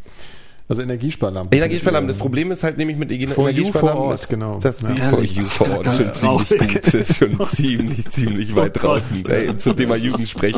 Also 0.68 0.82
Energiesparlampen. 0.82 1.56
Energiesparlampen. 1.56 2.08
Das 2.08 2.18
Problem 2.18 2.52
ist 2.52 2.62
halt 2.62 2.76
nämlich 2.76 2.98
mit 2.98 3.10
Ener- 3.10 3.32
For 3.32 3.44
you 3.44 3.50
Energiesparlampen, 3.56 3.96
for 4.02 4.10
Ort, 4.10 4.20
ist, 4.20 4.28
genau. 4.28 4.60
dass 4.60 4.78
die 4.78 4.92
Ja. 4.98 5.08
for 5.08 5.22
you 5.22 5.42
das 5.42 5.56
for 5.56 5.66
ist 5.66 5.72
Ort 5.72 5.86
schon 5.86 6.12
ziemlich 6.12 6.72
gut. 6.74 6.86
Das 6.86 6.94
ist 6.94 7.16
schon 7.16 7.40
ziemlich, 7.46 8.08
ziemlich 8.10 8.54
weit 8.54 8.76
Oh 8.76 8.80
draußen 8.80 9.26
ey, 9.30 9.56
zum 9.56 9.76
Thema 9.76 9.96
Jugendsprech. 9.96 10.56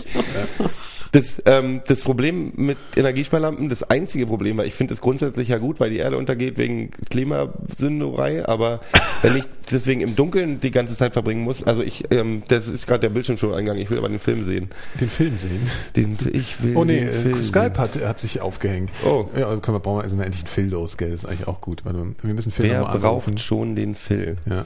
Das, 1.13 1.43
ähm, 1.47 1.81
das 1.87 2.03
Problem 2.03 2.53
mit 2.57 2.79
Energiesparlampen, 2.95 3.69
das 3.69 3.83
einzige 3.83 4.27
Problem, 4.27 4.59
weil 4.59 4.67
ich 4.67 4.75
finde 4.75 4.95
es 4.95 5.01
grundsätzlich 5.01 5.49
ja 5.49 5.59
gut, 5.59 5.81
weil 5.81 5.91
die 5.91 5.99
Erde 5.99 6.17
untergeht 6.17 6.57
wegen 6.57 6.91
Klimasünderei, 7.11 8.47
aber 8.47 8.81
wenn 9.23 9.37
ich 9.37 9.45
deswegen 9.71 10.01
im 10.03 10.15
Dunkeln 10.15 10.61
die 10.61 10.71
ganze 10.71 10.95
Zeit 10.95 11.13
verbringen 11.15 11.43
muss, 11.43 11.63
also 11.65 11.83
ich, 11.83 12.05
ähm, 12.13 12.43
das 12.49 12.69
ist 12.69 12.87
gerade 12.87 13.01
der 13.01 13.09
Bildschirmschuh-Eingang, 13.11 13.79
ich 13.79 13.91
will 13.91 13.99
aber 13.99 14.09
den 14.09 14.21
Film 14.21 14.45
sehen. 14.45 14.69
Den 15.01 15.11
Film 15.11 15.37
sehen. 15.37 15.61
Den, 15.97 16.17
ich 16.33 16.63
will 16.63 16.77
Oh 16.77 16.85
nee, 16.85 17.01
äh, 17.01 17.43
Skype 17.43 17.79
hat, 17.79 18.01
hat 18.05 18.21
sich 18.21 18.41
aufgehängt. 18.41 18.91
Oh. 19.05 19.27
Ja, 19.35 19.57
können 19.57 19.77
wir 19.77 19.81
brauchen 19.81 19.99
wir 19.99 20.05
also 20.05 20.17
mal 20.17 20.25
endlich 20.25 20.45
einen 20.45 20.53
Phil 20.53 20.69
los, 20.69 20.97
gell? 20.97 21.11
Das 21.11 21.25
ist 21.25 21.29
eigentlich 21.29 21.49
auch 21.49 21.61
gut. 21.61 21.85
Warte 21.85 22.15
Wir 22.23 22.35
müssen 22.35 22.53
Phil 22.53 22.67
Wer 22.71 22.87
anrufen. 22.87 23.01
braucht 23.01 23.41
schon 23.41 23.75
den 23.75 23.95
Film? 23.95 24.37
Ja. 24.49 24.65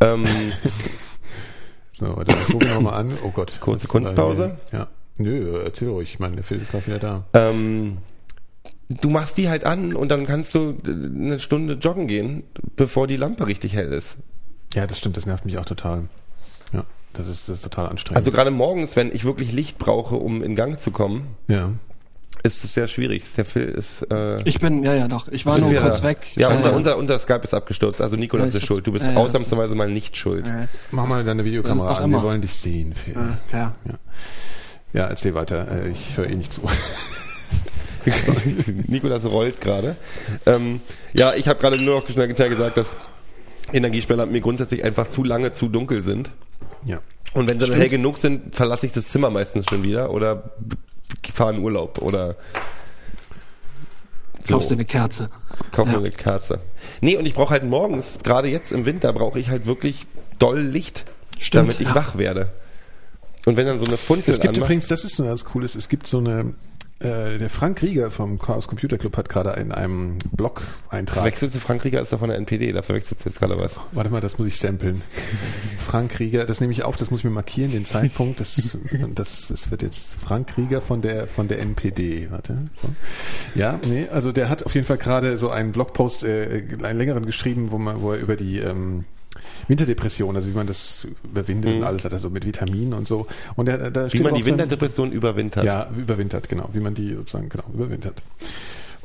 Ähm, 0.00 0.24
So, 1.98 2.14
warte, 2.14 2.36
ich 2.46 2.54
rufe 2.54 2.68
noch 2.68 2.80
mal 2.82 2.92
an. 2.92 3.10
Oh 3.24 3.30
Gott. 3.30 3.58
Kurze 3.58 3.88
Kunstpause? 3.88 4.58
Ja. 4.70 4.86
Nö, 5.18 5.60
erzähl 5.64 5.88
ruhig. 5.88 6.12
Ich 6.14 6.18
meine, 6.18 6.34
der 6.36 6.44
Phil 6.44 6.60
ist 6.60 6.70
gerade 6.70 6.86
wieder 6.86 6.98
da. 6.98 7.24
ähm, 7.32 7.98
du 8.88 9.08
machst 9.10 9.38
die 9.38 9.48
halt 9.48 9.64
an 9.64 9.94
und 9.94 10.08
dann 10.10 10.26
kannst 10.26 10.54
du 10.54 10.76
eine 10.86 11.38
Stunde 11.40 11.74
joggen 11.74 12.06
gehen, 12.06 12.42
bevor 12.76 13.06
die 13.06 13.16
Lampe 13.16 13.46
richtig 13.46 13.74
hell 13.74 13.92
ist. 13.92 14.18
Ja, 14.74 14.86
das 14.86 14.98
stimmt. 14.98 15.16
Das 15.16 15.26
nervt 15.26 15.44
mich 15.46 15.58
auch 15.58 15.64
total. 15.64 16.04
Ja, 16.72 16.84
das 17.14 17.28
ist, 17.28 17.48
das 17.48 17.56
ist 17.58 17.62
total 17.62 17.88
anstrengend. 17.88 18.16
Also 18.16 18.30
gerade 18.30 18.50
morgens, 18.50 18.94
wenn 18.96 19.10
ich 19.14 19.24
wirklich 19.24 19.52
Licht 19.52 19.78
brauche, 19.78 20.16
um 20.16 20.42
in 20.42 20.54
Gang 20.54 20.78
zu 20.78 20.90
kommen, 20.90 21.28
ja. 21.48 21.70
ist 22.42 22.62
es 22.64 22.74
sehr 22.74 22.86
schwierig. 22.86 23.24
Der 23.36 23.44
Phil 23.46 23.64
ist. 23.64 24.02
Äh, 24.10 24.42
Ich 24.46 24.60
bin, 24.60 24.82
ja, 24.84 24.92
ja, 24.94 25.08
doch. 25.08 25.28
Ich 25.28 25.46
war 25.46 25.56
nur 25.58 25.70
wieder 25.70 25.80
kurz 25.82 26.00
da. 26.02 26.08
weg. 26.08 26.18
Ja, 26.36 26.50
Äh, 26.52 26.56
unser, 26.56 26.74
unser, 26.76 26.96
unser 26.98 27.18
Skype 27.18 27.40
ist 27.42 27.54
abgestürzt. 27.54 28.02
Also 28.02 28.16
Nikolas 28.16 28.52
Ja, 28.52 28.58
ist 28.58 28.66
schuld. 28.66 28.86
Du 28.86 28.92
bist 28.92 29.06
ja, 29.06 29.12
ja. 29.12 29.16
ausnahmsweise 29.18 29.74
mal 29.74 29.88
nicht 29.90 30.16
schuld. 30.16 30.46
äh, 30.46 30.66
Mach 30.90 31.06
mal 31.06 31.24
deine 31.24 31.44
Videokamera 31.44 31.94
an, 31.98 32.10
wir 32.10 32.22
wollen 32.22 32.42
dich 32.42 32.52
sehen, 32.54 32.94
Phil. 32.94 33.14
äh, 33.14 33.48
klar. 33.50 33.72
Ja, 34.96 35.06
erzähl 35.08 35.34
weiter. 35.34 35.66
Äh, 35.70 35.90
Ich 35.90 36.16
höre 36.16 36.28
eh 36.28 36.34
nicht 36.34 36.52
zu. 36.52 36.62
Nikolas 38.86 39.24
rollt 39.26 39.60
gerade. 39.60 39.96
Ähm, 40.46 40.80
ja, 41.12 41.34
ich 41.34 41.48
habe 41.48 41.60
gerade 41.60 41.76
nur 41.80 42.00
noch 42.00 42.08
schnell 42.08 42.28
gesagt, 42.48 42.76
dass 42.76 42.96
Energiespender 43.72 44.26
mir 44.26 44.40
grundsätzlich 44.40 44.84
einfach 44.84 45.08
zu 45.08 45.24
lange 45.24 45.52
zu 45.52 45.68
dunkel 45.68 46.02
sind. 46.02 46.30
Ja. 46.84 47.00
Und 47.34 47.48
wenn 47.48 47.58
sie 47.58 47.66
dann 47.66 47.76
hell 47.76 47.88
genug 47.88 48.18
sind, 48.18 48.54
verlasse 48.54 48.86
ich 48.86 48.92
das 48.92 49.08
Zimmer 49.08 49.28
meistens 49.28 49.66
schon 49.68 49.82
wieder 49.82 50.10
oder 50.12 50.50
fahre 51.32 51.54
in 51.54 51.58
Urlaub 51.62 52.00
oder 52.00 52.36
Kaufst 54.48 54.70
dir 54.70 54.74
eine 54.74 54.84
Kerze. 54.84 55.28
kaufe 55.72 55.88
mir 55.90 55.94
Ja. 55.96 56.00
eine 56.00 56.10
Kerze. 56.10 56.60
Nee, 57.00 57.16
und 57.16 57.26
ich 57.26 57.34
brauche 57.34 57.50
halt 57.50 57.64
morgens, 57.64 58.20
gerade 58.22 58.46
jetzt 58.48 58.70
im 58.72 58.86
Winter, 58.86 59.12
brauche 59.12 59.38
ich 59.40 59.50
halt 59.50 59.66
wirklich 59.66 60.06
doll 60.38 60.60
Licht, 60.60 61.04
Stimmt, 61.38 61.64
damit 61.68 61.80
ich 61.80 61.88
ja. 61.88 61.94
wach 61.96 62.16
werde. 62.16 62.52
Und 63.46 63.56
wenn 63.56 63.66
dann 63.66 63.78
so 63.78 63.86
eine 63.86 63.96
Funzel 63.96 64.34
Es 64.34 64.40
gibt 64.40 64.54
anmacht, 64.54 64.66
übrigens, 64.66 64.88
das 64.88 65.04
ist 65.04 65.14
so 65.14 65.24
was 65.24 65.44
Cooles, 65.44 65.76
es 65.76 65.88
gibt 65.88 66.08
so 66.08 66.18
eine, 66.18 66.54
äh, 66.98 67.38
der 67.38 67.48
Frank 67.48 67.80
Rieger 67.80 68.10
vom 68.10 68.40
Chaos 68.40 68.66
Computer 68.66 68.98
Club 68.98 69.16
hat 69.16 69.28
gerade 69.28 69.50
in 69.60 69.70
einem 69.70 70.18
Blog-Eintrag. 70.32 71.24
wechselst 71.24 71.54
du 71.54 71.60
Frank 71.60 71.84
Rieger 71.84 72.00
ist 72.00 72.12
doch 72.12 72.18
von 72.18 72.28
der 72.28 72.38
NPD, 72.38 72.72
da 72.72 72.82
verwechselst 72.82 73.24
du 73.24 73.28
jetzt 73.28 73.38
gerade 73.38 73.56
was. 73.56 73.78
Warte 73.92 74.10
mal, 74.10 74.20
das 74.20 74.38
muss 74.38 74.48
ich 74.48 74.56
samplen. 74.58 75.00
Frank 75.78 76.18
Rieger, 76.18 76.44
das 76.44 76.60
nehme 76.60 76.72
ich 76.72 76.82
auf, 76.82 76.96
das 76.96 77.12
muss 77.12 77.20
ich 77.20 77.24
mir 77.24 77.30
markieren, 77.30 77.70
den 77.70 77.84
Zeitpunkt. 77.84 78.40
Das, 78.40 78.76
das, 79.14 79.46
das 79.46 79.70
wird 79.70 79.82
jetzt 79.82 80.16
Frank 80.16 80.56
Rieger 80.56 80.80
von 80.80 81.00
der 81.00 81.28
von 81.28 81.46
der 81.46 81.60
NPD. 81.60 82.32
Warte. 82.32 82.64
So. 82.82 82.88
Ja, 83.54 83.78
nee, 83.88 84.08
also 84.12 84.32
der 84.32 84.48
hat 84.48 84.66
auf 84.66 84.74
jeden 84.74 84.88
Fall 84.88 84.98
gerade 84.98 85.38
so 85.38 85.50
einen 85.50 85.70
Blogpost, 85.70 86.24
äh, 86.24 86.64
einen 86.82 86.98
längeren 86.98 87.24
geschrieben, 87.24 87.70
wo 87.70 87.78
man, 87.78 88.02
wo 88.02 88.10
er 88.10 88.18
über 88.18 88.34
die 88.34 88.58
ähm, 88.58 89.04
Winterdepression, 89.68 90.34
also 90.36 90.48
wie 90.48 90.52
man 90.54 90.66
das 90.66 91.06
überwindet 91.24 91.74
und 91.76 91.84
alles 91.84 92.04
hat, 92.04 92.12
also 92.12 92.30
mit 92.30 92.46
Vitaminen 92.46 92.92
und 92.94 93.06
so. 93.08 93.26
Und 93.56 93.66
da 93.66 93.76
Wie 94.06 94.10
steht 94.10 94.22
man 94.22 94.32
auch 94.32 94.36
die 94.36 94.42
drin- 94.42 94.52
Winterdepression 94.54 95.12
überwintert. 95.12 95.64
ja, 95.64 95.88
überwintert, 95.96 96.48
genau. 96.48 96.68
Wie 96.72 96.80
man 96.80 96.94
die 96.94 97.12
sozusagen, 97.14 97.48
genau, 97.48 97.64
überwintert. 97.74 98.14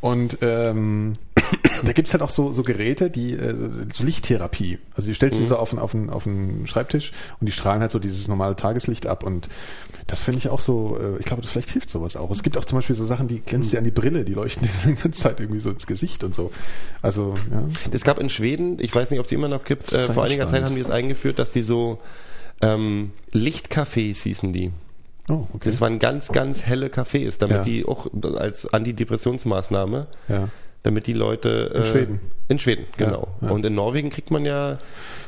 Und 0.02 0.38
ähm, 0.42 1.14
da 1.84 1.92
gibt's 1.94 2.14
halt 2.14 2.22
auch 2.24 2.30
so, 2.30 2.54
so 2.54 2.64
Geräte, 2.64 3.10
die 3.10 3.34
äh, 3.34 3.56
so 3.92 4.04
Lichttherapie. 4.04 4.80
Also 4.96 5.08
die 5.08 5.14
stellst 5.14 5.40
du 5.40 5.44
so 5.44 5.58
auf 5.58 5.72
einen, 5.72 5.80
auf, 5.80 5.94
einen, 5.94 6.10
auf 6.10 6.26
einen 6.28 6.68
Schreibtisch 6.68 7.12
und 7.40 7.46
die 7.48 7.52
strahlen 7.52 7.82
halt 7.82 7.92
so 7.92 8.00
dieses 8.00 8.28
normale 8.28 8.56
Tageslicht 8.56 9.08
ab 9.08 9.24
und 9.24 9.48
das 10.08 10.22
finde 10.22 10.40
ich 10.40 10.50
auch 10.50 10.60
so, 10.60 10.98
äh, 11.00 11.18
ich 11.20 11.26
glaube, 11.26 11.42
das 11.42 11.52
vielleicht 11.52 11.70
hilft 11.70 11.90
sowas 11.90 12.18
auch. 12.18 12.32
Es 12.32 12.44
gibt 12.44 12.58
auch 12.58 12.66
zum 12.66 12.78
Beispiel 12.78 12.96
so 12.96 13.06
Sachen, 13.06 13.28
die 13.28 13.40
glänzt 13.40 13.72
dir 13.74 13.78
an 13.78 13.84
die 13.84 13.92
Brille, 13.92 14.26
die 14.26 14.34
leuchten 14.34 14.64
dir 14.86 14.92
die 14.94 15.02
ganze 15.02 15.22
Zeit 15.22 15.40
irgendwie 15.40 15.60
so 15.62 15.70
ins 15.70 15.88
Gesicht 15.88 16.24
und 16.24 16.36
so. 16.36 16.52
Also, 17.02 17.36
ja. 17.52 17.64
Es 17.92 18.04
gab 18.04 18.20
in 18.20 18.30
Schweden, 18.30 18.78
ich 18.80 18.94
weiß 18.94 19.12
nicht, 19.12 19.20
ob 19.20 19.26
es 19.26 19.30
die 19.30 19.36
immer 19.36 19.48
noch 19.50 19.64
gibt, 19.64 19.92
äh, 19.94 20.08
vor 20.12 20.24
einiger 20.24 20.48
Zeit 20.48 20.64
haben 20.64 20.76
die 20.76 20.82
es 20.82 20.90
eingeführt, 20.90 21.40
dass 21.40 21.52
die 21.52 21.62
so 21.62 22.00
ähm, 22.62 23.12
Lichtcafés 23.34 24.24
hießen 24.24 24.54
die. 24.54 24.72
Oh, 25.30 25.48
okay. 25.54 25.70
Das 25.70 25.82
waren 25.82 26.00
ganz, 26.00 26.30
ganz 26.30 26.64
helle 26.64 26.88
Cafés, 26.88 27.38
damit 27.40 27.58
Ja. 27.58 27.64
die 27.64 27.86
auch 27.86 28.08
als 28.38 28.72
Antidepressionsmaßnahme, 28.74 30.08
ja. 30.28 30.50
Damit 30.84 31.08
die 31.08 31.14
Leute... 31.14 31.72
In 31.76 31.82
äh, 31.82 31.86
Schweden? 31.86 32.20
In 32.48 32.60
Schweden, 32.60 32.86
Ja, 32.98 33.06
genau. 33.06 33.28
ja. 33.42 33.50
Und 33.50 33.66
in 33.66 33.76
Norwegen 33.76 34.10
kriegt 34.10 34.30
man 34.30 34.44
ja 34.44 34.78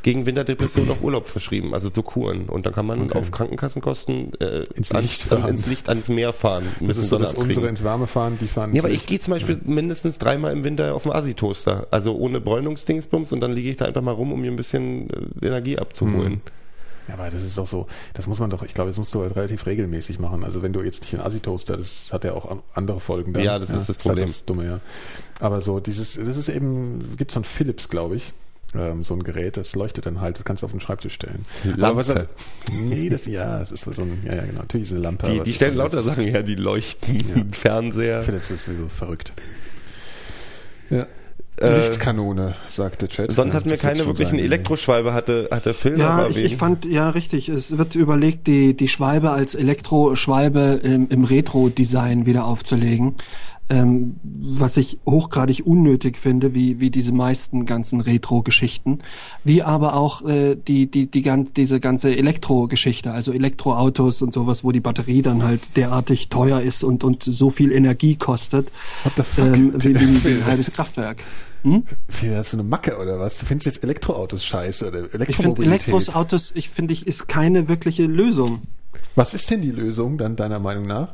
gegen 0.02 0.26
Winterdepression 0.26 0.90
auch 0.90 1.02
Urlaub 1.02 1.26
verschrieben, 1.26 1.74
also 1.74 1.90
so 1.94 2.02
Kuren. 2.04 2.50
Und 2.50 2.66
dann 2.66 2.74
kann 2.74 2.86
man 2.86 3.04
Okay. 3.04 3.18
auf 3.18 3.32
Krankenkassenkosten 3.32 4.34
äh, 4.42 4.64
Ins 4.76 4.92
Licht 4.92 5.22
fahren. 5.24 5.48
ins 5.48 5.66
Licht, 5.68 5.88
ans 5.88 6.10
Meer 6.10 6.34
fahren. 6.34 6.64
Das 6.82 6.98
ist 6.98 7.08
so, 7.10 7.18
dass 7.18 7.30
abkriegen. 7.30 7.50
unsere 7.50 7.68
ins 7.68 7.84
Warme 7.86 8.08
fahren, 8.08 8.38
die 8.42 8.48
fahren 8.48 8.74
Ja, 8.74 8.82
aber 8.84 8.92
ich 8.92 9.06
gehe 9.06 9.20
zum 9.20 9.32
Beispiel 9.34 9.58
mindestens 9.64 10.18
dreimal 10.18 10.52
im 10.52 10.66
Winter 10.66 10.94
auf 10.96 11.04
den 11.04 11.14
Assi-Toaster. 11.14 11.88
Also 11.92 12.16
ohne 12.18 12.42
Bräunungsdingsbums 12.42 13.32
und 13.32 13.40
dann 13.40 13.54
liege 13.54 13.70
ich 13.70 13.78
da 13.78 13.86
einfach 13.86 14.02
mal 14.02 14.12
rum, 14.12 14.34
um 14.34 14.42
mir 14.42 14.52
ein 14.52 14.58
bisschen 14.58 15.10
äh, 15.42 15.46
Energie 15.46 15.78
abzuholen. 15.80 16.42
Ja, 16.46 16.52
aber 17.12 17.30
das 17.30 17.44
ist 17.44 17.58
auch 17.60 17.68
so, 17.68 17.88
das 18.14 18.28
muss 18.28 18.40
man 18.40 18.50
doch, 18.50 18.64
ich 18.64 18.74
glaube, 18.74 18.90
das 18.90 18.98
musst 18.98 19.14
du 19.14 19.22
halt 19.22 19.36
relativ 19.36 19.66
regelmäßig 19.66 20.20
machen. 20.20 20.44
Also 20.44 20.62
wenn 20.62 20.72
du 20.74 20.82
jetzt 20.82 21.02
nicht 21.02 21.14
einen 21.16 21.24
Assi-Toaster, 21.24 21.78
das 21.78 22.08
hat 22.12 22.24
ja 22.24 22.34
auch 22.34 22.50
an- 22.50 22.62
andere 22.74 23.00
Folgen. 23.00 23.38
Ja, 23.42 23.60
das 23.60 23.70
ist 23.72 23.90
das 23.90 23.98
Problem. 23.98 24.26
Halt 24.26 24.36
das 24.36 24.46
Dumme, 24.46 24.66
ja. 24.66 24.80
Aber 25.40 25.62
so 25.62 25.80
dieses, 25.80 26.14
das 26.16 26.38
ist 26.38 26.50
eben, 26.50 27.16
gibt's 27.18 27.34
von 27.34 27.44
Philips, 27.44 27.90
glaube 27.90 28.16
ich, 28.16 28.32
ähm, 28.76 29.04
so 29.04 29.14
ein 29.14 29.24
Gerät, 29.24 29.58
das 29.58 29.76
leuchtet 29.76 30.06
dann 30.06 30.20
halt, 30.22 30.38
das 30.38 30.46
kannst 30.46 30.64
du 30.64 30.66
auf 30.66 30.72
den 30.72 30.80
Schreibtisch 30.80 31.14
stellen. 31.14 31.46
Lampe. 31.64 31.86
Aber 31.86 31.96
was 31.98 32.10
er- 32.10 32.28
nee, 32.72 33.10
das, 33.10 33.26
ja, 33.26 33.60
das 33.60 33.72
ist 33.72 33.84
so 33.84 34.02
ein, 34.02 34.24
ja, 34.26 34.36
ja, 34.36 34.46
genau, 34.46 34.62
natürlich 34.62 34.88
ist 34.88 34.94
eine 34.94 35.02
Lampe. 35.02 35.30
Die, 35.30 35.42
die 35.42 35.54
stellen 35.54 35.74
so- 35.76 35.80
lauter 35.82 36.02
Sachen 36.02 36.24
her, 36.24 36.42
die 36.42 36.56
leuchten, 36.56 37.22
Fernseher. 37.54 38.24
Philips 38.24 38.50
ist 38.50 38.64
sowieso 38.64 38.88
verrückt. 38.88 39.32
Ja. 40.90 41.08
Äh, 41.58 41.78
Lichtskanone, 41.78 42.56
sagt 42.68 43.04
der 43.04 43.10
Chat. 43.10 43.32
Sonst 43.32 43.54
hatten 43.54 43.70
wir 43.70 43.78
keine 43.78 44.06
wirklichen 44.06 44.38
sein. 44.38 44.40
Elektroschwalbe, 44.40 45.14
hatte, 45.14 45.50
hatte 45.52 45.74
Phil 45.74 46.00
Ja, 46.00 46.10
aber 46.10 46.30
ich, 46.30 46.38
ich 46.38 46.58
fand, 46.58 46.86
ja, 46.86 47.10
richtig. 47.10 47.48
Es 47.50 47.78
wird 47.78 47.96
überlegt, 47.96 48.48
die, 48.48 48.76
die 48.76 48.88
Schwalbe 48.88 49.30
als 49.32 49.54
Elektroschwalbe 49.54 50.82
im, 50.84 51.10
im 51.10 51.24
Retro-Design 51.24 52.26
wieder 52.26 52.46
aufzulegen. 52.46 53.16
Ähm, 53.70 54.18
was 54.24 54.76
ich 54.76 55.00
hochgradig 55.06 55.66
unnötig 55.66 56.18
finde, 56.18 56.54
wie, 56.54 56.82
wie 56.82 56.90
diese 56.90 57.14
meisten 57.14 57.66
ganzen 57.66 58.02
Retro-Geschichten. 58.02 59.00
Wie 59.46 59.64
aber 59.64 59.96
auch 59.96 60.26
äh, 60.26 60.56
die, 60.56 60.88
die, 60.88 61.08
die 61.08 61.22
gan 61.22 61.48
diese 61.56 61.80
ganze 61.80 62.14
Elektro-Geschichte, 62.16 63.12
also 63.12 63.32
Elektroautos 63.32 64.22
und 64.22 64.34
sowas, 64.34 64.66
wo 64.66 64.72
die 64.74 64.82
Batterie 64.82 65.22
dann 65.22 65.44
halt 65.44 65.78
derartig 65.78 66.28
teuer 66.28 66.60
ist 66.62 66.84
und, 66.84 67.06
und 67.06 67.24
so 67.24 67.50
viel 67.50 67.72
Energie 67.72 68.16
kostet. 68.16 68.70
What 69.04 69.14
the 69.16 69.24
fuck? 69.24 69.46
Ähm, 69.46 69.74
wie, 69.76 69.96
wie, 69.96 70.24
wie 70.26 70.42
ein 70.42 70.46
halbes 70.46 70.72
Kraftwerk. 70.74 71.24
Hm? 71.64 71.86
Wie, 72.10 72.36
hast 72.36 72.52
du 72.52 72.58
eine 72.58 72.68
Macke 72.68 72.98
oder 72.98 73.20
was? 73.20 73.38
Du 73.38 73.46
findest 73.46 73.66
jetzt 73.68 73.84
Elektroautos 73.84 74.46
scheiße 74.46 74.90
oder 74.90 75.06
Ich 75.06 75.12
finde 75.12 75.26
Elektromobilität? 75.26 75.88
Elektroautos, 75.88 76.52
ich 76.56 76.70
finde, 76.70 76.94
ich 76.94 77.08
ist 77.08 77.30
keine 77.30 77.70
wirkliche 77.70 78.06
Lösung. 78.06 78.62
Was 79.16 79.34
ist 79.34 79.50
denn 79.50 79.62
die 79.62 79.72
Lösung 79.72 80.18
dann 80.18 80.36
deiner 80.36 80.60
Meinung 80.60 80.84
nach? 80.84 81.14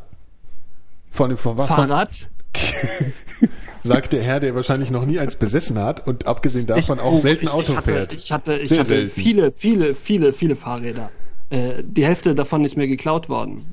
Von 1.11 1.29
dem 1.29 1.37
von, 1.37 1.57
von, 1.57 1.91
Sagt 3.83 4.13
der 4.13 4.21
Herr, 4.21 4.39
der 4.39 4.55
wahrscheinlich 4.55 4.91
noch 4.91 5.05
nie 5.05 5.19
eins 5.19 5.35
besessen 5.35 5.79
hat 5.79 6.05
und 6.05 6.27
abgesehen 6.27 6.65
davon 6.65 6.99
auch 6.99 7.13
oh, 7.13 7.17
selten 7.17 7.45
ich, 7.45 7.51
Auto 7.51 7.71
ich 7.71 7.77
hatte, 7.77 7.91
fährt. 7.91 8.13
Ich 8.13 8.31
hatte, 8.31 8.57
ich 8.57 8.67
Sehr 8.67 8.79
hatte 8.79 8.87
selten. 8.87 9.09
viele, 9.09 9.51
viele, 9.51 9.95
viele, 9.95 10.33
viele 10.33 10.55
Fahrräder. 10.55 11.11
Äh, 11.49 11.83
die 11.83 12.05
Hälfte 12.05 12.35
davon 12.35 12.65
ist 12.65 12.75
mir 12.75 12.87
geklaut 12.87 13.29
worden. 13.29 13.65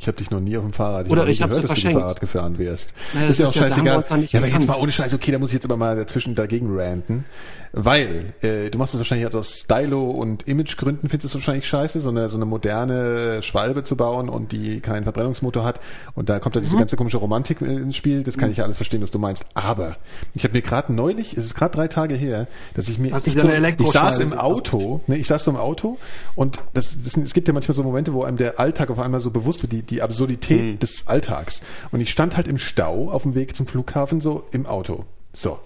Ich 0.00 0.06
habe 0.06 0.16
dich 0.16 0.30
noch 0.30 0.38
nie 0.40 0.56
auf 0.56 0.62
dem 0.62 0.72
Fahrrad. 0.72 1.08
Oder 1.08 1.22
noch 1.22 1.26
nie 1.26 1.32
ich 1.32 1.42
hab 1.42 1.50
gehört, 1.50 1.64
sie 1.64 1.68
dass 1.68 1.76
du 1.76 1.82
verschenkt. 1.82 2.00
Fahrrad 2.00 2.20
gefahren 2.20 2.58
wärst. 2.58 2.92
Naja, 3.14 3.28
ist 3.28 3.38
ja 3.38 3.46
auch 3.46 3.50
ist 3.50 3.58
scheißegal. 3.58 4.04
Ja, 4.28 4.38
aber 4.38 4.46
jetzt 4.48 4.68
mal 4.68 4.76
ohne 4.78 4.92
Scheiß. 4.92 5.12
Okay, 5.12 5.32
da 5.32 5.38
muss 5.38 5.50
ich 5.50 5.54
jetzt 5.54 5.64
aber 5.64 5.76
mal 5.76 5.96
dazwischen 5.96 6.34
dagegen 6.36 6.68
ranten, 6.78 7.24
weil 7.72 8.32
äh, 8.42 8.70
du 8.70 8.78
machst 8.78 8.94
es 8.94 9.00
wahrscheinlich 9.00 9.34
aus 9.34 9.58
Stylo 9.58 10.10
und 10.10 10.46
Imagegründen 10.46 11.08
findest 11.08 11.24
du 11.24 11.28
es 11.28 11.34
wahrscheinlich 11.34 11.66
scheiße, 11.66 12.00
so 12.00 12.10
eine 12.10 12.28
so 12.28 12.36
eine 12.36 12.44
moderne 12.46 13.42
Schwalbe 13.42 13.82
zu 13.84 13.96
bauen 13.96 14.28
und 14.28 14.52
die 14.52 14.80
keinen 14.80 15.02
Verbrennungsmotor 15.02 15.64
hat 15.64 15.80
und 16.14 16.28
da 16.28 16.38
kommt 16.38 16.54
da 16.56 16.60
diese 16.60 16.76
Mhm. 16.76 16.80
ganze 16.80 16.96
komische 16.96 17.16
Romantik 17.18 17.60
ins 17.60 17.96
Spiel. 17.96 18.22
Das 18.22 18.38
kann 18.38 18.50
ich 18.50 18.58
ja 18.58 18.64
alles 18.64 18.76
verstehen, 18.76 19.02
was 19.02 19.10
du 19.10 19.18
meinst. 19.18 19.44
Aber 19.54 19.96
ich 20.34 20.44
habe 20.44 20.54
mir 20.54 20.62
gerade 20.62 20.92
neulich, 20.92 21.32
es 21.36 21.46
ist 21.46 21.54
gerade 21.56 21.74
drei 21.74 21.88
Tage 21.88 22.14
her, 22.14 22.46
dass 22.74 22.88
ich 22.88 22.98
mir 23.00 23.08
ich, 23.16 23.24
so, 23.24 23.48
ich 23.48 23.90
saß 23.92 24.20
im? 24.20 24.32
Auto, 24.32 25.00
ne, 25.08 25.16
ich 25.16 25.26
saß 25.26 25.44
so 25.44 25.50
im 25.50 25.56
Auto 25.56 25.98
und 26.36 26.58
das, 26.74 26.96
das 27.02 27.16
es 27.16 27.34
gibt 27.34 27.48
ja 27.48 27.54
manchmal 27.54 27.74
so 27.74 27.82
Momente, 27.82 28.12
wo 28.12 28.22
einem 28.22 28.36
der 28.36 28.60
Alltag 28.60 28.90
auf 28.90 28.98
einmal 29.00 29.20
so 29.20 29.30
bewusst 29.30 29.62
wird, 29.62 29.72
die 29.72 29.82
die 29.90 30.02
Absurdität 30.02 30.62
Mhm. 30.62 30.78
des 30.78 31.06
Alltags. 31.06 31.62
Und 31.90 32.00
ich 32.00 32.10
stand 32.10 32.36
halt 32.36 32.46
im 32.48 32.58
Stau 32.58 33.10
auf 33.10 33.22
dem 33.22 33.34
Weg 33.34 33.54
zum 33.56 33.66
Flughafen 33.66 34.20
so 34.20 34.44
im 34.52 34.66
Auto. 34.66 35.04
So. 35.32 35.58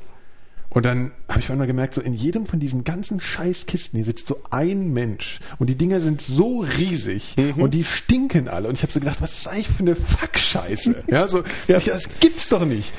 Und 0.70 0.86
dann 0.86 1.10
habe 1.28 1.40
ich 1.40 1.50
einmal 1.50 1.66
gemerkt, 1.66 1.92
so 1.92 2.00
in 2.00 2.14
jedem 2.14 2.46
von 2.46 2.58
diesen 2.58 2.82
ganzen 2.82 3.20
Scheißkisten 3.20 3.98
hier 3.98 4.06
sitzt 4.06 4.26
so 4.26 4.38
ein 4.50 4.90
Mensch 4.94 5.38
und 5.58 5.68
die 5.68 5.74
Dinger 5.74 6.00
sind 6.00 6.22
so 6.22 6.60
riesig 6.78 7.34
Mhm. 7.36 7.62
und 7.62 7.74
die 7.74 7.84
stinken 7.84 8.48
alle 8.48 8.68
und 8.68 8.74
ich 8.76 8.82
habe 8.82 8.90
so 8.90 8.98
gedacht, 9.00 9.20
was 9.20 9.32
ist 9.36 9.48
eigentlich 9.48 9.68
für 9.68 9.80
eine 9.80 9.94
Fuck-Scheiße? 9.96 11.04
Ja, 11.08 11.28
so, 11.28 11.42
ja, 11.68 11.78
das 11.78 12.08
gibt's 12.20 12.48
doch 12.48 12.64
nicht. 12.64 12.90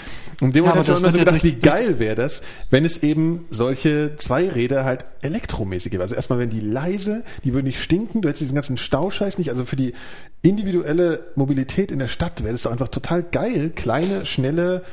Und 0.42 0.56
dem 0.56 0.66
Ja, 0.66 0.72
Moment 0.72 0.88
habe 0.88 0.98
ich 0.98 1.04
immer 1.04 1.12
so 1.12 1.18
gedacht, 1.18 1.44
wie 1.44 1.56
geil 1.56 2.00
wäre 2.00 2.16
das, 2.16 2.42
wenn 2.70 2.86
es 2.86 3.04
eben 3.04 3.46
solche 3.50 4.16
Zweiräder 4.18 4.86
halt 4.86 5.06
elektromäßig 5.22 5.92
gäbe. 5.92 6.04
Also 6.04 6.16
erstmal 6.16 6.40
wären 6.40 6.50
die 6.50 6.60
leise, 6.60 7.24
die 7.44 7.54
würden 7.54 7.66
nicht 7.66 7.82
stinken, 7.82 8.22
du 8.22 8.30
hättest 8.30 8.42
diesen 8.42 8.56
ganzen 8.56 8.78
Stauscheiß 8.78 9.38
nicht. 9.38 9.50
Also 9.50 9.66
für 9.66 9.76
die 9.76 9.94
individuelle 10.42 11.26
Mobilität 11.36 11.92
in 11.92 12.00
der 12.00 12.08
Stadt 12.08 12.44
wäre 12.44 12.54
es 12.54 12.64
doch 12.64 12.72
einfach 12.72 12.90
total 12.90 13.24
geil, 13.24 13.72
kleine, 13.76 14.26
schnelle, 14.26 14.84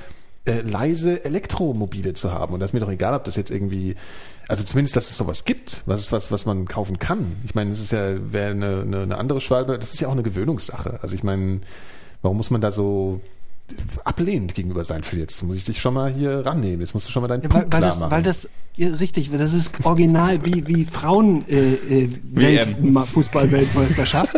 äh, 0.44 0.60
leise 0.62 1.24
Elektromobile 1.24 2.14
zu 2.14 2.32
haben. 2.32 2.54
Und 2.54 2.60
das 2.60 2.70
ist 2.70 2.74
mir 2.74 2.80
doch 2.80 2.90
egal, 2.90 3.14
ob 3.14 3.24
das 3.24 3.36
jetzt 3.36 3.50
irgendwie, 3.50 3.96
also 4.48 4.64
zumindest, 4.64 4.96
dass 4.96 5.10
es 5.10 5.16
sowas 5.16 5.44
gibt, 5.44 5.82
was 5.86 6.00
ist 6.00 6.12
was, 6.12 6.30
was 6.30 6.46
man 6.46 6.66
kaufen 6.66 6.98
kann. 6.98 7.36
Ich 7.44 7.54
meine, 7.54 7.70
das 7.70 7.80
ist 7.80 7.92
ja, 7.92 8.32
wäre 8.32 8.52
eine, 8.52 8.82
eine, 8.82 9.02
eine 9.02 9.18
andere 9.18 9.40
Schwalbe, 9.40 9.78
das 9.78 9.92
ist 9.92 10.00
ja 10.00 10.08
auch 10.08 10.12
eine 10.12 10.22
Gewöhnungssache. 10.22 10.98
Also 11.02 11.14
ich 11.14 11.22
meine, 11.22 11.60
warum 12.22 12.36
muss 12.36 12.50
man 12.50 12.60
da 12.60 12.70
so 12.70 13.20
ablehnend 14.04 14.54
gegenüber 14.54 14.84
sein 14.84 15.02
für 15.02 15.16
jetzt? 15.16 15.42
Muss 15.42 15.56
ich 15.56 15.64
dich 15.64 15.80
schon 15.80 15.94
mal 15.94 16.12
hier 16.12 16.44
rannehmen. 16.46 16.80
Jetzt 16.80 16.94
musst 16.94 17.06
du 17.08 17.12
schon 17.12 17.22
mal 17.22 17.28
deinen 17.28 17.42
Ja, 17.42 17.50
weil, 17.52 17.60
Punkt 17.62 17.72
weil, 17.74 17.80
klar 17.80 17.90
das, 17.90 18.00
machen. 18.00 18.10
weil 18.10 18.22
das 18.22 18.48
ja, 18.76 18.88
richtig, 18.88 19.30
das 19.32 19.52
ist 19.52 19.72
original 19.84 20.44
wie 20.44 20.66
wie 20.66 20.84
Frauen 20.86 21.44
äh, 21.48 21.72
äh, 21.74 22.10
Welt, 22.32 22.68
Fußball-Weltmeisterschaft. 23.08 24.36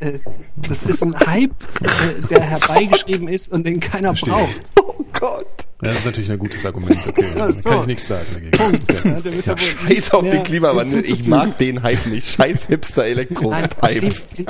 äh, 0.00 0.12
Das 0.56 0.84
ist 0.84 1.02
ein 1.02 1.18
Hype, 1.18 1.52
äh, 1.82 2.26
der 2.28 2.40
herbeigeschrieben 2.42 3.28
ist 3.28 3.52
und 3.52 3.64
den 3.64 3.80
keiner 3.80 4.08
Verstehe. 4.16 4.34
braucht. 4.34 4.62
Oh 5.00 5.04
Gott. 5.20 5.67
Ja, 5.80 5.90
das 5.90 6.00
ist 6.00 6.06
natürlich 6.06 6.30
ein 6.32 6.40
gutes 6.40 6.66
Argument. 6.66 6.96
Okay, 7.08 7.24
Ja, 7.36 7.46
da 7.46 7.52
so. 7.52 7.60
kann 7.62 7.80
ich 7.82 7.86
nichts 7.86 8.08
sagen 8.08 8.26
dagegen. 8.34 8.50
Punkt. 8.50 8.92
Ja. 8.92 9.10
Ja, 9.12 9.40
ja 9.46 9.56
Scheiß 9.56 10.10
auf 10.12 10.28
den 10.28 10.42
Klimawandel. 10.42 11.04
Ich 11.04 11.24
mag 11.28 11.56
den 11.58 11.84
Hype 11.84 12.04
nicht. 12.06 12.26
Scheiß 12.34 12.66
hipster 12.66 13.04
elektro 13.04 13.50
Nein, 13.50 13.68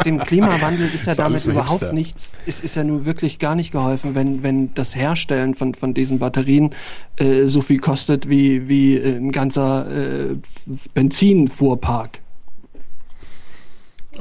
dem, 0.04 0.18
Klimawandel 0.20 0.86
ist 0.86 1.04
ja 1.04 1.10
Ist 1.10 1.18
damit 1.18 1.44
überhaupt 1.44 1.80
Hipster. 1.80 1.92
nichts, 1.92 2.30
ist, 2.46 2.64
ist 2.64 2.76
ja 2.76 2.84
nur 2.84 3.04
wirklich 3.04 3.38
gar 3.38 3.56
nicht 3.56 3.72
geholfen, 3.72 4.14
wenn, 4.14 4.42
wenn 4.42 4.72
das 4.74 4.96
Herstellen 4.96 5.54
von, 5.54 5.74
von 5.74 5.92
diesen 5.92 6.18
Batterien 6.18 6.74
äh, 7.16 7.44
so 7.46 7.60
viel 7.60 7.78
kostet 7.78 8.30
wie, 8.30 8.66
wie 8.68 8.96
äh, 8.96 9.16
ein 9.16 9.30
ganzer 9.30 9.86
äh, 10.30 10.36
Benzinfuhrpark. 10.94 12.20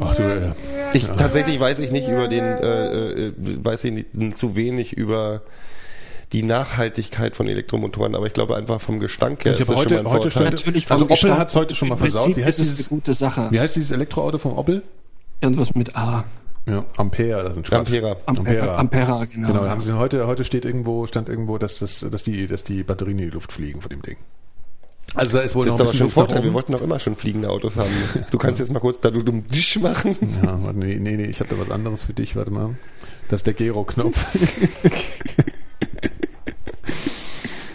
Ach 0.01 0.14
du, 0.14 0.24
äh, 0.24 0.51
Ich, 0.91 1.08
Tatsächlich 1.08 1.58
weiß 1.58 1.80
ich 1.80 1.91
nicht 1.91 2.10
über 2.10 2.28
den, 2.28 2.43
äh, 2.43 3.28
äh, 3.28 3.34
weiß 3.38 3.86
ich 3.86 3.93
nicht, 4.14 4.38
zu 4.38 4.58
wenig 4.58 4.91
über 4.91 5.41
die 6.34 6.43
Nachhaltigkeit 6.43 7.36
von 7.36 7.47
Elektromotoren, 7.47 8.13
aber 8.15 8.25
ich 8.28 8.34
glaube 8.34 8.55
einfach 8.57 8.82
vom 8.82 8.99
Gestank 8.99 9.45
her 9.45 9.53
Ich 9.53 9.61
ist 9.61 9.69
das 9.69 9.75
heute- 9.78 9.95
schon 9.95 10.03
mal 10.03 10.09
ein 10.09 10.13
heute 10.13 10.32
Vorteil. 10.32 10.32
stand- 10.32 10.53
Natürlich 10.55 10.86
vom 10.86 10.93
Also 10.95 11.05
Opel 11.05 11.15
Gestank- 11.15 11.38
hat's 11.39 11.55
heute 11.55 11.75
schon 11.75 11.88
mal 11.89 11.95
versaut. 11.97 12.23
Prinzip 12.25 12.41
Wie 12.41 12.45
heißt 12.45 12.59
ist 12.59 12.65
es 12.69 12.75
dieses- 12.78 12.91
eine 12.91 12.99
gute 12.99 13.13
Sache. 13.13 13.47
wie 13.51 13.59
heißt 13.59 13.75
dieses 13.75 13.91
Elektroauto 13.91 14.38
vom 14.38 14.57
Opel? 14.57 14.84
Irgendwas 15.41 15.73
mit 15.75 15.95
A. 15.95 16.25
Ja, 16.65 16.84
Ampere, 16.97 17.43
das 17.43 17.51
ist 17.53 17.57
ein 17.59 17.63
Quatsch. 17.63 17.80
Ampera. 17.80 18.17
Ampera, 18.25 18.75
Ampera 18.75 19.25
genau. 19.25 19.47
Genau, 19.53 19.69
haben 19.69 19.82
sie 19.82 19.97
heute, 19.97 20.28
heute 20.28 20.43
steht 20.43 20.65
irgendwo, 20.65 21.07
stand 21.07 21.30
irgendwo, 21.30 21.57
dass 21.57 21.80
das, 21.80 22.05
dass 22.11 22.23
die, 22.23 22.45
dass 22.47 22.65
die 22.65 22.84
Batterien 22.84 23.19
in 23.19 23.25
die 23.25 23.32
Luft 23.32 23.53
fliegen 23.53 23.82
von 23.82 23.89
dem 23.89 24.01
Ding. 24.01 24.17
Also 25.15 25.38
da 25.38 25.43
ist 25.43 25.55
wohl 25.55 25.63
Das 25.65 25.75
ist 25.75 25.80
noch 25.80 25.86
aber 25.86 25.93
ein 25.93 25.97
schon 25.97 26.09
Vorteil. 26.09 26.43
Wir 26.43 26.51
wollten 26.53 26.73
doch 26.73 26.82
immer 26.82 26.99
schon 26.99 27.15
fliegende 27.15 27.49
Autos 27.49 27.78
haben. 27.78 27.88
Du 28.32 28.38
kannst 28.38 28.59
jetzt 28.59 28.69
mal 28.73 28.80
kurz 28.82 28.99
da 28.99 29.09
du 29.09 29.23
dumm 29.23 29.47
Disch 29.47 29.80
machen. 29.80 30.17
Ja, 30.43 30.61
warte, 30.61 30.78
nee, 30.78 30.97
nee, 30.99 31.15
nee, 31.15 31.25
ich 31.28 31.39
habe 31.39 31.49
da 31.49 31.55
was 31.61 31.71
anderes 31.71 32.03
für 32.03 32.11
dich, 32.13 32.36
warte 32.36 32.51
mal. 32.51 32.71
Das 33.30 33.39
ist 33.39 33.47
der 33.47 33.53
Gero-Knopf. 33.53 34.36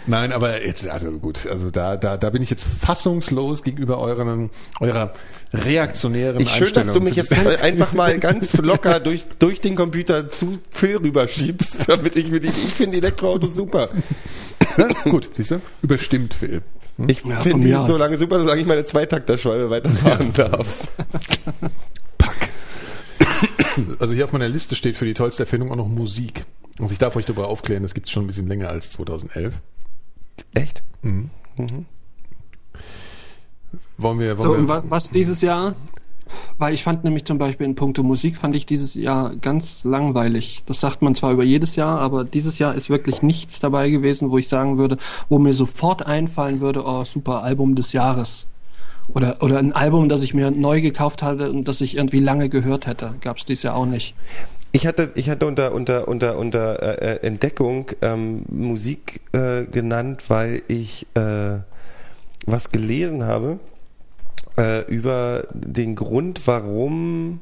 Nein, 0.05 0.31
aber 0.31 0.65
jetzt, 0.65 0.87
also 0.87 1.11
gut, 1.11 1.47
also 1.47 1.71
da, 1.71 1.95
da, 1.95 2.17
da 2.17 2.29
bin 2.29 2.41
ich 2.41 2.49
jetzt 2.49 2.65
fassungslos 2.65 3.63
gegenüber 3.63 3.99
euren, 3.99 4.49
eurer 4.79 5.13
reaktionären 5.53 6.41
Ich 6.41 6.49
schön, 6.49 6.73
dass 6.73 6.91
du 6.91 6.99
mich 6.99 7.15
jetzt 7.15 7.31
einfach 7.31 7.93
mal 7.93 8.17
ganz 8.19 8.57
locker 8.57 8.99
durch, 8.99 9.23
durch 9.39 9.61
den 9.61 9.75
Computer 9.75 10.27
zu 10.27 10.59
Phil 10.69 10.97
rüberschiebst, 10.97 11.87
damit 11.87 12.15
ich 12.15 12.29
die, 12.29 12.47
ich 12.47 12.73
finde 12.73 12.97
Elektroautos 12.97 13.55
super. 13.55 13.89
Gut, 15.05 15.29
siehst 15.33 15.51
du? 15.51 15.61
Überstimmt, 15.81 16.33
Phil. 16.33 16.61
Ich 17.07 17.23
Ja, 17.25 17.39
finde 17.39 17.67
die 17.67 17.73
so 17.73 17.97
lange 17.97 18.17
super, 18.17 18.39
solange 18.39 18.61
ich 18.61 18.67
meine 18.67 18.83
Zweitakterschwalbe 18.83 19.69
weiterfahren 19.69 20.33
darf. 20.33 20.87
Also 23.99 24.13
hier 24.13 24.25
auf 24.25 24.33
meiner 24.33 24.47
Liste 24.47 24.75
steht 24.75 24.97
für 24.97 25.05
die 25.05 25.15
tollste 25.15 25.43
Erfindung 25.43 25.71
auch 25.71 25.75
noch 25.75 25.87
Musik. 25.87 26.45
Also 26.79 26.91
ich 26.91 26.99
darf 26.99 27.15
euch 27.15 27.25
darüber 27.25 27.47
aufklären, 27.47 27.83
das 27.83 27.93
gibt 27.93 28.07
es 28.07 28.11
schon 28.13 28.23
ein 28.23 28.27
bisschen 28.27 28.47
länger 28.47 28.69
als 28.69 28.91
2011. 28.91 29.55
Echt? 30.53 30.83
Wollen 33.97 34.19
wir, 34.19 34.35
So, 34.35 34.43
wollen 34.43 34.61
und 34.61 34.67
wir 34.67 34.75
wa- 34.75 34.83
was 34.87 35.09
dieses 35.09 35.41
Jahr? 35.41 35.75
Weil 36.57 36.73
ich 36.73 36.83
fand 36.83 37.03
nämlich 37.03 37.25
zum 37.25 37.37
Beispiel 37.37 37.65
in 37.67 37.75
puncto 37.75 38.01
Musik 38.01 38.37
fand 38.37 38.55
ich 38.55 38.65
dieses 38.65 38.95
Jahr 38.95 39.35
ganz 39.35 39.83
langweilig. 39.83 40.63
Das 40.65 40.79
sagt 40.79 41.03
man 41.03 41.13
zwar 41.13 41.31
über 41.31 41.43
jedes 41.43 41.75
Jahr, 41.75 41.99
aber 41.99 42.23
dieses 42.23 42.57
Jahr 42.57 42.73
ist 42.73 42.89
wirklich 42.89 43.21
nichts 43.21 43.59
dabei 43.59 43.91
gewesen, 43.91 44.31
wo 44.31 44.39
ich 44.39 44.47
sagen 44.47 44.79
würde, 44.79 44.97
wo 45.29 45.37
mir 45.37 45.53
sofort 45.53 46.05
einfallen 46.07 46.59
würde, 46.59 46.83
oh 46.85 47.03
super, 47.05 47.43
Album 47.43 47.75
des 47.75 47.93
Jahres. 47.93 48.47
Oder, 49.09 49.43
oder 49.43 49.59
ein 49.59 49.73
Album, 49.73 50.09
das 50.09 50.21
ich 50.21 50.33
mir 50.33 50.49
neu 50.49 50.81
gekauft 50.81 51.21
hatte 51.21 51.51
und 51.51 51.67
das 51.67 51.81
ich 51.81 51.97
irgendwie 51.97 52.21
lange 52.21 52.49
gehört 52.49 52.87
hätte. 52.87 53.13
Gab 53.21 53.37
es 53.37 53.45
dieses 53.45 53.63
Jahr 53.63 53.75
auch 53.75 53.85
nicht. 53.85 54.15
Ich 54.75 54.87
hatte, 54.87 55.11
ich 55.13 55.29
hatte 55.29 55.45
unter 55.45 55.71
unter 55.71 56.07
unter 56.07 56.35
unter 56.39 56.81
äh, 56.81 57.13
äh, 57.13 57.27
Entdeckung 57.27 57.91
ähm, 58.01 58.43
Musik 58.49 59.21
äh, 59.31 59.65
genannt, 59.65 60.23
weil 60.29 60.63
ich 60.67 61.05
äh, 61.13 61.59
was 62.47 62.71
gelesen 62.71 63.23
habe 63.23 63.59
äh, 64.57 64.83
über 64.91 65.47
den 65.53 65.95
Grund, 65.95 66.47
warum 66.47 67.41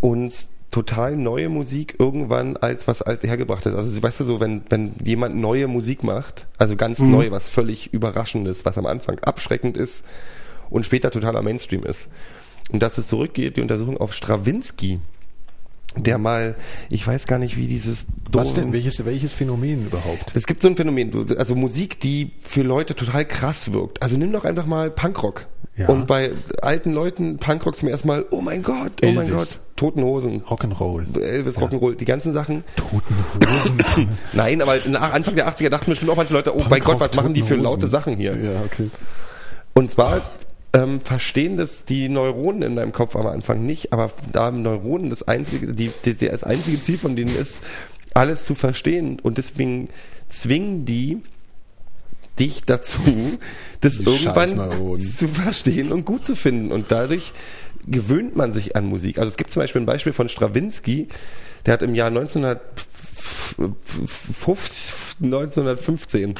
uns 0.00 0.48
total 0.70 1.14
neue 1.14 1.50
Musik 1.50 1.96
irgendwann 1.98 2.56
als 2.56 2.88
was 2.88 3.02
alt 3.02 3.22
hergebracht 3.22 3.66
ist. 3.66 3.74
Also 3.74 4.02
weißt 4.02 4.20
du 4.20 4.24
so, 4.24 4.40
wenn 4.40 4.62
wenn 4.70 4.94
jemand 5.04 5.36
neue 5.36 5.68
Musik 5.68 6.02
macht, 6.04 6.46
also 6.56 6.74
ganz 6.74 7.00
neu, 7.00 7.30
was 7.30 7.48
völlig 7.48 7.92
überraschendes, 7.92 8.64
was 8.64 8.78
am 8.78 8.86
Anfang 8.86 9.18
abschreckend 9.18 9.76
ist 9.76 10.06
und 10.70 10.86
später 10.86 11.10
totaler 11.10 11.42
Mainstream 11.42 11.84
ist. 11.84 12.08
Und 12.72 12.82
dass 12.82 12.96
es 12.96 13.08
zurückgeht, 13.08 13.58
die 13.58 13.60
Untersuchung 13.60 13.98
auf 13.98 14.14
Strawinski, 14.14 15.00
der 16.02 16.18
mal, 16.18 16.54
ich 16.90 17.06
weiß 17.06 17.26
gar 17.26 17.38
nicht, 17.38 17.56
wie 17.56 17.66
dieses 17.66 18.06
was 18.32 18.52
denn? 18.52 18.72
Welches, 18.72 19.04
welches 19.04 19.34
Phänomen 19.34 19.86
überhaupt? 19.86 20.32
es 20.34 20.46
gibt 20.46 20.62
so 20.62 20.68
ein 20.68 20.76
Phänomen, 20.76 21.36
also 21.38 21.54
Musik, 21.54 22.00
die 22.00 22.32
für 22.40 22.62
Leute 22.62 22.94
total 22.94 23.24
krass 23.24 23.72
wirkt. 23.72 24.02
Also 24.02 24.16
nimm 24.16 24.32
doch 24.32 24.44
einfach 24.44 24.66
mal 24.66 24.90
Punkrock. 24.90 25.46
Ja. 25.76 25.86
Und 25.88 26.08
bei 26.08 26.32
alten 26.60 26.92
Leuten 26.92 27.36
Punkrock 27.38 27.76
zum 27.76 27.88
ersten 27.88 28.08
Mal, 28.08 28.26
oh 28.30 28.40
mein 28.40 28.64
Gott, 28.64 28.94
oh 29.04 29.12
mein 29.12 29.28
Elvis. 29.28 29.32
Gott, 29.36 29.58
Toten 29.76 30.02
Hosen, 30.02 30.42
Rock'n'Roll. 30.42 31.20
Elvis, 31.20 31.56
Rock'n'Roll, 31.56 31.94
die 31.94 32.04
ganzen 32.04 32.32
Sachen. 32.32 32.64
Toten 32.74 33.14
Hosen. 33.46 34.08
Nein, 34.32 34.60
aber 34.60 34.72
Anfang 35.12 35.36
der 35.36 35.48
80er 35.48 35.68
dachten 35.68 35.90
bestimmt 35.90 36.10
auch 36.10 36.16
manche 36.16 36.32
Leute, 36.32 36.56
oh 36.56 36.64
mein 36.68 36.82
Gott, 36.82 36.98
was 36.98 37.14
machen 37.14 37.32
die 37.32 37.42
für 37.42 37.54
laute. 37.54 37.86
Sachen 37.86 38.16
hier? 38.16 38.36
Ja, 38.36 38.62
okay. 38.64 38.90
Und 39.74 39.88
zwar 39.88 40.22
ähm, 40.72 41.00
verstehen 41.00 41.56
das 41.56 41.84
die 41.84 42.08
Neuronen 42.08 42.62
in 42.62 42.76
deinem 42.76 42.92
Kopf 42.92 43.16
am 43.16 43.26
Anfang 43.26 43.64
nicht, 43.64 43.92
aber 43.92 44.10
da 44.32 44.44
haben 44.44 44.62
Neuronen 44.62 45.10
das 45.10 45.26
einzige, 45.26 45.72
die, 45.72 45.90
die, 46.04 46.14
die, 46.14 46.28
das 46.28 46.44
einzige 46.44 46.80
Ziel 46.80 46.98
von 46.98 47.16
denen 47.16 47.34
ist, 47.34 47.62
alles 48.14 48.44
zu 48.44 48.54
verstehen. 48.54 49.18
Und 49.20 49.38
deswegen 49.38 49.88
zwingen 50.28 50.84
die 50.84 51.22
dich 52.38 52.64
dazu, 52.64 53.00
das 53.80 53.98
Die 53.98 54.04
irgendwann 54.04 54.98
zu 54.98 55.28
verstehen 55.28 55.92
und 55.92 56.04
gut 56.04 56.24
zu 56.24 56.36
finden. 56.36 56.72
Und 56.72 56.92
dadurch 56.92 57.32
gewöhnt 57.86 58.36
man 58.36 58.52
sich 58.52 58.76
an 58.76 58.86
Musik. 58.86 59.18
Also 59.18 59.28
es 59.28 59.36
gibt 59.36 59.50
zum 59.50 59.62
Beispiel 59.62 59.82
ein 59.82 59.86
Beispiel 59.86 60.12
von 60.12 60.28
Strawinski, 60.28 61.08
der 61.66 61.74
hat 61.74 61.82
im 61.82 61.94
Jahr 61.94 62.08
1950, 62.08 64.94
1915 65.22 66.34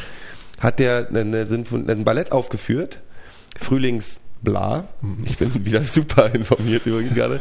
hat 0.60 0.78
der 0.78 1.08
eine 1.08 1.46
Sinfon 1.46 1.88
ein 1.88 2.04
Ballett 2.04 2.32
aufgeführt, 2.32 3.00
Frühlingsbla. 3.58 4.88
Ich 5.24 5.38
bin 5.38 5.64
wieder 5.64 5.82
super 5.84 6.34
informiert 6.34 6.86
übrigens 6.86 7.14
gerade. 7.14 7.40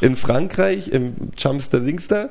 In 0.00 0.16
Frankreich, 0.16 0.88
im 0.88 1.30
Chamster 1.36 1.80
Dingster, 1.80 2.30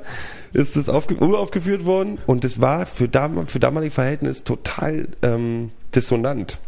ist 0.52 0.76
das 0.76 0.90
aufge 0.90 1.16
uraufgeführt 1.16 1.86
worden 1.86 2.20
und 2.28 2.46
es 2.46 2.62
war 2.62 2.86
für, 2.86 3.08
dam 3.08 3.48
für 3.48 3.60
damalige 3.60 3.92
Verhältnis 3.92 4.44
total 4.44 5.08
ähm, 5.22 5.72
dissonant. 5.96 6.60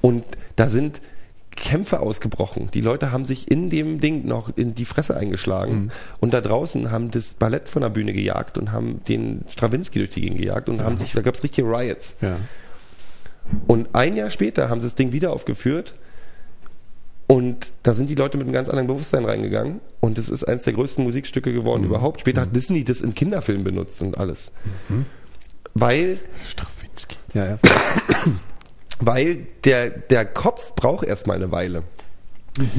Und 0.00 0.24
da 0.56 0.68
sind 0.68 1.00
Kämpfe 1.58 2.00
ausgebrochen. 2.00 2.68
Die 2.72 2.80
Leute 2.80 3.10
haben 3.10 3.24
sich 3.24 3.50
in 3.50 3.68
dem 3.68 4.00
Ding 4.00 4.26
noch 4.26 4.56
in 4.56 4.74
die 4.74 4.84
Fresse 4.84 5.16
eingeschlagen. 5.16 5.90
Und 6.20 6.32
da 6.32 6.40
draußen 6.40 6.90
haben 6.90 7.10
das 7.10 7.34
Ballett 7.34 7.68
von 7.68 7.82
der 7.82 7.90
Bühne 7.90 8.12
gejagt 8.12 8.58
und 8.58 8.72
haben 8.72 9.00
den 9.08 9.44
Strawinski 9.50 9.98
durch 9.98 10.10
die 10.10 10.20
Gegend 10.20 10.38
gejagt 10.38 10.68
und 10.68 10.82
haben 10.82 10.96
sich, 10.96 11.12
da 11.12 11.20
gab 11.20 11.34
es 11.34 11.42
richtige 11.42 11.66
Riots. 11.66 12.16
Ja. 12.20 12.36
Und 13.66 13.94
ein 13.94 14.16
Jahr 14.16 14.30
später 14.30 14.68
haben 14.68 14.80
sie 14.80 14.86
das 14.86 14.94
Ding 14.94 15.12
wieder 15.12 15.32
aufgeführt 15.32 15.94
und 17.26 17.72
da 17.82 17.92
sind 17.92 18.08
die 18.08 18.14
Leute 18.14 18.38
mit 18.38 18.46
einem 18.46 18.54
ganz 18.54 18.68
anderen 18.68 18.86
Bewusstsein 18.86 19.24
reingegangen 19.26 19.80
und 20.00 20.18
es 20.18 20.30
ist 20.30 20.44
eines 20.44 20.62
der 20.62 20.72
größten 20.72 21.04
Musikstücke 21.04 21.52
geworden 21.52 21.84
überhaupt. 21.84 22.20
Später 22.22 22.40
hat 22.40 22.56
Disney 22.56 22.84
das 22.84 23.02
in 23.02 23.14
Kinderfilmen 23.14 23.64
benutzt 23.64 24.00
und 24.00 24.16
alles. 24.16 24.50
Weil 25.74 26.18
Stravinsky. 26.46 27.16
Ja, 27.34 27.46
ja. 27.46 27.58
Weil 29.00 29.46
der, 29.64 29.90
der 29.90 30.24
Kopf 30.24 30.74
braucht 30.74 31.06
erstmal 31.06 31.36
eine 31.36 31.52
Weile, 31.52 31.84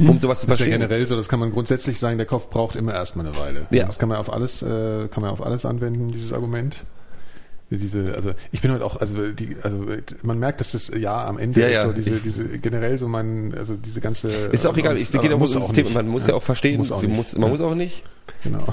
um 0.06 0.18
sowas 0.18 0.40
zu 0.40 0.46
Das 0.46 0.56
ist 0.56 0.60
ja 0.60 0.66
verstehen. 0.66 0.70
generell 0.72 1.06
so, 1.06 1.16
das 1.16 1.28
kann 1.30 1.40
man 1.40 1.50
grundsätzlich 1.52 1.98
sagen, 1.98 2.18
der 2.18 2.26
Kopf 2.26 2.50
braucht 2.50 2.76
immer 2.76 2.92
erstmal 2.92 3.26
eine 3.26 3.36
Weile. 3.38 3.66
Ja. 3.70 3.86
Das 3.86 3.98
kann 3.98 4.10
man 4.10 4.18
auf 4.18 4.30
alles, 4.30 4.60
äh, 4.62 5.08
kann 5.08 5.22
man 5.22 5.30
auf 5.30 5.46
alles 5.46 5.64
anwenden, 5.64 6.08
dieses 6.08 6.32
Argument. 6.32 6.84
Diese, 7.70 8.14
also 8.16 8.32
ich 8.50 8.60
bin 8.60 8.72
heute 8.72 8.84
auch, 8.84 9.00
also 9.00 9.30
die, 9.30 9.56
also 9.62 9.86
man 10.22 10.40
merkt, 10.40 10.60
dass 10.60 10.72
das 10.72 10.88
Jahr 10.88 11.26
am 11.28 11.38
Ende 11.38 11.60
Ja, 11.60 11.66
ist 11.68 11.74
ja. 11.74 11.86
so 11.86 11.92
diese, 11.92 12.18
diese 12.18 12.58
generell 12.58 12.98
so 12.98 13.06
mein, 13.06 13.54
also 13.56 13.74
diese 13.74 14.00
ganze. 14.00 14.28
ist 14.28 14.66
auch 14.66 14.76
egal, 14.76 14.96
aber 15.14 15.28
gehe 15.28 15.34
auch 15.36 15.38
muss 15.38 15.56
auch 15.56 15.72
Thema. 15.72 15.90
Man 15.90 16.08
muss 16.08 16.26
ja, 16.26 16.34
auch 16.34 16.42
verstehen, 16.42 16.80
auch 16.90 17.02
muss, 17.02 17.34
man 17.34 17.42
Ja. 17.44 17.48
muss 17.48 17.60
auch 17.60 17.76
nicht. 17.76 18.02
Genau. 18.42 18.64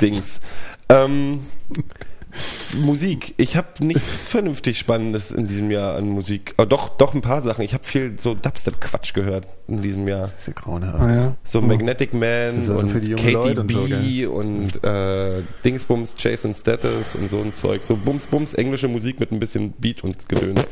Dings. 0.00 0.40
Ähm, 0.88 1.40
Musik. 2.80 3.34
Ich 3.36 3.56
habe 3.56 3.68
nichts 3.80 4.28
vernünftig 4.28 4.78
Spannendes 4.78 5.30
in 5.30 5.46
diesem 5.46 5.70
Jahr 5.70 5.96
an 5.96 6.08
Musik. 6.08 6.54
Aber 6.56 6.66
doch, 6.66 6.88
doch 6.90 7.14
ein 7.14 7.20
paar 7.20 7.40
Sachen. 7.42 7.62
Ich 7.62 7.74
habe 7.74 7.84
viel 7.84 8.16
so 8.18 8.34
Dubstep-Quatsch 8.34 9.14
gehört 9.14 9.46
in 9.68 9.82
diesem 9.82 10.08
Jahr. 10.08 10.28
Das 10.28 10.40
ist 10.40 10.46
ja 10.48 10.52
grauenhaft. 10.54 11.00
Ah, 11.00 11.14
ja. 11.14 11.36
So 11.44 11.60
Magnetic 11.60 12.12
Man 12.12 12.60
also 12.60 12.78
und 12.78 12.92
Leute 12.92 13.60
und 13.60 13.70
so, 13.70 14.32
und, 14.32 14.84
äh, 14.84 15.42
Dingsbums, 15.64 16.14
Jason 16.18 16.54
Status 16.54 17.14
und 17.14 17.28
so 17.30 17.40
ein 17.40 17.52
Zeug. 17.52 17.82
So 17.82 17.96
Bums 17.96 18.26
Bums, 18.26 18.54
englische 18.54 18.88
Musik 18.88 19.20
mit 19.20 19.32
ein 19.32 19.38
bisschen 19.38 19.72
Beat 19.72 20.02
und 20.02 20.28
Gedöns. 20.28 20.66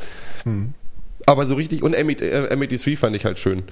Aber 1.25 1.45
so 1.45 1.55
richtig, 1.55 1.83
und 1.83 1.95
M83 1.95 2.21
äh, 2.21 2.53
M83 2.53 2.97
fand 2.97 3.15
ich 3.15 3.25
halt 3.25 3.39
schön, 3.39 3.63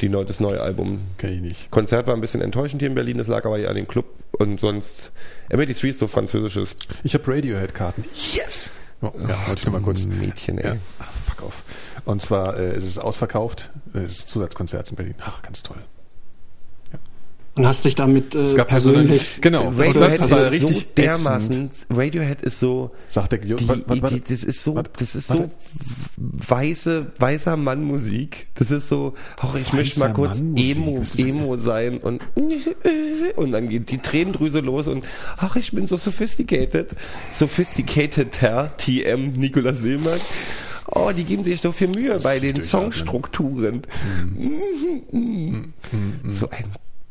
die 0.00 0.08
neu, 0.08 0.24
das 0.24 0.40
neue 0.40 0.60
Album. 0.60 1.00
Kenn 1.18 1.32
ich 1.32 1.40
nicht. 1.40 1.70
Konzert 1.70 2.06
war 2.06 2.14
ein 2.14 2.20
bisschen 2.20 2.42
enttäuschend 2.42 2.82
hier 2.82 2.88
in 2.88 2.94
Berlin, 2.94 3.18
das 3.18 3.28
lag 3.28 3.44
aber 3.44 3.58
ja 3.58 3.68
an 3.68 3.76
dem 3.76 3.88
Club 3.88 4.06
und 4.32 4.60
sonst, 4.60 5.12
M83 5.50 5.88
ist 5.88 5.98
so 5.98 6.06
französisches. 6.06 6.76
Ich 7.02 7.14
habe 7.14 7.26
Radiohead-Karten. 7.26 8.04
Yes! 8.34 8.70
Oh, 9.02 9.12
ja, 9.16 9.46
wollte 9.46 9.60
ich 9.60 9.64
nur 9.64 9.72
mal 9.72 9.80
kurz. 9.80 10.04
Mädchen, 10.04 10.58
ey. 10.58 10.74
Ja, 10.74 10.76
ah, 10.98 11.04
fuck 11.04 11.46
off. 11.46 11.62
Und 12.04 12.20
zwar 12.20 12.58
äh, 12.58 12.72
es 12.72 12.84
ist 12.84 12.90
es 12.90 12.98
ausverkauft. 12.98 13.70
Es 13.94 14.12
ist 14.12 14.28
Zusatzkonzert 14.28 14.90
in 14.90 14.96
Berlin. 14.96 15.14
Ach, 15.20 15.40
ganz 15.40 15.62
toll. 15.62 15.78
Und 17.56 17.66
hast 17.66 17.84
dich 17.84 17.96
damit 17.96 18.34
äh, 18.34 18.44
Es 18.44 18.54
gab 18.54 18.68
persönlich. 18.68 19.08
persönlich. 19.08 19.40
Genau. 19.40 19.64
Radiohead 19.70 19.96
das 20.00 20.18
ist 20.20 20.30
war 20.30 20.44
so 20.44 20.50
richtig 20.50 20.94
dermaßen, 20.94 21.68
Radiohead 21.90 22.42
ist 22.42 22.60
so, 22.60 22.92
Sagt 23.08 23.32
der 23.32 23.44
Jo- 23.44 23.56
die, 23.56 23.66
warte, 23.68 23.84
warte, 23.88 24.14
die, 24.14 24.20
das 24.20 24.44
ist 24.44 24.62
so, 24.62 24.76
warte, 24.76 24.90
das 24.96 25.14
ist 25.16 25.28
so 25.28 25.50
weiße, 26.16 27.12
weißer 27.18 27.56
Mann 27.56 27.82
Musik. 27.84 28.48
Das 28.54 28.70
ist 28.70 28.88
so, 28.88 29.14
ach, 29.40 29.54
ich 29.56 29.72
möchte 29.72 29.98
mal 29.98 30.12
kurz 30.12 30.38
Emo, 30.38 31.00
ist 31.00 31.18
Emo 31.18 31.56
sein 31.56 31.98
und, 31.98 32.22
und 33.36 33.50
dann 33.50 33.68
geht 33.68 33.90
die 33.90 33.98
Tränendrüse 33.98 34.60
los 34.60 34.86
und, 34.86 35.04
ach, 35.36 35.56
ich 35.56 35.72
bin 35.72 35.86
so 35.88 35.96
sophisticated. 35.96 36.94
Sophisticated 37.32 38.40
Herr, 38.40 38.70
TM, 38.76 39.32
Nikolaus 39.36 39.80
Seemark. 39.80 40.20
Oh, 40.92 41.10
die 41.16 41.24
geben 41.24 41.44
sich 41.44 41.60
doch 41.60 41.74
viel 41.74 41.88
Mühe 41.88 42.18
bei 42.20 42.38
den. 42.38 42.62
Songstrukturen. 42.62 43.82
So 46.28 46.48
ein 46.50 46.64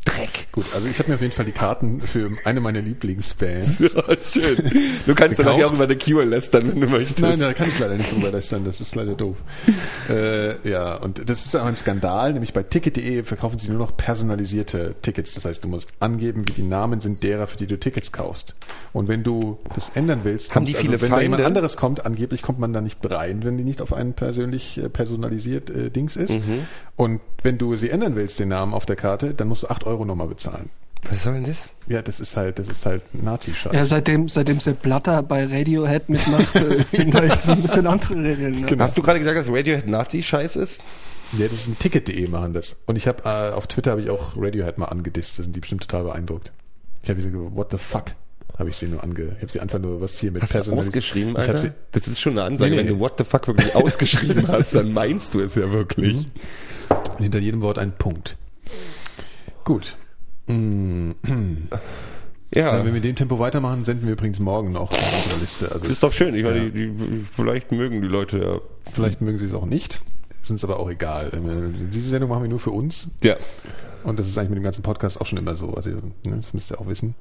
Dreck. 0.05 0.47
Gut, 0.51 0.65
also 0.73 0.87
ich 0.87 0.97
habe 0.97 1.09
mir 1.09 1.15
auf 1.15 1.21
jeden 1.21 1.33
Fall 1.33 1.45
die 1.45 1.51
Karten 1.51 1.99
für 1.99 2.31
eine 2.45 2.61
meiner 2.61 2.81
Lieblingsbands. 2.81 3.95
Ja, 3.99 4.03
schön. 4.23 4.71
Du 5.05 5.15
kannst 5.15 5.39
dann 5.39 5.47
auch 5.47 5.73
über 5.73 5.87
The 5.87 5.95
Cure 5.95 6.23
lästern, 6.23 6.71
wenn 6.71 6.81
du 6.81 6.87
möchtest. 6.87 7.19
Nein, 7.19 7.39
da 7.39 7.53
kann 7.53 7.67
ich 7.67 7.79
leider 7.79 7.95
nicht 7.95 8.11
drüber 8.11 8.31
lästern, 8.31 8.63
das 8.63 8.81
ist 8.81 8.95
leider 8.95 9.15
doof. 9.15 9.37
äh, 10.09 10.69
ja, 10.69 10.95
und 10.95 11.29
das 11.29 11.45
ist 11.45 11.55
auch 11.55 11.65
ein 11.65 11.75
Skandal, 11.75 12.33
nämlich 12.33 12.53
bei 12.53 12.63
Ticket.de 12.63 13.23
verkaufen 13.23 13.57
sie 13.59 13.69
nur 13.69 13.77
noch 13.79 13.95
personalisierte 13.97 14.95
Tickets. 15.01 15.33
Das 15.33 15.45
heißt, 15.45 15.63
du 15.63 15.67
musst 15.67 15.91
angeben, 15.99 16.47
wie 16.47 16.51
die 16.51 16.63
Namen 16.63 17.01
sind 17.01 17.23
derer, 17.23 17.47
für 17.47 17.57
die 17.57 17.67
du 17.67 17.77
Tickets 17.77 18.11
kaufst. 18.11 18.55
Und 18.93 19.07
wenn 19.07 19.23
du 19.23 19.57
das 19.75 19.91
ändern 19.95 20.21
willst, 20.23 20.53
Haben 20.55 20.65
die 20.65 20.73
viele 20.73 20.93
also, 20.93 21.03
wenn 21.03 21.11
da 21.11 21.21
jemand 21.21 21.41
Feinde? 21.41 21.59
anderes 21.59 21.77
kommt, 21.77 22.05
angeblich 22.05 22.41
kommt 22.41 22.59
man 22.59 22.73
da 22.73 22.81
nicht 22.81 22.99
rein, 23.09 23.43
wenn 23.43 23.57
die 23.57 23.63
nicht 23.63 23.81
auf 23.81 23.93
einen 23.93 24.13
persönlich 24.13 24.77
äh, 24.77 24.89
personalisiert 24.89 25.69
äh, 25.69 25.89
Dings 25.89 26.15
ist. 26.15 26.31
Mhm. 26.31 26.67
Und 26.95 27.21
wenn 27.43 27.57
du 27.57 27.75
sie 27.75 27.89
ändern 27.89 28.15
willst, 28.15 28.39
den 28.39 28.49
Namen 28.49 28.73
auf 28.73 28.85
der 28.85 28.95
Karte, 28.95 29.33
dann 29.33 29.47
musst 29.47 29.63
du 29.63 29.67
8 29.67 29.85
Euro 29.89 30.05
nochmal 30.05 30.27
bezahlen. 30.27 30.69
Was 31.09 31.23
soll 31.23 31.35
denn 31.35 31.45
das? 31.45 31.71
Ja, 31.87 32.01
das 32.01 32.19
ist 32.19 32.35
halt, 32.35 32.59
das 32.59 32.67
ist 32.67 32.85
halt 32.85 33.01
Nazi-Scheiß. 33.13 33.71
Ja, 33.73 33.85
seitdem, 33.85 34.27
seitdem 34.27 34.59
Sepp 34.59 34.81
Blatter 34.81 35.23
bei 35.23 35.45
Radiohead 35.45 36.09
mitmacht, 36.09 36.53
äh, 36.55 36.83
sind 36.83 37.13
da 37.13 37.23
jetzt 37.23 37.43
so 37.43 37.53
ein 37.53 37.61
bisschen 37.61 37.87
andere 37.87 38.15
Regeln. 38.15 38.51
Ne? 38.51 38.61
Genau. 38.67 38.83
Hast 38.83 38.97
du 38.97 39.01
gerade 39.01 39.19
gesagt, 39.19 39.37
dass 39.37 39.47
Radiohead 39.49 39.87
Nazi-Scheiß 39.87 40.57
ist? 40.57 40.83
Ja, 41.37 41.45
das 41.45 41.53
ist 41.53 41.67
ein 41.67 41.79
Ticket.de 41.79 42.27
machen 42.27 42.53
das. 42.53 42.75
Und 42.85 42.97
ich 42.97 43.07
habe 43.07 43.23
äh, 43.23 43.53
auf 43.53 43.67
Twitter 43.67 43.91
habe 43.91 44.01
ich 44.01 44.09
auch 44.09 44.33
Radiohead 44.35 44.77
mal 44.77 44.85
angedisst. 44.87 45.39
Da 45.39 45.43
sind 45.43 45.55
die 45.55 45.61
bestimmt 45.61 45.83
total 45.87 46.03
beeindruckt. 46.03 46.51
Ich 47.03 47.09
habe 47.09 47.21
gesagt, 47.21 47.35
what 47.55 47.71
the 47.71 47.77
fuck? 47.77 48.05
Habe 48.57 48.69
ich 48.71 48.75
sie 48.75 48.87
nur 48.87 49.01
ange, 49.01 49.31
ich 49.37 49.41
habe 49.41 49.49
sie 49.51 49.61
einfach 49.61 49.79
nur 49.79 50.01
was 50.01 50.19
hier 50.19 50.33
mit 50.33 50.43
Personalis- 50.43 50.79
ausgeschrieben, 50.79 51.37
Alter? 51.37 51.57
sie, 51.59 51.71
Das 51.93 52.09
ist 52.09 52.19
schon 52.19 52.33
eine 52.33 52.43
Ansage. 52.43 52.71
Nee, 52.71 52.75
nee. 52.83 52.89
Wenn 52.89 52.95
du 52.95 52.99
What 52.99 53.13
the 53.17 53.23
fuck 53.23 53.47
wirklich 53.47 53.73
ausgeschrieben 53.75 54.49
hast, 54.49 54.75
dann 54.75 54.91
meinst 54.91 55.33
du 55.33 55.39
es 55.39 55.55
ja 55.55 55.71
wirklich. 55.71 56.27
hinter 57.19 57.39
jedem 57.39 57.61
Wort 57.61 57.77
ein 57.77 57.93
Punkt. 57.93 58.35
Gut. 59.69 59.95
Ja, 62.51 62.75
Wenn 62.75 62.85
wir 62.85 62.91
mit 62.93 63.03
dem 63.03 63.15
Tempo 63.15 63.37
weitermachen, 63.37 63.85
senden 63.85 64.07
wir 64.07 64.13
übrigens 64.13 64.39
morgen 64.39 64.71
noch 64.71 64.89
auf 64.89 65.13
unsere 65.15 65.39
Liste. 65.39 65.67
Also 65.67 65.81
das 65.81 65.89
ist 65.89 66.01
doch 66.01 66.11
schön. 66.11 66.33
Ich 66.33 66.43
meine, 66.43 66.63
Ja. 66.63 66.69
die, 66.71 66.89
die, 66.89 67.23
vielleicht 67.31 67.71
mögen 67.71 68.01
die 68.01 68.07
Leute 68.07 68.39
ja. 68.39 68.57
Vielleicht 68.91 69.21
mögen 69.21 69.37
sie 69.37 69.45
es 69.45 69.53
auch 69.53 69.67
nicht. 69.67 70.01
Ist 70.41 70.49
uns 70.49 70.63
aber 70.63 70.79
auch 70.79 70.89
egal. 70.89 71.29
Ähm, 71.31 71.75
Diese 71.93 72.09
Sendung 72.09 72.31
machen 72.31 72.41
wir 72.41 72.49
nur 72.49 72.57
für 72.59 72.71
uns. 72.71 73.09
Ja. 73.23 73.35
Und 74.03 74.17
das 74.17 74.27
ist 74.27 74.35
eigentlich 74.39 74.49
mit 74.49 74.57
dem 74.57 74.63
ganzen 74.63 74.81
Podcast 74.81 75.21
auch 75.21 75.27
schon 75.27 75.37
immer 75.37 75.53
so. 75.53 75.75
Also, 75.75 75.91
ne, 75.91 76.37
das 76.41 76.55
müsst 76.55 76.71
ihr 76.71 76.81
auch 76.81 76.87
wissen. 76.87 77.13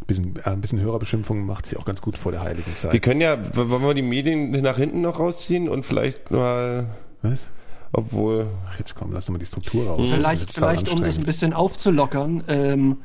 Ein 0.00 0.06
bisschen, 0.08 0.36
äh, 0.38 0.48
ein 0.50 0.60
bisschen 0.60 0.80
Hörerbeschimpfung 0.80 1.46
macht 1.46 1.66
sie 1.66 1.76
auch 1.76 1.84
ganz 1.84 2.00
gut 2.02 2.18
vor 2.18 2.32
der 2.32 2.42
heiligen 2.42 2.74
Zeit. 2.74 2.92
Wir 2.92 2.98
können 2.98 3.20
ja, 3.20 3.38
wollen 3.54 3.82
wir 3.82 3.94
die 3.94 4.02
Medien 4.02 4.50
nach 4.62 4.78
hinten 4.78 5.00
noch 5.02 5.20
rausziehen 5.20 5.68
und 5.68 5.86
vielleicht 5.86 6.32
mal, 6.32 6.88
Was? 7.22 7.46
Obwohl, 7.92 8.46
Ach, 8.70 8.78
jetzt 8.78 8.94
komm, 8.94 9.12
lass 9.12 9.26
doch 9.26 9.32
mal 9.32 9.38
die 9.38 9.46
Struktur 9.46 9.86
raus. 9.86 10.04
Ist 10.06 10.14
Vielleicht, 10.14 10.50
vielleicht 10.54 10.88
um 10.90 11.00
das 11.02 11.16
ein 11.18 11.24
bisschen 11.24 11.52
aufzulockern, 11.52 12.42
ähm, 12.48 12.96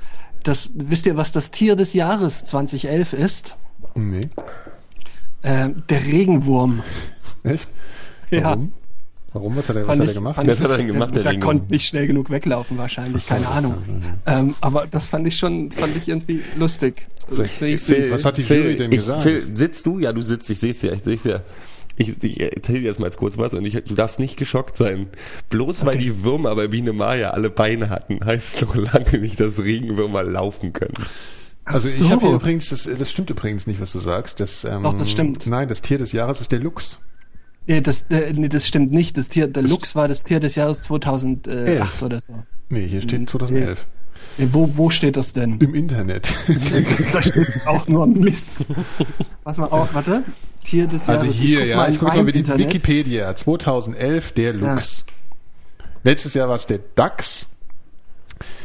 das, 0.43 0.71
wisst 0.75 1.05
ihr, 1.05 1.17
was 1.17 1.31
das 1.31 1.51
Tier 1.51 1.75
des 1.75 1.93
Jahres 1.93 2.45
2011 2.45 3.13
ist? 3.13 3.55
Nee. 3.95 4.29
Ähm, 5.43 5.83
der 5.89 6.03
Regenwurm. 6.03 6.81
Echt? 7.43 7.67
Ja. 8.31 8.43
Warum? 8.51 8.73
Warum? 9.33 9.55
Was 9.57 9.69
hat 9.69 9.75
er, 9.75 9.87
was 9.87 9.97
Fand 9.97 9.99
hat 9.99 10.07
er 10.07 10.09
ich- 10.09 10.15
gemacht? 10.15 10.37
Was 10.47 10.59
hat 10.61 10.71
er 10.71 10.77
denn 10.77 10.87
gemacht, 10.87 11.15
der 11.15 11.23
Der 11.23 11.31
Regenwurm? 11.33 11.57
konnte 11.59 11.73
nicht 11.73 11.85
schnell 11.87 12.07
genug 12.07 12.29
weglaufen 12.29 12.77
wahrscheinlich, 12.77 13.25
keine 13.27 13.47
Ahnung. 13.47 13.75
Ähm, 14.25 14.55
aber 14.61 14.87
das 14.87 15.05
fand 15.05 15.27
ich 15.27 15.37
schon, 15.37 15.71
fand 15.71 15.95
ich 15.95 16.07
irgendwie 16.07 16.41
lustig. 16.57 17.07
Also, 17.29 17.43
ich 17.43 17.83
süß. 17.83 18.11
Was 18.11 18.23
hat 18.25 18.37
die 18.37 18.43
Phil, 18.43 18.63
Jury 18.63 18.75
denn 18.77 18.91
ich, 18.91 18.97
gesagt? 18.99 19.23
Phil, 19.23 19.41
sitzt 19.55 19.85
du? 19.85 19.99
Ja, 19.99 20.13
du 20.13 20.21
sitzt, 20.21 20.49
ich 20.49 20.59
sehe 20.59 20.71
es 20.71 20.81
ja, 20.81 20.93
ich 20.93 21.03
sehe 21.03 21.15
es 21.15 21.23
ja. 21.25 21.41
Ich, 21.97 22.21
ich 22.23 22.39
erzähle 22.39 22.79
dir 22.81 22.85
jetzt 22.85 22.99
mal 22.99 23.07
jetzt 23.07 23.17
kurz 23.17 23.37
was 23.37 23.53
und 23.53 23.65
ich, 23.65 23.73
du 23.83 23.95
darfst 23.95 24.19
nicht 24.19 24.37
geschockt 24.37 24.77
sein. 24.77 25.07
Bloß 25.49 25.85
weil 25.85 25.97
die 25.97 26.23
Würmer 26.23 26.55
bei 26.55 26.67
Biene 26.67 26.93
Maya 26.93 27.31
alle 27.31 27.49
Beine 27.49 27.89
hatten, 27.89 28.19
heißt 28.23 28.55
es 28.55 28.61
noch 28.61 28.75
lange 28.75 29.17
nicht, 29.19 29.39
dass 29.39 29.59
Regenwürmer 29.59 30.23
laufen 30.23 30.73
können. 30.73 30.93
Also 31.65 31.89
Ach 31.91 31.99
ich 32.01 32.11
habe 32.11 32.21
so. 32.21 32.27
hier 32.27 32.35
übrigens, 32.35 32.69
das, 32.69 32.83
das 32.97 33.11
stimmt 33.11 33.29
übrigens 33.29 33.67
nicht, 33.67 33.81
was 33.81 33.91
du 33.91 33.99
sagst. 33.99 34.39
Das, 34.39 34.63
ähm, 34.63 34.83
Doch, 34.83 34.97
das 34.97 35.09
stimmt. 35.11 35.47
Nein, 35.47 35.67
das 35.67 35.81
Tier 35.81 35.97
des 35.97 36.11
Jahres 36.13 36.39
ist 36.39 36.51
der 36.51 36.59
Luchs. 36.59 36.97
Ja, 37.65 37.81
das, 37.81 38.03
äh, 38.09 38.31
nee, 38.33 38.47
das 38.47 38.65
stimmt 38.65 38.93
nicht. 38.93 39.17
Das 39.17 39.27
Tier, 39.27 39.47
der 39.47 39.63
Lux 39.63 39.93
war 39.95 40.07
das 40.07 40.23
Tier 40.23 40.39
des 40.39 40.55
Jahres 40.55 40.83
2008 40.83 41.47
Elf. 41.67 42.01
oder 42.01 42.21
so. 42.21 42.31
Nee, 42.69 42.87
hier 42.87 42.99
Mhm. 42.99 43.03
steht 43.03 43.29
2011. 43.29 43.85
Nee, 44.37 44.47
wo, 44.53 44.69
wo 44.77 44.89
steht 44.89 45.17
das 45.17 45.33
denn? 45.33 45.57
Im 45.59 45.75
Internet. 45.75 46.33
Das, 46.47 47.11
da 47.11 47.21
steht 47.21 47.47
auch 47.65 47.87
nur 47.89 48.07
Mist. 48.07 48.65
Was 49.43 49.57
mal 49.57 49.65
auf, 49.67 49.93
warte. 49.93 50.23
Tier 50.67 50.87
des 50.87 51.07
Jahres. 51.07 51.21
Also 51.21 51.33
hier, 51.33 51.59
guck 51.59 51.67
ja, 51.69 51.87
ich 51.87 51.99
gucke 51.99 52.17
mal 52.23 52.31
die 52.31 52.39
Internet. 52.39 52.67
Wikipedia. 52.67 53.35
2011 53.35 54.31
der 54.33 54.53
Luchs. 54.53 55.05
Letztes 56.03 56.33
Jahr 56.33 56.49
war 56.49 56.55
es 56.55 56.65
der 56.65 56.79
Dachs. 56.95 57.47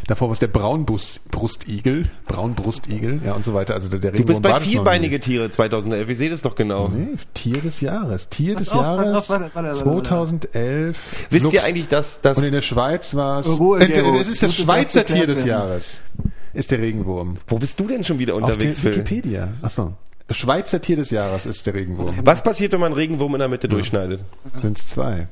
Davor 0.07 0.29
war 0.29 0.33
es 0.33 0.41
der 0.41 0.49
Braunbrustigel, 0.49 2.11
Braunbrustigel, 2.27 3.21
ja 3.25 3.33
und 3.33 3.45
so 3.45 3.55
weiter. 3.55 3.75
Also 3.75 3.89
der, 3.89 4.01
der 4.01 4.13
Du 4.13 4.25
bist 4.25 4.43
bei 4.43 4.59
vierbeinige 4.61 5.21
Tiere 5.21 5.49
2011, 5.49 6.09
ich 6.09 6.19
sehe 6.19 6.29
das 6.29 6.43
doch 6.43 6.57
genau. 6.57 6.89
Nee, 6.89 7.17
Tier 7.35 7.59
des 7.59 7.81
Jahres. 7.81 8.29
Tier 8.29 8.55
Pass 8.55 8.65
des 8.65 8.73
auf, 8.73 8.83
Jahres 8.83 9.07
auf, 9.17 9.31
warte, 9.31 9.51
warte, 9.55 9.69
warte, 9.69 9.87
warte. 9.87 10.03
2011. 10.03 10.99
Wisst 11.31 11.45
Luchs. 11.45 11.55
ihr 11.55 11.65
eigentlich, 11.65 11.89
dass 11.89 12.21
das 12.21 12.37
Und 12.37 12.45
in 12.45 12.53
der 12.53 12.61
Schweiz 12.63 13.15
war 13.15 13.41
es. 13.41 13.47
Äh, 13.47 14.01
es 14.21 14.29
ist 14.29 14.43
das 14.43 14.55
Schweizer 14.55 15.07
Tier 15.07 15.27
des 15.27 15.47
werden. 15.47 15.49
Jahres. 15.49 16.01
Ist 16.53 16.71
der 16.73 16.81
Regenwurm. 16.81 17.37
Wo 17.47 17.59
bist 17.59 17.79
du 17.79 17.87
denn 17.87 18.03
schon 18.05 18.19
wieder 18.19 18.35
Auf 18.35 18.43
unterwegs, 18.43 18.75
der 18.75 18.93
Phil? 18.93 18.97
Wikipedia. 18.97 19.53
Achso. 19.63 19.95
Schweizer 20.31 20.81
Tier 20.81 20.97
des 20.97 21.11
Jahres 21.11 21.47
ist 21.47 21.67
der 21.67 21.75
Regenwurm. 21.75 22.17
Was 22.25 22.43
passiert, 22.43 22.73
wenn 22.73 22.81
man 22.81 22.89
einen 22.93 22.95
Regenwurm 22.97 23.35
in 23.35 23.39
der 23.41 23.49
Mitte 23.49 23.69
durchschneidet? 23.69 24.23
Sind 24.63 24.79
es 24.79 24.89
zwei. 24.89 25.27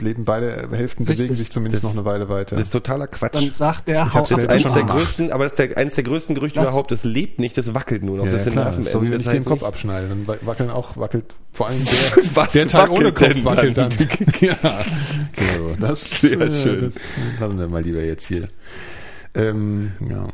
Leben 0.00 0.24
beide 0.24 0.68
Hälften 0.72 1.04
Richtig. 1.04 1.18
bewegen 1.18 1.36
sich 1.36 1.52
zumindest 1.52 1.84
Das- 1.84 1.90
noch 1.94 1.96
eine 1.96 2.04
Weile 2.04 2.28
weiter. 2.28 2.56
Das 2.56 2.64
ist 2.64 2.70
totaler 2.72 3.06
Quatsch. 3.06 3.34
Dann 3.34 3.52
sagt 3.52 3.86
der 3.86 4.06
Ich 4.08 4.14
hab's 4.14 4.30
Das 4.30 4.38
ist 4.38 4.44
das 4.44 4.50
eines 4.50 4.62
der 4.72 4.72
gemacht. 4.82 4.98
größten, 4.98 5.30
aber 5.32 5.44
das 5.44 5.52
ist 5.52 5.58
der, 5.60 5.78
eines 5.78 5.94
der 5.94 6.04
größten 6.04 6.34
Gerüchte 6.34 6.58
Das- 6.58 6.68
überhaupt. 6.68 6.90
Das 6.90 7.04
lebt 7.04 7.38
nicht, 7.38 7.56
das 7.56 7.72
wackelt 7.72 8.02
nur 8.02 8.16
noch. 8.16 8.26
ja, 8.26 8.32
das 8.32 8.44
sind 8.44 8.56
ist 8.56 8.90
so, 8.90 9.00
wie 9.02 9.06
wenn 9.06 9.12
Das 9.12 9.22
ich 9.22 9.28
den 9.28 9.44
Kopf 9.44 9.62
abschneide, 9.62 10.08
dann 10.08 10.26
wa- 10.26 10.36
wackeln 10.40 10.70
auch, 10.70 10.96
wackelt 10.96 11.26
vor 11.52 11.68
allem 11.68 11.78
der, 11.84 12.22
Was 12.34 12.52
der 12.52 12.66
Teil 12.66 12.88
ohne 12.88 13.12
Kopf 13.12 13.28
denn 13.28 13.44
wackelt 13.44 13.76
dann. 13.78 13.90
dann? 13.90 14.08
ja, 14.40 14.56
genau. 15.36 15.74
Das, 15.78 16.10
Sehr 16.22 16.40
äh, 16.40 16.50
schön. 16.50 16.92
Das 16.92 17.40
lassen 17.40 17.58
wir 17.60 17.68
mal 17.68 17.82
lieber 17.82 18.02
jetzt 18.02 18.26
hier. 18.26 18.48
Ähm, 19.34 19.92
ja, 20.10 20.26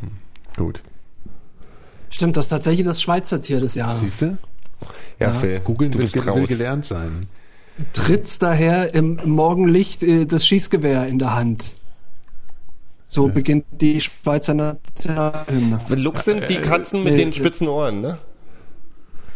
gut. 0.56 0.80
Stimmt, 2.11 2.36
das 2.36 2.46
ist 2.46 2.50
tatsächlich 2.50 2.86
das 2.86 3.02
Schweizer 3.02 3.42
Tier 3.42 3.61
des 3.61 3.74
Jahres. 3.74 4.00
Siehst 4.00 4.22
du? 4.22 4.38
ja, 5.18 5.32
Phil, 5.32 5.61
Googeln 5.61 5.92
du 5.92 5.98
will, 5.98 6.09
bist 6.09 6.26
raus. 6.26 6.48
gelernt 6.48 6.84
sein. 6.84 7.26
Tritt's 7.92 8.38
daher 8.38 8.94
im 8.94 9.20
Morgenlicht 9.24 10.02
äh, 10.02 10.24
das 10.24 10.46
Schießgewehr 10.46 11.06
in 11.06 11.18
der 11.18 11.34
Hand. 11.34 11.64
So 13.06 13.28
beginnt 13.28 13.64
die 13.70 14.00
Schweizer 14.00 14.52
Nationalhymne. 14.54 15.80
Lux 15.96 16.24
sind 16.24 16.48
die 16.48 16.56
Katzen 16.56 17.04
mit 17.04 17.14
äh, 17.14 17.16
den 17.16 17.30
äh, 17.30 17.32
spitzen 17.32 17.68
Ohren, 17.68 18.00
ne? 18.00 18.18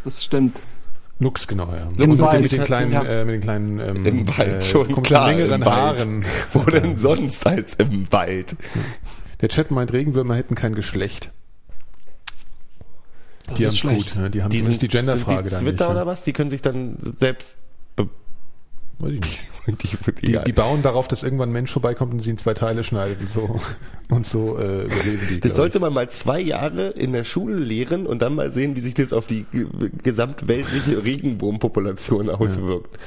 Das 0.05 0.23
stimmt. 0.23 0.59
Lux, 1.21 1.47
genau, 1.47 1.69
ja. 1.73 1.87
Und 1.87 1.99
mit, 1.99 2.43
mit 2.43 2.53
den 2.53 2.65
kleinen, 2.65 2.93
ja. 2.93 3.03
äh, 3.03 3.25
mit 3.25 3.37
den 3.37 3.41
kleinen, 3.41 3.81
ähm, 3.81 4.05
Im 4.05 4.29
Wald, 4.29 4.57
äh, 4.57 4.63
schon 4.63 5.03
klar, 5.03 5.29
längeren 5.29 5.63
im 5.63 5.67
Wald. 5.67 5.99
Haaren. 5.99 6.25
Wo 6.53 6.61
denn 6.65 6.97
sonst 6.97 7.47
als 7.47 7.75
im 7.75 8.11
Wald? 8.13 8.57
Der 9.41 9.49
Chat 9.49 9.71
meint, 9.71 9.93
Regenwürmer 9.93 10.35
hätten 10.35 10.55
kein 10.55 10.75
Geschlecht. 10.75 11.31
Das 13.47 13.55
Die 13.59 13.65
haben's 13.67 13.79
schlecht. 13.79 14.13
gut. 14.15 14.23
Ne? 14.23 14.31
Die 14.31 14.43
haben 14.43 14.51
Die 14.51 14.63
sind 14.63 14.81
die 14.83 14.89
Genderfrage 14.89 15.43
sind 15.49 15.53
dann 15.53 15.65
die 15.65 15.71
Twitter 15.71 15.85
nicht. 15.87 15.97
oder 15.97 16.07
was? 16.07 16.25
Die 16.25 16.33
können 16.33 16.51
sich 16.51 16.63
dann 16.63 16.97
selbst 17.19 17.57
Weiß 18.99 19.11
ich 19.15 19.21
nicht. 19.21 19.41
die, 20.23 20.27
Die, 20.27 20.39
die 20.47 20.53
bauen 20.53 20.83
darauf, 20.83 21.09
dass 21.09 21.25
irgendwann 21.25 21.49
ein 21.49 21.53
Mensch 21.53 21.73
vorbeikommt 21.73 22.13
und 22.13 22.21
sie 22.21 22.31
in 22.31 22.39
zwei 22.39 22.55
Teile 22.55 22.85
schneidet 22.85 23.21
und 23.21 23.29
so. 23.29 23.61
Und 24.15 24.27
so 24.27 24.59
äh, 24.59 24.85
überleben 24.85 25.23
die. 25.31 25.41
Das 25.41 25.57
sollte 25.57 25.79
ich. 25.79 25.81
man 25.83 25.95
mal 25.95 26.09
zwei 26.11 26.39
Jahre 26.39 26.91
in 26.91 27.13
der 27.13 27.25
Schule 27.25 27.57
lehren 27.57 28.07
und 28.07 28.21
dann 28.21 28.35
mal 28.35 28.53
sehen, 28.53 28.77
wie 28.77 28.81
sich 28.81 28.93
das 28.93 29.15
auf 29.15 29.27
die 29.27 29.47
ge- 29.51 29.67
gesamtweltliche 30.03 31.03
Regenwurmpopulation 31.05 32.29
auswirkt. 32.29 32.99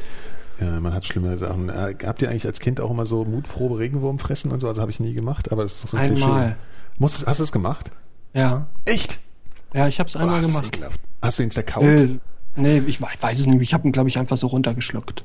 Ja, 0.60 0.80
man 0.80 0.96
hat 0.96 1.06
schlimmere 1.06 1.38
Sachen. 1.38 1.70
Äh, 1.70 1.94
habt 2.06 2.24
ihr 2.24 2.30
eigentlich 2.32 2.48
als 2.48 2.60
Kind 2.60 2.82
auch 2.82 2.90
immer 2.90 3.06
so 3.06 3.24
Mutprobe 3.24 3.78
Regenwurm 3.78 4.18
fressen 4.18 4.52
und 4.52 4.62
so? 4.62 4.68
Also 4.68 4.82
habe 4.82 4.90
ich 4.90 5.00
nie 5.00 5.14
gemacht, 5.14 5.52
aber 5.52 5.62
das 5.64 5.74
ist 5.76 5.84
doch 5.84 5.90
so 5.90 5.98
ein 5.98 6.12
Einmal. 6.14 6.40
Klischee. 6.46 6.56
Musst, 6.98 7.28
hast 7.28 7.40
du 7.40 7.44
es 7.44 7.52
gemacht? 7.52 7.92
Ja. 8.34 8.68
Echt? 8.86 9.20
Ja, 9.76 9.88
ich 9.88 10.00
habe 10.00 10.10
es 10.10 10.16
einmal 10.16 10.36
Boah, 10.40 10.42
das 10.42 10.46
ist 10.50 10.56
gemacht. 10.56 10.76
ekelhaft. 10.76 11.00
Hast 11.22 11.40
du 11.40 11.44
ihn 11.44 11.52
zerkaut? 11.52 11.84
Äh, 11.84 12.18
nee, 12.56 12.78
ich, 12.80 13.00
ich 13.02 13.22
weiß 13.22 13.40
es 13.40 13.46
nicht. 13.46 13.62
Ich 13.62 13.74
habe 13.74 13.88
ihn, 13.88 13.92
glaube 13.92 14.10
ich, 14.10 14.18
einfach 14.18 14.38
so 14.38 14.48
runtergeschluckt. 14.48 15.24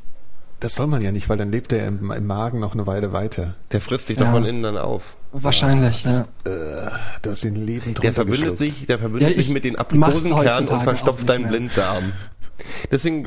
Das 0.58 0.74
soll 0.74 0.88
man 0.88 1.00
ja 1.00 1.10
nicht, 1.12 1.28
weil 1.30 1.38
dann 1.38 1.50
lebt 1.50 1.72
er 1.72 1.86
im, 1.88 2.10
im 2.10 2.26
Magen 2.26 2.60
noch 2.60 2.74
eine 2.74 2.86
Weile 2.86 3.12
weiter. 3.14 3.54
Der 3.72 3.80
frisst 3.80 4.10
dich 4.10 4.18
Ja. 4.18 4.24
doch 4.24 4.32
von 4.32 4.44
innen 4.44 4.62
dann 4.62 4.76
auf. 4.76 5.16
Wahrscheinlich, 5.32 6.04
ja. 6.04 6.20
Äh, 6.44 6.90
du 7.22 7.30
hast 7.30 7.44
den 7.44 7.54
Leben 7.54 7.94
Der 7.94 8.12
verbündet 8.12 8.58
sich, 8.58 8.84
der 8.86 8.98
verbündet 8.98 9.22
Ja, 9.30 9.38
ich 9.38 9.46
sich 9.46 9.54
mit 9.54 9.64
den 9.64 9.76
Aprikosenkernen 9.76 10.68
und 10.68 10.82
verstopft 10.82 11.26
deinen 11.28 11.42
mehr. 11.42 11.50
Blinddarm. 11.52 12.12
Deswegen, 12.90 13.26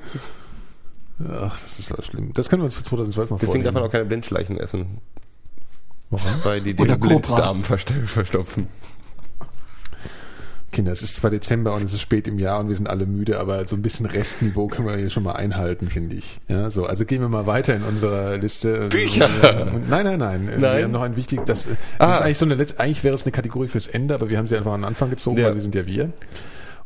Ach, 1.28 1.58
das 1.60 1.80
ist 1.80 1.88
so 1.88 2.02
schlimm. 2.02 2.34
Das 2.34 2.50
können 2.50 2.62
wir 2.62 2.66
uns 2.66 2.76
für 2.76 2.84
2012 2.84 3.30
mal 3.30 3.38
deswegen 3.42 3.64
darf 3.64 3.74
man 3.74 3.84
auch 3.84 3.90
keine 3.92 4.06
Blindschleichen 4.06 4.60
essen. 4.60 5.00
Warum? 6.10 6.28
Weil 6.44 6.62
die 6.62 6.76
Oder 6.76 6.98
den. 6.98 7.00
Blinddarm 7.00 7.62
verst- 7.64 7.94
verstopfen. 8.06 8.68
Kinder, 10.74 10.92
es 10.92 11.02
ist 11.02 11.16
zwar 11.16 11.30
Dezember 11.32 11.74
und 11.74 11.84
es 11.86 11.94
ist 11.94 12.02
spät 12.02 12.28
im 12.28 12.38
Jahr 12.40 12.60
und 12.60 12.68
wir 12.68 12.76
sind 12.76 12.90
alle 12.90 13.06
müde, 13.06 13.40
aber 13.40 13.66
so 13.66 13.76
ein 13.78 13.82
bisschen 13.82 14.06
Restniveau 14.06 14.68
können 14.68 14.88
wir 14.90 14.98
hier 14.98 15.10
schon 15.10 15.24
mal 15.24 15.34
einhalten, 15.34 15.88
finde 15.90 16.16
ich. 16.18 16.40
Ja, 16.50 16.70
so, 16.70 16.86
also 16.86 17.06
gehen 17.06 17.22
wir 17.22 17.30
mal 17.30 17.46
weiter 17.48 17.74
in 17.76 17.84
unserer 17.84 18.38
Liste. 18.38 18.90
Bücher! 18.90 19.30
Und 19.74 19.90
nein, 19.90 20.04
nein, 20.06 20.20
nein. 20.20 20.48
Wir 20.48 20.58
Nein? 20.58 20.84
haben 20.84 20.92
noch 20.92 21.02
ein 21.04 21.16
wichtig, 21.16 21.46
das, 21.46 21.64
das 21.66 21.78
Ah. 22.00 22.16
ist 22.16 22.22
eigentlich 22.22 22.38
so 22.40 22.46
eine 22.46 22.56
letzte, 22.56 22.80
eigentlich 22.82 23.04
wäre 23.06 23.16
es 23.16 23.24
eine 23.24 23.32
Kategorie 23.32 23.70
fürs 23.70 23.88
Ende, 23.88 24.14
aber 24.16 24.30
wir 24.30 24.38
haben 24.38 24.48
sie 24.48 24.58
einfach 24.58 24.74
an 24.74 24.82
den 24.82 24.88
Anfang 24.88 25.10
gezogen, 25.10 25.38
Ja. 25.38 25.46
weil 25.46 25.56
wir 25.56 25.62
sind 25.62 25.76
ja 25.76 25.88
wir. 25.88 26.12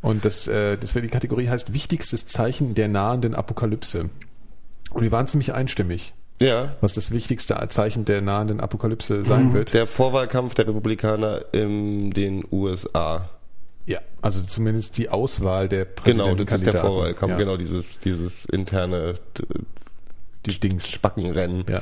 Und 0.02 0.26
das, 0.26 0.48
äh, 0.48 0.78
das 0.78 0.94
die 0.94 1.08
Kategorie 1.08 1.48
heißt 1.50 1.74
wichtigstes 1.74 2.28
Zeichen 2.28 2.76
der 2.76 2.88
nahenden 2.88 3.34
Apokalypse. 3.34 4.10
Und 4.92 5.02
wir 5.04 5.12
waren 5.12 5.28
ziemlich 5.28 5.54
einstimmig, 5.54 6.14
Ja. 6.40 6.76
was 6.82 6.94
das 6.94 7.12
wichtigste 7.12 7.56
Zeichen 7.70 8.06
der 8.06 8.22
nahenden 8.22 8.60
Apokalypse 8.60 9.26
sein 9.26 9.54
wird. 9.54 9.74
Der 9.74 9.88
Vorwahlkampf 9.88 10.54
der 10.54 10.68
Republikaner 10.68 11.46
in 11.52 12.12
den 12.12 12.44
USA. 12.52 13.30
Ja, 13.88 14.00
also 14.22 14.42
zumindest 14.42 14.98
die 14.98 15.10
Auswahl 15.10 15.70
der 15.70 15.88
Genau, 16.04 16.36
das 16.36 16.52
ist 16.52 16.66
der. 16.66 16.74
Vorwahlkampf, 16.74 17.32
ja. 17.32 17.38
genau 17.38 17.58
dieses, 17.58 18.00
dieses 18.00 18.46
interne 18.46 19.16
Die 20.46 20.60
Dings. 20.60 20.90
Spackenrennen. 20.90 21.64
Ja. 21.70 21.82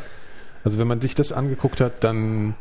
Also 0.63 0.77
wenn 0.77 0.87
man 0.87 1.01
sich 1.01 1.15
das 1.15 1.31
angeguckt 1.31 1.81
hat, 1.81 2.03
dann 2.03 2.55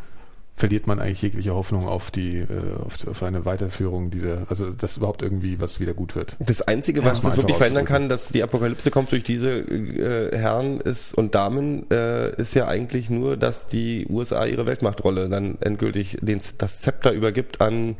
verliert 0.56 0.86
man 0.86 1.00
eigentlich 1.00 1.20
jegliche 1.20 1.54
Hoffnung 1.54 1.88
auf 1.88 2.10
die, 2.10 2.38
äh, 2.38 2.46
auf, 2.84 3.06
auf 3.08 3.22
eine 3.22 3.44
Weiterführung 3.44 4.10
dieser, 4.10 4.46
also 4.48 4.70
dass 4.70 4.96
überhaupt 4.96 5.22
irgendwie 5.22 5.60
was 5.60 5.80
wieder 5.80 5.94
gut 5.94 6.14
wird. 6.14 6.36
Das 6.38 6.62
Einzige, 6.62 7.00
Ja, 7.00 7.06
was 7.06 7.22
mal 7.22 7.30
das 7.30 7.38
wirklich 7.38 7.56
verändern 7.56 7.84
kann, 7.84 8.08
dass 8.08 8.28
die 8.28 8.42
Apokalypse 8.42 8.90
kommt 8.90 9.10
durch 9.10 9.24
diese 9.24 9.50
äh, 9.50 10.36
Herren 10.36 10.80
ist 10.80 11.12
und 11.12 11.34
Damen, 11.34 11.90
äh, 11.90 12.40
ist 12.40 12.54
ja 12.54 12.68
eigentlich 12.68 13.10
nur, 13.10 13.36
dass 13.36 13.66
die 13.66 14.06
USA 14.08 14.46
ihre 14.46 14.64
Weltmachtrolle 14.66 15.28
dann 15.28 15.58
endgültig 15.60 16.18
den, 16.20 16.40
das 16.58 16.80
Zepter 16.80 17.12
übergibt 17.12 17.60
an 17.60 17.96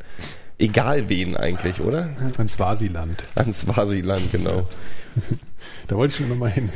egal 0.59 1.09
wen 1.09 1.37
eigentlich, 1.37 1.81
oder? 1.81 2.11
Ein 2.39 2.49
Swasiland. 2.49 3.25
An 3.35 3.53
Swasiland, 3.53 4.33
genau. 4.33 4.67
Da 5.87 5.97
wollte 5.97 6.13
ich 6.13 6.17
schon 6.17 6.27
immer 6.27 6.35
mal 6.35 6.51
hin. 6.51 6.69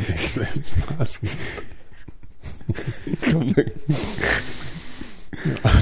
Kommt, 3.30 3.54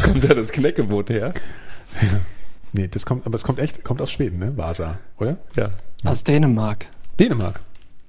kommt 0.02 0.24
da 0.24 0.34
das 0.34 0.48
Knäckebrot 0.48 1.10
her? 1.10 1.34
nee, 2.72 2.88
das 2.88 3.04
kommt, 3.04 3.26
aber 3.26 3.36
es 3.36 3.42
kommt 3.42 3.58
echt, 3.58 3.84
kommt 3.84 4.00
aus 4.00 4.10
Schweden, 4.10 4.38
ne? 4.38 4.56
Vasa, 4.56 4.98
oder? 5.18 5.38
Ja. 5.54 5.70
Aus 6.04 6.24
Dänemark. 6.24 6.86
Dänemark. 7.18 7.60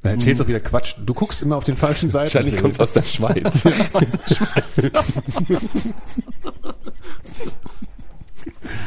Da 0.03 0.11
erzählst 0.11 0.39
du 0.39 0.45
auch 0.45 0.47
wieder 0.47 0.59
Quatsch. 0.59 0.95
Du 1.03 1.13
guckst 1.13 1.41
immer 1.41 1.57
auf 1.57 1.63
den 1.63 1.75
falschen 1.75 2.09
Seiten. 2.09 2.33
Wahrscheinlich 2.33 2.61
kommt 2.61 2.75
es 2.75 2.79
aus 2.79 2.93
der 2.93 3.01
Schweiz. 3.01 3.63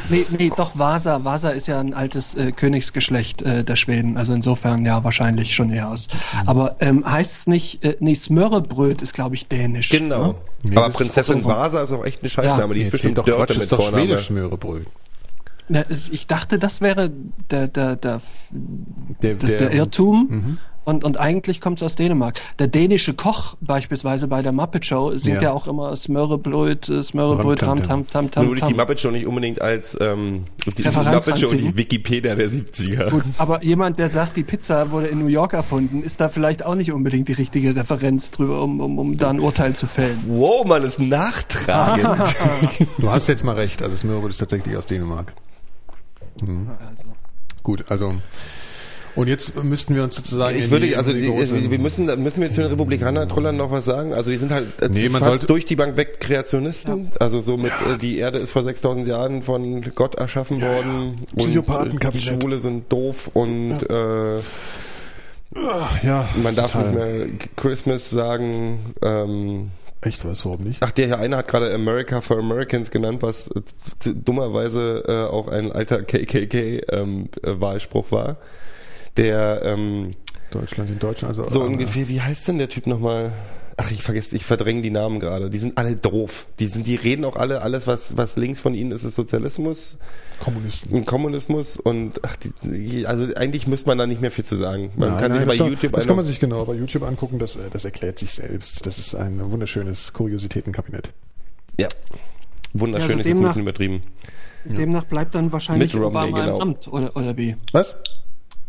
Nee, 0.09 0.25
nee, 0.37 0.51
doch 0.55 0.77
Vasa. 0.77 1.23
Vasa 1.23 1.49
ist 1.49 1.67
ja 1.67 1.79
ein 1.79 1.93
altes 1.93 2.35
äh, 2.35 2.51
Königsgeschlecht 2.51 3.41
äh, 3.41 3.63
der 3.63 3.75
Schweden. 3.75 4.17
Also 4.17 4.33
insofern 4.33 4.85
ja 4.85 5.03
wahrscheinlich 5.03 5.53
schon 5.55 5.71
eher 5.71 5.89
aus. 5.89 6.07
Aber 6.45 6.75
ähm, 6.79 7.09
heißt 7.09 7.31
es 7.31 7.47
nicht, 7.47 7.83
äh, 7.83 7.97
nee, 7.99 8.15
Smörrebröt 8.15 9.01
ist 9.01 9.13
glaube 9.13 9.35
ich 9.35 9.47
dänisch. 9.47 9.89
genau. 9.89 10.27
Ne? 10.27 10.35
Nee, 10.63 10.75
Aber 10.77 10.89
Prinzessin 10.89 11.43
Vasa 11.43 11.81
ist 11.81 11.91
auch 11.91 12.05
echt 12.05 12.21
eine 12.21 12.29
Scheißname. 12.29 12.67
Ja. 12.67 12.73
die 12.73 12.81
ist 12.81 12.91
bestimmt 12.91 13.17
doch 13.17 13.25
Dörte 13.25 13.39
Quatsch, 13.45 13.55
mit 13.55 13.63
ist 13.63 13.71
doch 13.71 13.81
Vorname. 13.81 14.07
schwedisch 14.07 14.29
Möhrebröt. 14.29 14.87
Na, 15.69 15.85
ich 16.11 16.27
dachte, 16.27 16.59
das 16.59 16.81
wäre 16.81 17.11
der, 17.49 17.67
der, 17.69 17.95
der, 17.95 18.21
Der, 19.21 19.35
das, 19.35 19.49
der 19.49 19.71
Irrtum. 19.71 20.57
Und, 20.83 21.03
und 21.03 21.19
eigentlich 21.19 21.61
kommt 21.61 21.79
es 21.79 21.85
aus 21.85 21.95
Dänemark. 21.95 22.39
Der 22.57 22.67
dänische 22.67 23.13
Koch 23.13 23.55
beispielsweise 23.61 24.27
bei 24.27 24.41
der 24.41 24.51
Muppet 24.51 24.85
Show 24.85 25.15
singt 25.15 25.37
Ja. 25.37 25.43
ja, 25.43 25.51
auch 25.51 25.67
immer 25.67 25.95
Smörrebröt, 25.95 26.89
äh, 26.89 27.03
Smörrebröt, 27.03 27.61
Ram, 27.61 27.77
tam, 27.77 27.87
tam, 27.87 27.87
tam, 27.87 28.07
tam, 28.07 28.31
tam, 28.31 28.43
Nur 28.43 28.51
würde 28.53 28.61
ich 28.61 28.67
die. 28.67 28.79
Muppet 28.79 28.99
Show 28.99 29.11
nicht 29.11 29.27
unbedingt 29.27 29.61
als 29.61 29.95
ähm, 30.01 30.45
die 30.77 30.81
Referenz 30.81 31.27
Muppet 31.27 31.39
Show, 31.39 31.53
die. 31.53 31.77
Wikipedia 31.77 32.33
der 32.33 32.49
70er. 32.49 33.11
Gut, 33.11 33.23
aber 33.37 33.63
jemand, 33.63 33.99
der 33.99 34.09
sagt, 34.09 34.37
die 34.37 34.43
Pizza 34.43 34.89
wurde 34.89 35.07
in 35.07 35.19
New 35.19 35.27
York 35.27 35.53
erfunden, 35.53 36.01
ist 36.01 36.19
da 36.19 36.29
vielleicht 36.29 36.65
auch 36.65 36.75
nicht 36.75 36.91
unbedingt 36.91 37.27
die 37.27 37.33
richtige 37.33 37.75
Referenz 37.75 38.31
drüber, 38.31 38.63
um, 38.63 38.79
um, 38.79 38.97
um 38.97 39.17
da 39.17 39.29
ein 39.29 39.39
Urteil 39.39 39.75
zu 39.75 39.85
fällen. 39.85 40.17
Wow, 40.27 40.65
man 40.65 40.83
ist 40.83 40.99
nachtragend. 40.99 42.35
Du 42.97 43.09
hast 43.09 43.27
jetzt 43.27 43.43
mal 43.43 43.55
recht, 43.55 43.81
also 43.83 43.95
das 43.95 44.03
Möhrebröt 44.03 44.31
ist 44.31 44.37
tatsächlich 44.37 44.75
aus 44.75 44.85
Dänemark. 44.85 45.33
Also. 46.41 47.03
Gut, 47.63 47.85
also 47.89 48.15
und 49.15 49.27
jetzt 49.27 49.61
müssten 49.63 49.95
wir 49.95 50.03
uns 50.03 50.15
sozusagen 50.15 50.57
Ich 50.57 50.65
in 50.65 50.71
würde, 50.71 50.87
die, 50.87 50.95
also 50.95 51.11
die 51.13 51.21
die, 51.21 51.71
wir 51.71 51.79
müssen, 51.79 52.05
müssen 52.23 52.41
wir 52.41 52.51
zu 52.51 52.61
den 52.61 52.71
Republikaner-Trollern 52.71 53.55
noch 53.57 53.71
was 53.71 53.85
sagen? 53.85 54.13
Also 54.13 54.31
die 54.31 54.37
sind 54.37 54.51
halt 54.51 54.65
äh, 54.81 54.89
Nee, 54.89 55.09
fast 55.09 55.25
sollte- 55.25 55.47
durch 55.47 55.65
die 55.65 55.75
Bank 55.75 55.97
weg 55.97 56.19
Kreationisten. 56.19 57.09
Also 57.19 57.41
so 57.41 57.57
mit, 57.57 57.71
äh, 57.71 57.97
die 57.99 58.17
Erde 58.17 58.39
ist 58.39 58.51
vor 58.51 58.63
6000 58.63 59.07
Jahren 59.07 59.41
von 59.43 59.81
Gott 59.95 60.15
erschaffen 60.15 60.61
worden. 60.61 61.19
Psychopathenkabinett. 61.37 62.31
Und 62.33 62.41
Schwule 62.43 62.59
sind 62.59 62.91
doof 62.91 63.29
und 63.33 63.89
äh, 63.89 64.37
ja, 66.03 66.27
man 66.41 66.55
darf 66.55 66.71
total. 66.71 66.91
nicht 66.91 66.97
mehr 66.97 67.27
Christmas 67.57 68.09
sagen. 68.09 68.79
Ähm, 69.01 69.71
Echt 70.03 70.25
was, 70.25 70.45
warum 70.45 70.61
nicht? 70.61 70.77
Ach, 70.81 70.91
der 70.91 71.05
hier 71.07 71.19
eine 71.19 71.37
hat 71.37 71.47
gerade 71.47 71.71
America 71.73 72.21
for 72.21 72.39
Americans 72.39 72.89
genannt, 72.89 73.19
was 73.21 73.49
äh, 73.49 73.61
dummerweise 74.15 75.03
äh, 75.07 75.31
auch 75.31 75.47
ein 75.47 75.71
alter 75.71 76.01
KKK-Wahlspruch 76.03 78.05
ähm, 78.05 78.11
war. 78.11 78.37
Der 79.17 79.61
ähm, 79.63 80.11
Deutschland 80.51 80.89
in 80.89 80.99
Deutschland, 80.99 81.37
also 81.37 81.49
so 81.49 81.61
äh, 81.63 81.67
ungefähr, 81.67 82.07
wie 82.07 82.21
heißt 82.21 82.47
denn 82.47 82.57
der 82.57 82.69
Typ 82.69 82.87
nochmal? 82.87 83.33
Ach, 83.77 83.89
ich 83.89 84.03
vergesse, 84.03 84.35
ich 84.35 84.45
verdränge 84.45 84.81
die 84.81 84.91
Namen 84.91 85.19
gerade. 85.19 85.49
Die 85.49 85.57
sind 85.57 85.77
alle 85.77 85.95
doof. 85.95 86.45
Die 86.59 86.67
sind, 86.67 86.85
die 86.85 86.95
reden 86.95 87.25
auch 87.25 87.35
alle, 87.35 87.61
alles, 87.63 87.87
was, 87.87 88.15
was 88.15 88.35
links 88.37 88.59
von 88.59 88.75
ihnen 88.75 88.91
ist, 88.91 89.03
ist 89.03 89.15
Sozialismus 89.15 89.97
Kommunisten. 90.39 90.93
und 90.95 91.05
Kommunismus 91.07 91.77
und 91.77 92.19
ach, 92.23 92.35
die, 92.63 93.07
also 93.07 93.33
eigentlich 93.35 93.67
müsste 93.67 93.87
man 93.87 93.97
da 93.97 94.05
nicht 94.05 94.21
mehr 94.21 94.29
viel 94.29 94.45
zu 94.45 94.55
sagen. 94.57 94.91
Man 94.97 95.11
Nein, 95.11 95.19
kann 95.19 95.31
nein, 95.31 95.39
sich 95.39 95.47
bei 95.47 95.53
das, 95.53 95.57
doch- 95.59 95.69
YouTube 95.69 95.91
das 95.93 96.05
kann 96.07 96.15
man 96.17 96.25
sich 96.27 96.39
genau 96.39 96.65
bei 96.65 96.73
YouTube 96.75 97.03
angucken, 97.03 97.39
das, 97.39 97.55
äh, 97.55 97.59
das 97.71 97.85
erklärt 97.85 98.19
sich 98.19 98.31
selbst. 98.31 98.85
Das 98.85 98.99
ist 98.99 99.15
ein 99.15 99.39
wunderschönes 99.51 100.13
Kuriositätenkabinett. 100.13 101.11
ja. 101.79 101.87
Wunderschön 102.73 103.11
Ja, 103.11 103.15
also 103.17 103.19
ist 103.19 103.25
jetzt 103.25 103.25
ein 103.25 103.37
demnach- 103.37 103.49
bisschen 103.49 103.61
übertrieben. 103.63 104.01
Demnach 104.63 105.03
bleibt 105.05 105.33
dann 105.35 105.51
wahrscheinlich 105.51 105.93
Mit 105.93 106.01
Romney, 106.03 106.17
Obama 106.29 106.39
genau. 106.45 106.55
im 106.57 106.61
Amt, 106.61 106.87
oder, 106.87 107.15
oder 107.17 107.35
wie? 107.35 107.55
Was? 107.73 108.01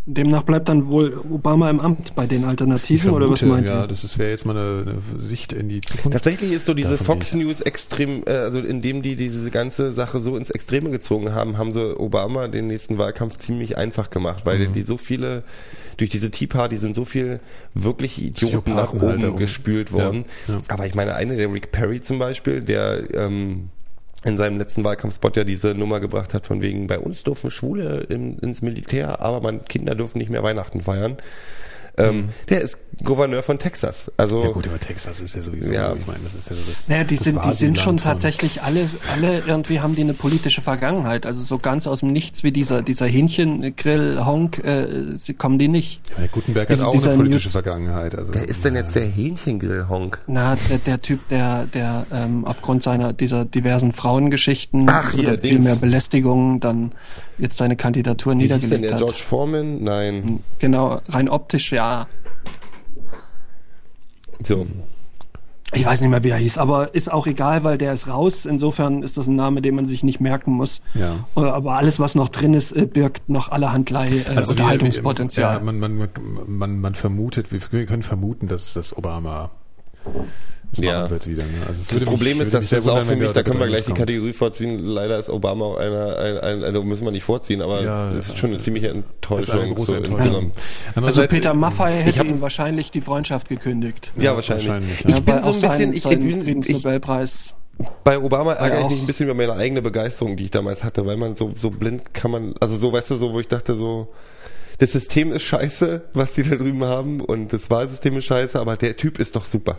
Demnach 0.04 0.42
bleibt 0.42 0.68
dann 0.68 0.88
wohl 0.88 1.16
Obama 1.30 1.70
im 1.70 1.78
Amt 1.78 2.16
bei 2.16 2.26
den 2.26 2.44
Alternativen, 2.44 3.12
oder 3.12 3.30
was 3.30 3.40
meint 3.42 3.64
ja, 3.64 3.82
ihr? 3.82 3.86
das 3.86 4.02
ist- 4.02 4.18
wäre 4.18 4.30
jetzt 4.30 4.44
mal 4.44 4.56
eine, 4.56 4.82
eine 5.14 5.22
Sicht 5.22 5.52
in 5.52 5.68
die 5.68 5.80
Zukunft. 5.80 6.10
Tatsächlich 6.12 6.50
ist 6.52 6.66
so 6.66 6.74
diese 6.74 6.96
Davon 6.96 7.06
Fox 7.16 7.34
News 7.34 7.60
extrem, 7.60 8.24
äh, 8.26 8.30
also 8.30 8.58
indem 8.58 9.02
die 9.02 9.14
diese 9.14 9.48
ganze 9.52 9.92
Sache 9.92 10.20
so 10.20 10.36
ins 10.36 10.50
Extreme 10.50 10.90
gezogen 10.90 11.32
haben, 11.34 11.56
haben 11.56 11.70
sie 11.70 11.96
Obama 12.00 12.48
den 12.48 12.66
nächsten 12.66 12.98
Wahlkampf 12.98 13.36
ziemlich 13.36 13.78
einfach 13.78 14.10
gemacht, 14.10 14.44
weil 14.44 14.58
Mhm. 14.58 14.72
die 14.72 14.82
so 14.82 14.96
viele, 14.96 15.44
durch 15.98 16.10
diese 16.10 16.32
Tea 16.32 16.48
Party 16.48 16.78
sind 16.78 16.96
so 16.96 17.04
viel 17.04 17.38
wirklich 17.74 18.20
Idioten 18.20 18.74
nach 18.74 18.86
Psychopathen 18.88 19.00
halt 19.02 19.12
oben 19.12 19.22
darum. 19.22 19.38
gespült 19.38 19.92
worden. 19.92 20.24
Ja, 20.48 20.54
ja. 20.54 20.60
Aber 20.66 20.84
ich 20.86 20.96
meine, 20.96 21.14
eine, 21.14 21.36
der 21.36 21.52
Rick 21.52 21.70
Perry 21.70 22.00
zum 22.00 22.18
Beispiel, 22.18 22.60
der 22.60 23.04
ähm, 23.14 23.68
in 24.24 24.36
seinem 24.36 24.58
letzten 24.58 24.84
Wahlkampfspot 24.84 25.36
ja 25.36 25.44
diese 25.44 25.74
Nummer 25.74 26.00
gebracht 26.00 26.34
hat, 26.34 26.46
von 26.46 26.62
wegen, 26.62 26.86
bei 26.86 26.98
uns 26.98 27.24
dürfen 27.24 27.50
Schwule 27.50 28.06
in, 28.08 28.38
ins 28.38 28.62
Militär, 28.62 29.20
aber 29.20 29.40
man, 29.40 29.64
Kinder 29.64 29.94
dürfen 29.94 30.18
nicht 30.18 30.30
mehr 30.30 30.42
Weihnachten 30.42 30.82
feiern. 30.82 31.16
Ähm, 31.98 32.30
Der 32.48 32.62
ist 32.62 32.78
Gouverneur 33.04 33.42
von 33.42 33.58
Texas. 33.58 34.10
Also 34.16 34.38
Mhm. 34.38 34.44
ja 34.44 34.50
gut, 34.52 34.68
aber 34.68 34.78
Texas 34.80 35.20
ist 35.20 35.34
ja 35.34 35.42
sowieso, 35.42 35.70
Ja. 35.72 35.92
ich 35.94 36.06
meine, 36.06 36.20
das 36.24 36.34
ist 36.34 36.48
ja 36.48 36.56
so 36.56 36.62
das 36.70 36.88
Naja, 36.88 37.04
die 37.04 37.16
das 37.16 37.24
sind, 37.24 37.38
die 37.44 37.54
sind 37.54 37.78
schon 37.80 37.96
tatsächlich 37.98 38.62
alle, 38.62 38.88
alle 39.14 39.40
irgendwie 39.46 39.80
haben 39.80 39.94
die 39.94 40.00
eine 40.02 40.14
politische 40.14 40.62
Vergangenheit. 40.62 41.26
Also 41.26 41.42
so 41.42 41.58
ganz 41.58 41.86
aus 41.86 42.00
dem 42.00 42.12
Nichts 42.12 42.42
wie 42.44 42.52
dieser, 42.52 42.80
dieser 42.82 43.06
Hähnchengrill-Honk, 43.06 44.58
äh, 44.64 45.16
sie 45.16 45.34
kommen 45.34 45.58
die 45.58 45.68
nicht. 45.68 46.00
Ja, 46.10 46.16
der 46.20 46.28
Gutenberg 46.28 46.68
hat 46.68 46.76
Diese- 46.76 46.86
auch 46.86 46.94
eine 47.06 47.16
politische 47.16 47.50
Vergangenheit. 47.50 48.14
Also, 48.14 48.32
Wer 48.34 48.48
ist 48.48 48.64
denn 48.64 48.74
jetzt 48.74 48.94
der 48.94 49.06
Hähnchengrill-Honk? 49.06 50.20
Na, 50.26 50.54
der, 50.70 50.78
der 50.78 51.00
Typ, 51.02 51.28
der, 51.28 51.66
der 51.66 52.06
ähm, 52.12 52.44
aufgrund 52.44 52.82
seiner 52.82 53.12
dieser 53.12 53.44
diversen 53.44 53.92
Frauengeschichten 53.92 54.86
Ach, 54.88 55.12
hier, 55.12 55.28
oder 55.30 55.38
viel 55.38 55.50
Dings. 55.52 55.64
mehr 55.64 55.76
Belästigungen 55.76 56.60
dann 56.60 56.92
jetzt 57.42 57.58
seine 57.58 57.76
Kandidatur 57.76 58.34
Wie 58.34 58.42
hieß 58.46 58.48
denn 58.48 58.56
niedergelegt 58.60 58.84
der 58.84 58.92
hat. 58.92 58.98
George 59.00 59.22
Foreman? 59.22 59.82
Nein. 59.82 60.40
Genau, 60.58 61.00
rein 61.08 61.28
optisch, 61.28 61.72
ja. 61.72 62.06
So. 64.42 64.66
Ich 65.74 65.86
weiß 65.86 66.02
nicht 66.02 66.10
mehr, 66.10 66.22
wie 66.22 66.28
er 66.28 66.36
hieß, 66.36 66.58
aber 66.58 66.94
ist 66.94 67.10
auch 67.10 67.26
egal, 67.26 67.64
weil 67.64 67.78
der 67.78 67.94
ist 67.94 68.06
raus. 68.06 68.44
Insofern 68.44 69.02
ist 69.02 69.16
das 69.16 69.26
ein 69.26 69.36
Name, 69.36 69.62
den 69.62 69.74
man 69.74 69.86
sich 69.86 70.02
nicht 70.02 70.20
merken 70.20 70.52
muss. 70.52 70.82
Ja. 70.92 71.24
Äh, 71.34 71.40
Aber 71.40 71.76
alles, 71.76 71.98
was 71.98 72.14
noch 72.14 72.28
drin 72.28 72.52
ist, 72.52 72.72
äh, 72.72 72.84
birgt 72.84 73.30
noch 73.30 73.50
allerhandlei 73.50 74.06
äh, 74.06 74.36
Also 74.36 74.52
Unterhaltungspotenzial. 74.52 75.56
Ja, 75.56 75.60
man, 75.64 75.80
man, 75.80 76.08
man, 76.46 76.78
man 76.78 76.94
vermutet, 76.94 77.46
wir 77.50 77.86
können 77.86 78.02
vermuten, 78.02 78.48
dass, 78.48 78.74
dass 78.74 78.94
Obama 78.94 79.50
es 80.72 80.78
Ja. 80.78 81.00
machen 81.00 81.10
wird 81.10 81.26
wieder. 81.28 81.42
Ne? 81.44 81.50
Also 81.68 81.82
Das 81.90 82.00
Problem 82.04 82.38
mich- 82.38 82.46
ist, 82.46 82.54
dass 82.54 82.68
das 82.70 82.88
auch 82.88 83.02
für 83.04 83.14
mich, 83.16 83.30
da 83.32 83.42
können 83.42 83.60
wir 83.60 83.66
gleich 83.66 83.84
die. 83.84 83.92
Kategorie 83.92 84.32
vorziehen. 84.32 84.84
Leider 84.84 85.18
ist 85.18 85.28
Obama 85.28 85.64
auch 85.66 85.76
einer, 85.76 86.16
ein, 86.18 86.38
ein, 86.38 86.64
also 86.64 86.82
müssen 86.82 87.04
wir 87.04 87.10
nicht 87.12 87.24
vorziehen, 87.24 87.60
aber 87.62 87.82
Ja, 87.82 88.10
es 88.12 88.26
ist 88.26 88.32
ja. 88.32 88.38
schon 88.38 88.50
eine 88.50 88.58
ziemliche 88.58 88.88
Das 88.88 88.96
Enttäuschung. 88.96 89.60
eine 89.60 89.74
große 89.74 89.86
so 89.86 89.94
Enttäuschung. 89.94 90.52
insgesamt. 90.94 91.06
Also 91.06 91.26
Peter 91.26 91.54
Maffay 91.54 92.02
hätte 92.02 92.18
hab- 92.20 92.26
ihm 92.26 92.40
wahrscheinlich 92.40 92.90
die 92.90 93.00
Freundschaft 93.02 93.48
gekündigt. 93.48 94.10
Ja, 94.16 94.34
wahrscheinlich. 94.34 94.68
wahrscheinlich, 94.68 95.04
Ich 95.04 95.10
ja. 95.10 95.20
bin 95.20 95.42
so 95.42 95.52
ein 95.52 95.60
bisschen, 95.60 95.92
ich, 95.92 96.02
bin, 96.04 96.28
ich, 96.28 96.42
Friedensnobelpreis. 96.44 97.54
bei 98.04 98.18
Obama 98.18 98.52
ärgere 98.54 98.80
ich 98.84 98.90
mich 98.90 99.00
ein 99.00 99.06
bisschen 99.06 99.26
über 99.26 99.34
meine 99.34 99.52
eigene 99.54 99.82
Begeisterung, 99.82 100.36
die 100.36 100.44
ich 100.44 100.50
damals 100.50 100.84
hatte, 100.84 101.04
weil 101.06 101.16
man 101.16 101.36
so, 101.36 101.52
so 101.58 101.70
blind 101.70 102.14
kann 102.14 102.30
man, 102.30 102.54
also 102.60 102.76
so, 102.76 102.92
weißt 102.92 103.10
du, 103.10 103.16
so, 103.16 103.32
wo 103.32 103.40
ich 103.40 103.48
dachte 103.48 103.74
so, 103.74 104.08
das 104.78 104.92
System 104.92 105.32
ist 105.32 105.42
scheiße, 105.42 106.02
was 106.12 106.34
die 106.34 106.42
da 106.42 106.56
drüben 106.56 106.84
haben 106.84 107.20
und 107.20 107.52
das 107.52 107.70
Wahlsystem 107.70 108.16
ist 108.16 108.24
scheiße, 108.24 108.58
aber 108.58 108.76
der 108.76 108.96
Typ 108.96 109.18
ist 109.20 109.36
doch 109.36 109.44
super. 109.44 109.78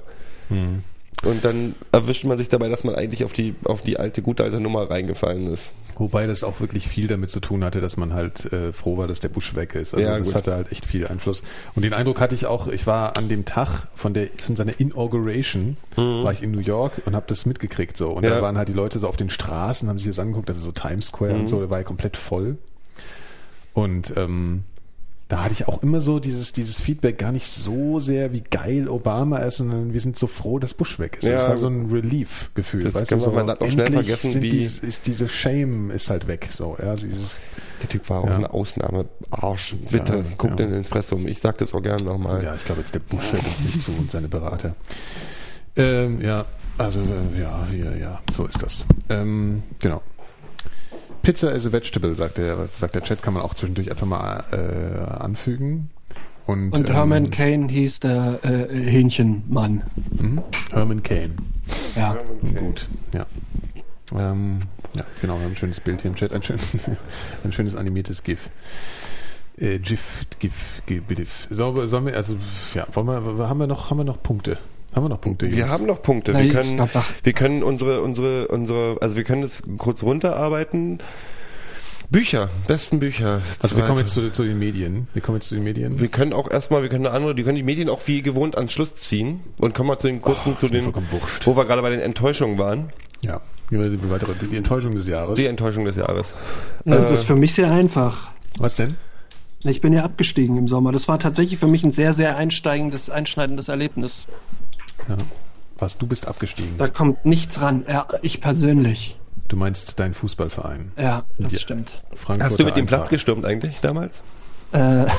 Hm. 0.54 0.84
Und 1.24 1.46
dann 1.46 1.74
erwischt 1.94 2.26
man 2.26 2.38
sich 2.38 2.50
dabei, 2.50 2.68
dass 2.68 2.84
man 2.84 2.96
eigentlich 2.96 3.24
auf 3.24 3.32
die, 3.32 3.56
auf 3.64 3.80
die 3.80 3.98
alte, 3.98 4.22
gute 4.22 4.44
alte 4.44 4.60
Nummer 4.60 4.90
reingefallen 4.90 5.48
ist. 5.48 5.72
Wobei 5.96 6.28
das 6.28 6.44
auch 6.44 6.60
wirklich 6.60 6.88
viel 6.90 7.08
damit 7.08 7.30
zu 7.30 7.40
tun 7.40 7.64
hatte, 7.64 7.80
dass 7.80 7.96
man 7.96 8.14
halt 8.14 8.52
äh, 8.52 8.74
froh 8.74 8.98
war, 8.98 9.08
dass 9.08 9.22
der 9.22 9.30
Bush 9.30 9.56
weg 9.56 9.74
ist. 9.76 9.94
Also 9.94 10.06
Ja, 10.06 10.18
das 10.18 10.26
gut. 10.26 10.36
hatte 10.36 10.54
halt 10.54 10.72
echt 10.74 10.86
viel 10.86 11.08
Einfluss. 11.08 11.42
Und 11.76 11.84
den 11.84 11.94
Eindruck 11.94 12.20
hatte 12.20 12.36
ich 12.36 12.46
auch, 12.46 12.68
ich 12.68 12.88
war 12.88 13.16
an 13.16 13.30
dem 13.30 13.46
Tag 13.46 13.88
von 13.96 14.14
der 14.14 14.28
von 14.38 14.58
seiner 14.58 14.78
Inauguration, 14.82 15.78
war 15.96 16.32
ich 16.34 16.44
in 16.44 16.52
New 16.52 16.60
York 16.60 17.02
und 17.06 17.16
habe 17.16 17.26
das 17.30 17.46
mitgekriegt 17.46 17.96
so. 17.96 18.10
Und 18.10 18.24
Mhm. 18.24 18.30
Ja. 18.30 18.36
da 18.38 18.42
waren 18.42 18.58
halt 18.58 18.68
die 18.68 18.74
Leute 18.74 19.00
so 19.00 19.08
auf 19.08 19.16
den 19.16 19.30
Straßen, 19.30 19.88
haben 19.88 20.00
sich 20.00 20.08
das 20.08 20.20
angeguckt, 20.20 20.50
also 20.50 20.60
so 20.62 20.72
Times 20.74 21.08
Square 21.08 21.36
Mhm. 21.36 21.40
und 21.42 21.48
so, 21.48 21.60
der 21.60 21.70
war 21.70 21.78
ja 21.78 21.84
komplett 21.86 22.18
voll. 22.18 22.58
Und 23.74 24.14
ähm, 24.18 24.64
da 25.34 25.44
hatte 25.44 25.54
ich 25.54 25.68
auch 25.68 25.82
immer 25.82 26.00
so 26.00 26.20
dieses, 26.20 26.54
dieses 26.54 26.80
Feedback 26.80 27.18
gar 27.18 27.32
nicht 27.32 27.48
so 27.50 28.00
sehr, 28.00 28.34
wie 28.34 28.42
geil 28.52 28.88
Obama 28.88 29.40
ist, 29.40 29.58
sondern 29.58 29.92
wir 29.92 30.00
sind 30.00 30.16
so 30.16 30.28
froh, 30.28 30.60
dass 30.60 30.76
Bush 30.76 31.00
weg 31.00 31.16
ist. 31.18 31.24
Ja. 31.24 31.32
das 31.32 31.48
war 31.50 31.58
so 31.58 31.66
ein 31.68 31.90
Relief-Gefühl. 31.90 32.84
Das 32.84 32.94
weißt 32.94 33.10
kann 33.10 33.18
du, 33.20 33.32
man- 33.32 33.46
so, 33.48 33.52
hat 33.54 33.62
auch 33.62 33.72
schnell 33.72 33.92
vergessen, 33.92 34.42
wie- 34.44 34.50
die, 34.52 34.60
ist 34.66 35.08
diese 35.08 35.28
Shame 35.28 35.90
ist 35.90 36.12
halt 36.12 36.28
weg. 36.28 36.50
So, 36.52 36.78
ja, 36.80 36.96
dieses, 36.96 37.38
Der 37.82 37.90
Typ 37.90 38.08
war 38.12 38.20
auch 38.22 38.28
Ja. 38.30 38.36
eine 38.36 38.54
Ausnahme. 38.54 39.06
Arsch. 39.32 39.74
Bitte, 39.90 40.18
Ja, 40.18 40.24
guckt 40.38 40.60
ja. 40.60 40.66
in 40.66 40.72
den 40.72 40.82
Espresso. 40.82 41.18
Ich 41.26 41.40
sag 41.42 41.58
das 41.58 41.74
auch 41.74 41.82
gerne 41.82 42.04
nochmal. 42.04 42.44
ja, 42.44 42.54
ich 42.54 42.64
glaube, 42.66 42.82
jetzt 42.82 42.94
der 42.94 43.00
Bush 43.00 43.24
hört 43.32 43.44
uns 43.44 43.60
nicht 43.62 43.82
zu 43.82 43.92
und 43.98 44.12
seine 44.12 44.28
Berater. 44.28 44.76
Ähm, 45.76 46.22
ja, 46.22 46.46
also, 46.78 47.02
äh, 47.02 47.42
ja, 47.42 47.66
wir, 47.72 47.98
ja, 47.98 48.22
so 48.32 48.46
ist 48.46 48.62
das. 48.62 48.86
Ähm, 49.10 49.64
genau. 49.80 50.04
Pizza 51.24 51.52
is 51.54 51.66
a 51.66 51.72
vegetable, 51.72 52.14
sagt 52.16 52.38
der, 52.38 52.68
sagt 52.68 52.96
der 52.96 53.02
Chat, 53.02 53.24
kann 53.24 53.34
man 53.34 53.44
auch 53.44 53.54
zwischendurch 53.54 53.90
einfach 53.90 54.06
mal 54.06 54.44
äh, 54.52 55.22
anfügen. 55.24 55.90
Und, 56.46 56.72
Und 56.74 56.90
ähm, 56.90 56.96
Herman 56.96 57.30
Cain 57.32 57.70
hieß 57.70 58.02
der 58.02 58.40
äh, 58.44 58.68
Hähnchenmann. 58.70 59.84
mhm, 60.20 60.42
Herman 60.72 61.02
Cain. 61.02 61.36
Ja. 61.96 62.18
Gut, 62.60 62.90
ja. 63.14 63.26
Ähm, 64.12 64.64
ja, 64.96 65.06
genau, 65.22 65.38
wir 65.38 65.46
haben 65.46 65.54
ein 65.54 65.56
schönes 65.56 65.80
Bild 65.80 66.02
hier 66.02 66.12
im 66.12 66.16
Chat, 66.16 66.34
ein, 66.34 66.44
schön, 66.44 66.60
ein 67.46 67.54
schönes 67.54 67.78
animiertes 67.78 68.24
GIF. 68.24 68.50
Äh, 69.58 69.80
GIF, 69.80 70.26
GIF, 70.40 70.82
GIF, 70.86 71.08
GIF. 71.08 71.48
So, 71.50 71.88
sollen 71.88 72.08
wir, 72.08 72.18
also, 72.18 72.36
ja, 72.74 72.86
wollen 72.94 73.08
wir, 73.38 73.48
haben 73.48 73.60
wir 73.60 73.68
noch, 73.68 73.90
haben 73.90 73.98
wir 73.98 74.04
noch 74.04 74.22
Punkte? 74.22 74.58
Haben 74.96 75.06
wir 75.06 75.10
noch 75.10 75.22
Punkte? 75.22 75.50
Wir 75.52 75.60
Jungs? 75.60 75.72
haben 75.72 75.86
noch 75.86 76.02
Punkte. 76.02 76.34
Wir 76.38 76.50
können, 76.52 76.82
wir 77.24 77.34
können 77.34 77.64
unsere, 77.64 78.02
unsere, 78.02 78.48
unsere, 78.48 78.98
also 79.02 79.16
wir 79.16 79.24
können 79.24 79.42
das 79.42 79.64
kurz 79.78 80.04
runterarbeiten. 80.04 81.00
Bücher, 82.10 82.50
besten 82.68 83.00
Bücher. 83.00 83.42
Also 83.60 83.76
wir 83.76 83.86
kommen 83.86 83.98
jetzt 84.00 84.14
zu, 84.14 84.32
zu 84.32 84.44
den 84.44 84.60
Medien. 84.60 85.08
Wir 85.14 85.22
kommen 85.24 85.38
jetzt 85.38 85.48
zu 85.50 85.56
den 85.56 85.64
Medien. 85.64 86.00
Wir 86.00 86.10
können 86.10 86.32
auch 86.34 86.52
erstmal, 86.52 86.84
wir 86.84 86.90
können 86.90 87.08
eine 87.08 87.16
andere, 87.16 87.34
die 87.34 87.44
können 87.44 87.56
die 87.56 87.64
Medien 87.64 87.90
auch 87.90 88.02
wie 88.06 88.22
gewohnt 88.22 88.56
an 88.56 88.70
Schluss 88.70 88.96
ziehen 88.96 89.40
und 89.58 89.74
kommen 89.74 89.88
mal 89.88 89.98
zu 89.98 90.08
den 90.08 90.22
kurzen, 90.22 90.52
Ach, 90.54 90.60
zu 90.60 90.68
den, 90.68 90.94
wo 91.44 91.56
wir 91.56 91.66
gerade 91.66 91.82
bei 91.82 91.90
den 91.90 92.02
Enttäuschungen 92.02 92.60
waren. 92.60 92.90
ja, 93.24 93.42
wir 93.70 93.90
die, 93.90 94.10
weitere, 94.12 94.34
die 94.36 94.56
Enttäuschung 94.58 94.94
des 94.94 95.08
Jahres. 95.08 95.36
Die 95.36 95.48
Enttäuschung 95.48 95.86
des 95.86 95.96
Jahres. 95.96 96.34
Das 96.86 97.10
Äh, 97.10 97.14
ist 97.16 97.24
für 97.24 97.36
mich 97.36 97.54
sehr 97.56 97.72
einfach. 97.72 98.30
Was 98.60 98.76
denn? 98.76 98.96
Ich 99.64 99.82
bin 99.82 99.94
ja 99.94 100.04
abgestiegen 100.04 100.58
im 100.58 100.68
Sommer. 100.68 100.92
Das 100.92 101.08
war 101.08 101.18
tatsächlich 101.18 101.58
für 101.58 101.68
mich 101.68 101.84
ein 101.84 101.90
sehr, 101.92 102.14
sehr 102.14 102.36
einsteigendes, 102.36 103.10
einschneidendes 103.10 103.70
Erlebnis. 103.70 104.26
Ja. 105.10 105.18
Was, 105.78 105.98
du 105.98 106.08
bist 106.08 106.28
abgestiegen. 106.28 106.78
Da 106.78 106.88
kommt 106.88 107.26
nichts 107.26 107.62
ran. 107.62 107.86
Ja, 107.88 108.08
ich 108.22 108.42
persönlich. 108.42 109.20
Du 109.50 109.58
meinst 109.58 110.00
deinen 110.00 110.14
Fußballverein. 110.14 110.92
Ja, 110.98 111.26
das 111.38 111.54
Ja. 111.54 111.60
stimmt. 111.60 112.02
Frankfurter 112.16 112.44
Hast 112.46 112.60
du 112.60 112.64
mit 112.66 112.78
dem. 112.78 112.86
Platz 112.86 113.10
gestürmt 113.10 113.46
eigentlich 113.46 113.80
damals? 113.82 114.22
Äh, 114.72 115.06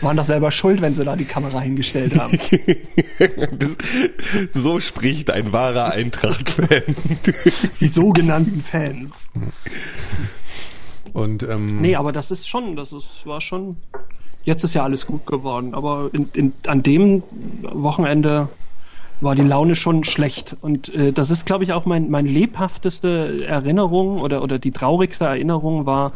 waren 0.00 0.16
doch 0.16 0.24
selber 0.24 0.50
schuld, 0.50 0.80
wenn 0.80 0.94
sie 0.94 1.04
da 1.04 1.16
die 1.16 1.24
Kamera 1.26 1.60
hingestellt 1.60 2.18
haben. 2.18 2.38
das, 3.58 3.76
so 4.54 4.80
spricht 4.80 5.30
ein 5.30 5.52
wahrer 5.52 5.92
Eintracht-Fan. 5.92 6.82
Die 7.80 7.88
sogenannten 7.88 8.62
Fans. 8.62 9.30
Und, 11.12 11.42
ähm, 11.42 11.80
Nee, 11.80 11.96
aber 11.96 12.12
das 12.12 12.30
ist 12.30 12.48
schon, 12.48 12.76
das 12.76 12.92
ist, 12.92 13.26
war 13.26 13.40
schon. 13.40 13.76
Jetzt 14.44 14.64
ist 14.64 14.74
ja 14.74 14.82
alles 14.82 15.06
gut 15.06 15.26
geworden, 15.26 15.74
aber 15.74 16.10
in, 16.12 16.28
in, 16.32 16.52
an 16.66 16.82
dem 16.82 17.22
Wochenende 17.62 18.48
war 19.20 19.34
die 19.34 19.42
Laune 19.42 19.76
schon 19.76 20.04
schlecht. 20.04 20.56
Und 20.60 20.94
äh, 20.94 21.12
das 21.12 21.30
ist, 21.30 21.44
glaube 21.44 21.64
ich, 21.64 21.72
auch 21.72 21.84
mein, 21.84 22.10
mein 22.10 22.26
lebhafteste 22.26 23.44
Erinnerung 23.46 24.18
oder, 24.20 24.42
oder 24.42 24.58
die 24.58 24.70
traurigste 24.70 25.26
Erinnerung 25.26 25.86
war 25.86 26.12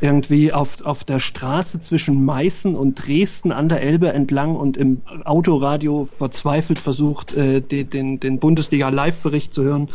irgendwie 0.00 0.52
auf, 0.52 0.84
auf 0.84 1.04
der 1.04 1.20
Straße 1.20 1.80
zwischen 1.80 2.24
Meißen 2.24 2.74
und 2.74 3.06
Dresden 3.06 3.52
an 3.52 3.68
der 3.68 3.82
Elbe 3.82 4.12
entlang 4.12 4.56
und 4.56 4.76
im 4.76 5.02
Autoradio 5.24 6.06
verzweifelt 6.06 6.78
versucht, 6.78 7.34
äh, 7.34 7.60
den, 7.60 7.90
den, 7.90 8.20
den 8.20 8.38
Bundesliga-Live-Bericht 8.38 9.54
zu 9.54 9.62
hören, 9.62 9.88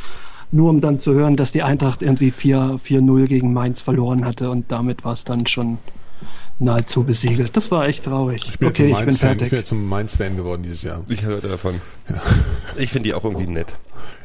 nur 0.51 0.69
um 0.69 0.79
dann 0.79 0.99
zu 0.99 1.13
hören, 1.13 1.35
dass 1.35 1.51
die 1.51 1.63
Eintracht 1.63 2.03
irgendwie 2.03 2.31
4 2.31 2.77
4-0 2.77 3.25
gegen 3.25 3.51
Mainz 3.51 3.81
verloren 3.81 4.25
hatte 4.25 4.51
und 4.51 4.71
damit 4.71 5.03
war 5.03 5.13
es 5.13 5.23
dann 5.23 5.47
schon 5.47 5.79
nahezu 6.59 7.03
besiegelt. 7.03 7.55
Das 7.57 7.69
war 7.71 7.87
echt 7.87 8.05
traurig. 8.05 8.47
ich 8.49 8.59
bin, 8.59 8.69
okay, 8.69 8.89
ja 8.89 8.99
ich 8.99 9.05
zum 9.05 9.05
bin 9.05 9.05
Mainz 9.05 9.17
Fan, 9.19 9.31
ich 9.31 9.37
fertig. 9.37 9.49
bin 9.49 9.59
ja 9.59 9.65
zum 9.65 9.89
Mainz-Fan 9.89 10.37
geworden 10.37 10.63
dieses 10.63 10.83
Jahr. 10.83 11.03
Ich 11.09 11.23
hörte 11.23 11.47
davon. 11.47 11.81
Ich 12.77 12.91
finde 12.91 13.09
die 13.09 13.13
auch 13.13 13.23
irgendwie 13.23 13.47
nett. 13.47 13.73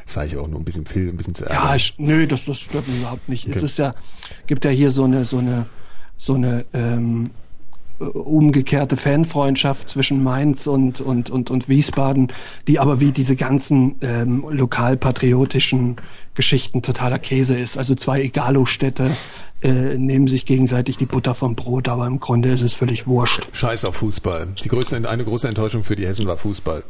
Das 0.05 0.15
sage 0.15 0.27
ich 0.29 0.37
auch 0.37 0.49
nur 0.49 0.61
ein 0.61 0.65
bisschen 0.65 0.87
viel, 0.87 1.09
ein 1.09 1.17
bisschen 1.17 1.35
zu 1.35 1.45
Ja, 1.45 1.51
ärgern. 1.51 1.77
ich, 1.77 1.95
nö, 1.99 2.27
das, 2.27 2.45
das 2.45 2.59
stört 2.61 2.87
mich 2.89 2.99
überhaupt 3.01 3.29
nicht. 3.29 3.47
Okay. 3.49 3.59
Es 3.59 3.63
ist 3.65 3.79
ja, 3.79 3.93
gibt 4.47 4.65
ja 4.65 4.71
hier 4.71 4.91
so 4.91 5.05
eine, 5.05 5.25
so 5.25 5.39
eine, 5.39 5.67
so 6.19 6.35
eine 6.35 6.67
ähm, 6.73 7.31
äh, 8.01 8.05
umgekehrte 8.05 8.97
Fanfreundschaft 8.97 9.89
zwischen 9.89 10.23
Mainz 10.23 10.67
und, 10.67 11.01
und, 11.01 11.31
und, 11.31 11.51
und 11.51 11.69
Wiesbaden, 11.69 12.33
die 12.67 12.79
aber 12.79 13.01
wie 13.01 13.13
diese 13.13 13.37
ganzen 13.37 13.97
ähm, 14.01 14.45
lokalpatriotischen 14.51 15.97
Geschichten 16.35 16.83
totaler 16.83 17.19
Käse 17.19 17.59
ist. 17.59 17.77
Also 17.79 17.95
zwei 17.95 18.23
Egalo-Städte 18.23 19.11
äh, 19.63 19.99
nehmen 19.99 20.27
sich 20.27 20.47
gegenseitig 20.47 20.97
die 20.97 21.07
Butter 21.07 21.35
vom 21.35 21.55
Brot, 21.55 21.89
aber 21.89 22.07
im 22.07 22.19
Grunde 22.21 22.51
ist 22.53 22.63
es 22.63 22.73
völlig 22.73 23.07
wurscht. 23.07 23.47
Scheiß 23.53 23.85
auf 23.85 23.97
Fußball. 23.97 24.49
Die 24.63 24.69
größte, 24.69 25.09
eine 25.09 25.25
große 25.25 25.49
Enttäuschung 25.49 25.85
für 25.85 25.97
die 25.97 26.07
Hessen 26.07 26.27
war 26.27 26.37
Fußball. 26.39 26.83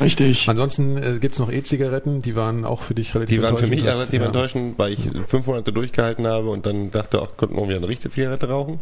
Richtig. 0.00 0.48
Ansonsten 0.48 0.96
äh, 0.96 1.18
gibt's 1.20 1.38
noch 1.38 1.50
E-Zigaretten, 1.52 2.22
die 2.22 2.36
waren 2.36 2.64
auch 2.64 2.82
für 2.82 2.94
dich 2.94 3.14
relativ 3.14 3.36
Die 3.36 3.42
waren 3.42 3.56
für 3.56 3.66
mich 3.66 3.80
enttäuschend. 3.80 4.00
relativ 4.00 4.20
ja. 4.20 4.26
enttäuschend, 4.26 4.78
weil 4.78 4.92
ich 4.92 5.00
fünf 5.28 5.46
Monate 5.46 5.72
durchgehalten 5.72 6.26
habe 6.26 6.50
und 6.50 6.66
dann 6.66 6.90
dachte, 6.90 7.20
ach, 7.22 7.36
könnten 7.36 7.56
wir 7.56 7.64
wieder 7.68 7.76
eine 7.76 7.88
richtige 7.88 8.10
Zigarette 8.10 8.48
rauchen. 8.48 8.80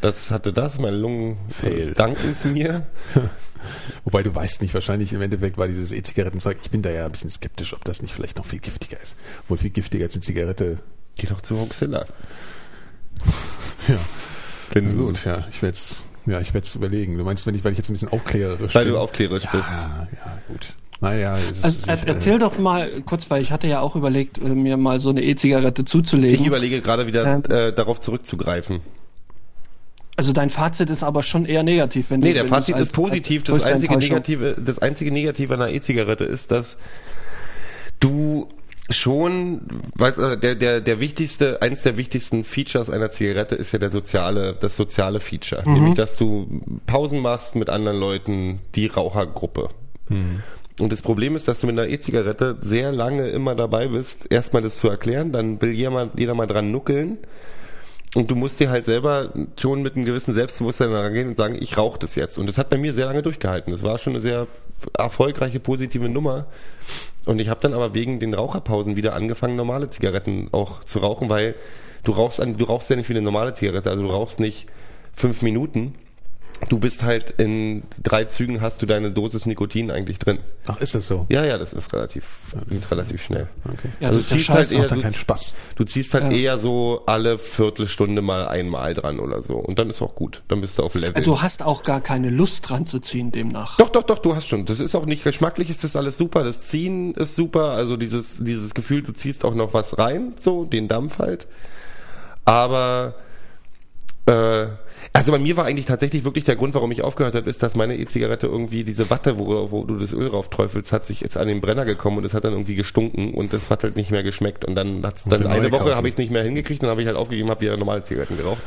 Das 0.00 0.30
hatte 0.30 0.52
das, 0.52 0.78
meine 0.78 0.96
Lungen 0.96 1.38
Fail. 1.48 1.94
danken 1.94 2.30
es 2.30 2.44
mir. 2.44 2.86
Wobei 4.04 4.22
du 4.22 4.34
weißt 4.34 4.62
nicht, 4.62 4.74
wahrscheinlich 4.74 5.12
im 5.12 5.22
Endeffekt 5.22 5.58
war 5.58 5.66
dieses 5.66 5.90
E-Zigarettenzeug, 5.92 6.58
ich 6.62 6.70
bin 6.70 6.82
da 6.82 6.90
ja 6.90 7.06
ein 7.06 7.12
bisschen 7.12 7.30
skeptisch, 7.30 7.72
ob 7.72 7.84
das 7.84 8.02
nicht 8.02 8.14
vielleicht 8.14 8.36
noch 8.36 8.46
viel 8.46 8.60
giftiger 8.60 9.00
ist. 9.00 9.16
Wohl 9.48 9.58
viel 9.58 9.70
giftiger 9.70 10.04
als 10.04 10.14
eine 10.14 10.22
Zigarette. 10.22 10.76
Geh 11.16 11.26
doch 11.28 11.40
zu 11.42 11.58
Hoxilla. 11.58 12.04
Ja, 13.88 14.80
du, 14.80 14.82
gut, 15.06 15.24
ja, 15.24 15.44
ich 15.48 15.62
werde 15.62 15.74
es 15.74 16.00
ja, 16.26 16.40
ich 16.40 16.52
werd's 16.52 16.74
überlegen. 16.74 17.16
Du 17.16 17.22
meinst, 17.24 17.46
wenn 17.46 17.54
ich, 17.54 17.62
weil 17.64 17.70
ich 17.70 17.78
jetzt 17.78 17.88
ein 17.88 17.92
bisschen 17.92 18.08
aufklärerisch 18.08 18.74
weil 18.74 18.84
bin? 18.84 18.94
du 18.94 18.98
aufklärerisch 18.98 19.44
bist. 19.44 19.68
ja, 19.70 20.08
ja, 20.12 20.38
gut. 20.48 20.74
Naja, 21.00 21.38
es 21.38 21.58
ist, 21.58 21.64
Also, 21.64 21.86
er, 21.86 21.94
ich, 21.94 22.06
erzähl 22.08 22.38
doch 22.40 22.58
mal 22.58 23.00
kurz, 23.02 23.30
weil 23.30 23.42
ich 23.42 23.52
hatte 23.52 23.68
ja 23.68 23.78
auch 23.80 23.94
überlegt, 23.94 24.38
äh, 24.38 24.48
mir 24.48 24.76
mal 24.76 24.98
so 24.98 25.10
eine 25.10 25.22
E-Zigarette 25.22 25.84
zuzulegen. 25.84 26.40
Ich 26.40 26.44
überlege 26.46 26.80
gerade 26.80 27.06
wieder 27.06 27.24
Ähm. 27.26 27.42
äh, 27.48 27.72
darauf 27.72 28.00
zurückzugreifen. 28.00 28.80
Also 30.16 30.32
dein 30.32 30.50
Fazit 30.50 30.90
ist 30.90 31.04
aber 31.04 31.22
schon 31.22 31.46
eher 31.46 31.62
negativ, 31.62 32.10
wenn 32.10 32.20
du 32.20 32.26
Nee, 32.26 32.32
der 32.32 32.42
wenn 32.42 32.48
Fazit 32.50 32.74
als- 32.74 32.88
ist 32.88 32.94
positiv. 32.94 33.42
als 33.48 33.62
Das 33.62 33.72
einzige 33.72 33.96
Negative, 33.96 34.56
das 34.58 34.80
einzige 34.80 35.12
Negative 35.12 35.54
an 35.54 35.62
einer 35.62 35.72
E-Zigarette 35.72 36.24
ist, 36.24 36.50
dass 36.50 36.76
du 38.00 38.48
schon, 38.90 39.62
weiß, 39.96 40.18
äh, 40.18 40.38
der, 40.38 40.54
der, 40.54 40.80
der 40.80 41.00
wichtigste, 41.00 41.60
eins 41.62 41.82
der 41.82 41.96
wichtigsten 41.96 42.44
Features 42.44 42.90
einer 42.90 43.10
Zigarette 43.10 43.54
ist 43.54 43.72
ja 43.72 43.78
der 43.78 43.90
soziale, 43.90 44.54
das 44.54 44.76
soziale 44.76 45.20
Feature. 45.20 45.68
Nämlich, 45.68 45.94
dass 45.94 46.16
du 46.16 46.62
Pausen 46.86 47.20
machst 47.20 47.56
mit 47.56 47.68
anderen 47.70 47.98
Leuten, 47.98 48.60
die 48.74 48.86
Rauchergruppe. 48.86 49.68
Und 50.78 50.92
das 50.92 51.02
Problem 51.02 51.36
ist, 51.36 51.48
dass 51.48 51.60
du 51.60 51.66
mit 51.66 51.78
einer 51.78 51.88
E-Zigarette 51.88 52.58
sehr 52.60 52.92
lange 52.92 53.28
immer 53.28 53.54
dabei 53.54 53.88
bist, 53.88 54.30
erstmal 54.30 54.62
das 54.62 54.76
zu 54.76 54.88
erklären, 54.88 55.32
dann 55.32 55.60
will 55.62 55.70
jeder, 55.70 56.10
jeder 56.16 56.34
mal 56.34 56.46
dran 56.46 56.70
nuckeln. 56.70 57.18
Und 58.14 58.30
du 58.30 58.34
musst 58.34 58.60
dir 58.60 58.70
halt 58.70 58.84
selber 58.84 59.32
schon 59.58 59.82
mit 59.82 59.96
einem 59.96 60.04
gewissen 60.04 60.34
Selbstbewusstsein 60.34 60.92
rangehen 60.92 61.28
und 61.28 61.36
sagen, 61.36 61.56
ich 61.60 61.76
rauche 61.76 61.98
das 61.98 62.14
jetzt. 62.14 62.38
Und 62.38 62.46
das 62.46 62.56
hat 62.56 62.70
bei 62.70 62.78
mir 62.78 62.94
sehr 62.94 63.06
lange 63.06 63.22
durchgehalten. 63.22 63.72
Das 63.72 63.82
war 63.82 63.98
schon 63.98 64.14
eine 64.14 64.22
sehr 64.22 64.46
erfolgreiche, 64.96 65.60
positive 65.60 66.08
Nummer. 66.08 66.46
Und 67.26 67.40
ich 67.40 67.48
habe 67.48 67.60
dann 67.60 67.74
aber 67.74 67.92
wegen 67.92 68.20
den 68.20 68.32
Raucherpausen 68.32 68.96
wieder 68.96 69.14
angefangen, 69.14 69.56
normale 69.56 69.90
Zigaretten 69.90 70.48
auch 70.52 70.84
zu 70.84 71.00
rauchen, 71.00 71.28
weil 71.28 71.56
du 72.04 72.12
rauchst, 72.12 72.38
du 72.38 72.64
rauchst 72.64 72.88
ja 72.88 72.96
nicht 72.96 73.08
wie 73.08 73.14
eine 73.14 73.22
normale 73.22 73.52
Zigarette. 73.52 73.90
Also 73.90 74.02
du 74.02 74.08
rauchst 74.08 74.40
nicht 74.40 74.66
fünf 75.12 75.42
Minuten. 75.42 75.92
Du 76.68 76.78
bist 76.78 77.02
halt 77.04 77.30
in 77.38 77.82
drei 78.02 78.24
Zügen 78.24 78.60
hast 78.62 78.80
du 78.80 78.86
deine 78.86 79.10
Dosis 79.12 79.44
Nikotin 79.46 79.90
eigentlich 79.90 80.18
drin. 80.18 80.38
Ach, 80.66 80.80
ist 80.80 80.94
das 80.94 81.06
so? 81.06 81.26
Ja, 81.28 81.44
ja, 81.44 81.58
das 81.58 81.72
ist 81.74 81.92
relativ, 81.92 82.54
geht 82.70 82.90
relativ 82.90 83.22
schnell. 83.22 83.48
Okay. 83.64 83.88
Ja, 84.00 84.08
also 84.08 84.20
das 84.20 84.28
du 84.30 84.34
ist 84.36 84.40
ziehst 84.46 84.54
halt 84.56 84.72
eher, 84.72 84.86
du, 84.88 85.00
keinen 85.00 85.12
Spaß. 85.12 85.54
du 85.76 85.84
ziehst 85.84 86.14
halt 86.14 86.32
Ja. 86.32 86.38
eher 86.38 86.58
so 86.58 87.02
alle 87.06 87.38
Viertelstunde 87.38 88.22
mal 88.22 88.48
einmal 88.48 88.94
dran 88.94 89.20
oder 89.20 89.42
so. 89.42 89.54
Und 89.56 89.78
dann 89.78 89.90
ist 89.90 90.00
auch 90.00 90.14
gut. 90.14 90.42
Dann 90.48 90.60
bist 90.62 90.78
du 90.78 90.82
auf 90.82 90.94
Level. 90.94 91.22
Du 91.22 91.42
hast 91.42 91.62
auch 91.62 91.82
gar 91.82 92.00
keine 92.00 92.30
Lust 92.30 92.68
dran 92.68 92.86
zu 92.86 93.00
ziehen 93.00 93.30
demnach. 93.32 93.76
Doch, 93.76 93.90
doch, 93.90 94.04
doch, 94.04 94.18
du 94.18 94.34
hast 94.34 94.46
schon. 94.48 94.64
Das 94.64 94.80
ist 94.80 94.94
auch 94.94 95.06
nicht 95.06 95.24
geschmacklich, 95.24 95.68
ist 95.68 95.84
das 95.84 95.94
alles 95.94 96.16
super. 96.16 96.42
Das 96.42 96.60
Ziehen 96.62 97.12
ist 97.14 97.34
super. 97.34 97.72
Also 97.72 97.96
dieses, 97.98 98.38
dieses 98.42 98.74
Gefühl, 98.74 99.02
du 99.02 99.12
ziehst 99.12 99.44
auch 99.44 99.54
noch 99.54 99.74
was 99.74 99.98
rein, 99.98 100.32
so, 100.40 100.64
den 100.64 100.88
Dampf 100.88 101.18
halt. 101.18 101.46
Aber, 102.44 103.14
äh, 104.26 104.66
also 105.12 105.32
bei 105.32 105.38
mir 105.38 105.56
war 105.56 105.64
eigentlich 105.64 105.86
tatsächlich 105.86 106.24
wirklich 106.24 106.44
der 106.44 106.56
Grund, 106.56 106.74
warum 106.74 106.90
ich 106.92 107.02
aufgehört 107.02 107.34
habe, 107.34 107.48
ist, 107.48 107.62
dass 107.62 107.74
meine 107.74 107.96
E-Zigarette 107.96 108.46
irgendwie 108.48 108.84
diese 108.84 109.08
Watte, 109.08 109.38
wo, 109.38 109.70
wo 109.70 109.84
du 109.84 109.96
das 109.96 110.12
Öl 110.12 110.28
drauf 110.28 110.50
träufelst, 110.50 110.92
hat 110.92 111.06
sich 111.06 111.20
jetzt 111.20 111.36
an 111.38 111.48
den 111.48 111.60
Brenner 111.60 111.84
gekommen 111.84 112.18
und 112.18 112.24
es 112.24 112.34
hat 112.34 112.44
dann 112.44 112.52
irgendwie 112.52 112.74
gestunken 112.74 113.32
und 113.32 113.52
das 113.52 113.70
hat 113.70 113.82
halt 113.82 113.96
nicht 113.96 114.10
mehr 114.10 114.22
geschmeckt. 114.22 114.64
Und 114.64 114.74
dann 114.74 115.02
hat's 115.04 115.24
dann 115.24 115.46
eine 115.46 115.72
Woche 115.72 115.94
habe 115.96 116.08
ich 116.08 116.14
es 116.14 116.18
nicht 116.18 116.30
mehr 116.30 116.42
hingekriegt 116.42 116.82
und 116.82 116.86
dann 116.88 116.90
habe 116.90 117.00
ich 117.02 117.06
halt 117.06 117.16
aufgegeben, 117.16 117.48
habe 117.50 117.60
wieder 117.62 117.76
normale 117.76 118.02
Zigaretten 118.02 118.36
geraucht. 118.36 118.62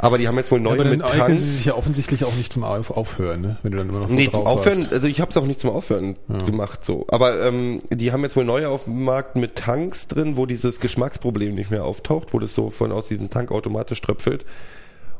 Aber 0.00 0.16
die 0.18 0.28
haben 0.28 0.36
jetzt 0.36 0.52
wohl 0.52 0.60
neue 0.60 0.74
Aber 0.74 0.84
dann 0.84 0.92
mit 0.98 1.02
eignen 1.02 1.18
Tank. 1.20 1.40
sie 1.40 1.46
sich 1.46 1.64
ja 1.64 1.74
offensichtlich 1.74 2.24
auch 2.24 2.34
nicht 2.36 2.52
zum 2.52 2.62
Auf 2.62 2.90
Aufhören, 2.92 3.40
ne? 3.40 3.56
wenn 3.62 3.72
du 3.72 3.78
dann 3.78 3.88
immer 3.88 4.00
noch 4.00 4.08
so 4.08 4.14
Nee, 4.14 4.28
zum 4.28 4.46
Aufhören, 4.46 4.78
hast. 4.78 4.92
also 4.92 5.08
ich 5.08 5.20
habe 5.20 5.30
es 5.30 5.36
auch 5.36 5.46
nicht 5.46 5.58
zum 5.58 5.70
Aufhören 5.70 6.16
gemacht 6.46 6.84
so. 6.84 7.06
Aber 7.08 7.44
ähm, 7.44 7.80
die 7.90 8.12
haben 8.12 8.22
jetzt 8.22 8.36
wohl 8.36 8.44
neue 8.44 8.68
auf 8.68 8.84
dem 8.84 9.04
Markt 9.04 9.36
mit 9.36 9.56
Tanks 9.56 10.06
drin, 10.06 10.36
wo 10.36 10.46
dieses 10.46 10.78
Geschmacksproblem 10.78 11.54
nicht 11.54 11.70
mehr 11.72 11.84
auftaucht, 11.84 12.32
wo 12.32 12.38
das 12.38 12.54
so 12.54 12.70
von 12.70 12.92
aus 12.92 13.08
diesem 13.08 13.30
Tank 13.30 13.50
automatisch 13.50 14.00
tröpfelt. 14.00 14.44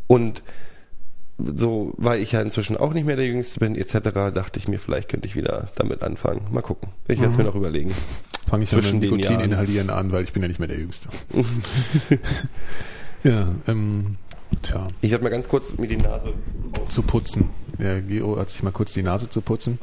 Und 0.09 0.43
so, 1.39 1.95
weil 1.97 2.21
ich 2.21 2.33
ja 2.33 2.41
inzwischen 2.43 2.77
auch 2.77 2.93
nicht 2.93 3.07
mehr 3.07 3.15
der 3.15 3.27
Jüngste 3.27 3.61
bin, 3.61 3.77
etc., 3.77 4.11
dachte 4.35 4.59
ich 4.59 4.67
mir, 4.67 4.81
vielleicht 4.81 5.09
könnte 5.09 5.29
ich 5.29 5.37
wieder 5.37 5.69
damit 5.77 6.03
anfangen. 6.03 6.43
Mal 6.51 6.63
gucken. 6.63 6.89
Ich 7.07 7.21
werde 7.21 7.33
es 7.33 7.39
mir 7.39 7.45
noch 7.45 7.55
überlegen. 7.55 7.93
Fange 8.49 8.65
ich 8.65 8.73
ja 8.73 8.77
mit 8.77 8.85
zwischen 8.85 9.01
den 9.01 9.11
Nikotin 9.11 9.41
inhalieren 9.41 9.91
an, 9.91 10.11
weil 10.11 10.25
ich 10.25 10.33
bin 10.33 10.43
ja 10.43 10.49
nicht 10.49 10.59
mehr 10.59 10.69
der 10.69 10.79
Jüngste. 10.79 11.09
ja, 13.23 13.47
ähm, 13.69 14.17
tja, 14.63 14.89
Ich 15.01 15.13
werde 15.13 15.23
mal 15.23 15.31
ganz 15.31 15.49
kurz 15.49 15.77
mir 15.79 15.87
die 15.87 15.97
Nase 15.97 16.33
zu 16.89 17.03
putzen. 17.03 17.51
Der 17.79 18.01
Geo 18.01 18.37
hat 18.37 18.51
sich 18.51 18.63
mal 18.65 18.73
kurz 18.73 18.95
die 18.95 19.03
Nase 19.03 19.29
zu 19.29 19.41
putzen. 19.41 19.79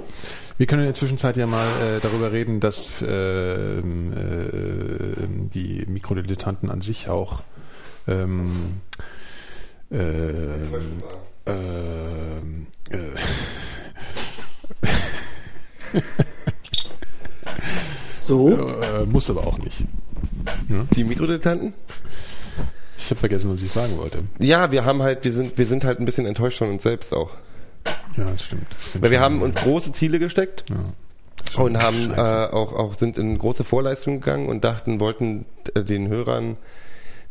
Wir 0.57 0.67
können 0.67 0.81
in 0.81 0.87
der 0.87 0.93
Zwischenzeit 0.93 1.37
ja 1.37 1.47
mal 1.47 1.67
äh, 1.81 1.99
darüber 2.01 2.33
reden, 2.33 2.59
dass 2.59 2.91
ähm, 3.01 4.11
äh, 4.13 5.47
die 5.53 5.85
Mikrodilettanten 5.87 6.69
an 6.69 6.81
sich 6.81 7.07
auch 7.07 7.43
ähm, 8.07 8.81
ähm, 9.91 11.03
ähm, 11.45 12.67
äh, 12.89 12.97
So? 18.13 18.49
äh, 18.81 19.05
muss 19.05 19.29
aber 19.29 19.45
auch 19.45 19.57
nicht. 19.59 19.83
Die 20.95 21.03
Mikrodilettanten? 21.03 21.73
Ich 22.97 23.09
habe 23.11 23.19
vergessen, 23.19 23.51
was 23.53 23.61
ich 23.61 23.71
sagen 23.71 23.97
wollte. 23.97 24.23
Ja, 24.39 24.71
wir 24.71 24.83
haben 24.83 25.03
halt, 25.03 25.23
wir 25.25 25.31
sind, 25.31 25.57
wir 25.59 25.67
sind 25.67 25.85
halt 25.85 25.99
ein 25.99 26.05
bisschen 26.05 26.25
enttäuscht 26.25 26.57
von 26.57 26.69
uns 26.69 26.81
selbst 26.81 27.13
auch. 27.13 27.29
Ja, 28.17 28.31
das 28.31 28.43
stimmt. 28.43 28.65
Bin 28.93 29.01
Weil 29.03 29.11
wir 29.11 29.19
haben 29.19 29.43
uns 29.43 29.55
große 29.55 29.91
Ziele 29.91 30.17
gesteckt. 30.17 30.65
und 31.55 31.77
haben 31.77 32.11
äh, 32.13 32.15
auch, 32.15 32.73
auch 32.73 32.95
sind 32.95 33.19
in 33.19 33.37
große 33.37 33.63
Vorleistungen 33.63 34.21
gegangen 34.21 34.47
und 34.49 34.63
dachten, 34.63 34.99
wollten 34.99 35.45
äh, 35.75 35.83
den 35.83 36.07
Hörern 36.07 36.57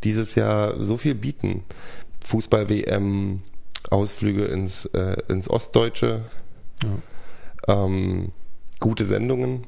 dieses 0.05 0.37
Jahr 0.37 0.81
so 0.81 0.97
viel 0.97 1.17
bieten. 1.17 1.65
Fußball-WM, 2.25 3.43
Ausflüge 3.91 4.45
ins, 4.47 4.87
äh, 4.87 5.17
ins 5.29 5.49
Ostdeutsche, 5.49 6.23
ähm, 7.69 8.33
gute 8.81 9.05
Sendungen, 9.05 9.65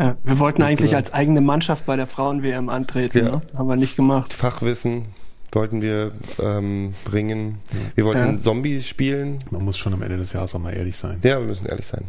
Ja, 0.00 0.16
wir 0.24 0.40
wollten 0.40 0.62
eigentlich 0.62 0.96
als 0.96 1.12
eigene 1.12 1.40
Mannschaft 1.40 1.86
bei 1.86 1.94
der 1.94 2.08
Frauen-WM 2.08 2.68
antreten, 2.68 3.18
Ja. 3.18 3.24
ne? 3.36 3.40
haben 3.56 3.68
wir 3.68 3.76
nicht 3.76 3.94
gemacht. 3.94 4.32
Fachwissen 4.34 5.04
wollten 5.52 5.80
wir 5.80 6.10
ähm, 6.42 6.92
bringen. 7.04 7.58
Wir 7.94 8.04
wollten 8.04 8.34
Ja. 8.34 8.38
Zombies 8.40 8.88
spielen. 8.88 9.38
Man 9.50 9.64
muss 9.64 9.78
schon 9.78 9.92
am 9.94 10.02
Ende 10.02 10.16
des 10.16 10.32
Jahres 10.32 10.54
auch 10.56 10.58
mal 10.58 10.72
ehrlich 10.74 10.96
sein. 10.96 11.18
Ja, 11.22 11.38
wir 11.40 11.46
müssen 11.46 11.66
ehrlich 11.66 11.86
sein. 11.86 12.02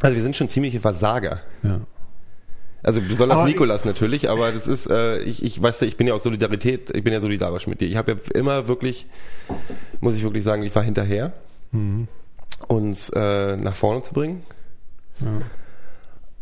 Also 0.00 0.16
wir 0.16 0.22
sind 0.22 0.36
schon 0.36 0.48
ziemliche 0.48 0.78
Versager. 0.80 1.40
Ja. 1.64 1.80
Also 2.84 3.00
besonders 3.00 3.38
Aber- 3.38 3.48
Nikolas 3.48 3.84
natürlich, 3.86 4.28
aber 4.30 4.52
das 4.52 4.66
ist, 4.68 4.86
äh, 4.90 5.18
ich, 5.20 5.42
ich 5.42 5.60
weiß 5.60 5.80
ja, 5.80 5.86
ich 5.86 5.96
bin 5.96 6.06
ja 6.06 6.12
aus 6.14 6.22
Solidarität, 6.22 6.90
ich 6.94 7.02
bin 7.02 7.12
ja 7.14 7.20
solidarisch 7.20 7.66
mit 7.66 7.80
dir. 7.80 7.88
Ich 7.88 7.96
habe 7.96 8.12
ja 8.12 8.18
immer 8.38 8.68
wirklich, 8.68 9.06
muss 10.00 10.14
ich 10.14 10.22
wirklich 10.22 10.44
sagen, 10.44 10.62
ich 10.62 10.74
war 10.74 10.82
hinterher, 10.82 11.32
uns 12.68 13.08
äh, 13.08 13.56
nach 13.56 13.74
vorne 13.74 14.02
zu 14.02 14.12
bringen. 14.12 14.42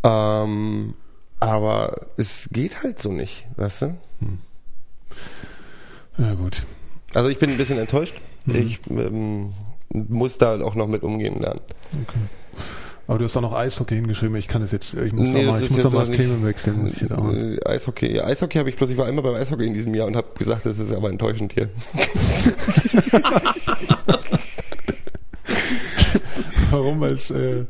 Ähm, 0.02 0.94
aber 1.38 2.06
es 2.16 2.48
geht 2.52 2.82
halt 2.82 3.00
so 3.00 3.12
nicht, 3.12 3.46
weißt 3.56 3.82
du? 3.82 3.96
Ja, 6.18 6.34
gut. 6.34 6.64
Also 7.14 7.28
ich 7.28 7.38
bin 7.38 7.50
ein 7.50 7.56
bisschen 7.56 7.78
enttäuscht. 7.78 8.14
Ich 8.46 8.80
ähm, 8.90 9.52
muss 9.92 10.38
da 10.38 10.60
auch 10.60 10.74
noch 10.74 10.88
mit 10.88 11.02
umgehen 11.04 11.40
lernen. 11.40 11.60
Aber 13.08 13.18
du 13.18 13.24
hast 13.24 13.36
auch 13.36 13.42
noch 13.42 13.52
Eishockey 13.52 13.96
hingeschrieben. 13.96 14.36
Ich 14.36 14.48
kann 14.48 14.62
das 14.62 14.70
jetzt, 14.70 14.94
ich 14.94 15.12
muss 15.12 15.28
Nee, 15.28 15.44
noch 15.44 15.52
mal, 15.52 15.60
das 15.60 15.70
ich 15.70 15.82
muss 15.82 15.92
mal 15.92 15.98
das 16.00 16.10
Thema 16.10 16.46
wechseln. 16.46 16.82
Muss 16.82 16.94
ich 16.94 17.00
jetzt 17.00 17.12
auch 17.12 17.24
mal. 17.24 17.58
Äh, 17.58 17.68
Eishockey. 17.68 18.14
Ja, 18.14 18.24
Eishockey 18.24 18.58
habe 18.58 18.68
ich 18.68 18.76
bloß, 18.76 18.90
ich 18.90 18.96
war 18.96 19.06
einmal 19.06 19.24
beim 19.24 19.34
Eishockey 19.34 19.66
in 19.66 19.74
diesem 19.74 19.94
Jahr 19.94 20.06
und 20.06 20.16
habe 20.16 20.28
gesagt, 20.38 20.66
das 20.66 20.78
ist 20.78 20.92
aber 20.92 21.10
enttäuschend 21.10 21.52
hier. 21.52 21.68
Warum? 26.72 27.00
Weil 27.00 27.12
es, 27.12 27.30
äh, 27.30 27.64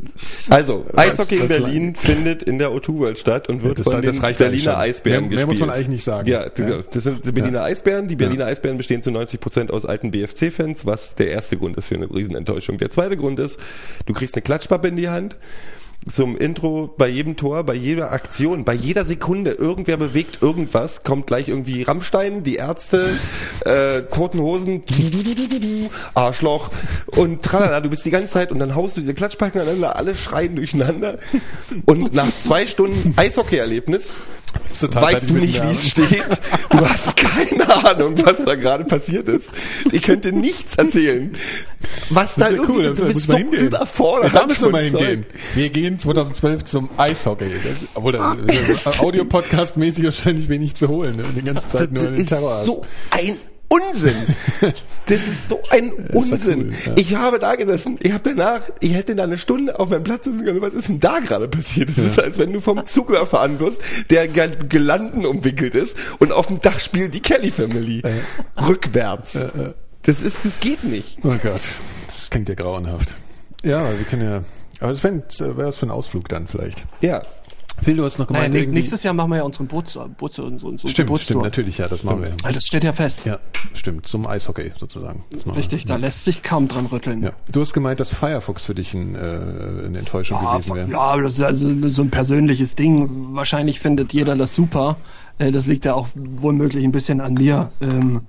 Also, 0.49 0.85
Eishockey 0.95 1.37
in 1.37 1.49
weil's 1.51 1.62
Berlin 1.62 1.95
findet 1.95 2.43
in 2.43 2.59
der 2.59 2.70
O2 2.70 2.99
World 2.99 3.19
statt 3.19 3.49
und 3.49 3.62
wird 3.62 3.79
das- 3.79 3.85
von 3.85 4.01
das 4.03 4.19
den 4.20 4.35
Berliner. 4.37 4.79
Eisbären 4.79 5.20
Mehr- 5.23 5.29
mehr 5.29 5.29
gespielt. 5.39 5.49
muss 5.49 5.59
man 5.61 5.70
eigentlich 5.77 5.89
nicht 5.89 6.05
sagen. 6.05 6.29
Ja, 6.29 6.49
das, 6.49 6.69
Ja. 6.70 6.79
das 6.91 7.03
sind 7.05 7.24
die 7.24 7.33
Berliner 7.33 7.62
Eisbären. 7.65 8.09
Die 8.09 8.16
Berliner 8.16 8.47
Eisbären 8.47 8.77
bestehen 8.79 9.03
zu 9.03 9.11
90 9.11 9.41
Prozent 9.41 9.70
aus 9.70 9.85
alten 9.85 10.11
BFC-Fans, 10.11 10.87
was 10.87 11.15
der 11.16 11.31
erste 11.31 11.57
Grund 11.57 11.77
ist 11.77 11.87
für 11.89 11.97
eine 11.97 12.09
Riesenenttäuschung. 12.11 12.79
Der 12.79 12.91
zweite 12.91 13.16
Grund 13.16 13.39
ist, 13.41 13.59
du 14.07 14.12
kriegst 14.15 14.35
eine 14.35 14.43
Klatschpappe 14.43 14.89
in 14.89 14.97
die 14.97 15.09
Hand. 15.09 15.37
Zum 16.11 16.37
Intro 16.37 16.93
bei 16.99 17.09
jedem 17.09 17.37
Tor, 17.37 17.62
bei 17.62 17.74
jeder 17.74 18.11
Aktion, 18.11 18.65
bei 18.65 18.74
jeder 18.74 19.05
Sekunde, 19.05 19.53
irgendwer 19.53 19.97
bewegt 19.97 20.43
irgendwas, 20.43 21.05
kommt 21.05 21.29
gleich 21.29 21.49
irgendwie 21.49 21.83
Rammstein, 21.83 22.43
die 22.43 22.57
Ärzte, 22.57 23.09
äh, 23.65 24.03
Toten 24.03 24.41
Hosen, 24.41 24.83
Arschloch 26.15 26.70
und 27.07 27.43
tralala, 27.43 27.81
du 27.81 27.89
bist 27.89 28.05
die 28.05 28.11
ganze 28.11 28.33
Zeit 28.33 28.51
und 28.51 28.59
dann 28.59 28.74
haust 28.74 28.97
du 28.97 29.01
diese 29.01 29.15
Klatschpacken 29.15 29.61
aneinander, 29.61 29.95
alle 29.95 30.16
schreien 30.16 30.57
durcheinander 30.57 31.19
und 31.87 32.12
nach 32.15 32.31
zwei 32.35 32.66
Stunden 32.66 33.15
Eishockey-Erlebnis 33.16 34.23
weißt 34.81 35.31
du 35.31 35.35
nicht, 35.35 35.62
wie 35.62 35.70
es 35.70 35.91
steht. 35.91 36.24
Du 36.70 36.89
hast 36.89 37.16
keine 37.16 37.85
Ahnung, 37.85 38.15
was 38.24 38.45
da 38.45 38.55
gerade 38.55 38.85
passiert 38.85 39.29
ist. 39.29 39.51
Ich 39.91 40.03
könnte 40.03 40.33
nichts 40.33 40.77
erzählen. 40.77 41.37
Was 42.11 42.35
da 42.37 42.51
Das 42.51 42.51
ist 42.53 42.57
ja 42.59 42.69
cool, 42.69 42.85
irgendwie, 42.85 43.03
da 43.03 43.09
du 43.09 43.15
bist 43.15 43.27
so 43.27 43.39
überfordert. 43.39 44.33
Ja, 44.33 44.41
da 44.41 44.47
müssen 44.47 44.65
wir 44.67 44.71
mal 44.73 44.85
hingehen. 44.85 45.27
Wir 45.55 45.69
gehen 45.71 45.99
2012 45.99 46.65
zum 46.65 46.89
Eishockey. 46.97 47.47
Das, 47.65 47.89
obwohl, 47.95 48.13
da 48.13 48.33
Audio-Podcast-mäßig 48.99 50.05
wahrscheinlich 50.05 50.49
wenig 50.49 50.75
zu 50.75 50.89
holen. 50.89 51.17
Ne? 51.17 51.25
Die 51.37 51.43
ganze 51.43 51.69
Zeit 51.69 51.93
nur 51.93 52.03
Das 52.05 52.13
den 52.13 52.23
ist 52.25 52.29
Terror 52.29 52.55
hast. 52.55 52.65
so 52.67 52.85
ein 53.11 53.37
Unsinn. 53.69 54.15
Das 55.07 55.17
ist 55.29 55.49
so 55.49 55.63
ein 55.71 55.87
ja 56.13 56.15
Unsinn. 56.15 56.61
cool, 56.67 56.75
ja. 56.89 56.93
Ich 56.97 57.15
habe 57.17 57.39
da 57.39 57.55
gesessen, 57.55 57.99
ich 58.03 58.13
habe 58.13 58.23
danach, 58.23 58.61
ich 58.81 58.93
hätte 58.93 59.15
da 59.15 59.23
eine 59.25 59.39
Stunde 59.39 59.81
auf 59.81 59.89
meinem 59.89 60.05
Platz 60.05 60.27
sitzen 60.27 60.45
können. 60.45 60.61
Was 60.61 60.75
ist 60.75 60.89
denn 60.89 61.01
da 61.01 61.21
gerade 61.21 61.49
passiert? 61.49 61.89
Es 61.89 61.97
ist, 61.99 62.21
als 62.21 62.39
wenn 62.39 62.53
du 62.53 62.61
vom 62.61 62.85
Zug 62.85 63.09
überfahren 63.09 63.59
wirst, 63.61 63.81
der 64.11 64.29
ge- 64.29 64.51
gelanden 64.69 65.25
umwickelt 65.25 65.75
ist 65.75 65.97
und 66.19 66.33
auf 66.33 66.49
dem 66.49 66.61
Dach 66.61 66.81
spielt 66.81 67.15
die 67.15 67.21
Kelly 67.21 67.51
Family. 67.51 68.03
Rückwärts. 68.61 69.39
Das 70.03 70.20
ist, 70.20 70.45
das 70.45 70.61
geht 70.61 70.85
nicht. 70.85 71.19
Oh 71.23 71.29
Gott, 71.43 71.62
das 72.09 72.31
klingt 72.31 72.49
ja 72.49 72.55
grauenhaft. 72.55 73.16
Ja, 73.62 73.85
wir 73.97 74.05
können 74.05 74.23
ja, 74.29 74.43
aber 74.81 74.93
das 74.93 75.03
wäre 75.05 75.57
wär 75.57 75.66
das 75.66 75.77
für 75.77 75.87
ein 75.87 75.91
Ausflug 75.93 76.29
dann 76.29 76.49
vielleicht. 76.49 76.85
Ja. 77.01 77.23
Phil, 77.81 77.97
du 77.97 78.05
hast 78.05 78.19
noch 78.19 78.29
Naja, 78.29 78.45
gemeint, 78.45 78.55
irgendwie... 78.55 78.79
nächstes 78.81 79.03
Jahr 79.03 79.15
machen 79.15 79.31
wir 79.31 79.39
ja 79.39 79.43
unseren 79.43 79.66
Boots, 79.66 79.99
Boots, 80.19 80.39
und 80.39 80.62
unseren 80.62 80.91
Stimmt, 80.91 81.09
Bootstour. 81.09 81.19
stimmt, 81.19 81.43
natürlich, 81.43 81.79
ja, 81.79 81.89
das 81.89 82.05
machen 82.05 82.23
wir. 82.23 82.33
Weil 82.43 82.53
das 82.53 82.66
steht 82.66 82.85
ja 82.85 82.93
fest. 82.93 83.20
Ja, 83.24 83.39
stimmt, 83.74 84.07
zum 84.07 84.27
Eishockey 84.27 84.73
sozusagen. 84.79 85.24
Richtig, 85.57 85.87
da 85.87 85.97
lässt 85.97 86.24
sich 86.24 86.43
kaum 86.43 86.69
dran 86.69 86.87
rütteln. 86.87 87.23
Ja. 87.23 87.33
Du 87.51 87.61
hast 87.61 87.73
gemeint, 87.73 87.99
dass 87.99 88.15
Firefox 88.15 88.65
für 88.66 88.74
dich 88.74 88.95
ein, 88.95 89.15
äh, 89.16 89.19
eine 89.87 89.99
Enttäuschung 89.99 90.39
Ja, 90.43 90.53
gewesen 90.57 90.74
wäre. 90.77 90.91
ja, 90.91 90.99
aber 90.99 91.23
das 91.23 91.35
ist 91.35 91.43
also 91.43 91.89
so 91.89 92.03
ein 92.03 92.11
persönliches 92.11 92.74
Ding. 92.77 93.35
Wahrscheinlich 93.35 93.81
findet 93.81 94.12
jeder 94.12 94.37
das 94.37 94.55
super. 94.55 94.97
Äh, 95.39 95.51
Das 95.51 95.67
liegt 95.67 95.85
ja 95.85 95.95
auch 95.95 96.09
womöglich 96.15 96.85
ein 96.85 96.93
bisschen 96.93 97.21
an 97.21 97.35
mir. 97.35 97.71
Ähm, 97.81 98.23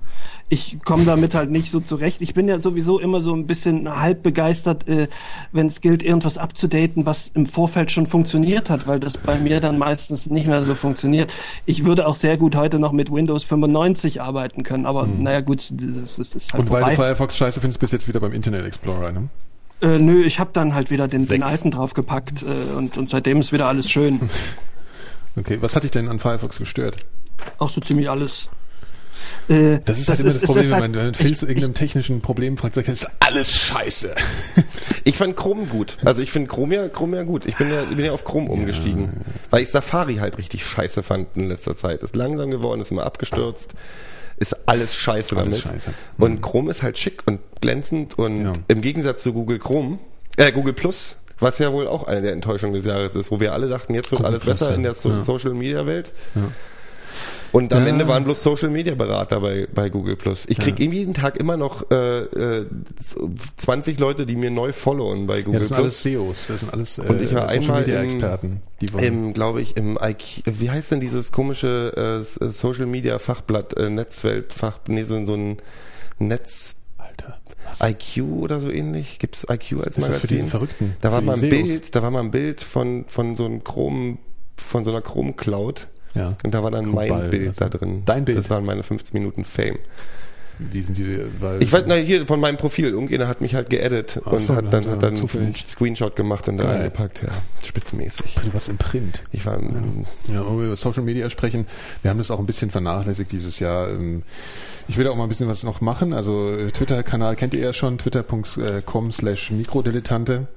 Ich 0.49 0.77
komme 0.85 1.03
damit 1.05 1.33
halt 1.33 1.49
nicht 1.49 1.71
so 1.71 1.79
zurecht. 1.79 2.21
Ich 2.21 2.35
bin 2.35 2.47
ja 2.47 2.59
sowieso 2.59 2.99
immer 2.99 3.21
so 3.21 3.33
ein 3.33 3.47
bisschen 3.47 3.89
halb 3.99 4.21
begeistert, 4.21 4.87
äh, 4.87 5.07
wenn 5.51 5.65
es 5.67 5.81
gilt, 5.81 6.03
irgendwas 6.03 6.37
abzudaten, 6.37 7.05
was 7.07 7.31
im 7.33 7.47
Vorfeld 7.47 7.91
schon 7.91 8.05
funktioniert 8.05 8.69
hat, 8.69 8.85
weil 8.85 8.99
das 8.99 9.17
bei 9.17 9.39
mir 9.39 9.59
dann 9.61 9.79
meistens 9.79 10.29
nicht 10.29 10.45
mehr 10.45 10.63
so 10.63 10.75
funktioniert. 10.75 11.33
Ich 11.65 11.85
würde 11.85 12.05
auch 12.07 12.13
sehr 12.15 12.37
gut 12.37 12.55
heute 12.55 12.77
noch 12.77 12.91
mit 12.91 13.11
Windows 13.11 13.43
95 13.45 14.21
arbeiten 14.21 14.61
können, 14.63 14.85
aber 14.85 15.07
naja 15.07 15.41
gut, 15.41 15.71
das, 15.71 16.17
das 16.17 16.35
ist 16.35 16.53
halt 16.53 16.63
Und 16.63 16.71
weil 16.71 16.81
vorbei. 16.81 16.91
du 16.91 17.01
Firefox 17.01 17.35
scheiße 17.37 17.59
findest, 17.59 17.79
bist 17.79 17.93
du 17.93 17.97
jetzt 17.97 18.07
wieder 18.07 18.19
beim 18.19 18.33
Internet 18.33 18.65
Explorer, 18.65 19.11
ne? 19.11 19.29
Äh, 19.81 19.97
nö, 19.97 20.23
ich 20.23 20.39
habe 20.39 20.51
dann 20.53 20.75
halt 20.75 20.91
wieder 20.91 21.07
den, 21.07 21.27
den 21.27 21.41
alten 21.41 21.71
draufgepackt 21.71 22.43
äh, 22.43 22.77
und, 22.77 22.95
und 22.97 23.09
seitdem 23.09 23.39
ist 23.39 23.51
wieder 23.53 23.67
alles 23.67 23.89
schön. 23.89 24.19
Okay, 25.35 25.57
was 25.61 25.75
hat 25.75 25.83
dich 25.83 25.91
denn 25.91 26.07
an 26.09 26.19
Firefox 26.19 26.57
gestört? 26.59 26.95
Auch 27.57 27.69
so 27.69 27.81
ziemlich 27.81 28.09
alles. 28.09 28.47
Äh, 29.49 29.79
Das 29.85 29.99
ist 29.99 30.09
halt 30.09 30.19
immer 30.19 30.29
das 30.33 30.37
es 30.43 30.45
Problem, 30.45 30.63
ist 30.65 30.71
wenn 30.71 30.81
halt- 30.81 30.91
man 30.95 31.05
wenn 31.07 31.13
Phil 31.13 31.31
ich- 31.31 31.37
zu 31.37 31.47
irgendeinem 31.47 31.73
technischen 31.73 32.21
Problem 32.21 32.57
fragt, 32.57 32.75
sagt 32.75 32.87
er, 32.87 32.93
das 32.93 33.03
ist 33.03 33.09
alles 33.19 33.51
scheiße. 33.55 34.15
Ich 35.05 35.17
fand 35.17 35.35
Chrome 35.35 35.65
gut. 35.65 35.97
Also 36.05 36.21
ich 36.21 36.31
finde 36.31 36.47
Chrome 36.47 36.75
ja, 36.75 36.87
Chrome 36.87 37.17
ja 37.17 37.23
gut. 37.23 37.45
Ich 37.45 37.57
bin 37.57 37.69
ja, 37.69 37.83
bin 37.83 38.05
ja 38.05 38.13
auf 38.13 38.23
Chrome 38.23 38.49
umgestiegen. 38.49 39.09
Weil 39.49 39.61
ich 39.63 39.69
Safari 39.69 40.15
halt 40.15 40.37
richtig 40.37 40.65
scheiße 40.65 41.03
fand 41.03 41.27
in 41.35 41.49
letzter 41.49 41.75
Zeit. 41.75 42.03
Ist 42.03 42.15
langsam 42.15 42.51
geworden, 42.51 42.79
ist 42.79 42.89
immer 42.91 43.03
abgestürzt. 43.05 43.73
Ist 44.37 44.55
alles 44.65 44.95
scheiße 44.95 45.35
Alles 45.35 45.61
damit. 45.63 45.73
scheiße. 45.81 45.93
Und 46.17 46.41
Chrome 46.41 46.71
ist 46.71 46.83
halt 46.83 46.97
schick 46.97 47.21
und 47.25 47.41
glänzend 47.59 48.17
und 48.17 48.45
Ja. 48.45 48.53
im 48.69 48.81
Gegensatz 48.81 49.23
zu 49.23 49.33
Google 49.33 49.59
Chrome, 49.59 49.97
äh, 50.37 50.53
Google 50.53 50.73
Plus, 50.73 51.17
was 51.43 51.59
ja 51.59 51.71
wohl 51.71 51.87
auch 51.87 52.03
eine 52.07 52.21
der 52.23 52.31
Enttäuschungen 52.33 52.73
des 52.73 52.85
Jahres 52.85 53.15
ist, 53.15 53.29
wo 53.29 53.39
wir 53.39 53.53
alle 53.53 53.67
dachten, 53.69 53.93
jetzt 53.93 54.09
wird 54.11 54.19
Google 54.21 54.31
alles 54.31 54.43
Plus, 54.43 54.57
besser 54.59 54.71
ja. 54.71 54.75
in 54.75 54.83
der 54.83 54.95
so 54.95 55.09
Ja. 55.09 55.19
Social 55.19 55.53
Media 55.53 55.85
Welt. 55.85 56.11
Und 57.51 57.71
am 57.71 57.83
Ja. 57.83 57.89
Ende 57.89 58.07
waren 58.07 58.23
bloß 58.23 58.41
Social 58.41 58.69
Media 58.69 58.95
Berater 58.95 59.39
bei, 59.39 59.67
bei 59.71 59.89
Google 59.89 60.15
Plus. 60.15 60.45
Ich 60.47 60.57
krieg 60.57 60.79
irgendwie 60.79 60.97
jeden 60.99 61.13
Tag 61.13 61.37
immer 61.37 61.55
noch 61.55 61.91
äh, 61.91 62.21
äh, 62.21 62.65
20 63.57 63.99
Leute, 63.99 64.25
die 64.25 64.35
mir 64.35 64.49
neu 64.49 64.73
followen 64.73 65.27
bei 65.27 65.37
Ja, 65.37 65.43
Google 65.43 65.59
das 65.59 65.69
sind 65.69 65.77
Plus. 65.77 65.85
alles 65.85 66.01
SEOs, 66.03 66.47
das 66.47 66.59
sind 66.61 66.73
alles 66.73 66.97
äh, 66.97 67.01
Und 67.01 67.21
ich 67.21 67.31
war 67.35 67.47
Social 67.49 67.59
einmal 67.61 67.79
Media 67.81 67.99
im- 67.99 68.05
Experten. 68.09 68.61
Die 68.81 68.91
wollen, 68.93 69.03
Im, 69.03 69.33
glaube 69.33 69.61
ich, 69.61 69.77
im 69.77 69.99
IQ, 70.01 70.41
wie 70.47 70.71
heißt 70.71 70.91
denn 70.91 70.99
dieses 70.99 71.31
komische 71.31 72.23
äh, 72.41 72.49
Social 72.51 72.87
Media 72.87 73.19
Fachblatt, 73.19 73.77
äh, 73.77 73.91
Netzweltfach, 73.91 74.79
nee, 74.87 75.03
so, 75.03 75.23
so 75.23 75.35
ein 75.35 75.57
Netz 76.17 76.73
Alter, 77.13 77.37
was? 77.67 77.81
IQ 77.81 78.23
oder 78.41 78.59
so 78.59 78.69
ähnlich? 78.69 79.19
Gibt's 79.19 79.45
IQ 79.49 79.73
als 79.83 79.97
ist 79.97 79.97
das 79.97 79.97
Magazin? 79.99 80.19
für 80.19 80.27
diese 80.27 80.47
Verrückten? 80.47 80.95
Da 81.01 81.11
war 81.11 81.21
mal 81.21 81.33
ein 81.33 81.39
SEOs? 81.39 81.49
Bild, 81.49 81.95
da 81.95 82.01
war 82.01 82.11
mal 82.11 82.21
ein 82.21 82.31
Bild 82.31 82.61
von 82.61 83.05
von 83.07 83.35
so 83.35 83.45
einem 83.45 83.63
Chrome, 83.63 84.17
von 84.57 84.83
so 84.83 84.91
einer 84.91 85.01
Chrome 85.01 85.33
Cloud. 85.33 85.87
Ja. 86.15 86.29
Und 86.43 86.53
da 86.53 86.63
war 86.63 86.71
dann 86.71 86.89
mein 86.89 87.07
Global, 87.07 87.29
Bild 87.29 87.59
da 87.59 87.69
drin. 87.69 88.03
Dein 88.05 88.25
Bild? 88.25 88.37
Das 88.37 88.49
waren 88.49 88.65
meine 88.65 88.83
15 88.83 89.17
Minuten 89.17 89.45
Fame. 89.45 89.79
Wie 90.59 90.81
sind 90.81 90.97
die, 90.97 91.19
weil, 91.39 91.61
Ich 91.61 91.71
weiß, 91.71 91.83
na, 91.87 91.95
hier 91.95 92.25
von 92.25 92.39
meinem 92.39 92.57
Profil, 92.57 92.85
irgendjemand 92.89 93.29
hat 93.29 93.41
mich 93.41 93.55
halt 93.55 93.69
geedit 93.69 94.21
Ach 94.23 94.31
und 94.33 94.39
so, 94.39 94.55
hat 94.55 94.65
dann 94.65 94.83
dann, 94.83 94.91
hat 94.91 95.03
dann 95.03 95.17
einen 95.17 95.55
Screenshot 95.55 96.15
gemacht 96.15 96.47
und 96.47 96.57
da 96.57 96.65
reingepackt, 96.69 97.23
ja. 97.23 97.29
Spitzenmäßig. 97.63 98.35
du 98.43 98.53
warst 98.53 98.69
im 98.69 98.77
Print. 98.77 99.23
Ich 99.31 99.45
war 99.45 99.57
im, 99.57 100.05
Ja, 100.27 100.45
wo 100.45 100.57
wir 100.59 100.67
über 100.67 100.75
Social 100.75 101.03
Media 101.03 101.29
sprechen, 101.29 101.65
wir 102.01 102.11
haben 102.11 102.17
das 102.17 102.31
auch 102.31 102.39
ein 102.39 102.45
bisschen 102.45 102.71
vernachlässigt 102.71 103.31
dieses 103.31 103.59
Jahr. 103.59 103.89
Ähm, 103.89 104.23
Ich 104.87 104.97
will 104.97 105.07
auch 105.07 105.15
mal 105.15 105.23
ein 105.23 105.29
bisschen 105.29 105.47
was 105.47 105.63
noch 105.63 105.81
machen. 105.81 106.13
Also 106.13 106.51
äh, 106.51 106.71
Twitter-Kanal 106.71 107.35
kennt 107.35 107.53
ihr 107.53 107.61
ja 107.61 107.73
schon, 107.73 107.97
twitter.com 107.97 109.11
slash 109.11 109.51
Mikrodilettante. 109.51 110.47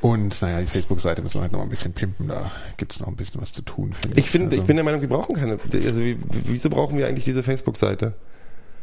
Und 0.00 0.42
naja, 0.42 0.60
die 0.60 0.66
Facebook-Seite 0.66 1.22
müssen 1.22 1.38
wir 1.38 1.42
halt 1.42 1.52
noch 1.52 1.60
mal 1.60 1.64
ein 1.64 1.70
bisschen 1.70 1.94
pimpen. 1.94 2.28
Da 2.28 2.52
gibt's 2.76 3.00
noch 3.00 3.08
ein 3.08 3.16
bisschen 3.16 3.40
was 3.40 3.52
zu 3.52 3.62
tun, 3.62 3.94
finde 3.98 4.18
ich. 4.18 4.26
Ich 4.26 4.30
finde, 4.30 4.48
also, 4.48 4.60
ich 4.60 4.66
bin 4.66 4.76
der 4.76 4.84
Meinung, 4.84 5.00
wir 5.00 5.08
brauchen 5.08 5.34
keine. 5.34 5.58
Also 5.72 6.00
wie, 6.00 6.18
wieso 6.44 6.68
brauchen 6.68 6.98
wir 6.98 7.06
eigentlich 7.06 7.24
diese 7.24 7.42
Facebook-Seite? 7.42 8.12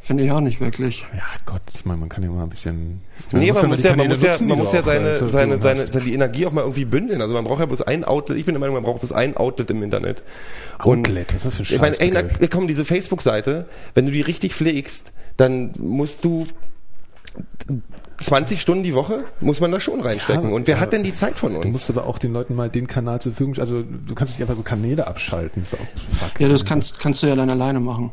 Finde 0.03 0.23
ich 0.23 0.31
auch 0.31 0.39
nicht 0.41 0.59
wirklich. 0.59 1.05
Ja 1.13 1.23
Gott, 1.45 1.61
ich 1.75 1.85
meine, 1.85 1.99
man 1.99 2.09
kann 2.09 2.23
ja 2.23 2.29
mal 2.31 2.41
ein 2.41 2.49
bisschen. 2.49 3.01
Nee, 3.31 3.51
man 3.51 3.61
ja 3.61 3.67
muss 3.67 3.81
die 3.81 3.87
ja, 3.87 3.95
man 3.95 4.07
muss 4.07 4.21
ja, 4.23 4.29
nutzen, 4.31 4.47
man 4.47 4.57
die 4.57 4.61
muss 4.63 4.71
du 4.71 4.77
ja 4.77 4.81
auch, 4.81 4.87
äh, 4.87 4.89
seine, 4.89 5.17
seine, 5.29 5.57
seine, 5.59 5.85
seine, 5.85 6.05
die 6.05 6.13
Energie 6.15 6.47
auch 6.47 6.51
mal 6.51 6.61
irgendwie 6.61 6.85
bündeln. 6.85 7.21
Also 7.21 7.35
man 7.35 7.43
braucht 7.43 7.59
ja 7.59 7.67
bloß 7.67 7.83
ein 7.83 8.03
Outlet. 8.03 8.39
Ich 8.39 8.45
bin 8.45 8.55
der 8.55 8.59
Meinung, 8.59 8.73
man 8.73 8.83
braucht 8.83 9.01
bloß 9.01 9.11
ein 9.11 9.37
Outlet 9.37 9.69
im 9.69 9.83
Internet. 9.83 10.23
Und 10.83 11.07
Outlet, 11.07 11.27
was 11.35 11.45
ist 11.45 11.45
das 11.45 11.53
für 11.53 11.61
ein 11.61 11.75
Ich 11.75 11.81
meine, 11.81 11.99
ey, 11.99 12.11
na, 12.39 12.47
komm, 12.47 12.67
diese 12.67 12.83
Facebook-Seite, 12.83 13.67
wenn 13.93 14.07
du 14.07 14.11
die 14.11 14.21
richtig 14.21 14.55
pflegst, 14.55 15.13
dann 15.37 15.71
musst 15.77 16.25
du 16.25 16.47
20 18.17 18.59
Stunden 18.59 18.83
die 18.83 18.93
Woche 18.95 19.23
muss 19.39 19.61
man 19.61 19.71
da 19.71 19.79
schon 19.79 20.01
reinstecken. 20.01 20.49
Ja, 20.49 20.55
Und 20.55 20.67
wer 20.67 20.75
aber 20.75 20.81
hat 20.81 20.93
denn 20.93 21.03
die 21.03 21.13
Zeit 21.13 21.35
von 21.35 21.53
Du 21.53 21.59
uns? 21.59 21.73
musst 21.73 21.89
aber 21.91 22.07
auch 22.07 22.17
den 22.17 22.33
Leuten 22.33 22.55
mal 22.55 22.69
den 22.69 22.87
Kanal 22.87 23.21
zur 23.21 23.33
Verfügung 23.33 23.57
Also 23.59 23.83
du 23.83 24.15
kannst 24.15 24.33
nicht 24.33 24.41
einfach 24.41 24.57
so 24.57 24.63
Kanäle 24.63 25.07
abschalten. 25.07 25.61
Das 25.63 25.73
ist 25.73 25.79
auch 25.79 26.25
fuck. 26.27 26.39
Ja, 26.39 26.47
das 26.47 26.65
kannst, 26.65 26.99
kannst 26.99 27.23
du 27.23 27.27
ja 27.27 27.35
dann 27.35 27.49
alleine 27.49 27.79
machen. 27.79 28.11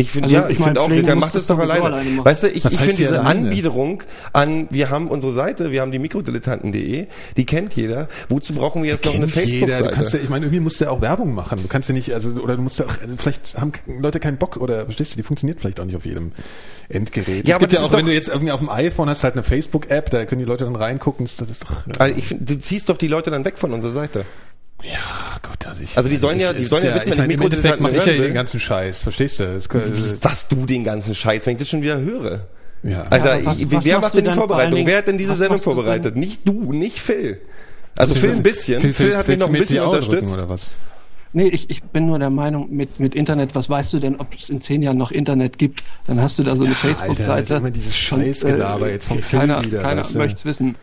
Ich 0.00 0.10
finde, 0.10 0.26
Also, 0.28 0.36
ja, 0.36 0.46
ich 0.48 0.52
ich 0.52 0.58
mein, 0.58 0.68
finde 0.68 0.80
auch, 0.80 1.06
dann 1.06 1.18
macht 1.18 1.34
du 1.34 1.38
es 1.38 1.46
doch 1.46 1.58
alleine. 1.58 1.84
alleine 1.84 2.10
machen. 2.10 2.24
Weißt 2.24 2.42
du, 2.44 2.48
ich, 2.48 2.64
ich 2.64 2.78
finde 2.78 2.94
diese 2.96 3.20
alleine? 3.20 3.48
Anbiederung 3.48 4.02
an, 4.32 4.66
wir 4.70 4.90
haben 4.90 5.08
unsere 5.08 5.32
Seite, 5.32 5.70
wir 5.70 5.80
haben 5.80 5.92
die 5.92 5.98
mikrodilettanten.de, 5.98 7.06
die 7.36 7.46
kennt 7.46 7.74
jeder. 7.74 8.08
Wozu 8.28 8.54
brauchen 8.54 8.82
wir 8.82 8.90
jetzt 8.90 9.04
noch 9.04 9.14
eine 9.14 9.28
Facebook-Seite? 9.28 10.04
ja, 10.04 10.22
ich 10.22 10.28
meine, 10.28 10.46
irgendwie 10.46 10.60
musst 10.60 10.80
du 10.80 10.84
ja 10.84 10.90
auch 10.90 11.00
Werbung 11.00 11.34
machen. 11.34 11.58
Du 11.62 11.68
kannst 11.68 11.88
ja 11.88 11.94
nicht, 11.94 12.12
also, 12.14 12.30
oder 12.40 12.56
du 12.56 12.62
musst 12.62 12.78
ja 12.78 12.86
auch, 12.86 13.00
also 13.00 13.14
vielleicht 13.16 13.58
haben 13.58 13.72
Leute 14.00 14.20
keinen 14.20 14.36
Bock 14.38 14.56
oder, 14.56 14.84
verstehst 14.84 15.12
du, 15.12 15.16
die 15.16 15.22
funktioniert 15.22 15.60
vielleicht 15.60 15.80
auch 15.80 15.84
nicht 15.84 15.96
auf 15.96 16.06
jedem 16.06 16.32
Endgerät. 16.88 17.46
Ja, 17.46 17.52
es 17.52 17.56
aber 17.56 17.60
gibt 17.60 17.72
ja 17.72 17.80
das 17.80 17.88
auch, 17.88 17.96
wenn 17.96 18.06
du 18.06 18.12
jetzt 18.12 18.28
irgendwie 18.28 18.52
auf 18.52 18.60
dem 18.60 18.68
iPhone 18.68 19.08
hast, 19.08 19.22
halt 19.24 19.34
eine 19.34 19.42
Facebook-App, 19.42 20.10
da 20.10 20.24
können 20.24 20.40
die 20.40 20.44
Leute 20.46 20.64
dann 20.64 20.76
reingucken, 20.76 21.26
das 21.26 21.48
ist 21.48 21.62
doch, 21.64 21.86
ja, 21.86 21.94
Also 21.98 22.16
ich 22.16 22.26
find, 22.26 22.48
du 22.48 22.58
ziehst 22.58 22.88
doch 22.88 22.96
die 22.96 23.08
Leute 23.08 23.30
dann 23.30 23.44
weg 23.44 23.58
von 23.58 23.72
unserer 23.72 23.92
Seite. 23.92 24.24
Ja 24.82 25.38
Gott, 25.42 25.66
also 25.66 25.82
ich. 25.82 25.96
Also 25.96 26.08
die 26.08 26.16
sollen 26.16 26.38
ja- 26.40 26.52
die 26.52 26.64
sollen 26.64 26.84
ja 26.84 26.94
wissen, 26.94 27.08
ich 27.10 27.14
wenn 27.16 27.22
meine, 27.24 27.32
ich 27.34 27.38
im 27.38 27.44
Endeffekt 27.44 27.80
mache 27.80 27.92
ich 27.92 27.98
ja 27.98 28.06
hören 28.06 28.18
will. 28.20 28.28
den 28.28 28.34
ganzen 28.34 28.60
Scheiß, 28.60 29.02
verstehst 29.02 29.40
du? 29.40 29.44
Das, 29.44 29.68
Wie 29.72 30.00
sagst 30.20 30.52
du 30.52 30.66
den 30.66 30.84
ganzen 30.84 31.14
Scheiß, 31.14 31.46
wenn 31.46 31.52
ich 31.54 31.58
das 31.58 31.68
schon 31.68 31.82
wieder 31.82 31.98
höre? 32.00 32.46
ja. 32.82 33.02
Alter, 33.10 33.32
aber 33.34 33.44
was- 33.46 33.58
ich, 33.58 33.70
was 33.72 33.84
wer 33.84 34.00
macht 34.00 34.14
denn 34.14 34.24
die 34.24 34.32
Vorbereitung? 34.32 34.74
Dingen- 34.76 34.86
Wer 34.86 34.98
hat 34.98 35.08
denn 35.08 35.18
diese 35.18 35.30
was 35.32 35.38
Sendung 35.38 35.56
machst 35.56 35.66
du 35.66 35.70
denn- 35.70 35.76
vorbereitet? 35.76 36.16
Nicht 36.16 36.48
du, 36.48 36.72
nicht 36.72 36.98
Phil. 37.00 37.40
Also 37.96 38.14
Phil 38.14 38.30
ein 38.32 38.42
bisschen. 38.42 38.80
Phil, 38.80 38.94
Phil, 38.94 39.16
hat 39.16 39.28
mich 39.28 39.38
noch 39.38 39.48
ein 39.48 39.52
bisschen 39.52 39.82
unterstützt. 39.82 40.32
oder 40.32 40.48
was? 40.48 40.74
Nee, 41.32 41.46
ich, 41.48 41.70
ich 41.70 41.82
bin 41.84 42.06
nur 42.06 42.18
der 42.18 42.30
Meinung, 42.30 42.74
mit, 42.74 42.98
mit 42.98 43.14
Internet, 43.14 43.54
was 43.54 43.68
weißt 43.70 43.92
du 43.92 44.00
denn, 44.00 44.16
ob 44.18 44.28
es 44.36 44.48
in 44.48 44.60
zehn 44.62 44.82
Jahren 44.82 44.96
noch 44.98 45.12
Internet 45.12 45.58
gibt? 45.58 45.82
Dann 46.08 46.20
hast 46.20 46.38
du 46.40 46.42
da 46.42 46.56
so 46.56 46.64
eine 46.64 46.74
Alter, 46.74 46.88
Facebook-Seite. 46.96 47.54
immer 47.54 47.70
dieses 47.70 47.96
Scheißgelaber 47.96 48.90
jetzt 48.90 49.06
vom 49.06 49.22
Phil 49.22 49.38
keiner, 49.38 49.64
wieder, 49.64 49.82
Keiner 49.82 50.04
möchte 50.14 50.38
es 50.38 50.44
wissen. 50.44 50.74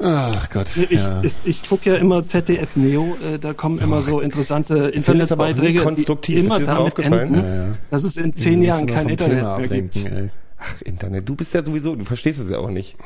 Ach 0.00 0.50
Gott. 0.50 0.76
Ich, 0.76 0.90
ja. 0.90 1.20
ich, 1.22 1.34
ich 1.44 1.68
gucke 1.68 1.90
ja 1.90 1.96
immer 1.96 2.26
ZDF 2.26 2.76
Neo, 2.76 3.16
äh, 3.34 3.38
da 3.38 3.52
kommen 3.52 3.78
immer 3.78 4.02
so 4.02 4.20
interessante 4.20 4.88
Internetbeiträge, 4.88 5.82
konstruktiv, 5.82 6.34
die 6.34 6.40
ist 6.40 6.46
immer 6.46 6.58
dir 6.58 6.66
das 6.66 6.76
aufgefallen? 6.76 7.34
enden, 7.34 7.44
Ja, 7.44 7.66
ja. 7.66 7.74
dass 7.90 8.04
es 8.04 8.16
in 8.16 8.34
zehn 8.34 8.62
Jahren 8.62 8.86
kein 8.86 9.08
Internet 9.08 9.38
Thema 9.38 9.58
mehr 9.58 9.68
gibt. 9.68 9.96
ablenken, 9.96 10.16
ey. 10.24 10.30
Ach, 10.60 10.82
Internet, 10.82 11.28
du 11.28 11.34
bist 11.34 11.54
ja 11.54 11.64
sowieso, 11.64 11.96
du 11.96 12.04
verstehst 12.04 12.40
es 12.40 12.48
ja 12.48 12.58
auch 12.58 12.70
nicht. 12.70 12.96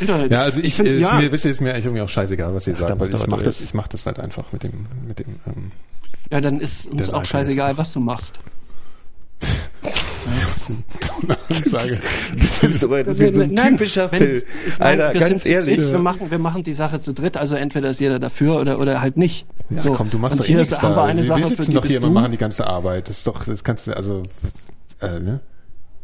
Internet. 0.00 0.32
Ja, 0.32 0.42
also 0.42 0.60
ich, 0.62 0.74
find, 0.74 0.88
äh, 0.88 0.98
ist 0.98 1.10
ja, 1.10 1.18
mir, 1.18 1.30
wisst 1.30 1.44
ihr, 1.44 1.50
ist 1.50 1.60
mir 1.60 1.72
eigentlich 1.72 1.84
irgendwie 1.84 2.02
auch 2.02 2.08
scheißegal, 2.08 2.54
was 2.54 2.66
ihr 2.66 2.74
sagt, 2.74 2.98
weil 2.98 3.08
ich 3.08 3.14
was 3.14 3.26
mach 3.26 3.38
du 3.38 3.44
das, 3.44 3.60
ich 3.60 3.74
mach 3.74 3.88
das 3.88 4.06
halt 4.06 4.20
einfach 4.20 4.50
mit 4.52 4.62
dem, 4.62 4.86
mit 5.06 5.18
dem, 5.18 5.36
ähm, 5.46 5.72
ja, 6.30 6.40
dann 6.40 6.60
ist 6.60 6.86
uns 6.86 7.12
auch 7.12 7.24
scheißegal, 7.24 7.76
was 7.76 7.92
du 7.92 8.00
machst. 8.00 8.38
Ansage. 11.50 11.98
Das 12.36 12.62
ist 12.62 12.84
aber 12.84 13.04
das 13.04 13.18
ist 13.18 13.34
so 13.36 13.42
ein 13.42 13.50
Nein, 13.50 13.72
typischer 13.76 14.10
wenn- 14.12 14.18
Phil. 14.18 14.44
ich 14.66 14.78
mein, 14.78 15.00
Alter, 15.00 15.14
wir 15.14 15.20
ganz 15.20 15.46
ehrlich. 15.46 15.78
dritt, 15.78 15.92
Wir 15.92 15.98
machen, 15.98 16.30
wir 16.30 16.38
machen 16.38 16.62
die 16.62 16.74
Sache 16.74 17.00
zu 17.00 17.12
dritt, 17.12 17.36
also 17.36 17.54
entweder 17.56 17.90
ist 17.90 18.00
jeder 18.00 18.18
dafür 18.18 18.60
oder, 18.60 18.78
oder 18.78 19.00
halt 19.00 19.16
nicht. 19.16 19.46
Ja, 19.70 19.80
so. 19.80 19.92
komm, 19.92 20.10
du 20.10 20.18
machst 20.18 20.34
Und 20.34 20.40
doch 20.40 20.44
eh 20.44 20.48
hier 20.48 20.56
nichts 20.58 20.72
ist- 20.74 20.82
da. 20.82 21.04
eine 21.04 21.22
wir 21.22 21.28
Sache, 21.28 21.44
sitzen 21.46 21.74
doch 21.74 21.84
hier 21.84 22.02
und 22.02 22.12
machen 22.12 22.32
die 22.32 22.38
ganze 22.38 22.66
Arbeit. 22.66 23.08
Das 23.08 23.18
ist 23.18 23.26
doch, 23.26 23.44
das 23.44 23.64
kannst 23.64 23.86
du, 23.86 23.96
also, 23.96 24.22
äh, 25.00 25.20
ne? 25.20 25.40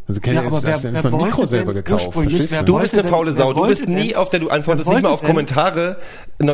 Also, 0.09 0.21
kenn 0.21 0.35
Ja, 0.35 0.41
aber 0.41 0.61
wer- 0.65 0.71
ja 0.75 0.83
wer 0.83 0.91
nicht 0.93 1.03
mal 1.05 1.09
ein 1.09 1.13
wollte 1.13 1.27
Mikro 1.27 1.47
selber 1.47 1.73
gekauft, 1.73 2.13
verstehst 2.13 2.61
du? 2.61 2.65
Du 2.65 2.81
bist 2.81 2.95
eine 2.95 3.05
faule 3.05 3.33
Sau. 3.33 3.53
Du 3.53 3.65
bist 3.67 3.89
nie 3.89 4.17
auf 4.17 4.29
der, 4.29 4.41
du 4.41 4.49
antwortest 4.49 4.89
nicht 4.89 5.03
mal 5.03 5.11
auf 5.11 5.23
Kommentare, 5.23 5.99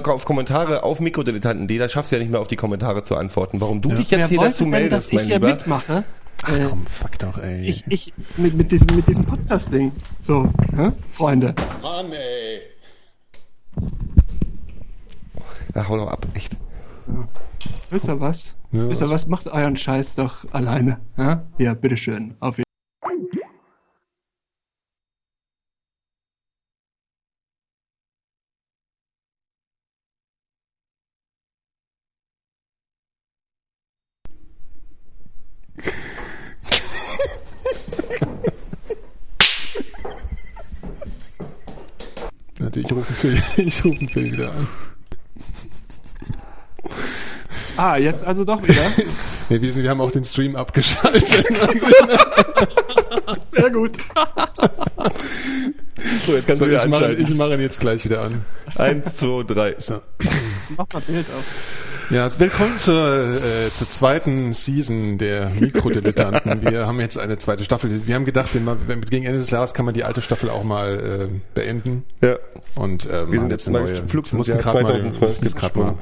auf 0.05 0.25
Kommentare 0.27 0.83
auf 0.83 1.01
Mikrodilettanten.de, 1.01 1.79
da 1.79 1.89
schaffst 1.89 2.13
du 2.13 2.17
ja 2.17 2.21
nicht 2.23 2.31
mehr 2.31 2.41
auf 2.41 2.49
die 2.49 2.57
Kommentare 2.57 3.03
zu 3.03 3.17
antworten. 3.17 3.59
Warum 3.63 3.81
du 3.81 3.89
dich 3.91 4.11
jetzt 4.11 4.21
Wer 4.21 4.29
hier 4.29 4.41
dazu 4.41 4.65
denn, 4.65 4.71
meldest, 4.73 4.93
dass 4.93 5.07
ich 5.09 5.13
mein 5.15 5.25
hier 5.27 5.35
Lieber. 5.37 5.47
mitmache? 5.49 6.05
Ach 6.43 6.49
Äh, 6.57 6.67
komm, 6.69 6.87
fuck 6.87 7.19
doch, 7.19 7.39
ey. 7.39 7.63
ich, 7.67 7.85
ich, 7.89 8.13
mit, 8.37 8.55
mit 8.55 8.71
diesem, 8.71 8.87
mit 8.95 9.09
diesem 9.09 9.25
Podcast-Ding. 9.25 9.93
So, 10.23 10.51
hä? 10.77 10.93
Freunde. 11.11 11.55
Mann, 11.83 12.13
ey. 12.13 12.61
Ja, 15.75 15.89
hau 15.89 15.97
doch 15.97 16.09
ab, 16.09 16.27
echt. 16.35 16.57
Wisst 17.91 18.07
ihr 18.09 18.21
was? 18.21 18.55
Ja, 18.73 18.89
Wisst 18.89 19.01
ihr 19.03 19.07
was? 19.11 19.23
was? 19.23 19.27
Macht 19.29 19.47
euren 19.49 19.77
Scheiß 19.77 20.15
doch 20.17 20.45
alleine. 20.53 20.99
Ja, 21.17 21.43
ja 21.59 21.75
bitteschön. 21.75 22.35
Auf 22.41 22.59
rufe 42.97 43.13
Phil, 43.13 43.41
ich 43.67 43.85
rufe 43.85 44.07
Phil 44.09 44.33
wieder 44.33 44.51
an. 44.53 44.67
Ah, 47.77 47.97
jetzt 47.97 48.25
also 48.25 48.45
doch 48.45 48.63
wieder. 48.63 48.75
Nee, 49.49 49.61
wir, 49.63 49.73
sind, 49.73 49.85
wir 49.85 49.91
haben 49.91 50.01
auch 50.01 50.11
den 50.11 50.25
Stream 50.25 50.57
abgeschaltet. 50.57 51.25
Sehr 53.43 53.71
gut. 53.71 53.97
So, 56.27 56.35
jetzt 56.35 56.49
kannst 56.49 56.59
So, 56.63 56.65
du 56.65 56.71
wieder 56.73 56.83
ich, 56.83 56.91
mache, 56.91 57.05
anschalten. 57.05 57.25
ich 57.25 57.35
mache 57.37 57.55
ihn 57.55 57.61
jetzt 57.61 57.79
gleich 57.79 58.05
wieder 58.05 58.23
an. 58.23 58.45
Eins, 58.75 59.15
zwei, 59.19 59.45
drei. 59.45 59.77
So. 59.79 60.01
Mach 60.77 60.87
mal 60.93 61.01
Bild 61.03 61.27
auf. 61.31 61.45
Ja, 62.11 62.23
also 62.23 62.39
willkommen 62.39 62.79
zur, 62.79 62.95
äh, 62.97 63.69
zur 63.69 63.89
zweiten 63.89 64.53
Season 64.53 65.19
der 65.19 65.51
Mikrodilettanten. 65.51 66.63
Wir 66.71 66.87
haben 66.87 67.01
jetzt 67.01 67.19
eine 67.19 67.37
zweite 67.39 67.65
Staffel. 67.65 68.07
Wir 68.07 68.15
haben 68.15 68.25
gedacht, 68.25 68.55
wenn 68.55 68.65
man, 68.65 68.79
wenn, 68.87 69.01
gegen 69.01 69.25
Ende 69.27 69.39
des 69.39 69.51
Jahres 69.51 69.75
kann 69.75 69.85
man 69.85 69.95
die 69.95 70.05
alte 70.05 70.21
Staffel 70.21 70.49
auch 70.51 70.63
mal 70.63 71.29
äh, 71.33 71.41
beenden. 71.55 72.05
Ja. 72.21 72.37
Und 72.77 73.09
ähm, 73.13 73.33
Wir 73.33 73.41
sind 73.41 73.51
jetzt 73.51 73.67
eine 73.67 73.81
neue. 73.81 73.97
Flugs 74.07 74.33
mussten 74.33 74.57
grad 74.59 74.75
mal- 74.75 74.83
2012 74.83 75.43
mussten 75.43 75.59
grad 75.59 75.77
mal. 75.77 75.95
gesprungen. 75.95 75.99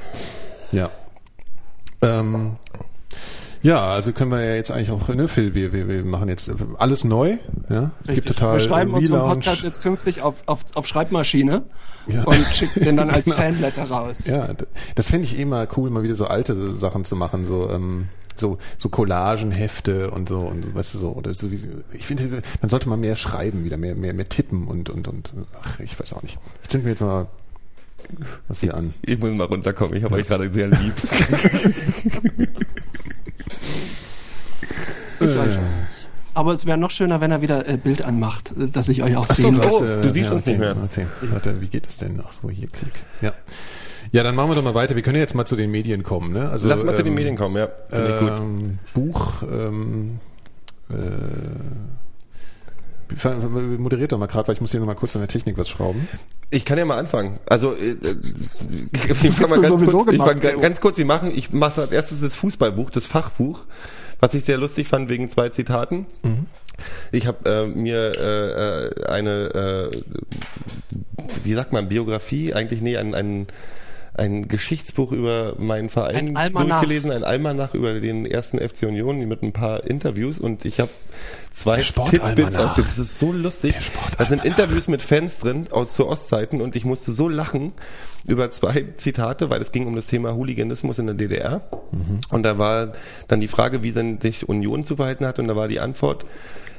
Ja. 0.73 0.91
Ähm, 2.03 2.57
ja, 3.65 3.82
also 3.89 4.12
können 4.12 4.31
wir 4.31 4.43
ja 4.45 4.55
jetzt 4.55 4.70
eigentlich 4.70 4.91
auch, 4.93 5.09
ne, 5.09 5.27
Phil, 5.27 5.55
wir, 5.55 5.73
wir, 5.73 5.89
wir 5.89 6.05
machen 6.05 6.28
jetzt 6.28 6.51
alles 6.78 7.03
neu. 7.05 7.39
Ja, 7.69 7.91
es 8.03 8.09
gibt 8.09 8.11
Richtig. 8.11 8.24
total 8.36 8.53
Wir 8.55 8.61
schreiben 8.61 8.95
unseren 8.95 9.20
Relaunch. 9.20 9.45
Podcast 9.45 9.65
jetzt 9.65 9.82
künftig 9.82 10.23
auf, 10.23 10.43
auf, 10.47 10.61
auf 10.74 10.86
Schreibmaschine 10.86 11.65
Ja. 12.07 12.23
und 12.24 12.35
schicken 12.36 12.85
den 12.85 12.97
dann 12.97 13.11
als 13.11 13.24
Genau. 13.24 13.36
Fanletter 13.36 13.91
raus. 13.91 14.24
Ja, 14.27 14.49
das 14.95 15.11
fände 15.11 15.27
ich 15.27 15.36
eh 15.39 15.45
mal 15.45 15.66
cool, 15.77 15.91
mal 15.91 16.03
wieder 16.05 16.15
so 16.15 16.27
alte 16.27 16.77
Sachen 16.77 17.05
zu 17.05 17.16
machen, 17.16 17.45
so 17.45 17.69
ähm, 17.70 18.07
so 18.36 18.59
so 18.78 18.89
Collagenhefte 18.89 20.11
und 20.11 20.28
so 20.28 20.41
und 20.41 20.74
weißt 20.74 20.95
du 20.95 20.99
so 20.99 21.12
oder 21.12 21.35
so 21.35 21.51
wie 21.51 21.61
ich 21.93 22.07
finde 22.07 22.43
man 22.61 22.69
sollte 22.69 22.89
mal 22.89 22.97
mehr 22.97 23.16
schreiben 23.16 23.65
wieder 23.65 23.77
mehr 23.77 23.95
mehr 23.95 24.12
mehr 24.12 24.28
tippen 24.28 24.66
und 24.66 24.91
und 24.91 25.07
und 25.09 25.31
ach 25.62 25.81
ich 25.81 25.99
weiß 25.99 26.12
auch 26.15 26.23
nicht. 26.23 26.39
Ich 26.62 26.69
stelle 26.69 26.85
mir 26.85 26.91
jetzt 26.91 27.01
mal 27.01 27.28
was 28.49 28.61
hier 28.61 28.74
an. 28.74 28.93
Ich 29.03 29.19
muss 29.19 29.32
mal 29.32 29.45
runterkommen, 29.45 29.97
ich 29.97 30.05
habe 30.05 30.16
euch 30.16 30.27
gerade 30.27 30.53
sehr 30.53 30.66
lieb. 30.66 30.95
Ich 35.20 35.36
weiß 35.36 35.55
schon. 35.55 35.65
Aber 36.35 36.53
es 36.53 36.66
wäre 36.66 36.77
noch 36.77 36.91
schöner, 36.91 37.20
wenn 37.20 37.31
er 37.31 37.43
wieder 37.43 37.69
äh, 37.69 37.77
Bild 37.77 38.03
anmacht, 38.03 38.53
äh, 38.59 38.69
dass 38.69 38.89
ich 38.89 39.03
euch 39.03 39.16
auch 39.16 39.27
Ach 39.28 39.35
so, 39.35 39.43
sehen 39.43 39.61
kann. 39.61 39.70
Oh, 39.70 39.85
äh, 39.85 40.01
du 40.01 40.11
siehst 40.11 40.31
ja, 40.31 40.36
uns 40.36 40.47
nicht 40.47 40.59
mehr. 40.59 40.74
Okay. 40.82 41.07
Warte, 41.23 41.61
wie 41.61 41.69
geht 41.69 41.86
das 41.86 41.99
denn? 41.99 42.20
Ach 42.27 42.32
so, 42.32 42.51
hier 42.51 42.69
klick. 42.69 42.93
Ja. 43.20 43.32
Ja, 44.12 44.23
dann 44.23 44.35
machen 44.35 44.51
wir 44.51 44.55
doch 44.55 44.62
mal 44.62 44.74
weiter. 44.74 44.95
Wir 44.97 45.03
können 45.03 45.16
ja 45.16 45.23
jetzt 45.23 45.35
mal 45.35 45.45
zu 45.45 45.57
den 45.57 45.70
Medien 45.70 46.03
kommen, 46.03 46.32
ne? 46.32 46.49
Also 46.49 46.69
Lass 46.69 46.85
mal 46.85 46.95
zu 46.95 47.03
den 47.03 47.12
ähm, 47.12 47.15
Medien 47.16 47.36
kommen, 47.36 47.57
ja. 47.57 47.69
Ähm, 47.91 48.78
Buch, 48.93 49.43
ähm, 49.43 50.19
äh, 50.89 50.95
moderiert 53.78 54.12
doch 54.12 54.19
mal 54.19 54.27
gerade, 54.27 54.49
weil 54.49 54.55
ich 54.55 54.61
muss 54.61 54.70
hier 54.70 54.81
noch 54.81 54.86
mal 54.86 54.95
kurz 54.95 55.15
an 55.16 55.23
der 55.23 55.28
Technik 55.28 55.59
was 55.59 55.69
schrauben. 55.69 56.09
Ich 56.51 56.65
kann 56.65 56.78
ja 56.78 56.85
mal 56.85 56.99
anfangen. 56.99 57.39
Also 57.47 57.74
äh, 57.74 57.91
äh, 57.91 58.16
ich 59.23 59.32
fange 59.32 59.57
mal 59.57 59.61
ganz 59.61 59.85
kurz, 59.85 60.12
ich 60.12 60.19
fang, 60.23 60.41
ganz 60.41 60.81
kurz, 60.81 60.99
ich 60.99 61.07
machen. 61.07 61.32
Ich 61.35 61.53
mache 61.53 61.82
als 61.82 61.93
erstes 61.93 62.20
das 62.20 62.35
Fußballbuch, 62.36 62.91
das 62.91 63.07
Fachbuch, 63.07 63.61
was 64.25 64.33
ich 64.33 64.47
sehr 64.47 64.57
lustig 64.57 64.89
fand 64.89 65.11
wegen 65.11 65.29
zwei 65.29 65.51
Zitaten. 65.51 66.07
Ich 67.13 67.27
habe 67.27 67.47
äh, 67.47 67.67
mir 67.67 68.13
äh, 68.19 68.87
äh, 68.87 69.07
eine, 69.07 69.91
äh, 69.93 70.01
wie 71.43 71.53
sagt 71.53 71.75
man, 71.75 71.91
Biografie, 71.91 72.55
eigentlich 72.55 72.81
nee, 72.81 72.97
ein, 72.97 73.15
ein 73.15 73.47
ein 74.16 74.47
Geschichtsbuch 74.47 75.11
über 75.12 75.55
meinen 75.59 75.91
Verein 75.91 76.36
Ein 76.36 76.53
durchgelesen, 76.53 77.11
ein 77.11 77.24
Almanach 77.24 77.74
über 77.74 78.01
den 78.01 78.27
ersten 78.27 78.59
FC 78.59 78.85
Union 78.85 79.19
mit 79.27 79.43
ein 79.43 79.53
paar 79.53 79.85
Interviews 79.85 80.39
und 80.39 80.65
ich 80.65 80.78
habe 80.78 80.91
zwei. 81.51 81.81
Tidbits 81.81 82.57
aus 82.57 82.77
dem. 82.77 82.85
Das 82.85 82.99
ist 82.99 83.19
so 83.19 83.32
lustig. 83.32 83.74
Da 84.16 84.24
sind 84.24 84.45
Interviews 84.45 84.89
mit 84.89 85.03
Fans 85.03 85.41
drin 85.41 85.69
aus 85.70 85.95
zu 85.95 86.07
Ostzeiten 86.07 86.61
und 86.61 86.77
ich 86.77 86.85
musste 86.85 87.12
so 87.12 87.28
lachen 87.28 87.73
über 88.27 88.51
zwei 88.51 88.85
Zitate, 88.97 89.51
weil 89.51 89.61
es 89.61 89.73
ging 89.73 89.86
um 89.86 89.97
das 89.97 90.07
Thema 90.07 90.35
Hooliganismus 90.35 90.99
in 90.99 91.07
der 91.07 91.16
DDR. 91.16 91.62
Und 92.31 92.45
da 92.45 92.59
war 92.59 92.93
dann 93.28 93.41
die 93.41 93.49
Frage, 93.49 93.82
wie 93.82 93.93
denn 93.93 94.20
sich 94.20 94.49
Union 94.49 94.85
zu 94.85 94.97
verhalten 94.97 95.27
hat 95.27 95.39
und 95.39 95.49
da 95.49 95.57
war 95.57 95.69
die 95.69 95.81
Antwort, 95.81 96.24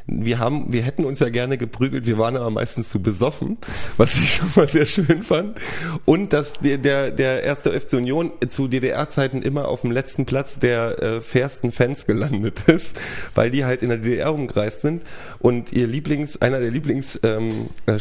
wir 0.07 0.37
haben, 0.37 0.71
wir 0.71 0.83
hätten 0.83 1.03
uns 1.03 1.19
ja 1.19 1.29
gerne 1.29 1.57
geprügelt, 1.57 2.05
wir 2.05 2.17
waren 2.17 2.37
aber 2.37 2.51
meistens 2.51 2.89
zu 2.89 3.01
besoffen, 3.01 3.57
was 3.97 4.15
ich 4.15 4.35
schon 4.35 4.49
mal 4.55 4.67
sehr 4.67 4.85
schön 4.85 5.23
fand. 5.23 5.57
Und 6.05 6.31
dass 6.31 6.59
der, 6.59 6.77
der, 6.77 7.11
der 7.11 7.43
erste 7.43 7.71
FC 7.79 7.93
Union 7.93 8.31
zu 8.47 8.67
DDR-Zeiten 8.67 9.41
immer 9.41 9.67
auf 9.67 9.81
dem 9.81 9.91
letzten 9.91 10.25
Platz 10.25 10.59
der 10.59 11.01
äh, 11.01 11.21
fairsten 11.21 11.71
Fans 11.71 12.05
gelandet 12.05 12.61
ist, 12.67 12.99
weil 13.33 13.49
die 13.49 13.65
halt 13.65 13.81
in 13.81 13.89
der 13.89 13.97
DDR 13.97 14.33
umgereist 14.33 14.81
sind. 14.81 15.01
Und 15.39 15.73
ihr 15.73 15.87
Lieblings, 15.87 16.41
einer 16.41 16.59
der 16.59 16.71
Lieblings 16.71 17.19
ähm, 17.23 17.69
äh, 17.87 17.97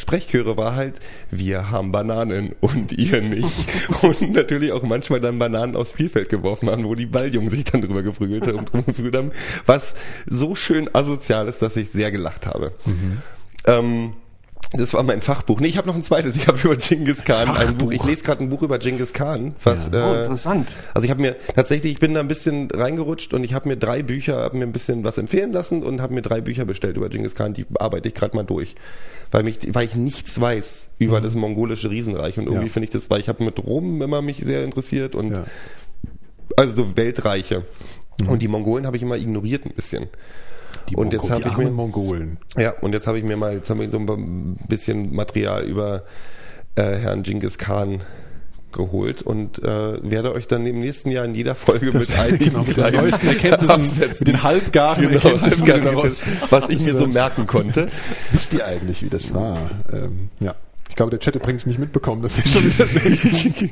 war 0.57 0.77
halt, 0.77 1.01
wir 1.31 1.71
haben 1.71 1.91
Bananen 1.91 2.55
und 2.61 2.93
ihr 2.93 3.23
nicht. 3.23 3.49
Und 4.03 4.35
natürlich 4.35 4.73
auch 4.73 4.83
manchmal 4.83 5.21
dann 5.21 5.39
Bananen 5.39 5.75
aufs 5.75 5.91
Spielfeld 5.91 6.29
geworfen 6.29 6.69
haben, 6.69 6.85
wo 6.85 6.95
die 6.95 7.07
Balljungen 7.07 7.49
sich 7.49 7.65
dann 7.65 7.81
drüber 7.81 8.03
geprügelt 8.03 8.47
haben, 8.47 8.65
drum 8.67 8.85
geprügelt 8.85 9.17
haben, 9.17 9.33
was 9.65 9.95
so 10.27 10.55
schön 10.55 10.95
asozial 10.95 11.49
ist, 11.49 11.63
dass 11.63 11.77
ich 11.77 11.94
sehr 11.95 12.11
gelacht 12.13 12.47
habe. 12.47 12.73
Ähm, 13.67 14.13
das 14.77 14.93
war 14.93 15.05
mein 15.05 15.21
Fachbuch. 15.21 15.61
Nee, 15.61 15.69
ich 15.69 15.79
habe 15.79 15.87
noch 15.87 15.95
ein 15.95 16.03
zweites. 16.03 16.35
Ich 16.35 16.49
habe 16.49 16.59
über 16.65 16.77
Genghis 16.77 17.23
Khan 17.25 17.49
ein 17.49 17.77
Buch. 17.79 17.93
Ich 17.93 18.03
lese 18.03 18.25
gerade 18.25 18.43
ein 18.43 18.51
Buch 18.51 18.63
über 18.63 18.79
Genghis 18.81 19.13
Khan, 19.13 19.55
was 19.63 19.89
Oh, 19.93 19.97
äh, 19.97 20.23
interessant. 20.25 20.69
also 20.93 21.05
ich 21.05 21.11
habe 21.13 21.23
mir 21.23 21.37
tatsächlich, 21.55 21.93
ich 21.93 22.01
bin 22.01 22.13
da 22.13 22.19
ein 22.21 22.27
bisschen 22.27 22.69
reingerutscht 22.73 23.33
und 23.35 23.45
ich 23.45 23.55
habe 23.55 23.69
mir 23.69 23.77
drei 23.77 24.03
Bücher, 24.03 24.39
habe 24.39 24.57
mir 24.59 24.65
ein 24.65 24.73
bisschen 24.73 25.05
was 25.05 25.17
empfehlen 25.17 25.53
lassen 25.53 25.85
und 25.85 26.01
habe 26.01 26.13
mir 26.13 26.23
drei 26.23 26.41
Bücher 26.41 26.65
bestellt 26.65 26.97
über 26.97 27.09
Genghis 27.09 27.37
Khan. 27.37 27.55
Die 27.55 27.67
arbeite 27.79 28.09
ich 28.09 28.15
gerade 28.15 28.37
mal 28.37 28.43
durch, 28.43 28.75
weil 29.31 29.45
mich, 29.45 29.61
weil 29.73 29.85
ich 29.85 29.95
nichts 29.95 30.41
weiß 30.41 30.89
über 30.99 31.21
das 31.21 31.37
mongolische 31.37 31.89
Riesenreich 31.91 32.37
und 32.39 32.45
irgendwie 32.47 32.63
Mhm. 32.63 32.67
Ja. 32.67 32.73
finde 32.73 32.85
ich 32.87 32.91
das, 32.93 33.09
weil 33.11 33.21
ich 33.21 33.29
habe 33.29 33.45
mit 33.45 33.61
Rom 33.65 34.03
immer 34.03 34.23
mich 34.23 34.39
sehr 34.39 34.65
interessiert 34.65 35.15
und 35.15 35.31
Ja. 35.31 35.45
also 36.57 36.75
so 36.83 36.97
Weltreiche. 36.97 37.63
Mhm. 38.21 38.29
Und 38.29 38.43
die 38.43 38.49
Mongolen 38.49 38.87
habe 38.87 38.97
ich 38.97 39.05
immer 39.05 39.17
ignoriert 39.17 39.67
ein 39.67 39.73
bisschen. 39.73 40.09
Die 40.89 40.97
und 40.97 41.13
jetzt 41.13 41.31
habe 41.31 41.49
ich 41.49 41.57
mir 41.57 41.71
Mongolen. 41.71 42.39
ja, 42.57 42.73
und 42.81 42.93
jetzt 42.93 43.07
habe 43.07 43.19
ich 43.19 43.25
mir 43.25 43.37
mal, 43.37 43.55
jetzt 43.55 43.71
haben 43.71 43.81
wir 43.81 43.91
so 43.91 43.99
ein 43.99 44.57
bisschen 44.69 45.15
Material 45.15 45.65
über 45.65 46.03
äh, 46.77 46.83
Herrn 46.97 47.23
Genghis 47.23 47.59
Khan 47.59 48.01
geholt 48.73 49.23
und 49.23 49.63
äh, 49.63 50.11
werde 50.11 50.33
euch 50.35 50.49
dann 50.49 50.67
im 50.67 50.81
nächsten 50.81 51.11
Jahr 51.11 51.25
in 51.25 51.35
jeder 51.35 51.55
Folge 51.55 51.97
mit 51.97 52.19
einigen 52.19 52.45
genau, 52.45 52.65
mit 52.65 52.77
den 52.77 52.95
neuesten 52.95 53.29
Erkenntnissen, 53.29 54.25
den 54.25 54.43
halbgaren 54.43 55.09
genau, 55.09 55.15
Erkenntnissen, 55.15 56.27
was 56.51 56.69
ich 56.69 56.81
mir 56.85 56.95
so 56.95 57.07
das- 57.07 57.15
merken 57.15 57.47
konnte. 57.47 57.89
Wisst 58.33 58.53
ihr 58.53 58.67
eigentlich, 58.67 59.03
wie 59.03 59.09
das 59.09 59.33
war? 59.33 59.59
Ähm, 59.93 60.29
ja. 60.41 60.55
Ich 60.89 60.97
glaube, 60.97 61.11
der 61.11 61.19
Chat 61.19 61.35
übrigens 61.35 61.67
nicht 61.67 61.79
mitbekommen, 61.81 62.23
dass 62.23 62.37
wir 62.37 62.45
schon 62.47 62.63
wieder 62.65 62.87
senden. 62.87 63.71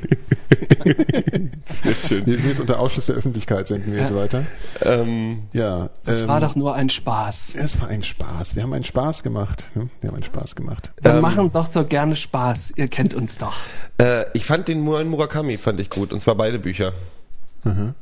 Sehr 1.83 1.93
schön. 2.07 2.25
Wir 2.25 2.37
sind 2.37 2.49
jetzt 2.49 2.59
unter 2.59 2.79
Ausschluss 2.79 3.05
der 3.05 3.15
Öffentlichkeit, 3.15 3.67
senden 3.67 3.93
wir 3.93 3.99
jetzt 4.01 4.09
Ja. 4.09 4.15
weiter. 4.17 4.43
Ähm, 4.81 5.43
Ja. 5.53 5.89
Es 6.05 6.21
ähm, 6.21 6.27
war 6.27 6.41
doch 6.41 6.55
nur 6.55 6.73
ein 6.75 6.89
Spaß. 6.89 7.53
Es 7.55 7.79
war 7.79 7.87
ein 7.87 8.03
Spaß. 8.03 8.55
Wir 8.55 8.63
haben 8.63 8.73
einen 8.73 8.83
Spaß 8.83 9.23
gemacht. 9.23 9.69
Wir 9.73 9.87
haben 10.09 10.15
einen 10.15 10.23
Spaß 10.23 10.55
gemacht. 10.55 10.91
Wir 11.01 11.13
machen 11.21 11.49
doch 11.53 11.71
so 11.71 11.85
gerne 11.85 12.15
Spaß. 12.17 12.73
Ihr 12.75 12.87
kennt 12.87 13.13
uns 13.13 13.37
doch. 13.37 13.55
äh, 13.99 14.25
ich 14.33 14.45
fand 14.45 14.67
den 14.67 14.83
neuen 14.83 15.07
Murakami 15.07 15.57
fand 15.57 15.79
ich 15.79 15.89
gut 15.89 16.11
und 16.11 16.19
zwar 16.19 16.35
beide 16.35 16.59
Bücher. 16.59 16.91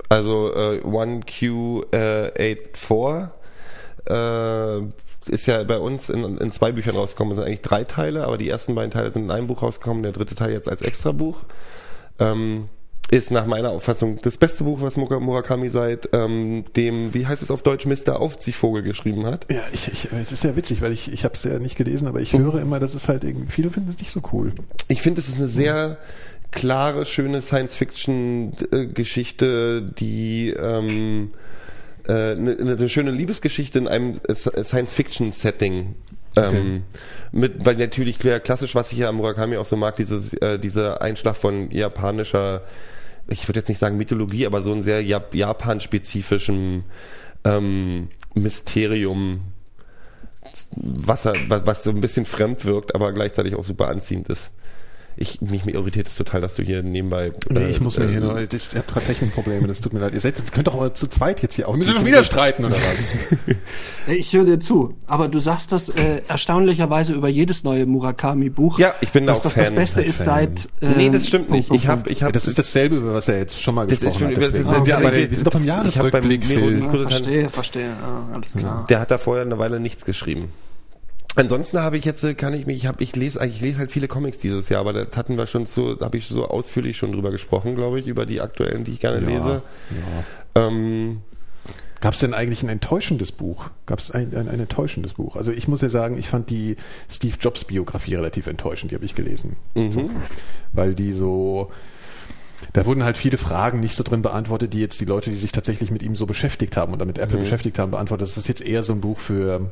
Also 0.09 0.51
äh, 0.55 0.81
1Q84 0.83 3.29
äh, 4.07 4.81
ist 5.27 5.45
ja 5.45 5.64
bei 5.64 5.77
uns 5.77 6.10
in, 6.10 6.38
in 6.38 6.52
zwei 6.52 6.72
Büchern 6.72 6.95
rausgekommen. 6.95 7.31
Es 7.31 7.38
sind 7.38 7.45
eigentlich 7.45 7.61
drei 7.61 7.84
Teile, 7.84 8.26
aber 8.26 8.38
die 8.38 8.49
ersten 8.49 8.76
beiden 8.76 8.91
Teile 8.91 9.11
sind 9.11 9.26
in 9.26 9.31
einem 9.31 9.48
Buch 9.48 9.61
rausgekommen, 9.61 10.03
der 10.03 10.11
dritte 10.11 10.35
Teil 10.35 10.52
jetzt 10.52 10.69
als 10.69 10.81
Extrabuch. 10.81 11.43
Ähm, 12.19 12.65
ist 13.10 13.30
nach 13.30 13.45
meiner 13.45 13.72
Auffassung 13.72 14.22
das 14.22 14.38
beste 14.38 14.64
Buch, 14.64 14.80
was 14.80 14.95
Mura- 14.95 15.19
Murakami 15.19 15.68
seit 15.68 16.07
ähm, 16.14 16.64
dem, 16.77 17.14
wie 17.14 17.27
heißt 17.27 17.43
es 17.43 17.52
auf 17.52 17.61
Deutsch, 17.61 17.85
Mr. 17.85 18.22
Aufziehvogel 18.22 18.84
geschrieben 18.84 19.26
hat. 19.26 19.52
Ja, 19.52 19.60
ich, 19.73 19.91
ich, 19.91 20.14
es 20.14 20.31
ist 20.31 20.45
ja 20.45 20.56
witzig, 20.56 20.81
weil 20.81 20.93
ich, 20.93 21.11
ich 21.11 21.26
habe 21.26 21.35
es 21.35 21.43
ja 21.43 21.60
nicht 21.60 21.76
gelesen, 21.76 22.07
aber 22.07 22.22
ich 22.22 22.31
höre 22.31 22.61
immer, 22.61 22.80
dass 22.80 22.93
es 22.93 23.10
halt 23.10 23.26
irgendwie, 23.26 23.52
viele 23.52 23.69
finden 23.69 23.89
es 23.89 23.99
nicht 23.99 24.11
so 24.11 24.22
cool. 24.31 24.53
Ich 24.88 25.02
finde, 25.02 25.19
es 25.19 25.27
ist 25.27 25.39
eine 25.39 25.49
sehr 25.49 25.98
klare, 26.52 27.06
schöne 27.06 27.41
Science-Fiction-Geschichte, 27.41 29.81
die 29.99 30.52
ähm, 30.52 31.31
äh, 31.31 31.35
eine, 32.07 32.57
eine 32.60 32.90
schöne 32.90 33.11
Liebesgeschichte 33.11 33.80
in 33.80 33.88
einem 33.88 34.19
Science-Fiction-Setting. 34.34 35.95
Ähm, 36.38 36.84
mit, 37.32 37.65
weil 37.65 37.76
natürlich 37.76 38.18
klar, 38.18 38.40
klassisch, 38.40 38.73
was 38.73 38.91
ich 38.91 38.99
ja 38.99 39.10
am 39.10 39.18
Murakami 39.18 39.57
auch 39.57 39.65
so 39.65 39.76
mag, 39.76 39.98
dieses, 39.98 40.34
äh, 40.36 40.57
dieser 40.57 41.02
Einschlag 41.02 41.36
von 41.36 41.69
japanischer, 41.72 42.64
ich 43.28 43.48
würde 43.48 43.60
jetzt 43.60 43.68
nicht 43.68 43.80
sagen 43.80 43.98
Mythologie, 43.98 44.45
aber 44.45 44.61
so 44.61 44.72
ein 44.72 44.82
sehr 44.82 45.03
Jap 45.03 45.36
Japan-spezifischen 45.36 46.86
ähm, 47.44 48.07
Mysterium, 48.34 49.41
was, 50.76 51.26
er, 51.26 51.36
was, 51.49 51.65
was 51.65 51.84
so 51.84 51.91
ein 51.91 52.02
bisschen 52.02 52.26
fremd 52.26 52.65
wirkt, 52.65 52.95
aber 52.95 53.11
gleichzeitig 53.11 53.56
auch 53.56 53.64
super 53.64 53.90
anziehend 53.90 54.30
ist. 54.30 54.52
Ich, 55.17 55.41
mich 55.41 55.67
irritiert 55.67 56.07
es 56.07 56.15
total, 56.15 56.41
dass 56.41 56.55
du 56.55 56.63
hier 56.63 56.81
nebenbei. 56.83 57.31
Nee, 57.49 57.59
äh, 57.59 57.69
ich 57.69 57.81
muss 57.81 57.99
mir 57.99 58.05
äh, 58.05 58.09
hier 58.09 58.21
nur, 58.21 58.39
ich 58.39 58.75
habe 58.75 58.83
gerade 58.91 59.05
Technikprobleme, 59.05 59.67
das 59.67 59.81
tut 59.81 59.93
mir 59.93 59.99
leid. 59.99 60.13
Ihr 60.13 60.19
seid, 60.19 60.38
jetzt 60.38 60.53
könnt 60.53 60.67
doch 60.67 60.75
mal 60.79 60.93
zu 60.93 61.07
zweit 61.07 61.41
jetzt 61.41 61.55
hier 61.55 61.67
auch. 61.67 61.73
Wir 61.73 61.79
müssen 61.79 61.95
schon 61.97 62.05
wieder 62.05 62.23
streiten 62.23 62.65
oder 62.65 62.75
was? 62.75 63.15
Ich 64.07 64.33
höre 64.33 64.45
dir 64.45 64.59
zu, 64.59 64.95
aber 65.05 65.27
du 65.27 65.39
sagst 65.39 65.71
das 65.71 65.89
äh, 65.89 66.23
erstaunlicherweise 66.27 67.13
über 67.13 67.29
jedes 67.29 67.63
neue 67.63 67.85
Murakami-Buch. 67.85 68.79
Ja, 68.79 68.95
ich 68.99 69.11
bin 69.11 69.27
da 69.27 69.33
dass 69.33 69.39
auch 69.41 69.43
das 69.43 69.53
das 69.53 69.65
Fan. 69.67 69.75
Beste 69.75 70.01
ist 70.01 70.15
Fan. 70.17 70.25
seit. 70.25 70.69
ähm, 70.81 70.93
Nee, 70.97 71.09
das 71.11 71.27
stimmt 71.27 71.49
Punkt, 71.49 71.69
nicht. 71.69 71.83
Ich 71.83 71.88
habe, 71.88 72.01
Punkt. 72.01 72.11
ich 72.11 72.23
habe, 72.23 72.31
das 72.31 72.47
ist 72.47 72.57
dasselbe, 72.57 72.95
über 72.95 73.13
was 73.13 73.27
er 73.27 73.38
jetzt 73.38 73.61
schon 73.61 73.75
mal 73.75 73.85
Das 73.85 73.99
ist 74.01 74.05
gesprochen 74.05 74.35
schon 74.35 74.43
hat. 74.43 74.53
Deswegen. 74.53 74.53
das 74.53 74.59
ist- 74.63 74.69
wir, 74.69 74.75
sind 74.77 74.88
ja, 74.88 74.99
wir- 74.99 75.07
aber, 75.07 75.15
wir 75.29 75.38
sind 75.38 75.47
doch 75.47 75.55
im 75.55 75.63
ich 75.63 75.69
hab 75.69 76.11
beim 76.11 76.31
Jahresrückblick, 76.31 76.47
Mero- 76.47 76.59
Phil. 76.67 76.79
Ja, 76.81 77.07
verstehe, 77.07 77.49
verstehe. 77.49 77.89
Ah, 78.03 78.33
alles 78.35 78.53
klar. 78.53 78.85
Der 78.89 78.99
hat 78.99 79.11
da 79.11 79.17
vorher 79.19 79.45
eine 79.45 79.59
Weile 79.59 79.79
nichts 79.79 80.03
geschrieben. 80.03 80.51
Ansonsten 81.35 81.79
habe 81.79 81.97
ich 81.97 82.05
jetzt, 82.05 82.23
äh, 82.23 82.33
kann 82.33 82.53
ich 82.53 82.65
mich, 82.65 82.77
ich 82.77 82.87
habe, 82.87 83.01
ich 83.01 83.15
lese, 83.15 83.43
ich 83.45 83.61
lese 83.61 83.77
halt 83.79 83.91
viele 83.91 84.07
Comics 84.07 84.39
dieses 84.39 84.67
Jahr, 84.69 84.81
aber 84.81 84.93
da 84.93 85.17
hatten 85.17 85.37
wir 85.37 85.47
schon 85.47 85.65
so, 85.65 85.95
da 85.95 86.05
habe 86.05 86.17
ich 86.17 86.27
so 86.27 86.47
ausführlich 86.47 86.97
schon 86.97 87.13
drüber 87.13 87.31
gesprochen, 87.31 87.75
glaube 87.75 87.99
ich, 87.99 88.07
über 88.07 88.25
die 88.25 88.41
aktuellen, 88.41 88.83
die 88.83 88.91
ich 88.91 88.99
gerne 88.99 89.19
lese. 89.19 89.61
Ähm, 90.55 91.21
Gab 92.01 92.15
es 92.15 92.19
denn 92.19 92.33
eigentlich 92.33 92.63
ein 92.63 92.69
enttäuschendes 92.69 93.31
Buch? 93.31 93.69
Gab 93.85 93.99
es 93.99 94.09
ein, 94.09 94.35
ein, 94.35 94.49
ein 94.49 94.59
enttäuschendes 94.59 95.13
Buch? 95.13 95.35
Also 95.35 95.51
ich 95.51 95.67
muss 95.67 95.81
ja 95.81 95.89
sagen, 95.89 96.17
ich 96.17 96.27
fand 96.27 96.49
die 96.49 96.75
Steve 97.07 97.35
Jobs 97.39 97.63
Biografie 97.63 98.15
relativ 98.15 98.47
enttäuschend, 98.47 98.91
die 98.91 98.95
habe 98.95 99.05
ich 99.05 99.13
gelesen. 99.13 99.55
So. 99.91 100.09
Weil 100.73 100.95
die 100.95 101.13
so, 101.13 101.69
da 102.73 102.87
wurden 102.87 103.03
halt 103.03 103.17
viele 103.17 103.37
Fragen 103.37 103.79
nicht 103.79 103.95
so 103.95 104.01
drin 104.01 104.23
beantwortet, 104.23 104.73
die 104.73 104.79
jetzt 104.79 104.99
die 104.99 105.05
Leute, 105.05 105.29
die 105.29 105.37
sich 105.37 105.51
tatsächlich 105.51 105.91
mit 105.91 106.01
ihm 106.01 106.15
so 106.15 106.25
beschäftigt 106.25 106.75
haben 106.75 106.91
oder 106.91 107.05
mit 107.05 107.19
Apple 107.19 107.37
beschäftigt 107.37 107.77
haben, 107.77 107.91
beantwortet. 107.91 108.27
Das 108.27 108.35
ist 108.35 108.47
jetzt 108.47 108.65
eher 108.65 108.81
so 108.81 108.93
ein 108.93 109.01
Buch 109.01 109.19
für 109.19 109.69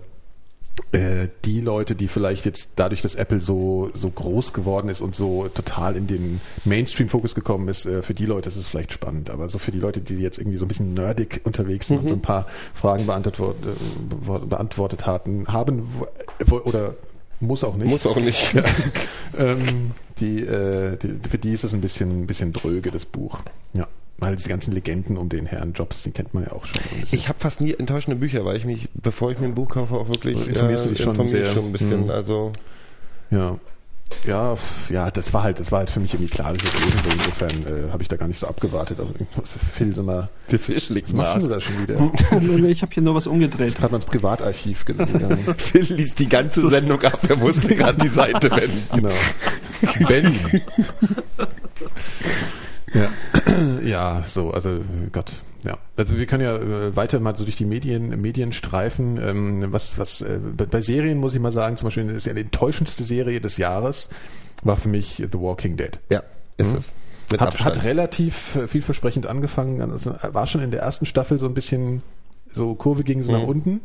die 1.45 1.61
Leute, 1.61 1.93
die 1.93 2.07
vielleicht 2.07 2.45
jetzt 2.45 2.73
dadurch, 2.77 3.01
dass 3.01 3.13
Apple 3.13 3.39
so, 3.39 3.91
so 3.93 4.09
groß 4.09 4.53
geworden 4.53 4.89
ist 4.89 5.01
und 5.01 5.15
so 5.15 5.47
total 5.47 5.95
in 5.95 6.07
den 6.07 6.41
Mainstream-Fokus 6.65 7.35
gekommen 7.35 7.67
ist, 7.67 7.85
äh, 7.85 8.01
für 8.01 8.15
die 8.15 8.25
Leute 8.25 8.49
ist 8.49 8.55
es 8.55 8.65
vielleicht 8.65 8.93
spannend. 8.93 9.29
Aber 9.29 9.49
so 9.49 9.59
für 9.59 9.71
die 9.71 9.79
Leute, 9.79 9.99
die 10.01 10.15
jetzt 10.15 10.39
irgendwie 10.39 10.57
so 10.57 10.65
ein 10.65 10.67
bisschen 10.67 10.95
nerdig 10.95 11.41
unterwegs 11.43 11.87
sind 11.87 11.99
und 11.99 12.07
so 12.07 12.15
ein 12.15 12.21
paar 12.21 12.47
Fragen 12.73 13.05
beantwortet, 13.05 13.63
äh, 13.65 14.45
beantwortet 14.45 15.05
hatten, 15.05 15.47
haben 15.47 15.87
oder 16.49 16.95
muss 17.39 17.63
auch 17.63 17.75
nicht. 17.75 17.89
muss 17.89 18.05
auch 18.05 18.17
nicht. 18.17 18.55
ähm, 19.37 19.91
die, 20.19 20.41
äh, 20.41 20.97
die, 20.97 21.29
für 21.29 21.37
die 21.37 21.51
ist 21.51 21.63
es 21.63 21.73
ein 21.73 21.81
bisschen, 21.81 22.23
ein 22.23 22.27
bisschen 22.27 22.51
dröge, 22.51 22.91
das 22.91 23.05
Buch. 23.05 23.39
Ja. 23.73 23.87
Weil 24.19 24.35
diese 24.35 24.49
ganzen 24.49 24.73
Legenden 24.73 25.17
um 25.17 25.29
den 25.29 25.45
Herrn 25.45 25.73
Jobs, 25.73 26.03
die 26.03 26.11
kennt 26.11 26.33
man 26.33 26.43
ja 26.43 26.51
auch 26.51 26.65
schon. 26.65 26.81
Ich 27.11 27.29
habe 27.29 27.39
fast 27.39 27.61
nie 27.61 27.73
enttäuschende 27.73 28.17
Bücher, 28.19 28.43
weil 28.45 28.57
ich 28.57 28.65
mich, 28.65 28.89
bevor 28.93 29.31
ich 29.31 29.39
mir 29.39 29.45
ein 29.45 29.55
Buch 29.55 29.69
kaufe, 29.69 29.95
auch 29.95 30.09
wirklich 30.09 30.37
Also 30.37 30.49
informierst 30.49 30.85
du 30.85 30.89
dich 30.89 30.99
schon 30.99 31.09
informiere 31.11 31.45
sehr. 31.45 31.53
schon 31.53 31.65
ein 31.65 31.71
bisschen. 31.71 32.03
Mhm. 32.05 32.11
Also 32.11 32.51
Ja. 33.31 33.57
Ja, 34.25 34.57
ja, 34.89 35.11
das 35.11 35.33
war 35.35 35.43
halt, 35.43 35.59
das 35.59 35.71
war 35.71 35.79
halt 35.79 35.91
für 35.91 35.99
mich 35.99 36.15
irgendwie 36.15 36.31
klar, 36.33 36.51
dass 36.51 36.63
ich 36.63 36.69
das 36.71 36.83
lesen 36.83 37.05
will. 37.05 37.13
Insofern 37.13 37.87
äh, 37.87 37.91
habe 37.91 38.01
ich 38.01 38.09
da 38.09 38.15
gar 38.17 38.27
nicht 38.27 38.39
so 38.39 38.47
abgewartet. 38.47 38.97
Also, 38.99 39.59
Phil, 39.59 39.93
sag 39.93 40.03
mal, 40.03 40.29
der 40.49 40.57
Fisch 40.57 40.89
liegt 40.89 41.09
was 41.09 41.13
machst 41.13 41.35
du 41.43 41.47
da 41.47 41.59
schon 41.61 41.75
wieder? 41.83 42.67
ich 42.69 42.81
habe 42.81 42.91
hier 42.91 43.03
nur 43.03 43.13
was 43.13 43.27
umgedreht. 43.27 43.75
Gerade 43.75 43.91
mal 43.91 43.97
ins 43.97 44.05
Privatarchiv 44.05 44.83
ge- 44.85 44.95
gegangen. 44.97 45.45
Phil 45.57 45.83
liest 45.93 46.17
die 46.17 46.27
ganze 46.27 46.67
Sendung 46.71 46.99
ab, 47.03 47.19
er 47.29 47.35
musste 47.35 47.75
gerade 47.75 47.99
die 47.99 48.07
Seite 48.07 48.49
wenden. 48.49 48.81
genau. 48.95 50.07
Ben. 50.07 50.33
ja. 52.95 53.07
Ja, 53.89 54.23
so, 54.27 54.51
also 54.51 54.79
Gott. 55.11 55.31
Ja, 55.63 55.77
also 55.97 56.17
wir 56.17 56.25
können 56.25 56.43
ja 56.43 56.55
äh, 56.55 56.95
weiter 56.95 57.19
mal 57.19 57.35
so 57.35 57.43
durch 57.43 57.57
die 57.57 57.65
Medien, 57.65 58.21
Medien 58.21 58.53
streifen. 58.53 59.17
Ähm, 59.21 59.65
was, 59.73 59.99
was 59.99 60.21
äh, 60.21 60.39
bei, 60.39 60.81
Serien 60.81 61.17
muss 61.17 61.33
ich 61.35 61.41
mal 61.41 61.51
sagen, 61.51 61.75
zum 61.75 61.87
Beispiel 61.87 62.09
ist 62.11 62.25
ja 62.27 62.33
die 62.33 62.41
enttäuschendste 62.41 63.03
Serie 63.03 63.41
des 63.41 63.57
Jahres 63.57 64.09
war 64.63 64.77
für 64.77 64.87
mich 64.89 65.15
The 65.17 65.33
Walking 65.39 65.75
Dead. 65.77 65.99
Ja, 66.09 66.23
ist 66.57 66.73
es. 66.75 66.93
Mit 67.31 67.41
Hat, 67.41 67.49
Abstand. 67.49 67.75
hat 67.77 67.83
relativ 67.83 68.55
äh, 68.55 68.67
vielversprechend 68.67 69.27
angefangen. 69.27 69.81
Also, 69.81 70.15
war 70.31 70.47
schon 70.47 70.61
in 70.61 70.71
der 70.71 70.81
ersten 70.81 71.05
Staffel 71.05 71.37
so 71.39 71.45
ein 71.45 71.53
bisschen 71.53 72.01
so 72.51 72.73
Kurve 72.75 73.03
ging 73.03 73.21
so 73.21 73.31
nach 73.31 73.41
Mhm. 73.41 73.45
unten. 73.49 73.81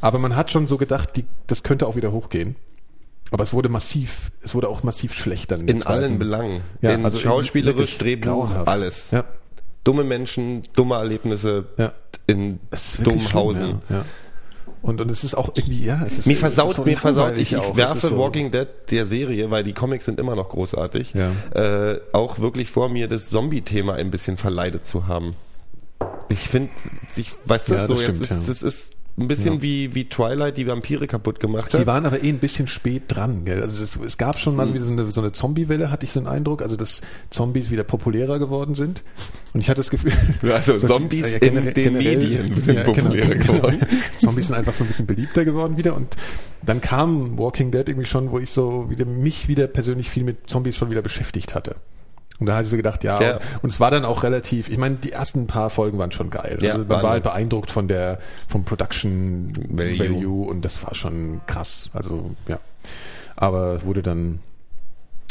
Aber 0.00 0.18
man 0.18 0.36
hat 0.36 0.50
schon 0.50 0.66
so 0.66 0.76
gedacht, 0.78 1.16
die, 1.16 1.24
das 1.46 1.62
könnte 1.62 1.86
auch 1.86 1.96
wieder 1.96 2.12
hochgehen. 2.12 2.56
Aber 3.30 3.44
es 3.44 3.52
wurde 3.52 3.68
massiv, 3.68 4.32
es 4.42 4.54
wurde 4.54 4.68
auch 4.68 4.82
massiv 4.82 5.14
schlechter. 5.14 5.56
in 5.56 5.66
der 5.78 5.86
allen. 5.88 6.18
Belangen. 6.18 6.62
Ja, 6.82 6.90
in 6.92 7.04
also 7.04 7.16
schauspielerisch, 7.18 7.96
Drehbuch, 7.98 8.50
alles. 8.66 9.12
Ja, 9.12 9.24
Dumme 9.84 10.04
Menschen, 10.04 10.62
dumme 10.74 10.96
Erlebnisse 10.96 11.66
Ja. 11.78 11.92
in 12.26 12.60
ist 12.70 12.98
Dummhausen. 13.06 13.66
schlimm, 13.66 13.78
Ja. 13.88 14.04
Und, 14.82 15.00
und 15.02 15.10
es 15.10 15.24
ist 15.24 15.34
auch 15.34 15.50
irgendwie, 15.54 15.84
ja, 15.84 16.02
es 16.06 16.18
ist. 16.18 16.26
Mir 16.26 16.36
versaut, 16.38 16.70
ist 16.70 16.76
so 16.76 16.84
mir 16.84 16.96
versaut, 16.96 17.36
ich, 17.36 17.52
ich 17.52 17.76
werfe 17.76 17.98
ist 17.98 18.06
so- 18.06 18.16
Walking 18.18 18.50
Dead 18.50 18.66
der 18.90 19.04
Serie, 19.04 19.50
weil 19.50 19.62
die 19.62 19.74
Comics 19.74 20.06
sind 20.06 20.18
immer 20.18 20.34
noch 20.36 20.48
großartig, 20.48 21.12
Ja. 21.14 21.32
äh, 21.54 22.00
auch 22.12 22.38
wirklich 22.38 22.70
vor 22.70 22.88
mir 22.88 23.06
das 23.06 23.28
Zombie-Thema 23.28 23.94
ein 23.94 24.10
bisschen 24.10 24.38
verleidet 24.38 24.86
zu 24.86 25.06
haben. 25.06 25.34
Ich 26.30 26.38
finde, 26.40 26.70
ich 27.16 27.32
weiß 27.44 27.66
das 27.66 27.76
Ja, 27.76 27.86
so, 27.88 27.92
das 27.94 28.02
jetzt 28.04 28.16
stimmt, 28.24 28.30
ist, 28.30 28.40
ja. 28.42 28.46
das 28.48 28.62
ist 28.62 28.94
ein 29.20 29.28
bisschen 29.28 29.62
wie, 29.62 29.94
wie 29.94 30.08
Twilight 30.08 30.56
die 30.56 30.66
Vampire 30.66 31.06
kaputt 31.06 31.40
gemacht 31.40 31.70
Sie 31.70 31.78
hat. 31.78 31.86
waren 31.86 32.06
aber 32.06 32.22
eh 32.24 32.28
ein 32.28 32.38
bisschen 32.38 32.66
spät 32.66 33.02
dran. 33.08 33.44
Gell? 33.44 33.62
Also 33.62 33.82
es, 33.82 33.96
es 33.96 34.18
gab 34.18 34.38
schon 34.38 34.56
mal 34.56 34.64
Mhm. 34.66 34.68
so, 34.68 34.74
wieder 34.74 34.84
so 34.86 34.92
eine, 34.92 35.12
so 35.12 35.20
eine 35.20 35.32
Zombie-Welle, 35.32 35.90
hatte 35.90 36.06
ich 36.06 36.12
so 36.12 36.20
einen 36.20 36.28
Eindruck, 36.28 36.62
also 36.62 36.76
dass 36.76 37.00
Zombies 37.30 37.70
wieder 37.70 37.84
populärer 37.84 38.38
geworden 38.38 38.74
sind. 38.74 39.02
Und 39.54 39.60
ich 39.60 39.68
hatte 39.68 39.80
das 39.80 39.90
Gefühl, 39.90 40.12
Also 40.52 40.78
Zombies 40.86 41.30
in 41.32 41.72
den 41.74 41.92
Medien 41.94 42.60
sind 42.60 42.84
populärer 42.84 43.34
geworden. 43.36 43.78
Zombies 44.18 44.48
sind 44.48 44.56
einfach 44.56 44.72
so 44.74 44.84
ein 44.84 44.88
bisschen 44.88 45.06
beliebter 45.06 45.44
geworden 45.44 45.76
wieder. 45.76 45.94
Und 45.96 46.16
dann 46.64 46.80
kam 46.80 47.38
Walking 47.38 47.70
Dead 47.70 47.88
irgendwie 47.88 48.06
schon, 48.08 48.30
wo 48.30 48.38
ich 48.38 48.50
so 48.50 48.90
wieder 48.90 49.04
mich 49.04 49.48
wieder 49.48 49.66
persönlich 49.66 50.08
viel 50.10 50.24
mit 50.24 50.48
Zombies 50.48 50.76
schon 50.76 50.90
wieder 50.90 51.02
beschäftigt 51.02 51.54
hatte. 51.54 51.76
Und 52.40 52.46
da 52.46 52.54
hatte 52.54 52.64
ich 52.64 52.70
so 52.70 52.76
gedacht, 52.78 53.04
ja, 53.04 53.20
Ja. 53.20 53.38
und 53.62 53.70
es 53.70 53.80
war 53.80 53.90
dann 53.90 54.04
auch 54.06 54.22
relativ, 54.22 54.68
ich 54.70 54.78
meine, 54.78 54.96
die 54.96 55.12
ersten 55.12 55.46
paar 55.46 55.68
Folgen 55.70 55.98
waren 55.98 56.10
schon 56.10 56.30
geil. 56.30 56.58
Ja, 56.62 56.72
also 56.72 56.84
man 56.86 57.02
war 57.02 57.10
halt 57.10 57.24
sie. 57.24 57.28
beeindruckt 57.28 57.70
von 57.70 57.86
der, 57.86 58.18
vom 58.48 58.64
Production 58.64 59.52
Value. 59.68 59.98
Value. 59.98 60.48
und 60.48 60.64
das 60.64 60.82
war 60.82 60.94
schon 60.94 61.42
krass. 61.46 61.90
Also, 61.92 62.30
ja. 62.48 62.58
Aber 63.36 63.74
es 63.74 63.84
wurde 63.84 64.02
dann, 64.02 64.40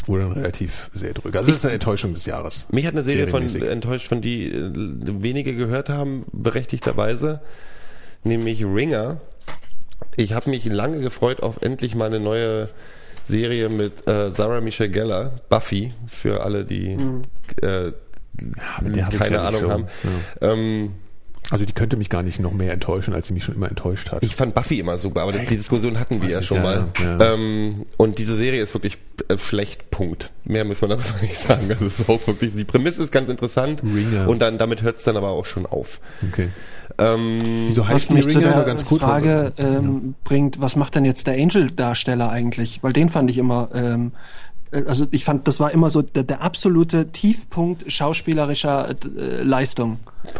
wurde 0.06 0.22
dann 0.22 0.32
relativ 0.32 0.88
sehr 0.92 1.12
drüber. 1.12 1.36
Also, 1.38 1.50
das 1.50 1.58
ist 1.58 1.64
eine 1.64 1.74
Enttäuschung 1.74 2.14
des 2.14 2.26
Jahres. 2.26 2.66
Mich 2.70 2.86
hat 2.86 2.94
eine 2.94 3.02
Serie 3.02 3.26
von 3.26 3.42
enttäuscht, 3.42 4.06
von 4.08 4.20
die 4.20 4.46
äh, 4.46 4.70
wenige 4.74 5.54
gehört 5.56 5.88
haben, 5.88 6.24
berechtigterweise, 6.32 7.40
nämlich 8.22 8.64
Ringer. 8.64 9.20
Ich 10.16 10.32
habe 10.32 10.48
mich 10.50 10.64
lange 10.64 11.00
gefreut 11.00 11.42
auf 11.42 11.60
endlich 11.62 11.94
mal 11.96 12.06
eine 12.06 12.20
neue 12.20 12.68
Serie 13.30 13.68
mit 13.68 14.06
äh, 14.06 14.30
Sarah 14.30 14.60
Michelle 14.60 14.90
Gellar, 14.90 15.32
Buffy, 15.48 15.92
für 16.06 16.42
alle, 16.42 16.64
die 16.64 16.96
äh, 17.62 17.88
ich 17.88 19.18
keine 19.18 19.36
ja 19.36 19.50
nicht 19.50 19.60
Ahnung 19.60 19.60
so, 19.60 19.70
haben. 19.70 19.86
Ähm, 20.40 20.92
Also, 21.50 21.64
die 21.64 21.72
könnte 21.72 21.96
mich 21.96 22.08
gar 22.08 22.22
nicht 22.22 22.40
noch 22.40 22.52
mehr 22.52 22.72
enttäuschen, 22.72 23.14
als 23.14 23.26
sie 23.26 23.32
mich 23.32 23.44
schon 23.44 23.54
immer 23.54 23.68
enttäuscht 23.68 24.10
hat. 24.12 24.22
ich 24.22 24.34
fand 24.36 24.54
Buffy 24.54 24.78
immer 24.78 24.98
super, 24.98 25.22
aber 25.22 25.32
das, 25.32 25.46
die 25.46 25.56
Diskussion 25.56 25.98
hatten 25.98 26.20
wir 26.22 26.28
Weiß 26.28 26.36
ja 26.36 26.42
schon 26.42 26.56
ja, 26.58 26.62
mal. 26.62 26.84
ja. 26.98 27.34
Ähm, 27.34 27.84
und 27.96 28.18
diese 28.18 28.36
Serie 28.36 28.62
ist 28.62 28.74
wirklich 28.74 28.98
äh, 29.28 29.36
schlecht, 29.36 29.90
Punkt. 29.90 30.30
Mehr 30.44 30.64
muss 30.64 30.80
man 30.80 30.90
darüber 30.90 31.14
nicht 31.20 31.38
sagen. 31.38 31.68
Das 31.68 31.80
ist 31.80 32.08
auch 32.08 32.24
wirklich, 32.26 32.54
die 32.54 32.64
Prämisse 32.64 33.02
ist 33.02 33.12
ganz 33.12 33.28
interessant. 33.28 33.82
Ringer. 33.82 34.28
Und 34.28 34.40
dann 34.40 34.58
damit 34.58 34.82
hört 34.82 34.96
es 34.96 35.04
dann 35.04 35.16
aber 35.16 35.30
auch 35.30 35.46
schon 35.46 35.66
auf. 35.66 36.00
okay. 36.26 36.48
Ähm, 36.98 37.66
Wieso 37.68 37.82
Was 37.82 37.88
heißt 37.88 38.10
die 38.10 38.14
mich 38.16 38.24
zu 38.24 38.30
Ringer 38.30 38.48
der 38.48 38.56
nur 38.56 38.64
ganz 38.64 38.84
kurz? 38.84 39.02
Frage 39.02 39.52
ähm, 39.56 40.14
bringt, 40.24 40.60
was 40.60 40.76
macht 40.76 40.94
denn 40.94 41.04
jetzt 41.04 41.26
der 41.26 41.34
Angel-Darsteller 41.34 42.30
eigentlich? 42.30 42.82
Weil 42.82 42.92
den 42.92 43.08
fand 43.08 43.30
ich 43.30 43.38
immer, 43.38 43.70
ähm, 43.74 44.12
äh, 44.12 44.49
also 44.72 45.06
ich 45.10 45.24
fand, 45.24 45.48
das 45.48 45.58
war 45.60 45.72
immer 45.72 45.90
so 45.90 46.02
der, 46.02 46.22
der 46.22 46.42
absolute 46.42 47.10
Tiefpunkt 47.10 47.90
schauspielerischer 47.90 48.90
äh, 48.90 49.42
Leistung. 49.42 49.98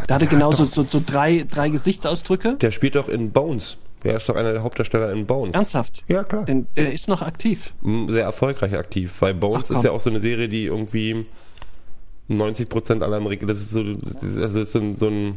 Der 0.08 0.16
hatte 0.16 0.26
genau 0.26 0.52
so, 0.52 0.64
so, 0.66 0.84
so 0.84 1.02
drei, 1.04 1.44
drei 1.50 1.68
Gesichtsausdrücke. 1.68 2.56
Der 2.60 2.70
spielt 2.70 2.94
doch 2.94 3.08
in 3.08 3.32
Bones. 3.32 3.76
Er 4.02 4.16
ist 4.16 4.28
doch 4.28 4.36
einer 4.36 4.52
der 4.52 4.62
Hauptdarsteller 4.62 5.12
in 5.12 5.26
Bones. 5.26 5.52
Ernsthaft? 5.52 6.02
Ja, 6.08 6.24
klar. 6.24 6.44
Denn 6.46 6.66
er 6.74 6.92
ist 6.92 7.08
noch 7.08 7.22
aktiv. 7.22 7.74
Sehr 8.08 8.24
erfolgreich 8.24 8.74
aktiv, 8.74 9.14
weil 9.20 9.34
Bones 9.34 9.70
Ach, 9.70 9.76
ist 9.76 9.84
ja 9.84 9.90
auch 9.90 10.00
so 10.00 10.10
eine 10.10 10.20
Serie, 10.20 10.48
die 10.48 10.64
irgendwie 10.64 11.26
90 12.28 12.68
Prozent 12.68 13.02
aller 13.02 13.16
Amerikaner, 13.16 13.52
das 13.52 13.60
ist 13.60 13.70
so, 13.70 13.82
das 13.82 14.22
ist, 14.22 14.38
also 14.38 14.64
so 14.64 14.78
ein, 14.78 14.96
so 14.96 15.08
ein, 15.08 15.34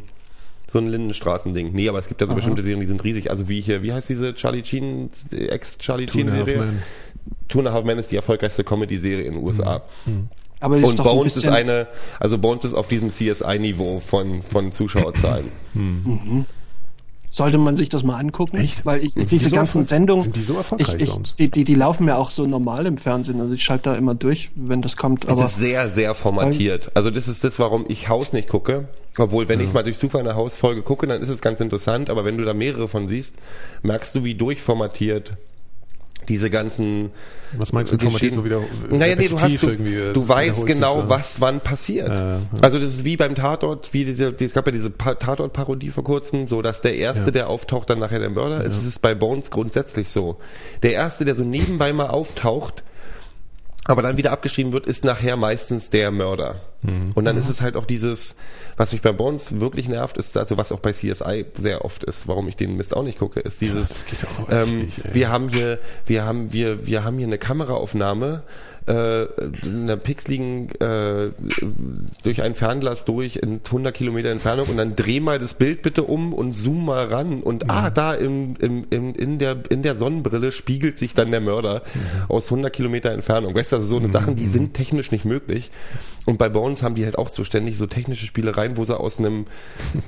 so 0.68 0.80
ein 0.80 0.88
Lindenstraßending. 0.88 1.74
Nee, 1.74 1.90
aber 1.90 2.00
es 2.00 2.08
gibt 2.08 2.22
ja 2.22 2.28
so 2.28 2.36
bestimmte 2.36 2.62
Serien, 2.62 2.80
die 2.80 2.86
sind 2.86 3.04
riesig. 3.04 3.30
Also 3.32 3.50
wie 3.50 3.60
hier, 3.60 3.84
wie 3.84 3.92
heißt 3.92 4.08
diese 4.08 4.34
Charlie 4.34 4.64
Sheen, 4.64 5.10
Ex-Charlie 5.32 6.08
Sheen-Serie? 6.08 6.74
Two 7.48 7.60
and 7.60 7.68
a 7.68 7.74
Half 7.74 7.86
Men 7.86 8.00
ist 8.00 8.12
die 8.12 8.16
erfolgreichste 8.16 8.64
Comedy-Serie 8.64 9.24
in 9.24 9.34
den 9.36 9.44
USA. 9.44 9.84
Aber 10.60 10.78
die 10.78 10.84
Und 10.84 10.92
ist 10.92 11.00
doch 11.00 11.06
ein 11.06 11.16
Bones 11.16 11.38
ist 11.38 11.48
eine, 11.48 11.88
also 12.20 12.38
Bones 12.38 12.64
ist 12.64 12.74
auf 12.74 12.88
diesem 12.88 13.10
CSI-Niveau 13.10 14.00
von, 14.00 14.42
von 14.44 14.72
Zuschauerzahlen. 14.72 15.46
sollte 17.34 17.58
man 17.58 17.76
sich 17.76 17.90
das 17.90 18.04
mal 18.04 18.18
angucken. 18.18 18.58
Echt? 18.58 18.86
Weil 18.86 19.04
ich, 19.04 19.14
Sind 19.14 19.32
diese 19.32 19.46
die 19.46 19.50
so 19.50 19.56
ganzen 19.56 19.86
Sendungen, 19.86 20.22
sind 20.22 20.36
die 20.36 20.44
so 20.44 20.56
erfolgreich 20.56 20.96
ich, 20.96 21.02
ich, 21.02 21.10
bei 21.10 21.16
uns? 21.16 21.36
Die, 21.36 21.50
die, 21.50 21.66
die 21.66 21.74
laufen 21.76 22.08
ja 22.08 22.16
auch 22.16 22.30
so 22.30 22.46
normal 22.46 22.86
im 22.86 22.98
Fernsehen. 22.98 23.42
Also 23.42 23.54
ich 23.54 23.64
schalte 23.64 23.90
da 23.90 23.96
immer 23.96 24.14
durch, 24.14 24.52
wenn 24.56 24.82
das 24.84 24.96
kommt. 24.96 25.26
Es 25.26 25.32
Aber 25.32 25.46
ist 25.46 25.58
sehr, 25.58 25.90
sehr 25.90 26.14
formatiert. 26.14 26.92
Also 26.94 27.10
das 27.10 27.28
ist 27.28 27.44
das, 27.44 27.58
warum 27.58 27.86
ich 27.88 28.08
Haus 28.08 28.34
nicht 28.34 28.48
gucke. 28.48 28.88
Obwohl, 29.18 29.48
wenn 29.48 29.60
ich 29.60 29.74
mal 29.74 29.84
durch 29.84 29.98
Zufall 29.98 30.22
eine 30.22 30.36
Hausfolge 30.36 30.82
gucke, 30.82 31.08
dann 31.08 31.22
ist 31.22 31.30
es 31.30 31.42
ganz 31.42 31.60
interessant. 31.60 32.10
Aber 32.10 32.24
wenn 32.24 32.38
du 32.38 32.46
da 32.46 32.54
mehrere 32.54 32.88
von 32.88 33.08
siehst, 33.08 33.36
merkst 33.82 34.14
du, 34.16 34.24
wie 34.24 34.36
durchformatiert 34.36 35.34
diese 36.30 36.50
ganzen 36.50 37.12
Was 37.58 37.72
meinst 37.74 37.92
du, 37.92 37.96
informativ 37.96 38.34
so 38.34 38.46
wieder 38.46 38.62
naja, 38.90 39.16
nee, 39.16 39.28
du 39.28 39.40
hast, 39.40 39.62
du, 39.62 39.68
irgendwie, 39.70 39.96
es 39.96 40.14
du 40.14 40.28
weißt 40.28 40.66
genau, 40.66 41.02
so. 41.02 41.10
was 41.10 41.42
wann 41.42 41.60
passiert. 41.60 42.10
Ja, 42.10 42.30
ja. 42.38 42.40
Also 42.62 42.80
das 42.80 42.90
ist 42.90 43.04
wie 43.06 43.16
beim 43.18 43.36
Tatort, 43.36 43.94
wie 43.94 44.06
diese, 44.06 44.34
die- 44.34 44.46
es 44.46 44.54
gab 44.54 44.66
ja 44.66 44.72
diese 44.72 44.90
Pa- 44.90 45.16
Tatort-Parodie 45.16 45.90
vor 45.90 46.04
kurzem, 46.04 46.48
so 46.48 46.62
dass 46.62 46.82
der 46.82 46.96
Erste, 46.96 47.26
Ja. 47.26 47.32
der 47.32 47.50
auftaucht, 47.50 47.90
dann 47.90 48.00
nachher 48.00 48.20
der 48.20 48.30
Mörder 48.30 48.64
ist. 48.64 48.76
Es 48.78 48.86
ist 48.86 49.02
bei 49.02 49.14
Bones 49.16 49.52
grundsätzlich 49.52 50.10
so. 50.10 50.38
Der 50.82 50.94
Erste, 50.94 51.26
der 51.26 51.36
so 51.36 51.44
nebenbei 51.44 51.94
mal 51.94 52.08
auftaucht, 52.08 52.84
aber 53.86 54.02
dann 54.02 54.18
wieder 54.18 54.32
abgeschrieben 54.32 54.72
wird, 54.72 54.86
ist 54.86 55.04
nachher 55.04 55.36
meistens 55.36 55.90
der 55.90 56.10
Mörder. 56.12 56.56
Mhm. 56.84 57.12
Und 57.16 57.26
dann 57.26 57.38
ist 57.38 57.50
es 57.50 57.62
halt 57.62 57.76
auch 57.76 57.86
dieses, 57.86 58.36
was 58.78 58.94
mich 58.94 59.02
bei 59.02 59.12
Bones 59.12 59.60
wirklich 59.60 59.90
nervt, 59.90 60.18
ist, 60.18 60.38
also 60.38 60.58
was 60.58 60.72
auch 60.72 60.80
bei 60.80 60.92
CSI 60.92 61.46
sehr 61.56 61.84
oft 61.84 62.04
ist, 62.04 62.28
warum 62.28 62.48
ich 62.48 62.56
den 62.56 62.78
Mist 62.78 62.96
auch 62.96 63.04
nicht 63.04 63.20
gucke, 63.20 63.42
ist 63.42 63.62
dieses, 63.62 64.06
echt 64.06 64.26
ähm, 64.50 64.86
nicht, 64.86 65.14
wir 65.14 65.30
haben 65.30 65.50
hier, 65.50 65.80
wir 66.06 66.24
haben, 66.24 66.54
wir, 66.54 66.86
wir 66.86 67.04
haben 67.04 67.18
hier 67.18 67.28
eine 67.28 67.38
Kameraaufnahme, 67.38 68.44
äh, 68.86 69.28
einer 69.66 69.98
pixeligen 69.98 70.70
äh, 70.82 71.32
durch 72.24 72.42
ein 72.42 72.54
Fernglas 72.54 73.06
durch 73.06 73.38
in 73.38 73.62
100 73.66 73.94
Kilometer 73.94 74.30
Entfernung 74.30 74.68
und 74.68 74.78
dann 74.78 74.96
dreh 74.96 75.20
mal 75.20 75.40
das 75.40 75.54
Bild 75.54 75.82
bitte 75.82 76.04
um 76.04 76.34
und 76.34 76.54
zoom 76.54 76.86
mal 76.86 77.08
ran 77.08 77.42
und 77.42 77.70
ah 77.70 77.90
da 77.90 78.14
im, 78.14 78.56
im, 78.60 78.86
im, 78.90 79.16
in 79.16 79.40
der 79.40 79.58
in 79.70 79.84
der 79.84 79.96
Sonnenbrille 79.96 80.52
spiegelt 80.52 80.98
sich 80.98 81.14
dann 81.14 81.32
der 81.32 81.40
Mörder 81.40 81.84
aus 82.28 82.48
100 82.48 82.74
Kilometer 82.74 83.12
Entfernung. 83.12 83.56
Weißt 83.56 83.72
du, 83.72 83.78
also 83.78 83.88
so 83.88 83.98
eine 83.98 84.10
Sachen, 84.10 84.36
die 84.36 84.48
sind 84.48 84.74
technisch 84.74 85.12
nicht 85.12 85.26
möglich. 85.26 85.72
Und 86.26 86.38
bei 86.38 86.50
Bones 86.50 86.84
haben 86.84 86.96
die 86.96 87.06
halt 87.06 87.18
auch 87.18 87.30
so 87.30 87.44
ständig 87.44 87.78
so 87.78 87.88
technische 87.88 88.26
Spielereien, 88.26 88.78
wo 88.78 88.84
sie 88.86 88.98
aus 88.98 89.20
einem 89.20 89.46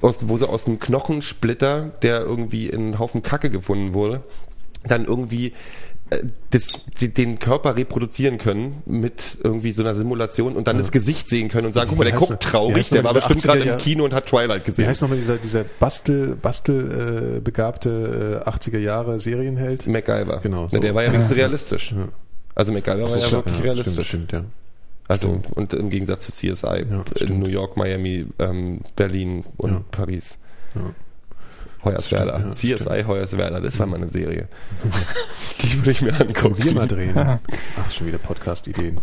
aus, 0.02 0.28
wo 0.28 0.38
sie 0.38 0.48
aus 0.48 0.68
einem 0.68 0.80
Knochensplitter, 0.80 1.92
der 2.02 2.22
irgendwie 2.22 2.68
in 2.68 2.82
einen 2.82 3.00
Haufen 3.00 3.22
Kacke 3.22 3.50
gefunden 3.50 3.94
wurde, 3.94 4.24
dann 4.84 5.06
irgendwie 5.06 5.54
das, 6.52 6.82
die, 7.02 7.10
den 7.12 7.40
Körper 7.40 7.76
reproduzieren 7.76 8.38
können 8.38 8.84
mit 8.86 9.40
irgendwie 9.44 9.72
so 9.72 9.82
einer 9.82 9.96
Simulation 9.96 10.56
und 10.56 10.68
dann 10.68 10.78
das 10.78 10.92
Gesicht 10.92 11.28
sehen 11.28 11.50
können 11.50 11.66
und 11.68 11.74
sagen, 11.74 11.90
guck 11.90 11.98
mal, 11.98 12.04
der 12.06 12.14
Wie 12.14 12.18
guckt? 12.20 12.32
Wie 12.32 12.38
traurig, 12.48 12.90
der 12.90 13.04
war 13.04 13.14
bestimmt 13.14 13.42
gerade 13.42 13.62
80er 13.64 13.72
im 13.74 13.78
Kino 13.80 14.06
und 14.06 14.14
hat 14.14 14.28
Twilight 14.28 14.62
Wie 14.62 14.66
gesehen. 14.68 14.88
heißt 14.88 15.02
nochmal 15.02 15.18
dieser, 15.18 15.38
dieser 15.38 15.64
Bastel, 15.64 16.36
Bastel 16.36 17.38
äh, 17.38 17.40
begabte 17.42 18.44
äh, 18.46 18.50
80er 18.50 18.78
Jahre 18.78 19.20
Serienheld? 19.20 19.88
MacGyver. 19.88 20.40
Genau, 20.44 20.64
Na, 20.64 20.70
so. 20.70 20.78
der 20.78 20.94
war 20.94 21.04
ja 21.04 21.12
wenigstens 21.12 21.36
realistisch. 21.36 21.96
Also 22.54 22.72
MacGyver 22.72 23.10
war 23.10 23.18
ja 23.18 23.32
wirklich 23.32 23.56
Ja, 23.58 23.62
realistisch. 23.64 24.08
Stimmt, 24.08 24.30
stimmt, 24.30 24.32
ja. 24.32 24.44
Also 25.08 25.40
und 25.56 25.74
im 25.74 25.90
Gegensatz 25.90 26.26
zu 26.26 26.32
CSI 26.32 26.66
Ja, 26.68 26.76
in 26.76 27.04
stimmt. 27.16 27.40
New 27.40 27.48
York, 27.48 27.78
Miami, 27.78 28.28
ähm, 28.40 28.82
Berlin 28.96 29.44
und 29.58 29.72
Ja. 29.72 29.82
Paris. 29.92 30.38
Ja. 30.76 30.82
Hoyerswerda. 31.86 32.40
Stimmt, 32.56 32.64
ja, 32.64 32.78
CSI 32.78 33.04
Hoyerswerda, 33.08 33.60
das 33.60 33.80
war 33.80 33.86
mal 33.88 33.98
eine 33.98 34.08
Serie. 34.08 34.48
Die 35.62 35.78
würde 35.78 35.92
ich 35.92 36.02
mir 36.02 36.14
angucken. 36.20 36.56
Wir 36.58 36.74
mal 36.74 36.88
drehen. 36.88 37.18
Ach, 37.18 37.92
schon 37.92 38.08
wieder 38.08 38.18
Podcast-Ideen. 38.18 39.00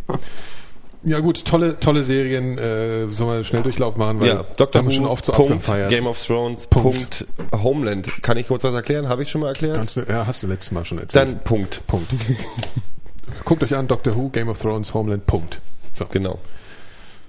Ja 1.04 1.18
gut, 1.18 1.44
tolle, 1.44 1.80
tolle 1.80 2.04
Serien. 2.04 2.58
Äh, 2.58 3.08
sollen 3.08 3.30
wir 3.30 3.34
einen 3.34 3.44
Schnelldurchlauf 3.44 3.96
machen? 3.96 4.20
Weil 4.20 4.28
Ja, 4.28 4.44
Dr. 4.56 4.78
haben 4.80 4.88
wir 4.88 4.92
Who, 4.92 4.96
schon 4.98 5.06
oft 5.06 5.24
so 5.24 5.32
Punkt. 5.32 5.66
Game 5.88 6.06
of 6.06 6.24
Thrones, 6.24 6.68
Punkt. 6.68 7.26
Punkt. 7.28 7.62
Homeland. 7.62 8.22
Kann 8.22 8.36
ich 8.36 8.46
kurz 8.46 8.62
was 8.62 8.74
erklären? 8.74 9.08
Habe 9.08 9.22
ich 9.24 9.30
schon 9.30 9.40
mal 9.40 9.48
erklärt? 9.48 9.76
Kannst 9.76 9.96
du, 9.96 10.02
ja, 10.02 10.26
hast 10.26 10.42
du 10.42 10.46
letztes 10.46 10.70
Mal 10.70 10.84
schon 10.84 10.98
erzählt. 10.98 11.28
Dann 11.28 11.40
Punkt. 11.40 11.84
Punkt. 11.88 12.06
Guckt 13.44 13.64
euch 13.64 13.74
an, 13.74 13.88
Doctor 13.88 14.14
Who, 14.14 14.28
Game 14.28 14.48
of 14.48 14.60
Thrones, 14.60 14.94
Homeland, 14.94 15.26
Punkt. 15.26 15.60
So. 15.92 16.06
Genau. 16.06 16.38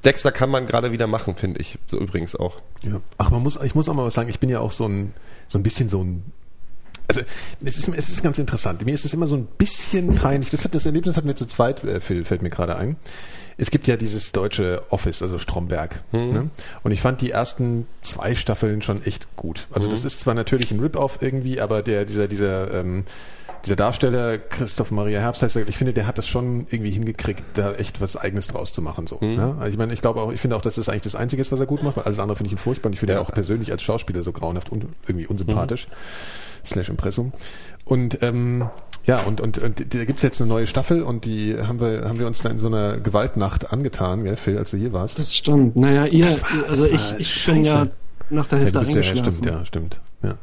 Dexter 0.05 0.31
kann 0.31 0.49
man 0.49 0.67
gerade 0.67 0.91
wieder 0.91 1.07
machen, 1.07 1.35
finde 1.35 1.61
ich. 1.61 1.79
So 1.87 1.97
übrigens 1.97 2.35
auch. 2.35 2.57
Ja. 2.83 2.99
Ach, 3.17 3.31
man 3.31 3.41
muss, 3.41 3.57
ich 3.63 3.73
muss 3.73 3.87
auch 3.89 3.93
mal 3.93 4.05
was 4.05 4.13
sagen, 4.13 4.29
ich 4.29 4.39
bin 4.39 4.49
ja 4.49 4.59
auch 4.59 4.71
so 4.71 4.85
ein, 4.85 5.13
so 5.47 5.57
ein 5.57 5.63
bisschen 5.63 5.89
so 5.89 6.03
ein, 6.03 6.23
also 7.07 7.21
es 7.63 7.77
ist, 7.77 7.87
es 7.89 8.09
ist 8.09 8.23
ganz 8.23 8.39
interessant. 8.39 8.85
Mir 8.85 8.93
ist 8.93 9.05
es 9.05 9.13
immer 9.13 9.27
so 9.27 9.35
ein 9.35 9.45
bisschen 9.45 10.15
peinlich. 10.15 10.49
Das, 10.49 10.63
hat, 10.63 10.73
das 10.73 10.85
Erlebnis 10.85 11.17
hatten 11.17 11.27
wir 11.27 11.35
zu 11.35 11.45
zweit, 11.45 11.83
äh, 11.83 11.99
Phil, 11.99 12.25
fällt 12.25 12.41
mir 12.41 12.49
gerade 12.49 12.75
ein. 12.77 12.95
Es 13.57 13.69
gibt 13.69 13.87
ja 13.87 13.97
dieses 13.97 14.31
deutsche 14.31 14.81
Office, 14.89 15.21
also 15.21 15.37
Stromberg. 15.37 16.03
Ne? 16.33 16.49
Und 16.81 16.91
ich 16.91 17.01
fand 17.01 17.21
die 17.21 17.29
ersten 17.31 17.85
zwei 18.01 18.33
Staffeln 18.33 18.81
schon 18.81 19.03
echt 19.03 19.35
gut. 19.35 19.67
Also 19.71 19.87
das 19.87 20.03
ist 20.05 20.21
zwar 20.21 20.33
natürlich 20.33 20.71
ein 20.71 20.79
Rip-Off 20.79 21.19
irgendwie, 21.21 21.61
aber 21.61 21.83
der, 21.83 22.05
dieser, 22.05 22.27
dieser, 22.27 22.73
ähm, 22.73 23.03
dieser 23.65 23.75
Darsteller, 23.75 24.37
Christoph 24.37 24.91
Maria 24.91 25.19
Herbst 25.21 25.41
heißt 25.41 25.55
er, 25.55 25.67
ich 25.67 25.77
finde, 25.77 25.93
der 25.93 26.05
hat 26.07 26.17
das 26.17 26.27
schon 26.27 26.67
irgendwie 26.69 26.91
hingekriegt, 26.91 27.43
da 27.53 27.73
echt 27.73 28.01
was 28.01 28.15
Eigenes 28.17 28.47
draus 28.47 28.73
zu 28.73 28.81
machen. 28.81 29.07
So, 29.07 29.17
ne? 29.21 29.55
Also 29.59 29.67
ich 29.71 29.77
meine, 29.77 29.93
ich 29.93 30.01
glaube 30.01 30.21
auch, 30.21 30.31
ich 30.31 30.41
finde 30.41 30.55
auch, 30.55 30.61
dass 30.61 30.75
das 30.75 30.89
eigentlich 30.89 31.03
das 31.03 31.15
Einzige 31.15 31.41
ist, 31.41 31.51
was 31.51 31.59
er 31.59 31.65
gut 31.65 31.81
macht, 31.83 31.95
weil 31.97 32.03
alles 32.03 32.19
andere 32.19 32.35
finde 32.35 32.47
ich 32.47 32.53
ihn 32.53 32.57
furchtbar 32.57 32.87
und 32.89 32.93
ich 32.93 32.99
finde 32.99 33.13
Ja. 33.13 33.19
ihn 33.19 33.25
auch 33.25 33.31
persönlich 33.31 33.71
als 33.71 33.81
Schauspieler 33.83 34.23
so 34.23 34.31
grauenhaft 34.31 34.69
und 34.71 34.85
irgendwie 35.07 35.27
unsympathisch. 35.27 35.87
Slash 36.65 36.89
Impressum. 36.89 37.33
Und 37.85 38.21
ähm, 38.23 38.69
ja, 39.05 39.19
und, 39.21 39.41
und, 39.41 39.57
und 39.59 39.93
da 39.93 40.05
gibt's 40.05 40.23
jetzt 40.23 40.39
eine 40.41 40.47
neue 40.49 40.65
Staffel 40.67 41.01
und 41.03 41.25
die 41.25 41.57
haben 41.57 41.79
wir, 41.81 42.05
haben 42.05 42.19
wir 42.19 42.27
uns 42.27 42.39
da 42.41 42.49
in 42.49 42.59
so 42.59 42.67
einer 42.67 42.97
Gewaltnacht 42.97 43.73
angetan, 43.73 44.23
gell, 44.23 44.37
Phil, 44.37 44.57
als 44.57 44.71
du 44.71 44.77
hier 44.77 44.93
warst. 44.93 45.19
Das 45.19 45.35
stimmt. 45.35 45.75
Naja, 45.75 46.05
ihr, 46.05 46.25
war- 46.25 46.69
also 46.69 46.89
ich, 46.89 47.13
ich 47.17 47.45
bin 47.45 47.63
ja 47.65 47.87
nach 48.29 48.47
der 48.47 48.59
Ja, 48.59 48.63
Hälfte 48.65 48.79
du 48.79 48.85
bist 48.85 48.95
ja, 48.95 49.01
ja, 49.01 49.15
stimmt, 49.17 49.45
ja, 49.45 49.65
stimmt. 49.65 49.99
Ja. 50.23 50.35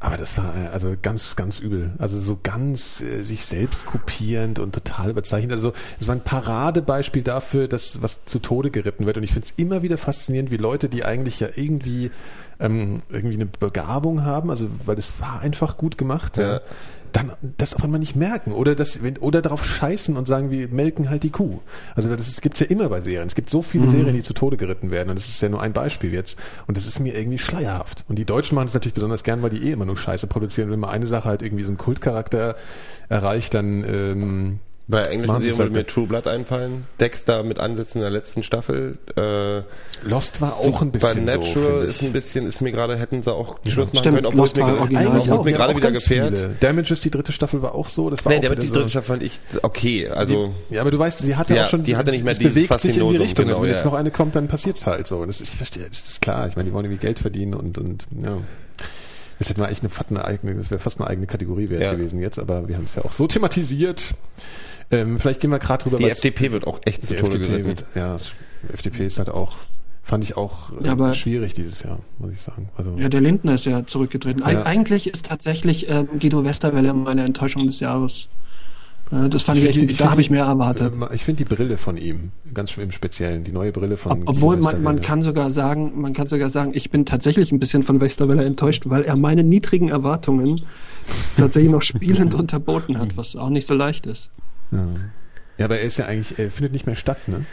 Aber 0.00 0.16
das 0.16 0.36
war 0.38 0.56
äh, 0.56 0.68
also 0.68 0.94
ganz, 1.00 1.36
ganz 1.36 1.58
übel. 1.58 1.92
Also 1.98 2.18
so 2.18 2.38
ganz 2.42 3.00
äh, 3.00 3.22
sich 3.22 3.44
selbst 3.44 3.86
kopierend 3.86 4.58
und 4.58 4.74
total 4.74 5.10
überzeichnet. 5.10 5.52
Also 5.52 5.72
es 6.00 6.08
war 6.08 6.14
ein 6.14 6.22
Paradebeispiel 6.22 7.22
dafür, 7.22 7.68
dass 7.68 8.02
was 8.02 8.24
zu 8.24 8.38
Tode 8.38 8.70
geritten 8.70 9.06
wird. 9.06 9.16
Und 9.16 9.22
ich 9.22 9.32
finde 9.32 9.48
es 9.48 9.54
immer 9.56 9.82
wieder 9.82 9.98
faszinierend, 9.98 10.50
wie 10.50 10.56
Leute, 10.56 10.88
die 10.88 11.04
eigentlich 11.04 11.40
ja 11.40 11.48
irgendwie 11.54 12.10
ähm, 12.58 13.02
irgendwie 13.10 13.34
eine 13.34 13.46
Begabung 13.46 14.24
haben, 14.24 14.50
also 14.50 14.68
weil 14.84 14.98
es 14.98 15.20
war 15.20 15.40
einfach 15.40 15.76
gut 15.76 15.98
gemacht, 15.98 16.38
ja. 16.38 16.54
Ja. 16.54 16.60
Dann 17.12 17.32
das 17.58 17.74
auf 17.74 17.82
einmal 17.84 18.00
nicht 18.00 18.16
merken 18.16 18.52
oder 18.52 18.74
das 18.74 19.02
wenn, 19.02 19.16
oder 19.18 19.42
darauf 19.42 19.64
scheißen 19.64 20.16
und 20.16 20.26
sagen, 20.26 20.50
wir 20.50 20.68
melken 20.68 21.08
halt 21.10 21.22
die 21.22 21.30
Kuh. 21.30 21.60
Also 21.94 22.14
das 22.14 22.26
ist- 22.28 22.42
gibt's 22.42 22.60
ja 22.60 22.66
immer 22.66 22.88
bei 22.88 23.00
Serien. 23.00 23.26
Es 23.26 23.34
gibt 23.34 23.50
so 23.50 23.62
viele 23.62 23.88
Serien, 23.88 24.14
die 24.14 24.22
zu 24.22 24.34
Tode 24.34 24.56
geritten 24.56 24.90
werden 24.90 25.10
und 25.10 25.16
das 25.18 25.28
ist 25.28 25.40
ja 25.40 25.48
nur 25.48 25.62
ein 25.62 25.72
Beispiel 25.72 26.12
jetzt 26.12 26.38
und 26.66 26.76
das 26.76 26.86
ist 26.86 27.00
mir 27.00 27.16
irgendwie 27.16 27.38
schleierhaft. 27.38 28.04
Und 28.08 28.18
die 28.18 28.24
Deutschen 28.24 28.54
machen 28.54 28.66
das 28.66 28.74
natürlich 28.74 28.94
besonders 28.94 29.22
gern, 29.24 29.42
weil 29.42 29.50
die 29.50 29.62
eh 29.68 29.72
immer 29.72 29.84
nur 29.86 29.96
Scheiße 29.96 30.26
produzieren. 30.26 30.70
Wenn 30.70 30.80
mal 30.80 30.90
eine 30.90 31.06
Sache 31.06 31.28
halt 31.28 31.42
irgendwie 31.42 31.64
so 31.64 31.70
einen 31.70 31.78
Kultcharakter 31.78 32.56
erreicht, 33.08 33.54
dann 33.54 33.84
ähm, 33.84 34.60
Bei 34.88 35.02
englischen 35.02 35.34
Serien 35.42 35.58
würde 35.58 35.62
halt 35.64 35.72
mir 35.72 35.86
True 35.86 36.06
Blood 36.06 36.28
einfallen. 36.28 36.84
Dexter 37.00 37.42
mit 37.42 37.58
Ansätzen 37.58 37.98
in 37.98 38.02
der 38.02 38.10
letzten 38.12 38.44
Staffel. 38.44 38.98
Äh, 39.16 39.62
Lost 40.08 40.40
war 40.40 40.52
auch 40.54 40.80
ein 40.80 40.92
bisschen 40.92 41.26
so. 41.26 41.42
Supernatural 41.42 41.70
finde 41.72 41.86
ist 41.86 42.02
ein 42.02 42.12
bisschen, 42.12 42.46
ist 42.46 42.60
mir 42.60 42.70
gerade, 42.70 42.96
hätten 42.96 43.20
sie 43.20 43.32
auch 43.32 43.56
Schluss 43.66 43.92
machen 43.92 43.98
Stimmt, 43.98 44.14
können, 44.18 44.26
obwohl 44.26 44.46
es 44.46 44.54
Lost 44.54 44.56
mir, 44.68 44.80
Eigentlich 45.00 45.24
es 45.24 45.30
auch, 45.30 45.44
mir 45.44 45.50
ja, 45.50 45.56
gerade 45.56 45.76
wieder 45.76 45.90
gefährt. 45.90 46.36
viele. 46.36 46.56
Damages, 46.60 47.00
die 47.00 47.10
dritte 47.10 47.32
Staffel 47.32 47.62
war 47.62 47.74
auch 47.74 47.88
so. 47.88 48.10
Das 48.10 48.24
war 48.24 48.30
Nee, 48.30 48.36
auch 48.38 48.40
der 48.42 48.50
wieder 48.52 48.60
die 48.62 48.68
so. 48.68 48.74
dritte 48.76 48.90
Staffel 48.90 49.06
fand 49.08 49.22
ich 49.24 49.40
okay. 49.62 50.08
Also, 50.08 50.54
Ja, 50.70 50.82
aber 50.82 50.92
du 50.92 50.98
weißt, 51.00 51.18
sie 51.18 51.34
hatte 51.34 51.56
Ja, 51.56 51.64
auch 51.64 51.68
schon, 51.68 51.82
die 51.82 51.96
hatte 51.96 52.12
nicht 52.12 52.22
mehr 52.22 52.32
es 52.32 52.38
bewegt 52.38 52.78
sich 52.80 52.96
in 52.96 53.08
die 53.08 53.16
Richtung. 53.16 53.46
also 53.48 53.54
genau, 53.56 53.62
wenn 53.64 53.70
jetzt 53.70 53.84
ja. 53.84 53.90
noch 53.90 53.98
eine 53.98 54.12
kommt, 54.12 54.36
dann 54.36 54.46
passiert's 54.46 54.86
halt 54.86 55.08
so. 55.08 55.16
Und 55.18 55.26
das 55.26 55.40
ist, 55.40 55.48
ich 55.50 55.56
verstehe, 55.56 55.86
das 55.88 55.98
ist 56.10 56.22
klar. 56.22 56.46
Ich 56.46 56.54
meine, 56.54 56.68
die 56.68 56.72
wollen 56.72 56.84
irgendwie 56.84 57.04
Geld 57.04 57.18
verdienen 57.18 57.54
und, 57.54 57.76
und, 57.78 58.04
ja. 58.22 58.38
Das 59.40 59.50
hätte 59.50 59.60
man 59.60 59.68
eigentlich 59.68 59.82
eine, 59.82 60.20
eine 60.20 60.24
eigene, 60.24 60.54
das 60.54 60.70
wäre 60.70 60.78
fast 60.78 60.98
eine 61.00 61.10
eigene 61.10 61.26
Kategorie 61.26 61.68
wert 61.70 61.82
Ja. 61.82 61.92
gewesen 61.92 62.20
jetzt, 62.20 62.38
aber 62.38 62.68
wir 62.68 62.76
haben 62.76 62.84
es 62.84 62.94
ja 62.94 63.04
auch 63.04 63.12
so 63.12 63.26
thematisiert. 63.26 64.14
Ähm, 64.90 65.18
vielleicht 65.18 65.40
gehen 65.40 65.50
wir 65.50 65.58
gerade 65.58 65.82
drüber, 65.82 65.98
die 65.98 66.08
FDP 66.08 66.52
wird 66.52 66.66
auch 66.66 66.80
echt 66.84 67.04
zu 67.04 67.16
Tode 67.16 67.36
FDP 67.36 67.46
geritten. 67.48 67.66
wird, 67.68 67.84
ja, 67.94 68.16
FDP 68.72 69.06
ist 69.06 69.18
halt 69.18 69.28
auch, 69.30 69.56
fand 70.04 70.22
ich 70.24 70.36
auch 70.36 70.70
äh, 70.80 70.86
Ja, 70.86 70.92
aber- 70.92 71.12
schwierig 71.12 71.54
dieses 71.54 71.82
Jahr, 71.82 71.98
muss 72.18 72.30
ich 72.32 72.40
sagen. 72.40 72.68
Also, 72.76 72.94
Ja, 72.96 73.08
der 73.08 73.20
Lindner 73.20 73.54
ist 73.54 73.64
ja 73.64 73.84
zurückgetreten. 73.86 74.42
Eig 74.44 74.54
Ja. 74.54 74.62
Eigentlich 74.64 75.08
ist 75.12 75.26
tatsächlich 75.26 75.88
ähm, 75.88 76.08
Guido 76.20 76.44
Westerwelle 76.44 76.94
meine 76.94 77.24
Enttäuschung 77.24 77.66
des 77.66 77.80
Jahres. 77.80 78.28
Äh, 79.10 79.28
das 79.28 79.42
fand 79.42 79.58
ich, 79.58 79.64
find 79.64 79.76
echt, 79.76 79.90
die- 79.90 79.96
da 80.04 80.10
habe 80.12 80.20
ich 80.20 80.30
mehr 80.30 80.44
erwartet. 80.44 80.94
äh, 80.94 81.14
Ich 81.14 81.24
finde 81.24 81.44
die 81.44 81.52
Brille 81.54 81.78
von 81.78 81.96
ihm, 81.96 82.30
ganz 82.54 82.76
im 82.76 82.92
Speziellen, 82.92 83.42
die 83.42 83.50
neue 83.52 83.72
Brille 83.72 83.96
von 83.96 84.12
Ob, 84.22 84.28
obwohl 84.28 84.56
man, 84.56 84.62
man 84.64 84.74
Westerwelle. 84.96 85.00
kann 85.00 85.22
sogar 85.24 85.50
sagen, 85.50 86.00
man 86.00 86.12
kann 86.12 86.28
sogar 86.28 86.50
sagen, 86.50 86.70
ich 86.74 86.90
bin 86.90 87.04
tatsächlich 87.06 87.50
ein 87.50 87.58
bisschen 87.58 87.82
von 87.82 88.00
Westerwelle 88.00 88.44
enttäuscht, 88.44 88.84
weil 88.86 89.02
er 89.04 89.16
meine 89.16 89.42
niedrigen 89.42 89.88
Erwartungen 89.88 90.60
tatsächlich 91.36 91.72
noch 91.72 91.82
spielend 91.82 92.34
unterboten 92.34 92.98
hat, 92.98 93.16
was 93.16 93.34
auch 93.34 93.50
nicht 93.50 93.66
so 93.66 93.74
leicht 93.74 94.06
ist. 94.06 94.28
Ja, 95.58 95.64
aber 95.64 95.78
er 95.78 95.84
ist 95.84 95.96
ja 95.98 96.06
eigentlich, 96.06 96.38
er 96.38 96.50
findet 96.50 96.72
nicht 96.72 96.86
mehr 96.86 96.96
statt, 96.96 97.28
ne? 97.28 97.44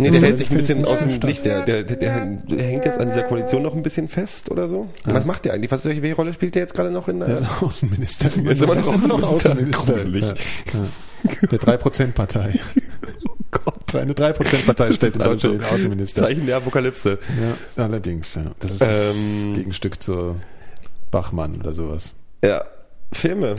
Nee, 0.00 0.10
der 0.10 0.20
hält 0.20 0.38
sich 0.38 0.48
ein 0.50 0.56
bisschen 0.56 0.84
aus 0.84 1.00
dem 1.00 1.20
Licht. 1.22 1.44
Der, 1.44 1.64
der, 1.64 1.82
der, 1.82 1.96
der 1.96 2.62
hängt 2.62 2.84
jetzt 2.84 3.00
an 3.00 3.08
dieser 3.08 3.24
Koalition 3.24 3.64
noch 3.64 3.74
ein 3.74 3.82
bisschen 3.82 4.08
fest 4.08 4.48
oder 4.48 4.68
so. 4.68 4.88
Was 5.04 5.24
macht 5.24 5.44
der 5.44 5.54
eigentlich? 5.54 5.72
Was, 5.72 5.84
welche 5.84 6.14
Rolle 6.14 6.32
spielt 6.32 6.54
der 6.54 6.62
jetzt 6.62 6.74
gerade 6.74 6.92
noch 6.92 7.08
in 7.08 7.18
Der 7.18 7.28
der... 7.30 7.40
ist 7.40 7.62
Außenminister. 7.62 8.30
Er 8.44 8.52
ist 8.52 8.62
immer 8.62 8.76
noch 8.76 9.22
Außenminister. 9.24 9.94
Gruselig. 9.94 10.22
Ja. 10.22 10.28
Ja. 10.30 11.48
Der 11.50 11.58
3%-Partei. 11.58 12.60
Oh 13.50 13.58
Gott. 13.64 13.94
Eine 13.96 14.12
3%-Partei 14.12 14.92
stellt 14.92 15.14
in 15.14 15.20
Deutschland 15.20 15.40
so 15.40 15.52
den 15.52 15.64
Außenminister. 15.64 16.22
Zeichen 16.22 16.44
der 16.46 16.58
Apokalypse. 16.58 17.18
Ja, 17.76 17.82
allerdings, 17.82 18.34
ja. 18.34 18.42
Das 18.60 18.72
ist 18.72 18.82
das 18.82 19.14
Ähm, 19.16 19.54
Gegenstück 19.54 20.02
zu 20.02 20.36
Bachmann 21.10 21.56
oder 21.58 21.74
sowas. 21.74 22.12
Ja, 22.44 22.62
Filme, 23.10 23.54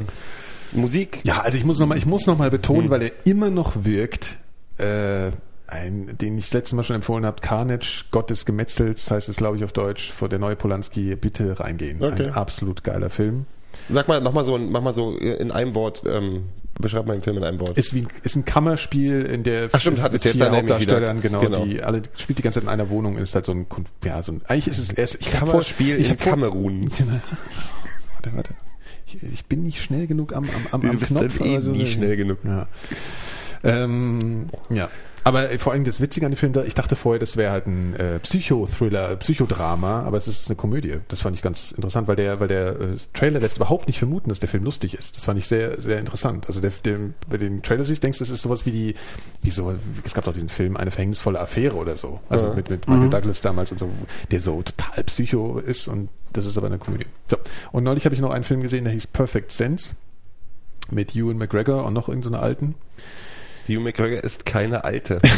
Musik. 0.74 1.20
Ja, 1.24 1.42
also 1.42 1.58
ich 1.58 1.66
muss 1.66 1.80
nochmal, 1.80 1.98
ich 1.98 2.06
muss 2.06 2.26
noch 2.28 2.38
mal 2.38 2.50
betonen, 2.50 2.84
Hm. 2.86 2.90
weil 2.92 3.02
er 3.04 3.12
immer 3.26 3.50
noch 3.50 3.84
wirkt, 3.86 4.38
äh, 4.78 5.32
ein, 5.68 6.18
den 6.18 6.38
ich 6.38 6.46
das 6.46 6.54
letzte 6.54 6.76
Mal 6.76 6.84
schon 6.84 6.96
empfohlen 6.96 7.26
habe, 7.26 7.42
Carnage, 7.42 8.06
Gott 8.12 8.30
des 8.30 8.46
Gemetzels, 8.46 9.12
heißt 9.12 9.30
es, 9.30 9.36
glaube 9.38 9.58
ich, 9.58 9.64
auf 9.64 9.72
Deutsch, 9.72 10.12
vor 10.12 10.28
der 10.30 10.40
neue 10.40 10.56
Polanski, 10.56 11.16
bitte 11.16 11.60
reingehen. 11.60 12.02
Okay. 12.04 12.28
Ein 12.28 12.34
absolut 12.34 12.84
geiler 12.84 13.10
Film. 13.10 13.46
Sag 13.88 14.08
mal, 14.08 14.20
mach 14.22 14.34
mal 14.34 14.46
so, 14.46 14.58
mach 14.58 14.82
mal 14.82 14.94
so 14.94 15.16
in 15.16 15.52
einem 15.52 15.76
Wort, 15.76 16.02
ähm, 16.08 16.46
beschreib 16.80 17.06
mal 17.06 17.14
den 17.14 17.22
Film 17.22 17.38
in 17.38 17.44
einem 17.44 17.60
Wort. 17.60 17.78
Ist 17.78 17.94
wie 17.94 18.00
ein, 18.02 18.08
ist 18.24 18.36
ein 18.36 18.46
Kammerspiel, 18.46 19.22
in 19.24 19.44
der 19.44 19.70
Ach 19.72 19.80
stimmt, 19.80 20.02
hat 20.02 20.14
es 20.16 20.24
jetzt. 20.24 20.42
Hauptdarstellern, 20.42 21.22
genau, 21.22 21.42
Genau. 21.42 21.66
die 21.66 21.84
alle 21.84 22.02
spielt 22.18 22.40
die 22.40 22.44
ganze 22.44 22.60
Zeit 22.60 22.64
in 22.64 22.70
einer 22.70 22.90
Wohnung, 22.90 23.18
ist 23.18 23.36
halt 23.36 23.46
so 23.46 23.52
ein, 23.52 23.68
ja, 24.04 24.24
so 24.24 24.32
ein, 24.32 24.42
eigentlich 24.48 24.68
ist 24.70 24.80
es, 24.80 24.92
erst, 24.92 25.16
ich 25.22 25.28
hab 25.34 25.42
vor- 25.42 25.50
Kammerspiel 25.50 26.00
ich 26.00 26.06
in 26.08 26.12
hab 26.14 26.22
vor- 26.22 26.32
Kamerun. 26.32 26.90
Warte, 28.16 28.36
warte. 28.36 28.54
Ich, 29.12 29.24
ich 29.24 29.46
bin 29.46 29.64
nicht 29.64 29.82
schnell 29.82 30.06
genug 30.08 30.34
am, 30.36 30.44
am, 30.44 30.50
am, 30.72 30.82
Du 30.82 30.90
am 30.90 30.98
bist 30.98 31.12
Knopf. 31.12 31.38
dann 31.40 31.48
eh 31.48 31.56
also, 31.56 31.72
nie 31.72 31.86
schnell 31.88 32.16
genug. 32.16 32.40
Ja. 32.46 32.68
Ähm, 33.64 34.48
ja. 34.70 34.90
Aber 35.30 35.48
vor 35.60 35.74
allem 35.74 35.84
das 35.84 36.02
Witzige 36.02 36.26
an 36.26 36.32
dem 36.32 36.38
Film, 36.40 36.54
da, 36.54 36.64
ich 36.64 36.74
dachte 36.74 36.96
vorher, 36.96 37.20
das 37.20 37.38
wäre 37.38 37.52
halt 37.52 37.68
ein 37.68 37.96
äh, 37.98 38.18
Psychothriller, 38.18 39.16
Psychodrama, 39.18 40.02
aber 40.02 40.18
es 40.18 40.28
ist 40.28 40.50
eine 40.50 40.56
Komödie. 40.56 40.98
Das 41.08 41.22
fand 41.22 41.36
ich 41.36 41.44
ganz 41.44 41.72
interessant, 41.72 42.08
weil 42.08 42.16
der, 42.16 42.40
weil 42.40 42.48
der 42.48 42.70
äh, 42.80 42.98
Trailer 43.14 43.40
lässt 43.40 43.58
überhaupt 43.58 43.86
nicht 43.86 44.00
vermuten, 44.00 44.30
dass 44.30 44.40
der 44.40 44.50
Film 44.50 44.64
lustig 44.64 44.96
ist. 44.96 45.18
Das 45.18 45.26
fand 45.26 45.38
ich 45.38 45.46
sehr, 45.46 45.80
sehr 45.80 46.00
interessant. 46.00 46.48
Also 46.48 46.62
der, 46.62 46.72
der, 46.84 46.98
wenn 46.98 47.14
du 47.30 47.38
den 47.38 47.62
Trailer 47.62 47.84
siehst, 47.84 48.02
denkst 48.02 48.18
du, 48.18 48.24
das 48.24 48.32
ist 48.32 48.42
sowas 48.42 48.66
wie 48.66 48.72
die, 48.72 48.96
wie 49.44 49.52
so, 49.52 49.72
es 50.04 50.16
gab 50.16 50.26
doch 50.26 50.34
diesen 50.34 50.50
Film, 50.50 50.76
eine 50.78 50.90
verhängnisvolle 50.90 51.40
Affäre 51.40 51.76
oder 51.76 51.96
so. 51.96 52.20
Also 52.28 52.48
Ja. 52.48 52.54
mit, 52.56 52.72
mit 52.72 52.88
Michael 52.88 53.12
Douglas 53.12 53.42
damals 53.42 53.72
und 53.72 53.78
so, 53.78 53.88
der 54.32 54.42
so 54.42 54.64
total 54.64 55.04
Psycho 55.04 55.60
ist 55.60 55.88
und 55.88 56.10
das 56.34 56.48
ist 56.48 56.58
aber 56.58 56.66
eine 56.66 56.80
Komödie. 56.80 57.06
So. 57.28 57.38
Und 57.72 57.84
neulich 57.84 58.06
habe 58.06 58.16
ich 58.16 58.22
noch 58.22 58.32
einen 58.32 58.46
Film 58.46 58.64
gesehen, 58.64 58.84
der 58.84 58.94
hieß 58.94 59.06
Perfect 59.06 59.52
Sense 59.52 59.94
mit 60.90 61.16
Ewan 61.16 61.38
McGregor 61.38 61.86
und 61.86 61.94
noch 61.94 62.08
irgendeine 62.10 62.38
so 62.38 62.42
alten. 62.42 62.74
Die 63.70 63.78
Hugh 63.78 63.84
McGregor 63.84 64.24
ist 64.24 64.46
keine 64.48 64.84
alte. 64.84 65.18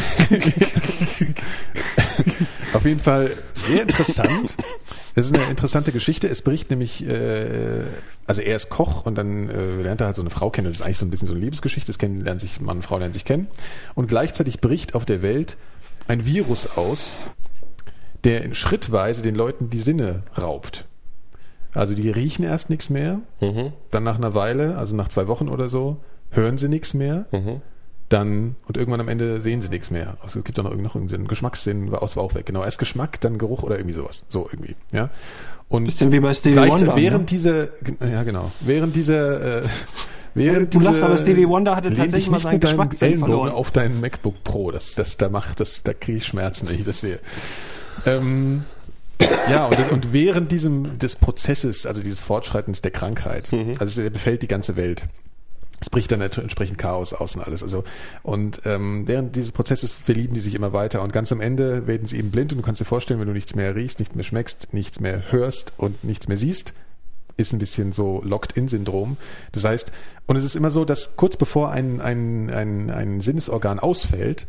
Auf 2.72 2.84
jeden 2.84 3.00
Fall 3.00 3.30
sehr 3.54 3.82
interessant. 3.82 4.56
Es 5.14 5.26
ist 5.26 5.38
eine 5.38 5.50
interessante 5.50 5.92
Geschichte. 5.92 6.26
Es 6.28 6.40
bricht 6.40 6.70
nämlich, 6.70 7.06
äh, 7.06 7.82
also 8.26 8.40
er 8.40 8.56
ist 8.56 8.70
Koch 8.70 9.04
und 9.04 9.14
dann 9.16 9.50
äh, 9.50 9.82
lernt 9.82 10.00
er 10.00 10.06
halt 10.06 10.16
so 10.16 10.22
eine 10.22 10.30
Frau 10.30 10.48
kennen. 10.50 10.66
Das 10.66 10.76
ist 10.76 10.82
eigentlich 10.82 10.96
so 10.98 11.04
ein 11.04 11.10
bisschen 11.10 11.28
so 11.28 11.34
eine 11.34 11.42
Liebesgeschichte. 11.44 11.90
Es 11.90 11.98
kennen, 11.98 12.24
lernen 12.24 12.40
sich 12.40 12.60
Mann 12.60 12.78
und 12.78 12.82
Frau 12.82 12.96
lernen 12.96 13.12
sich 13.12 13.26
kennen. 13.26 13.48
Und 13.94 14.08
gleichzeitig 14.08 14.60
bricht 14.62 14.94
auf 14.94 15.04
der 15.04 15.20
Welt 15.20 15.58
ein 16.08 16.24
Virus 16.24 16.66
aus, 16.66 17.12
der 18.24 18.42
in 18.44 18.54
schrittweise 18.54 19.20
den 19.22 19.34
Leuten 19.34 19.68
die 19.68 19.80
Sinne 19.80 20.22
raubt. 20.38 20.86
Also 21.74 21.94
die 21.94 22.10
riechen 22.10 22.44
erst 22.44 22.70
nichts 22.70 22.88
mehr, 22.90 23.20
Mhm. 23.40 23.72
dann 23.90 24.02
nach 24.02 24.16
einer 24.16 24.34
Weile, 24.34 24.76
also 24.78 24.96
nach 24.96 25.08
zwei 25.08 25.26
Wochen 25.28 25.48
oder 25.48 25.68
so, 25.68 25.98
hören 26.30 26.56
sie 26.58 26.68
nichts 26.68 26.94
mehr, 26.94 27.26
Mhm. 27.32 27.60
Dann 28.12 28.56
und 28.66 28.76
irgendwann 28.76 29.00
am 29.00 29.08
Ende 29.08 29.40
sehen 29.40 29.62
sie 29.62 29.68
nichts 29.68 29.90
mehr. 29.90 30.16
Also 30.22 30.38
es 30.38 30.44
gibt 30.44 30.58
doch 30.58 30.64
noch 30.64 30.70
irgendeinen 30.70 30.84
noch 30.88 30.94
irgendeinen 30.96 31.20
Sinn. 31.22 31.28
Geschmackssinn 31.28 31.90
war 31.92 32.02
aus 32.02 32.16
war 32.16 32.24
auch 32.24 32.34
weg. 32.34 32.46
Genau, 32.46 32.62
erst 32.64 32.78
Geschmack, 32.78 33.20
dann 33.20 33.38
Geruch 33.38 33.62
oder 33.62 33.76
irgendwie 33.78 33.94
sowas. 33.96 34.24
So 34.28 34.48
irgendwie, 34.52 34.74
ja. 34.92 35.10
Und 35.68 35.84
Bisschen 35.84 36.12
wie 36.12 36.20
bei 36.20 36.34
Stevie 36.34 36.56
Wonder, 36.68 36.96
während 36.96 37.20
ne? 37.22 37.26
diese 37.26 37.72
ja 38.00 38.22
genau, 38.24 38.52
während 38.60 38.94
diese 38.94 39.62
äh, 39.64 39.68
während 40.34 40.74
Du 40.74 40.80
lachst, 40.80 40.96
diese- 40.98 41.06
aber 41.06 41.16
Stevie 41.16 41.48
Wonder 41.48 41.74
hatte 41.76 41.88
tatsächlich 41.94 42.30
mal 42.30 42.40
seinen 42.40 42.60
Geschmackssinn 42.60 43.18
verloren. 43.20 43.50
auf 43.50 43.70
dein 43.70 44.00
MacBook 44.00 44.44
Pro. 44.44 44.70
Das 44.70 44.94
das 44.94 45.16
da 45.16 45.28
macht 45.30 45.60
das 45.60 45.82
da 45.82 45.94
kriege 45.94 46.18
ich 46.18 46.26
Schmerzen, 46.26 46.68
wenn 46.68 46.76
ich 46.76 46.84
das 46.84 47.00
sehe. 47.00 47.18
Ähm, 48.04 48.64
ja, 49.50 49.66
und, 49.66 49.78
das, 49.78 49.90
und 49.90 50.12
während 50.12 50.50
diesem 50.52 50.98
des 50.98 51.16
Prozesses, 51.16 51.86
also 51.86 52.02
dieses 52.02 52.20
Fortschreitens 52.20 52.82
der 52.82 52.90
Krankheit, 52.90 53.48
also 53.78 54.02
er 54.02 54.10
befällt 54.10 54.42
die 54.42 54.48
ganze 54.48 54.76
Welt. 54.76 55.04
Es 55.82 55.90
bricht 55.90 56.12
dann 56.12 56.20
entsprechend 56.20 56.78
Chaos 56.78 57.12
aus 57.12 57.34
und 57.34 57.42
alles. 57.42 57.64
Also 57.64 57.82
und 58.22 58.62
ähm, 58.66 59.08
während 59.08 59.34
dieses 59.34 59.50
Prozesses 59.50 59.92
verlieben 59.92 60.34
die 60.34 60.40
sich 60.40 60.54
immer 60.54 60.72
weiter 60.72 61.02
und 61.02 61.12
ganz 61.12 61.32
am 61.32 61.40
Ende 61.40 61.88
werden 61.88 62.06
sie 62.06 62.18
eben 62.18 62.30
blind 62.30 62.52
und 62.52 62.58
du 62.58 62.62
kannst 62.62 62.80
dir 62.80 62.84
vorstellen, 62.84 63.18
wenn 63.18 63.26
du 63.26 63.32
nichts 63.32 63.56
mehr 63.56 63.74
riechst, 63.74 63.98
nichts 63.98 64.14
mehr 64.14 64.24
schmeckst, 64.24 64.72
nichts 64.72 65.00
mehr 65.00 65.32
hörst 65.32 65.72
und 65.78 66.04
nichts 66.04 66.28
mehr 66.28 66.38
siehst, 66.38 66.72
ist 67.36 67.52
ein 67.52 67.58
bisschen 67.58 67.90
so 67.90 68.22
Locked-in-Syndrom. 68.24 69.16
Das 69.50 69.64
heißt, 69.64 69.90
und 70.26 70.36
es 70.36 70.44
ist 70.44 70.54
immer 70.54 70.70
so, 70.70 70.84
dass 70.84 71.16
kurz 71.16 71.36
bevor 71.36 71.72
ein, 71.72 72.00
ein, 72.00 72.48
ein, 72.50 72.90
ein 72.90 73.20
Sinnesorgan 73.20 73.80
ausfällt, 73.80 74.46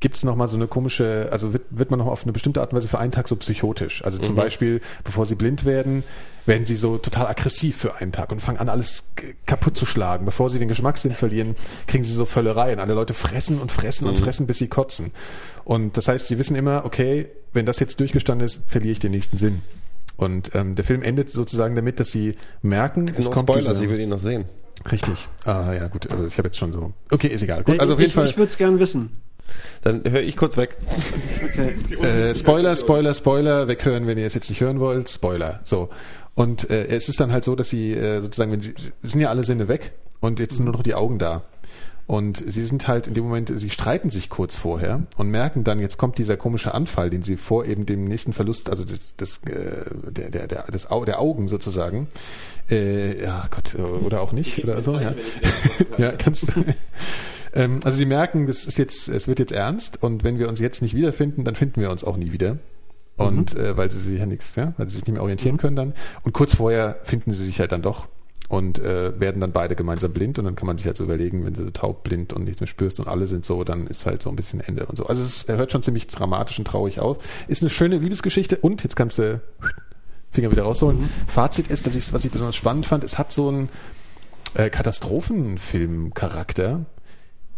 gibt 0.00 0.16
es 0.16 0.24
nochmal 0.24 0.48
so 0.48 0.56
eine 0.56 0.66
komische, 0.66 1.28
also 1.32 1.52
wird, 1.52 1.62
wird 1.70 1.90
man 1.90 1.98
noch 1.98 2.06
auf 2.06 2.24
eine 2.24 2.32
bestimmte 2.32 2.60
Art 2.60 2.72
und 2.72 2.76
Weise 2.76 2.88
für 2.88 2.98
einen 2.98 3.12
Tag 3.12 3.26
so 3.28 3.36
psychotisch. 3.36 4.04
Also 4.04 4.18
zum 4.18 4.34
Beispiel, 4.34 4.80
bevor 5.02 5.24
sie 5.24 5.34
blind 5.34 5.64
werden, 5.64 6.04
werden 6.46 6.66
sie 6.66 6.76
so 6.76 6.98
total 6.98 7.26
aggressiv 7.26 7.76
für 7.76 7.96
einen 7.96 8.12
Tag 8.12 8.30
und 8.30 8.40
fangen 8.40 8.58
an, 8.58 8.68
alles 8.68 9.04
kaputt 9.46 9.76
zu 9.76 9.86
schlagen. 9.86 10.26
Bevor 10.26 10.50
sie 10.50 10.58
den 10.58 10.68
Geschmackssinn 10.68 11.14
verlieren, 11.14 11.54
kriegen 11.86 12.04
sie 12.04 12.12
so 12.12 12.26
Völlereien. 12.26 12.80
Alle 12.80 12.94
Leute 12.94 13.14
fressen 13.14 13.58
und 13.60 13.72
fressen 13.72 14.06
und 14.06 14.18
fressen, 14.18 14.46
bis 14.46 14.58
sie 14.58 14.68
kotzen. 14.68 15.12
Und 15.64 15.96
das 15.96 16.08
heißt, 16.08 16.28
sie 16.28 16.38
wissen 16.38 16.56
immer, 16.56 16.84
okay, 16.84 17.30
wenn 17.54 17.64
das 17.64 17.78
jetzt 17.78 17.98
durchgestanden 18.00 18.44
ist, 18.44 18.60
verliere 18.66 18.92
ich 18.92 18.98
den 18.98 19.12
nächsten 19.12 19.38
Sinn. 19.38 19.62
Und 20.16 20.54
ähm, 20.54 20.74
der 20.74 20.84
Film 20.84 21.02
endet 21.02 21.30
sozusagen 21.30 21.74
damit, 21.74 21.98
dass 21.98 22.10
sie 22.10 22.34
merken, 22.62 23.10
es 23.16 23.30
kommt 23.30 23.48
Spoilers, 23.48 23.78
diese, 23.78 23.84
ich 23.84 23.90
will 23.90 24.00
ihn 24.00 24.10
noch 24.10 24.18
sehen. 24.18 24.44
richtig. 24.90 25.28
Ah 25.44 25.72
ja, 25.72 25.88
gut, 25.88 26.10
aber 26.10 26.26
ich 26.26 26.36
habe 26.38 26.48
jetzt 26.48 26.58
schon 26.58 26.72
so. 26.72 26.92
Okay, 27.10 27.28
ist 27.28 27.42
egal. 27.42 27.64
Gut, 27.64 27.80
also 27.80 27.94
auf 27.94 27.98
jeden 27.98 28.10
ich, 28.10 28.14
Fall. 28.14 28.28
Ich 28.28 28.36
würde 28.36 28.52
es 28.52 28.58
gern 28.58 28.78
wissen. 28.78 29.23
Dann 29.82 30.02
höre 30.04 30.22
ich 30.22 30.36
kurz 30.36 30.56
weg. 30.56 30.76
Okay. 31.44 31.74
Äh, 32.06 32.34
Spoiler, 32.34 32.74
Spoiler, 32.76 33.14
Spoiler, 33.14 33.68
weghören, 33.68 34.06
wenn 34.06 34.18
ihr 34.18 34.26
es 34.26 34.34
jetzt 34.34 34.48
nicht 34.48 34.60
hören 34.60 34.80
wollt, 34.80 35.08
Spoiler. 35.08 35.60
So. 35.64 35.90
Und 36.34 36.70
äh, 36.70 36.86
es 36.86 37.08
ist 37.08 37.20
dann 37.20 37.32
halt 37.32 37.44
so, 37.44 37.54
dass 37.54 37.68
sie 37.68 37.92
äh, 37.92 38.20
sozusagen, 38.20 38.50
wenn 38.52 38.60
sie 38.60 38.74
sind 39.02 39.20
ja 39.20 39.28
alle 39.28 39.44
Sinne 39.44 39.68
weg 39.68 39.92
und 40.20 40.40
jetzt 40.40 40.56
sind 40.56 40.64
nur 40.64 40.74
noch 40.74 40.82
die 40.82 40.94
Augen 40.94 41.18
da. 41.18 41.42
Und 42.06 42.36
sie 42.36 42.62
sind 42.62 42.86
halt 42.86 43.06
in 43.06 43.14
dem 43.14 43.24
Moment, 43.24 43.50
sie 43.54 43.70
streiten 43.70 44.10
sich 44.10 44.28
kurz 44.28 44.56
vorher 44.56 45.02
und 45.16 45.30
merken 45.30 45.64
dann, 45.64 45.80
jetzt 45.80 45.96
kommt 45.96 46.18
dieser 46.18 46.36
komische 46.36 46.74
Anfall, 46.74 47.08
den 47.08 47.22
sie 47.22 47.38
vor 47.38 47.64
eben 47.64 47.86
dem 47.86 48.04
nächsten 48.04 48.34
Verlust, 48.34 48.68
also 48.68 48.84
des, 48.84 49.16
des, 49.16 49.40
äh, 49.46 49.86
der, 50.10 50.30
der, 50.30 50.46
der, 50.46 50.62
des 50.64 50.90
Au 50.90 51.06
der 51.06 51.18
Augen 51.20 51.48
sozusagen, 51.48 52.08
äh, 52.70 53.22
ja 53.22 53.46
Gott, 53.50 53.74
oder 53.76 54.20
auch 54.20 54.32
nicht, 54.32 54.62
oder 54.62 54.82
so, 54.82 55.00
ja. 55.00 55.14
ja, 55.98 56.12
kannst 56.12 56.48
du. 56.48 56.64
Ähm, 57.54 57.80
also 57.84 57.96
sie 57.96 58.06
merken, 58.06 58.46
das 58.46 58.66
ist 58.66 58.76
jetzt, 58.76 59.08
es 59.08 59.26
wird 59.26 59.38
jetzt 59.38 59.52
ernst 59.52 60.02
und 60.02 60.24
wenn 60.24 60.38
wir 60.38 60.48
uns 60.48 60.60
jetzt 60.60 60.82
nicht 60.82 60.94
wiederfinden, 60.94 61.44
dann 61.44 61.54
finden 61.54 61.80
wir 61.80 61.90
uns 61.90 62.04
auch 62.04 62.18
nie 62.18 62.32
wieder. 62.32 62.58
Und 63.16 63.54
äh, 63.56 63.76
weil 63.76 63.90
sie 63.90 64.00
sich 64.00 64.18
ja 64.18 64.26
nichts, 64.26 64.56
ja, 64.56 64.74
weil 64.76 64.88
sie 64.88 64.96
sich 64.96 65.06
nicht 65.06 65.14
mehr 65.14 65.22
orientieren 65.22 65.56
können 65.56 65.76
dann. 65.76 65.94
Und 66.22 66.32
kurz 66.32 66.56
vorher 66.56 66.98
finden 67.04 67.32
sie 67.32 67.46
sich 67.46 67.60
halt 67.60 67.70
dann 67.70 67.80
doch 67.80 68.08
und 68.48 68.78
äh, 68.78 69.18
werden 69.18 69.40
dann 69.40 69.50
beide 69.52 69.74
gemeinsam 69.74 70.12
blind 70.12 70.38
und 70.38 70.44
dann 70.44 70.54
kann 70.54 70.66
man 70.66 70.76
sich 70.76 70.86
halt 70.86 70.96
so 70.96 71.04
überlegen, 71.04 71.44
wenn 71.44 71.54
du 71.54 71.72
taub, 71.72 72.04
blind 72.04 72.32
und 72.32 72.44
nichts 72.44 72.60
mehr 72.60 72.68
spürst 72.68 73.00
und 73.00 73.08
alle 73.08 73.26
sind 73.26 73.44
so, 73.44 73.64
dann 73.64 73.86
ist 73.86 74.06
halt 74.06 74.22
so 74.22 74.30
ein 74.30 74.36
bisschen 74.36 74.60
Ende 74.60 74.86
und 74.86 74.96
so. 74.96 75.06
Also 75.06 75.22
es 75.22 75.48
hört 75.48 75.72
schon 75.72 75.82
ziemlich 75.82 76.06
dramatisch 76.06 76.58
und 76.58 76.66
traurig 76.66 77.00
auf. 77.00 77.18
Ist 77.48 77.62
eine 77.62 77.70
schöne 77.70 77.98
Liebesgeschichte 77.98 78.58
und 78.58 78.82
jetzt 78.82 78.96
kannst 78.96 79.18
du 79.18 79.40
Finger 80.30 80.50
wieder 80.50 80.64
rausholen. 80.64 81.08
Fazit 81.26 81.68
ist, 81.68 81.86
dass 81.86 81.94
ich, 81.94 82.12
was 82.12 82.24
ich 82.24 82.32
besonders 82.32 82.56
spannend 82.56 82.86
fand, 82.86 83.04
es 83.04 83.18
hat 83.18 83.32
so 83.32 83.48
einen 83.48 83.68
äh, 84.54 84.68
Katastrophenfilm-Charakter. 84.68 86.84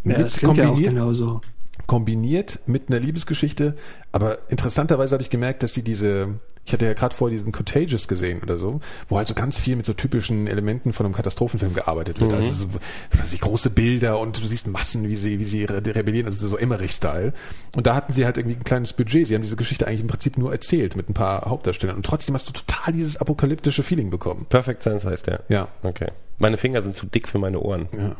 Ja, 0.05 0.13
mit 0.19 0.21
das 0.21 0.37
klingt 0.37 0.59
ja 0.59 0.65
auch 0.65 0.69
kombiniert, 0.69 0.93
genauso. 0.93 1.41
Kombiniert 1.87 2.59
mit 2.67 2.89
einer 2.89 3.01
Liebesgeschichte. 3.01 3.77
Aber 4.13 4.39
interessanterweise 4.49 5.13
habe 5.13 5.23
ich 5.23 5.31
gemerkt, 5.31 5.63
dass 5.63 5.75
sie 5.75 5.83
diese, 5.83 6.41
ich 6.65 6.73
hatte 6.73 6.85
ja 6.87 6.95
gerade 6.95 7.15
vorher 7.15 7.37
diesen 7.37 7.53
Contagious 7.53 8.09
gesehen 8.09 8.43
oder 8.43 8.59
so, 8.59 8.81
wo 9.09 9.19
halt 9.19 9.29
so 9.29 9.35
ganz 9.35 9.59
viel 9.59 9.77
mit 9.77 9.87
so 9.87 9.93
typischen 9.93 10.47
Elementen 10.47 10.93
von 10.93 11.07
einem 11.07 11.15
Katastrophenfilm 11.15 11.75
gearbeitet 11.75 12.21
wird. 12.21 12.33
Also 12.33 12.53
so, 12.53 12.67
was 13.13 13.21
weiß 13.21 13.33
ich, 13.35 13.41
große 13.41 13.71
Bilder 13.71 14.19
und 14.19 14.43
du 14.43 14.47
siehst 14.47 14.67
Massen, 14.67 15.09
wie 15.09 15.17
sie, 15.17 15.39
wie 15.39 15.45
sie 15.45 15.65
re- 15.65 15.83
rebellieren, 15.85 16.27
also 16.27 16.49
so 16.49 16.57
Emmerich-Style. 16.57 17.33
Und 17.77 17.87
da 17.87 17.95
hatten 17.95 18.13
sie 18.13 18.25
halt 18.25 18.37
irgendwie 18.39 18.57
ein 18.57 18.65
kleines 18.65 18.93
Budget. 18.95 19.27
Sie 19.27 19.35
haben 19.35 19.43
diese 19.43 19.57
Geschichte 19.57 19.87
eigentlich 19.87 20.01
im 20.01 20.09
Prinzip 20.09 20.39
nur 20.39 20.51
erzählt 20.53 20.97
mit 20.97 21.09
ein 21.09 21.15
paar 21.15 21.43
Hauptdarstellern. 21.45 21.97
Und 21.97 22.07
trotzdem 22.07 22.35
hast 22.35 22.49
du 22.49 22.53
total 22.53 22.95
dieses 22.95 23.19
apokalyptische 23.19 23.83
Feeling 23.83 24.11
bekommen. 24.11 24.47
Perfect 24.49 24.83
Sense 24.83 25.09
heißt 25.09 25.27
der. 25.27 25.45
Ja. 25.49 25.69
Okay. 25.83 26.09
Meine 26.39 26.57
Finger 26.57 26.83
sind 26.83 26.97
zu 26.97 27.07
dick 27.07 27.29
für 27.29 27.39
meine 27.39 27.61
Ohren. 27.61 27.89
Ja. 27.97 28.17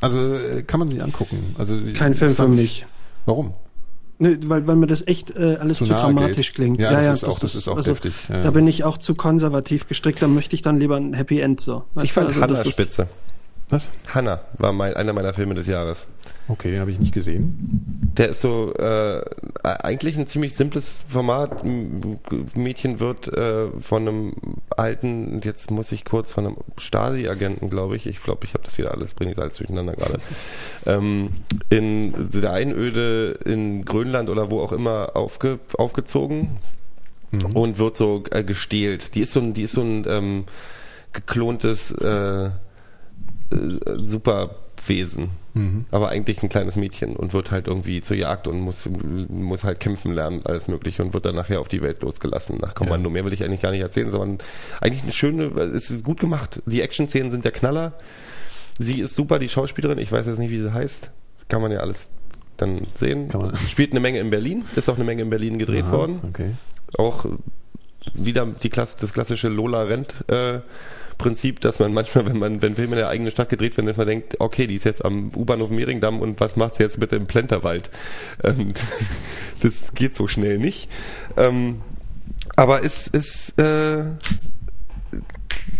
Also 0.00 0.34
äh, 0.34 0.62
kann 0.62 0.80
man 0.80 0.90
sich 0.90 1.02
angucken. 1.02 1.54
Also 1.56 1.78
Kein 1.94 2.14
Film 2.14 2.34
für 2.34 2.48
mich. 2.48 2.86
Warum? 3.26 3.54
Ne, 4.18 4.38
weil, 4.46 4.66
weil 4.68 4.76
mir 4.76 4.86
das 4.86 5.04
echt 5.06 5.30
äh, 5.36 5.56
alles 5.56 5.78
Zu 5.78 5.84
zu, 5.86 5.92
dramatisch 5.92 6.48
geht. 6.48 6.54
klingt. 6.54 6.78
Ja, 6.80 6.92
das 6.92 7.08
ist 7.08 7.24
auch- 7.24 7.38
das 7.40 7.54
ist 7.56 7.66
auch 7.66 7.82
deftig, 7.82 8.14
ja. 8.28 8.42
Da 8.42 8.50
bin 8.52 8.68
ich 8.68 8.84
auch 8.84 8.96
zu 8.96 9.14
konservativ 9.16 9.88
gestrickt, 9.88 10.22
da 10.22 10.28
möchte 10.28 10.54
ich 10.54 10.62
dann 10.62 10.78
lieber 10.78 10.96
ein 10.96 11.14
Happy 11.14 11.40
End 11.40 11.60
so. 11.60 11.82
Ich 12.02 12.12
fand 12.12 12.28
also 12.28 12.40
das 12.46 12.64
ist- 12.64 12.72
spitze. 12.72 13.08
Was? 13.74 13.88
Hannah 14.06 14.38
war 14.56 14.72
mein, 14.72 14.94
einer 14.94 15.12
meiner 15.12 15.34
Filme 15.34 15.54
des 15.54 15.66
Jahres. 15.66 16.06
Okay, 16.46 16.70
den 16.70 16.78
habe 16.78 16.92
ich 16.92 17.00
nicht 17.00 17.12
gesehen. 17.12 18.12
Der 18.16 18.28
ist 18.28 18.40
so 18.40 18.72
äh, 18.74 19.20
eigentlich 19.64 20.16
ein 20.16 20.28
ziemlich 20.28 20.54
simples 20.54 21.00
Format. 21.08 21.64
Ein 21.64 22.20
Mädchen 22.54 23.00
wird 23.00 23.26
äh, 23.26 23.66
von 23.80 24.06
einem 24.06 24.32
alten, 24.70 25.40
jetzt 25.42 25.72
muss 25.72 25.90
ich 25.90 26.04
kurz 26.04 26.30
von 26.30 26.46
einem 26.46 26.56
Stasi-Agenten, 26.78 27.68
glaube 27.68 27.96
ich, 27.96 28.06
ich 28.06 28.22
glaube, 28.22 28.46
ich 28.46 28.54
habe 28.54 28.62
das 28.62 28.78
wieder 28.78 28.92
alles, 28.92 29.14
bringe 29.14 29.32
ich 29.32 29.38
alles 29.38 29.56
durcheinander 29.56 29.94
gerade, 29.94 30.20
ähm, 30.86 31.30
in 31.68 32.30
der 32.30 32.52
Einöde 32.52 33.40
in 33.44 33.84
Grönland 33.84 34.30
oder 34.30 34.52
wo 34.52 34.60
auch 34.60 34.72
immer 34.72 35.16
aufge, 35.16 35.58
aufgezogen 35.76 36.58
und 37.54 37.78
wird 37.78 37.96
so 37.96 38.22
äh, 38.30 38.44
gestählt. 38.44 39.16
Die 39.16 39.22
ist 39.22 39.32
so 39.32 39.40
ein, 39.40 39.52
die 39.52 39.62
ist 39.62 39.72
so 39.72 39.82
ein 39.82 40.04
ähm, 40.06 40.44
geklontes 41.12 41.90
äh, 41.90 42.50
äh, 43.52 43.98
Superwesen, 44.02 45.30
aber 45.92 46.08
eigentlich 46.08 46.42
ein 46.42 46.48
kleines 46.48 46.74
Mädchen 46.74 47.14
und 47.14 47.32
wird 47.32 47.50
halt 47.50 47.68
irgendwie 47.68 48.00
zur 48.02 48.16
Jagd 48.16 48.48
und 48.48 48.58
muss, 48.60 48.88
muss 49.28 49.62
halt 49.62 49.78
kämpfen 49.78 50.12
lernen, 50.12 50.42
alles 50.44 50.66
Mögliche 50.66 51.02
und 51.02 51.14
wird 51.14 51.24
dann 51.26 51.36
nachher 51.36 51.60
auf 51.60 51.68
die 51.68 51.80
Welt 51.80 52.02
losgelassen 52.02 52.58
nach 52.60 52.74
Kommando. 52.74 53.08
Mehr 53.08 53.24
will 53.24 53.32
ich 53.32 53.44
eigentlich 53.44 53.60
gar 53.60 53.70
nicht 53.70 53.80
erzählen, 53.80 54.10
sondern 54.10 54.38
eigentlich 54.80 55.04
eine 55.04 55.12
schöne, 55.12 55.44
es 55.44 55.90
ist 55.90 56.04
gut 56.04 56.18
gemacht. 56.18 56.60
Die 56.66 56.82
Action-Szenen 56.82 57.30
sind 57.30 57.44
der 57.44 57.52
Knaller. 57.52 57.92
Sie 58.78 59.00
ist 59.00 59.14
super, 59.14 59.38
die 59.38 59.48
Schauspielerin. 59.48 59.98
Ich 59.98 60.10
weiß 60.10 60.26
jetzt 60.26 60.38
nicht, 60.38 60.50
wie 60.50 60.58
sie 60.58 60.72
heißt. 60.72 61.10
Kann 61.48 61.62
man 61.62 61.70
ja 61.70 61.78
alles 61.78 62.10
dann 62.56 62.86
sehen. 62.94 63.28
Spielt 63.68 63.92
eine 63.92 64.00
Menge 64.00 64.18
in 64.18 64.30
Berlin. 64.30 64.64
Ist 64.74 64.88
auch 64.88 64.96
eine 64.96 65.04
Menge 65.04 65.22
in 65.22 65.30
Berlin 65.30 65.58
gedreht 65.58 65.84
Aha, 65.84 65.92
worden. 65.92 66.20
Okay. 66.28 66.50
Auch 66.98 67.26
wieder 68.12 68.46
die 68.46 68.70
Klasse, 68.70 68.96
das 69.00 69.12
klassische 69.12 69.48
Lola 69.48 69.82
Rent 69.82 70.14
äh, 70.28 70.60
Prinzip, 71.18 71.60
dass 71.60 71.78
man 71.78 71.92
manchmal, 71.92 72.26
wenn 72.26 72.38
man, 72.38 72.62
wenn 72.62 72.74
Filme 72.74 72.92
in 72.92 72.98
der 72.98 73.08
eigenen 73.08 73.30
Stadt 73.32 73.48
gedreht 73.48 73.76
werden, 73.76 73.86
dass 73.86 73.96
man 73.96 74.06
denkt, 74.06 74.40
okay, 74.40 74.66
die 74.66 74.74
ist 74.76 74.84
jetzt 74.84 75.04
am 75.04 75.30
U-Bahnhof 75.36 75.70
Mehringdamm 75.70 76.20
und 76.20 76.40
was 76.40 76.56
macht 76.56 76.74
sie 76.74 76.82
jetzt 76.82 76.98
mit 76.98 77.12
dem 77.12 77.26
Plenterwald? 77.26 77.90
Ähm, 78.42 78.72
das 79.60 79.92
geht 79.94 80.14
so 80.14 80.28
schnell 80.28 80.58
nicht. 80.58 80.88
Ähm, 81.36 81.80
aber 82.56 82.84
es 82.84 83.06
ist, 83.08 83.58
äh, 83.60 84.04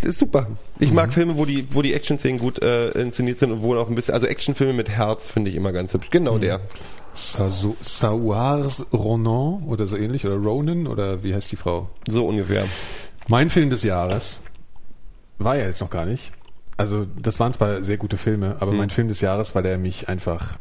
ist 0.02 0.18
super. 0.18 0.46
Ich 0.78 0.92
mag 0.92 1.12
Filme, 1.12 1.36
wo 1.36 1.44
die, 1.44 1.66
wo 1.74 1.82
die 1.82 1.94
Action-Szenen 1.94 2.38
gut 2.38 2.62
äh, 2.62 2.90
inszeniert 2.90 3.38
sind 3.38 3.52
und 3.52 3.62
wo 3.62 3.74
auch 3.76 3.88
ein 3.88 3.94
bisschen, 3.94 4.14
also 4.14 4.26
Actionfilme 4.26 4.72
mit 4.72 4.88
Herz 4.90 5.28
finde 5.30 5.50
ich 5.50 5.56
immer 5.56 5.72
ganz 5.72 5.92
hübsch. 5.94 6.10
Genau 6.10 6.38
der. 6.38 6.60
Sazo- 7.14 7.76
Sawars 7.80 8.86
Ronan 8.92 9.62
oder 9.68 9.86
so 9.86 9.96
ähnlich 9.96 10.26
oder 10.26 10.36
Ronan 10.36 10.86
oder 10.86 11.22
wie 11.22 11.34
heißt 11.34 11.50
die 11.52 11.56
Frau? 11.56 11.88
So 12.08 12.26
ungefähr. 12.26 12.64
Mein 13.28 13.50
Film 13.50 13.70
des 13.70 13.82
Jahres 13.84 14.40
war 15.38 15.56
ja 15.56 15.66
jetzt 15.66 15.80
noch 15.80 15.90
gar 15.90 16.06
nicht. 16.06 16.32
Also 16.76 17.06
das 17.20 17.38
waren 17.38 17.52
zwar 17.52 17.82
sehr 17.84 17.96
gute 17.98 18.16
Filme, 18.16 18.56
aber 18.60 18.72
mein 18.72 18.90
Film 18.90 19.08
des 19.08 19.20
Jahres, 19.20 19.54
weil 19.54 19.64
er 19.66 19.78
mich 19.78 20.08
einfach 20.08 20.58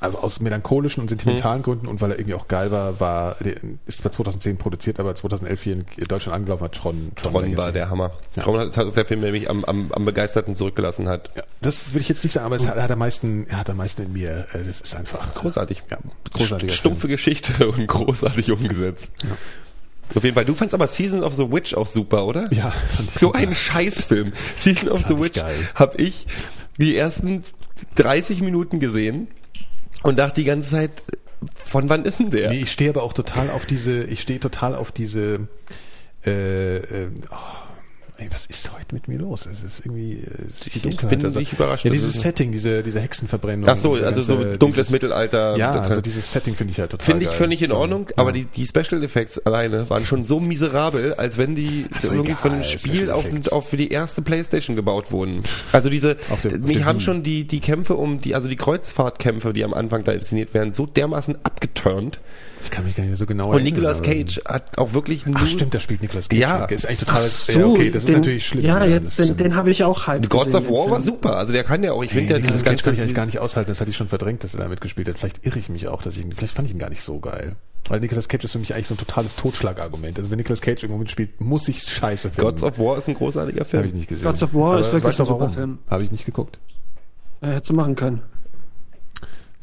also 0.00 0.18
aus 0.18 0.40
melancholischen 0.40 1.02
und 1.02 1.08
sentimentalen 1.08 1.62
Gründen 1.62 1.88
und 1.88 2.00
weil 2.00 2.12
er 2.12 2.18
irgendwie 2.18 2.34
auch 2.34 2.46
geil 2.46 2.70
war, 2.70 3.00
war 3.00 3.36
ist 3.86 4.00
zwar 4.02 4.12
2010 4.12 4.56
produziert, 4.56 5.00
aber 5.00 5.14
2011 5.14 5.62
hier 5.62 5.72
in 5.72 5.84
Deutschland 6.06 6.36
angelaufen 6.36 6.64
hat 6.64 6.72
Tron. 6.72 7.10
Tron 7.16 7.34
war 7.34 7.42
Legacy. 7.42 7.72
der 7.72 7.90
Hammer. 7.90 8.12
Ja. 8.36 8.44
Tron 8.44 8.58
hat, 8.60 8.76
hat 8.76 8.96
der 8.96 9.06
Film, 9.06 9.22
der 9.22 9.32
mich 9.32 9.50
am, 9.50 9.64
am, 9.64 9.90
am 9.92 10.04
begeisterten 10.04 10.54
zurückgelassen 10.54 11.08
hat. 11.08 11.30
Ja, 11.36 11.42
das 11.62 11.94
will 11.94 12.00
ich 12.00 12.08
jetzt 12.08 12.22
nicht 12.22 12.32
sagen, 12.32 12.46
aber 12.46 12.56
es 12.56 12.66
hat, 12.66 12.76
er 12.76 12.84
hat 12.84 12.90
am 12.92 12.98
meisten, 13.00 13.46
er 13.48 13.58
hat 13.58 13.70
am 13.70 13.76
meisten 13.76 14.02
in 14.02 14.12
mir. 14.12 14.46
äh, 14.52 14.64
Das 14.64 14.80
ist 14.80 14.94
einfach 14.94 15.34
Großartig. 15.34 15.82
Ja, 15.90 15.98
großartiger 16.32 16.72
Stumpfe 16.72 17.08
Geschichte 17.08 17.68
und 17.68 17.86
großartig 17.86 18.52
umgesetzt. 18.52 19.10
Auf 20.14 20.24
jeden 20.24 20.34
Fall. 20.34 20.44
Du 20.44 20.54
fandst 20.54 20.74
aber 20.74 20.86
Season 20.88 21.22
of 21.22 21.34
the 21.34 21.50
Witch 21.50 21.74
auch 21.74 21.86
super, 21.86 22.26
oder? 22.26 22.52
Ja, 22.52 22.70
fand 22.70 23.10
ich 23.10 23.18
So 23.18 23.32
ein 23.32 23.54
Scheißfilm. 23.54 24.32
Season 24.56 24.88
of 24.88 25.06
the 25.06 25.18
Witch 25.18 25.40
habe 25.74 25.96
ich 26.00 26.26
die 26.78 26.96
ersten 26.96 27.44
30 27.96 28.40
Minuten 28.40 28.80
gesehen 28.80 29.28
und 30.02 30.18
dachte 30.18 30.40
die 30.40 30.44
ganze 30.44 30.70
Zeit, 30.70 30.90
von 31.54 31.88
wann 31.88 32.04
ist 32.04 32.18
denn 32.18 32.30
der? 32.30 32.50
Nee, 32.50 32.62
ich 32.62 32.72
stehe 32.72 32.90
aber 32.90 33.02
auch 33.02 33.12
total 33.12 33.50
auf 33.50 33.66
diese, 33.66 34.04
ich 34.04 34.20
stehe 34.20 34.40
total 34.40 34.74
auf 34.74 34.90
diese, 34.90 35.48
äh, 36.24 36.78
äh, 36.78 37.10
oh, 37.30 37.36
ey, 38.20 38.28
was 38.32 38.46
ist 38.46 38.72
heute 38.72 38.94
mit 38.94 39.06
mir 39.06 39.18
los? 39.18 39.46
Es 39.46 39.62
ist 39.62 39.86
irgendwie, 39.86 40.14
äh, 40.14 40.26
es 40.50 40.56
ist 40.66 40.74
die 40.74 40.78
Ich 40.78 40.82
Dunkelheit. 40.82 41.20
bin 41.22 41.30
nicht 41.32 41.52
überrascht, 41.52 41.84
Ja, 41.84 41.90
dieses 41.90 42.16
es- 42.16 42.20
Setting, 42.20 42.50
diese, 42.52 42.82
diese 42.82 43.00
Hexenverbrennung. 43.00 43.68
Ach 43.68 43.76
so, 43.76 43.92
also 43.94 44.22
so 44.22 44.36
ganze- 44.36 44.58
dunkles 44.58 44.86
dieses- 44.88 44.90
Mittelalter. 44.90 45.56
Ja, 45.56 45.70
also 45.72 46.00
dieses 46.00 46.30
Setting 46.30 46.54
finde 46.56 46.72
ich 46.72 46.78
ja 46.78 46.86
total 46.88 47.04
Finde 47.06 47.24
ich 47.26 47.30
völlig 47.30 47.62
in 47.62 47.70
So, 47.70 47.76
Ordnung, 47.76 48.06
ja. 48.08 48.14
aber 48.16 48.32
die, 48.32 48.44
die 48.46 48.66
Special 48.66 49.02
Effects 49.04 49.38
alleine 49.38 49.88
waren 49.88 50.04
schon 50.04 50.24
so 50.24 50.40
miserabel, 50.40 51.14
als 51.14 51.38
wenn 51.38 51.54
die 51.54 51.86
so, 52.00 52.08
irgendwie 52.12 52.32
egal, 52.32 52.42
von 52.42 52.52
einem 52.52 52.62
Spiel 52.64 53.10
auf, 53.10 53.24
auf 53.52 53.68
für 53.68 53.76
die 53.76 53.90
erste 53.90 54.20
Playstation 54.20 54.74
gebaut 54.74 55.12
wurden. 55.12 55.42
Also 55.72 55.88
diese, 55.88 56.16
Auf 56.30 56.44
auf 56.44 56.52
mich 56.52 56.78
der 56.78 56.86
haben 56.86 56.98
schon 57.00 57.22
die, 57.22 57.44
die 57.44 57.60
Kämpfe 57.60 57.94
um 57.94 58.20
die, 58.20 58.34
also 58.34 58.48
die 58.48 58.56
Kreuzfahrtkämpfe, 58.56 59.52
die 59.52 59.62
am 59.64 59.74
Anfang 59.74 60.02
da 60.02 60.12
inszeniert 60.12 60.54
werden, 60.54 60.72
so 60.72 60.86
dermaßen 60.86 61.38
abgeturnt. 61.44 62.18
Ich 62.64 62.70
kann 62.70 62.84
mich 62.84 62.94
gar 62.94 63.02
nicht 63.02 63.10
mehr 63.10 63.16
so 63.16 63.26
genau 63.26 63.46
Und 63.48 63.54
erinnern, 63.54 63.74
Nicolas 63.74 63.98
aber- 64.00 64.06
Cage 64.12 64.40
hat 64.44 64.78
auch 64.78 64.92
wirklich 64.92 65.26
nur 65.26 65.36
Ach 65.38 65.46
stimmt, 65.46 65.74
da 65.74 65.80
spielt 65.80 66.02
Nicolas 66.02 66.28
Cage. 66.28 66.40
Ja. 66.40 66.64
ist 66.64 66.86
eigentlich 66.86 66.98
total, 67.00 67.24
Ach 67.24 67.48
ja, 67.54 67.66
okay, 67.66 67.90
das 67.90 68.02
ist 68.04 68.08
den, 68.08 68.16
natürlich 68.16 68.46
schlimm. 68.46 68.64
Ja, 68.64 68.80
das 68.80 68.88
jetzt, 68.88 69.18
den, 69.18 69.36
den 69.36 69.54
habe 69.54 69.70
ich 69.70 69.84
auch 69.84 70.06
halt 70.06 70.28
Gods 70.28 70.54
of 70.54 70.68
War 70.68 70.90
war 70.90 71.00
super. 71.00 71.36
Also 71.36 71.52
der 71.52 71.64
kann 71.64 71.82
ja 71.82 71.92
auch, 71.92 72.02
ich 72.02 72.10
Nee, 72.12 72.18
finde 72.18 72.34
ja 72.34 72.38
Nicolas 72.38 72.62
dieses 72.62 72.64
Cage 72.64 72.70
ganze 72.76 72.84
kann 72.84 72.94
ich 72.94 73.00
eigentlich 73.00 73.14
gar 73.14 73.26
nicht 73.26 73.38
aushalten, 73.38 73.70
das 73.70 73.80
hatte 73.80 73.90
ich 73.90 73.96
schon 73.96 74.08
verdrängt, 74.08 74.44
dass 74.44 74.54
er 74.54 74.60
da 74.60 74.68
mitgespielt 74.68 75.08
hat. 75.08 75.18
Vielleicht 75.18 75.46
irre 75.46 75.58
ich 75.58 75.68
mich 75.68 75.88
auch, 75.88 76.02
dass 76.02 76.16
ich 76.16 76.24
ihn, 76.24 76.32
vielleicht 76.32 76.54
fand 76.54 76.68
ich 76.68 76.74
ihn 76.74 76.78
gar 76.80 76.90
nicht 76.90 77.02
so 77.02 77.18
geil. 77.20 77.56
Weil 77.88 78.00
Nicolas 78.00 78.28
Cage 78.28 78.44
ist 78.44 78.52
für 78.52 78.58
mich 78.58 78.74
eigentlich 78.74 78.88
so 78.88 78.94
ein 78.94 78.98
totales 78.98 79.36
Totschlagargument. 79.36 80.18
Also 80.18 80.30
wenn 80.30 80.36
Nicolas 80.36 80.60
Cage 80.60 80.82
irgendwo 80.82 80.98
mitspielt, 80.98 81.40
muss 81.40 81.68
ich 81.68 81.80
scheiße 81.82 82.30
finden. 82.30 82.42
Gods 82.50 82.62
of 82.62 82.78
War 82.78 82.98
ist 82.98 83.08
ein 83.08 83.14
großartiger 83.14 83.64
Film. 83.64 83.78
Habe 83.78 83.88
ich 83.88 83.94
nicht 83.94 84.08
gesehen. 84.08 84.24
Gods 84.24 84.42
of 84.42 84.52
War 84.52 84.78
ist 84.80 84.92
wirklich 84.92 85.18
ein 85.18 85.26
super? 85.26 85.48
Film. 85.48 85.78
Habe 85.88 86.02
ich 86.02 86.10
nicht 86.12 86.26
geguckt. 86.26 86.58
Äh, 87.40 87.46
hättest 87.52 87.70
du 87.70 87.74
machen 87.74 87.94
können. 87.94 88.20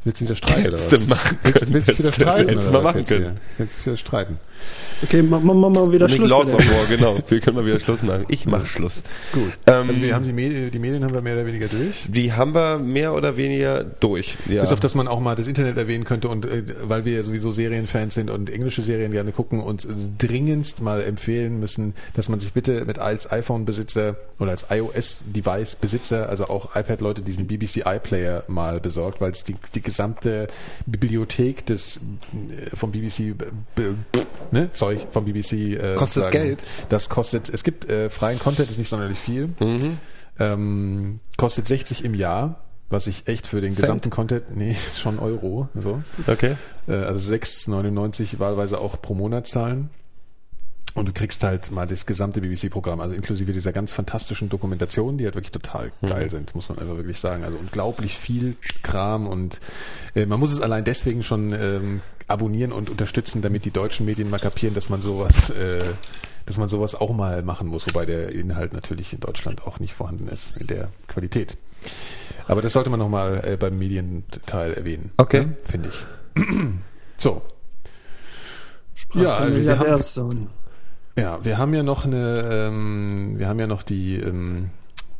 Willst 0.06 0.22
du 0.22 0.26
wieder 0.26 0.36
streiten 0.36 0.72
was? 0.72 0.88
du 0.88 1.08
machen 1.08 1.38
Willst, 1.42 1.74
willst 1.74 1.90
du 1.90 1.98
wieder 1.98 2.12
streiten 2.12 2.56
oder 2.56 2.64
du 2.64 2.72
mal 2.72 2.82
machen 2.84 3.00
jetzt 3.00 3.10
können. 3.10 3.40
Willst 3.58 3.80
du 3.80 3.86
wieder 3.88 3.98
streiten? 3.98 4.38
Okay, 5.02 5.24
machen 5.24 5.48
wir 5.48 5.54
mal, 5.56 5.70
mal 5.72 5.92
wieder 5.92 6.08
Schluss. 6.08 6.30
Lords 6.30 6.54
of. 6.54 6.60
War, 6.60 6.86
genau. 6.96 7.18
Wir 7.28 7.40
können 7.40 7.58
mal 7.58 7.66
wieder 7.66 7.80
Schluss 7.80 8.04
machen. 8.04 8.26
Ich 8.28 8.46
mach 8.46 8.68
Schluss. 8.68 9.02
Gut. 9.34 9.52
Ähm, 9.66 9.90
also 9.90 10.02
wir 10.02 10.14
haben 10.14 10.24
die 10.24 10.32
Medien, 10.32 10.70
die 10.70 10.78
Medien 10.78 11.04
haben 11.04 11.14
wir 11.14 11.22
mehr 11.22 11.34
oder 11.34 11.48
weniger 11.48 11.68
durch. 11.68 12.06
Die 12.08 12.34
haben 12.34 12.54
wir 12.54 12.78
mehr 12.78 13.16
oder 13.16 13.36
weniger 13.36 13.84
durch. 13.84 14.36
Ja. 14.48 14.62
Bis 14.62 14.72
auf 14.72 14.80
dass 14.80 14.94
man 14.94 15.08
auch 15.08 15.20
mal 15.20 15.36
das 15.36 15.48
Internet 15.48 15.76
erwähnen 15.78 16.04
könnte 16.04 16.30
und 16.30 16.46
äh, 16.46 16.64
weil 16.84 17.04
wir 17.06 17.14
ja 17.14 17.24
sowieso 17.24 17.52
Serienfans 17.52 18.14
sind 18.14 18.30
und 18.30 18.52
englische 18.52 18.84
Serien 18.84 19.12
gerne 19.12 19.32
gucken 19.32 19.60
und 19.60 19.86
äh, 19.86 19.88
dringendst 20.20 20.82
mal 20.82 21.02
empfehlen 21.02 21.60
müssen, 21.60 21.96
dass 22.14 22.30
man 22.30 22.40
sich 22.40 22.54
bitte 22.54 22.86
mit 22.86 23.00
als 23.00 23.32
iPhone-Besitzer 23.32 24.18
oder 24.40 24.52
als 24.52 24.68
iOS-Device-Besitzer, 24.70 26.30
also 26.30 26.46
auch 26.46 26.76
iPad-Leute, 26.76 27.24
diesen 27.24 27.48
BBC 27.48 27.88
iPlayer 27.88 28.44
mal 28.48 28.80
besorgt, 28.80 29.20
weil 29.20 29.32
es 29.32 29.44
die, 29.44 29.56
die 29.74 29.82
gesamte 29.96 30.48
Bibliothek 30.86 31.66
des 31.66 32.02
äh, 32.50 32.76
vom 32.76 32.92
BBC 32.92 33.34
b- 33.76 33.94
ne, 34.52 34.72
Zeug 34.74 35.08
vom 35.12 35.24
BBC 35.26 35.54
äh, 35.54 35.96
Kostet 35.96 36.24
sozusagen- 36.24 36.32
Geld? 36.32 36.64
Das 36.90 37.08
kostet, 37.10 37.50
es 37.50 37.64
gibt 37.64 37.90
äh, 37.90 38.10
freien 38.10 38.40
Content, 38.40 38.70
ist 38.70 38.78
nicht 38.78 38.90
sonderlich 38.90 39.18
viel. 39.18 39.48
Mhm. 39.60 39.98
Ähm, 40.38 41.20
kostet 41.38 41.66
60 41.68 42.04
im 42.04 42.14
Jahr, 42.14 42.62
was 42.90 43.08
ich 43.08 43.28
echt 43.28 43.48
für 43.48 43.62
den 43.62 43.72
Cent? 43.72 43.82
gesamten 43.84 44.10
Content, 44.10 44.56
nee, 44.56 44.76
schon 45.02 45.18
Euro, 45.20 45.70
so. 45.82 46.04
Okay. 46.28 46.56
Äh, 46.90 46.94
also 46.94 47.34
6,99 47.34 48.38
wahlweise 48.40 48.80
auch 48.80 49.02
pro 49.02 49.14
Monat 49.14 49.48
zahlen. 49.48 49.90
Und 50.96 51.10
du 51.10 51.12
kriegst 51.12 51.44
halt 51.44 51.72
mal 51.72 51.86
das 51.86 52.06
gesamte 52.06 52.40
BBC-Programm, 52.40 53.02
also 53.02 53.14
inklusive 53.14 53.52
dieser 53.52 53.74
ganz 53.74 53.92
fantastischen 53.92 54.48
Dokumentationen, 54.48 55.18
die 55.18 55.26
halt 55.26 55.36
wirklich 55.36 55.52
total 55.52 55.92
geil 56.02 56.30
sind, 56.30 56.56
muss 56.56 56.70
man 56.70 56.80
einfach 56.80 56.96
wirklich 56.96 57.20
sagen. 57.20 57.44
Also 57.44 57.58
unglaublich 57.58 58.18
viel 58.18 58.56
Kram 58.82 59.28
und 59.28 59.60
äh, 60.16 60.26
man 60.26 60.40
muss 60.40 60.54
es 60.54 60.62
allein 60.62 60.86
deswegen 60.86 61.22
schon 61.22 61.52
ähm, 61.52 62.00
abonnieren 62.28 62.72
und 62.72 62.90
unterstützen, 62.90 63.42
damit 63.42 63.66
die 63.66 63.72
deutschen 63.72 64.06
Medien 64.06 64.30
mal 64.30 64.40
kapieren, 64.40 64.74
dass 64.74 64.88
man 64.88 65.02
sowas, 65.02 65.50
äh, 65.50 65.84
dass 66.46 66.58
man 66.58 66.70
sowas 66.70 66.96
auch 66.96 67.14
mal 67.14 67.44
machen 67.44 67.68
muss, 67.68 67.86
wobei 67.88 68.06
der 68.06 68.30
Inhalt 68.30 68.72
natürlich 68.72 69.12
in 69.12 69.20
Deutschland 69.20 69.68
auch 69.68 69.82
nicht 69.82 69.94
vorhanden 69.94 70.30
ist 70.30 70.56
in 70.56 70.68
der 70.68 70.88
Qualität. 71.08 71.58
Aber 72.48 72.62
das 72.62 72.72
sollte 72.72 72.90
man 72.90 73.00
nochmal 73.00 73.44
äh, 73.44 73.58
beim 73.58 73.78
Medienteil 73.78 74.74
erwähnen. 74.74 75.12
Okay. 75.18 75.42
Ne? 75.42 75.58
Finde 75.66 75.90
ich. 75.90 76.42
so. 77.18 77.42
Sprach 78.96 79.22
Ja, 79.22 79.54
wir 79.54 79.78
haben-. 79.78 80.48
Ja, 81.18 81.44
wir 81.46 81.58
haben 81.58 81.74
ja 81.74 81.84
noch 81.84 82.06
eine, 82.06 82.68
ähm, 82.70 83.36
wir 83.38 83.48
haben 83.48 83.60
ja 83.60 83.68
noch 83.68 83.84
die, 83.84 84.16
ähm, 84.16 84.70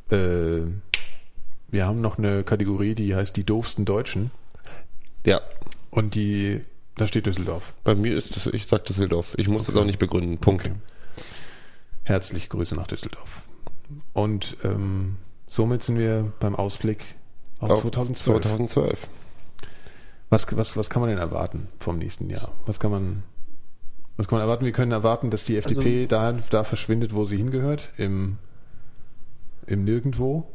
äh, 0.10 0.62
wir 1.70 1.88
haben 1.88 2.02
noch 2.02 2.18
eine 2.18 2.44
Kategorie, 2.44 2.96
die 2.96 3.16
heißt 3.16 3.36
die 3.38 3.46
doofsten 3.46 3.86
Deutschen. 3.86 4.32
Ja. 5.26 5.42
Und 5.92 6.16
die, 6.16 6.62
da 6.96 7.08
steht 7.08 7.26
Düsseldorf. 7.26 7.74
Bei 7.84 7.96
mir 7.96 8.16
ist 8.16 8.36
das, 8.36 8.48
ich 8.48 8.68
sag 8.68 8.86
Düsseldorf. 8.86 9.36
Ich 9.38 9.48
muss 9.48 9.66
das 9.68 9.76
auch 9.76 9.86
nicht 9.86 10.00
begründen. 10.00 10.38
Punkt. 10.38 10.66
Okay. 10.66 10.76
Herzliche 12.04 12.50
Grüße 12.50 12.76
nach 12.76 12.88
Düsseldorf. 12.88 13.44
Und 14.14 14.58
ähm, 14.64 15.18
somit 15.48 15.84
sind 15.84 15.98
wir 15.98 16.34
beim 16.40 16.56
Ausblick 16.56 17.16
auf, 17.60 17.72
Auf 17.72 17.82
2012. 17.82 18.44
2012. 18.44 19.08
Was, 20.30 20.56
was, 20.58 20.78
was 20.78 20.90
kann 20.90 21.02
man 21.02 21.10
denn 21.10 21.20
erwarten 21.20 21.68
vom 21.80 21.98
nächsten 21.98 22.30
Jahr? 22.30 22.52
Was 22.66 22.80
kann 22.80 22.92
man, 22.92 23.24
was 24.18 24.28
kann 24.28 24.38
man 24.38 24.46
erwarten? 24.48 24.66
Wir 24.66 24.72
können 24.72 24.92
erwarten, 24.92 25.30
dass 25.30 25.44
die 25.44 25.58
FDP 25.58 26.08
da, 26.08 26.32
da 26.50 26.64
verschwindet, 26.64 27.14
wo 27.14 27.26
sie 27.26 27.38
hingehört, 27.38 27.90
im, 27.98 28.38
im 29.68 29.84
Nirgendwo, 29.84 30.48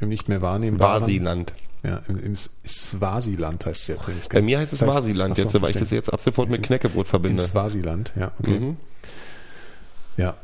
im 0.00 0.08
nicht 0.08 0.28
mehr 0.28 0.42
wahrnehmen. 0.42 0.78
Vasiland. 0.78 1.52
Ja, 1.82 2.00
im, 2.08 2.18
im 2.18 2.36
Swasiland 2.66 3.66
heißt 3.66 3.82
es 3.82 3.86
ja 3.88 3.94
übrigens. 3.96 4.28
Bei 4.28 4.40
mir 4.40 4.58
heißt 4.58 4.72
es 4.72 4.78
Das 4.78 4.88
heißt- 4.88 5.02
so, 5.02 5.08
jetzt, 5.42 5.62
weil 5.62 5.70
ich 5.70 5.76
das 5.76 5.90
jetzt 5.90 6.12
ab 6.12 6.20
sofort 6.20 6.48
mit 6.48 6.62
Knäckebrot 6.62 7.04
Im 7.06 7.10
verbinde. 7.10 7.42
Swasiland, 7.42 8.12
ja, 8.18 8.32
okay. 8.38 8.58
Mhm. 8.58 8.76
Ja, 10.16 10.34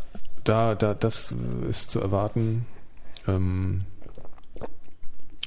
da, 0.45 0.75
da, 0.75 0.93
das 0.95 1.31
ist 1.69 1.91
zu 1.91 2.01
erwarten. 2.01 2.67
Ähm, 3.27 3.83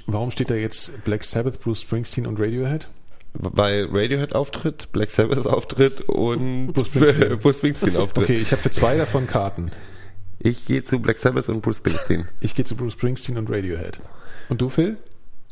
warum 0.07 0.31
steht 0.31 0.49
da 0.49 0.55
jetzt 0.55 1.03
Black 1.03 1.23
Sabbath, 1.23 1.59
Bruce 1.61 1.81
Springsteen 1.81 2.25
und 2.25 2.39
Radiohead? 2.39 2.87
Weil 3.33 3.87
Radiohead 3.91 4.35
auftritt, 4.35 4.91
Black 4.91 5.09
Sabbath 5.09 5.47
auftritt 5.47 6.01
und 6.01 6.73
Bruce 6.73 6.87
Springsteen. 6.87 7.39
Bruce 7.39 7.57
Springsteen 7.57 7.97
auftritt. 7.97 8.25
Okay, 8.25 8.37
ich 8.37 8.51
habe 8.51 8.61
für 8.61 8.71
zwei 8.71 8.97
davon 8.97 9.27
Karten. 9.27 9.71
Ich 10.39 10.65
gehe 10.65 10.83
zu 10.83 10.99
Black 10.99 11.17
Sabbath 11.17 11.49
und 11.49 11.61
Bruce 11.61 11.77
Springsteen. 11.77 12.27
Ich 12.41 12.53
gehe 12.53 12.65
zu 12.65 12.75
Bruce 12.75 12.93
Springsteen 12.93 13.37
und 13.37 13.49
Radiohead. 13.49 13.99
Und 14.49 14.61
du, 14.61 14.69
Phil? 14.69 14.97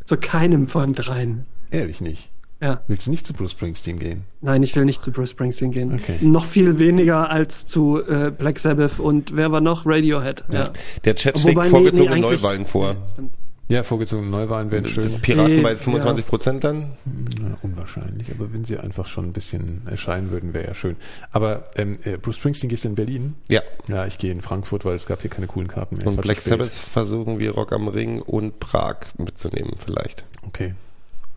Zu 0.05 0.17
keinem 0.17 0.67
von 0.67 0.93
dreien. 0.93 1.45
Ehrlich 1.71 2.01
nicht. 2.01 2.29
Ja. 2.61 2.81
Willst 2.87 3.07
du 3.07 3.11
nicht 3.11 3.25
zu 3.25 3.33
Bruce 3.33 3.51
Springsteen 3.51 3.97
gehen? 3.97 4.25
Nein, 4.41 4.61
ich 4.61 4.75
will 4.75 4.85
nicht 4.85 5.01
zu 5.01 5.11
Bruce 5.11 5.31
Springsteen 5.31 5.71
gehen. 5.71 5.95
Okay. 5.95 6.17
Noch 6.21 6.45
viel 6.45 6.77
weniger 6.77 7.31
als 7.31 7.65
zu 7.65 7.99
äh, 8.05 8.29
Black 8.29 8.59
Sabbath 8.59 8.99
und 8.99 9.35
wer 9.35 9.51
war 9.51 9.61
noch? 9.61 9.87
Radiohead. 9.87 10.43
Ja. 10.51 10.69
Der 11.03 11.15
Chat 11.15 11.39
schlägt 11.39 11.65
vorgezogene 11.65 12.15
nee, 12.15 12.21
Neuwahlen 12.21 12.65
vor. 12.67 12.95
Stimmt. 13.13 13.33
Ja, 13.71 13.83
vorgezogene 13.83 14.29
Neuwahlen 14.29 14.69
wären 14.69 14.85
schön. 14.85 15.21
Piraten 15.21 15.63
bei 15.63 15.77
25 15.77 16.27
Prozent 16.27 16.63
dann? 16.65 16.91
Na, 17.39 17.57
unwahrscheinlich, 17.61 18.29
aber 18.29 18.51
wenn 18.51 18.65
sie 18.65 18.77
einfach 18.77 19.07
schon 19.07 19.27
ein 19.27 19.31
bisschen 19.31 19.87
erscheinen 19.87 20.29
würden, 20.29 20.53
wäre 20.53 20.67
ja 20.67 20.73
schön. 20.73 20.97
Aber 21.31 21.63
ähm, 21.77 21.97
äh, 22.03 22.17
Bruce 22.17 22.35
Springsteen 22.35 22.67
gehst 22.67 22.83
du 22.83 22.89
in 22.89 22.95
Berlin? 22.95 23.35
Ja. 23.47 23.61
Ja, 23.87 24.05
ich 24.05 24.17
gehe 24.17 24.29
in 24.29 24.41
Frankfurt, 24.41 24.83
weil 24.83 24.97
es 24.97 25.05
gab 25.05 25.21
hier 25.21 25.29
keine 25.29 25.47
coolen 25.47 25.69
Karten 25.69 25.95
mehr. 25.95 26.07
Und 26.07 26.19
Black. 26.19 26.41
Sabbath 26.41 26.69
versuchen 26.69 27.39
wir 27.39 27.51
Rock 27.51 27.71
am 27.71 27.87
Ring 27.87 28.21
und 28.21 28.59
Prag 28.59 28.97
mitzunehmen 29.17 29.75
vielleicht. 29.77 30.25
Okay. 30.45 30.75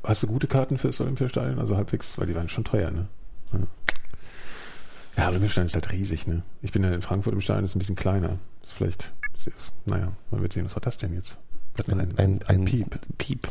Hast 0.03 0.25
du 0.25 0.27
gute 0.27 0.49
Karten 0.49 0.77
fürs 0.77 1.01
Olympiastadion? 1.01 1.61
Also 1.61 1.77
halbwegs, 1.77 2.19
weil 2.19 2.27
die 2.27 2.35
waren 2.35 2.49
schon 2.49 2.65
teuer, 2.65 2.91
ne? 2.91 3.07
Ja, 3.53 3.61
ja 5.19 5.29
Olympiastadion 5.29 5.67
ist 5.67 5.75
halt 5.77 5.93
riesig, 5.93 6.27
ne? 6.27 6.43
Ich 6.63 6.73
bin 6.73 6.83
ja 6.83 6.93
in 6.93 7.03
Frankfurt 7.03 7.33
im 7.33 7.41
Stadion, 7.41 7.63
das 7.63 7.71
ist 7.71 7.77
ein 7.77 7.79
bisschen 7.79 7.95
kleiner. 7.95 8.41
Das 8.61 8.71
ist 8.71 8.77
vielleicht, 8.77 9.13
das 9.35 9.47
ist, 9.47 9.73
naja, 9.85 10.11
man 10.33 10.43
wird 10.43 10.53
sehen, 10.53 10.65
was 10.65 10.75
war 10.75 10.83
das 10.83 10.99
denn 10.99 11.15
jetzt? 11.15 11.39
Ein, 11.89 12.09
ein, 12.17 12.41
ein 12.47 12.65
Piep. 12.65 12.99
Piep. 13.19 13.49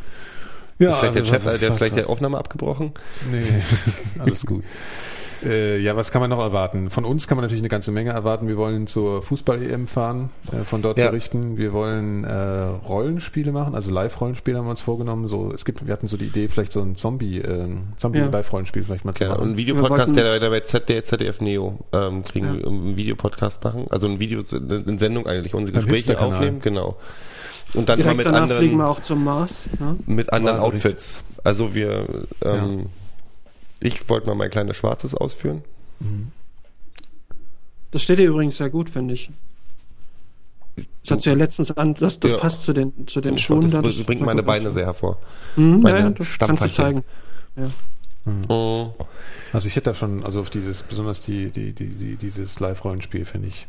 Ja, 0.79 0.95
vielleicht 0.95 1.15
der 1.15 1.21
also, 1.21 1.33
Chef, 1.33 1.59
der 1.59 1.69
ist 1.69 1.77
vielleicht 1.77 1.95
der 1.95 2.09
Aufnahme 2.09 2.37
abgebrochen. 2.37 2.93
Nee, 3.31 3.43
alles 4.19 4.45
gut. 4.45 4.63
Äh, 5.45 5.79
ja, 5.79 5.95
was 5.97 6.11
kann 6.11 6.21
man 6.21 6.29
noch 6.29 6.39
erwarten? 6.39 6.89
Von 6.89 7.03
uns 7.03 7.27
kann 7.27 7.35
man 7.35 7.43
natürlich 7.43 7.61
eine 7.61 7.67
ganze 7.69 7.91
Menge 7.91 8.11
erwarten. 8.11 8.47
Wir 8.47 8.55
wollen 8.55 8.87
zur 8.87 9.21
Fußball-EM 9.23 9.87
fahren, 9.87 10.29
äh, 10.53 10.63
von 10.63 10.81
dort 10.81 10.97
Ja. 10.97 11.09
berichten. 11.09 11.57
Wir 11.57 11.73
wollen 11.73 12.23
äh, 12.23 12.33
Rollenspiele 12.33 13.51
machen, 13.51 13.75
also 13.75 13.91
Live-Rollenspiele 13.91 14.57
haben 14.57 14.65
wir 14.65 14.71
uns 14.71 14.79
vorgenommen. 14.81 15.27
So, 15.27 15.51
es 15.53 15.65
gibt, 15.65 15.85
wir 15.85 15.91
hatten 15.91 16.07
so 16.07 16.15
die 16.15 16.25
Idee, 16.27 16.47
vielleicht 16.47 16.71
so 16.71 16.81
ein 16.81 16.95
Zombie, 16.95 17.39
äh, 17.39 17.67
Zombie-Live-Rollenspiel 17.97 18.85
vielleicht 18.85 19.03
mal 19.03 19.13
zu 19.13 19.23
Ja, 19.25 19.31
machen. 19.31 19.41
und 19.41 19.49
ein 19.49 19.57
Wir 19.57 19.67
Videopodcast, 19.67 20.15
der 20.15 20.39
der 20.39 20.49
bei 20.49 20.61
ZDF, 20.61 21.03
ZDF 21.03 21.41
Neo 21.41 21.79
ähm, 21.91 22.23
kriegen, 22.23 22.59
Ja. 22.61 22.67
einen 22.67 22.95
Videopodcast 22.95 23.63
machen. 23.65 23.85
Also 23.89 24.07
ein 24.07 24.19
Video, 24.19 24.41
eine 24.53 24.97
Sendung 24.97 25.27
eigentlich, 25.27 25.53
unsere 25.53 25.77
Gespräche 25.77 26.19
aufnehmen, 26.21 26.61
genau. 26.61 26.95
Und 27.73 27.89
dann 27.89 27.97
Direkt 27.99 28.17
mit 28.17 28.25
danach 28.25 28.45
fliegen 28.47 28.77
wir 28.77 28.83
anderen, 28.85 28.97
auch 28.97 28.99
zum 29.01 29.23
Mars. 29.23 29.51
Ne? 29.79 29.95
mit 30.05 30.31
anderen 30.31 30.59
Wahlbericht. 30.59 30.85
Outfits. 30.85 31.23
Also 31.43 31.73
wir, 31.73 32.07
ähm, 32.43 32.85
ich 33.81 34.07
wollte 34.09 34.27
mal 34.27 34.35
mein 34.35 34.49
kleines 34.51 34.77
Schwarzes 34.77 35.15
ausführen. 35.15 35.63
Das 37.91 38.01
steht 38.03 38.19
dir 38.19 38.27
übrigens 38.27 38.57
sehr 38.57 38.69
gut, 38.69 38.89
finde 38.89 39.13
ich. 39.15 39.29
Das 41.03 41.11
hat 41.11 41.21
sie 41.21 41.29
ja 41.29 41.35
letztens 41.35 41.71
an, 41.71 41.93
das, 41.95 42.19
das 42.19 42.31
Ja. 42.31 42.37
passt 42.37 42.63
zu 42.63 42.73
den, 42.73 43.07
zu 43.07 43.21
den 43.21 43.33
Das 43.35 43.41
Schuhen. 43.41 43.69
da, 43.69 43.81
bringt 43.81 43.99
das 43.99 44.05
bringt 44.05 44.21
war 44.21 44.27
meine 44.27 44.43
Beine 44.43 44.69
aus. 44.69 44.73
sehr 44.73 44.85
hervor. 44.85 45.19
Mhm, 45.55 45.81
meine 45.81 45.99
ja, 45.99 46.09
das 46.09 46.27
kannst 46.39 46.63
du 46.63 46.69
zeigen. 46.71 47.03
Ja. 47.55 47.69
Oh. 48.47 48.93
Also 49.51 49.67
ich 49.67 49.75
hätte 49.75 49.91
da 49.91 49.95
schon, 49.95 50.23
also 50.23 50.39
auf 50.39 50.49
dieses, 50.49 50.81
besonders 50.81 51.21
die, 51.21 51.49
die, 51.49 51.73
die, 51.73 51.87
die 51.89 52.15
dieses 52.15 52.59
Live-Rollenspiel 52.59 53.25
finde 53.25 53.49
ich. 53.49 53.67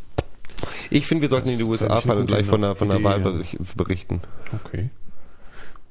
Ich 0.91 1.07
finde, 1.07 1.23
wir 1.23 1.29
sollten 1.29 1.49
in 1.49 1.57
die 1.59 1.63
Das 1.65 1.69
USA 1.69 2.01
fahren 2.01 2.19
und 2.19 2.27
gleich 2.27 2.47
von 2.47 2.61
der, 2.61 2.75
von 2.75 2.89
der 2.89 2.97
Idee, 2.99 3.05
Wahl 3.05 3.21
ja. 3.21 3.27
berich- 3.29 3.59
berichten. 3.77 4.21
Okay. 4.65 4.91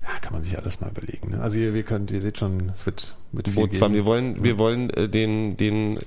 Ja, 0.03 0.09
kann 0.21 0.33
man 0.33 0.43
sich 0.43 0.57
alles 0.57 0.81
mal 0.81 0.89
überlegen. 0.89 1.31
Ne? 1.31 1.41
Also 1.41 1.57
ihr, 1.57 1.73
wir 1.73 1.83
könnt, 1.83 2.11
ihr 2.11 2.21
seht 2.21 2.37
schon, 2.37 2.71
es 2.75 2.85
wird, 2.85 3.15
wird 3.31 3.47
viel 3.47 3.55
Bootsfahren. 3.55 3.93
geben. 3.93 4.03
Wir 4.03 4.09
wollen, 4.11 4.43
wir 4.43 4.57
wollen 4.57 4.89
äh, 4.91 5.07
den, 5.07 5.55
den 5.55 5.97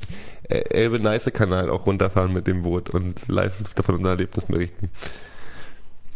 äh, 0.49 0.59
Elbe-Neiße-Kanal 0.69 1.71
auch 1.71 1.87
runterfahren 1.87 2.33
mit 2.33 2.47
dem 2.47 2.63
Boot 2.63 2.91
und 2.91 3.27
live 3.29 3.55
davon 3.75 3.97
unser 3.97 4.11
Erlebnis 4.11 4.47
berichten. 4.47 4.91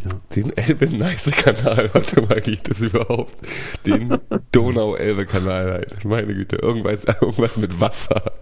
Ja. 0.04 0.10
Den 0.36 0.54
Elbe-Neiße-Kanal, 0.56 1.90
warte 1.94 2.20
mal, 2.22 2.40
geht 2.42 2.70
das 2.70 2.80
überhaupt? 2.80 3.34
Den 3.86 4.18
Donau-Elbe-Kanal 4.52 5.72
halt. 5.72 6.04
Meine 6.04 6.34
Güte, 6.34 6.56
irgendwas, 6.56 7.04
irgendwas 7.20 7.56
mit 7.56 7.80
Wasser. 7.80 8.32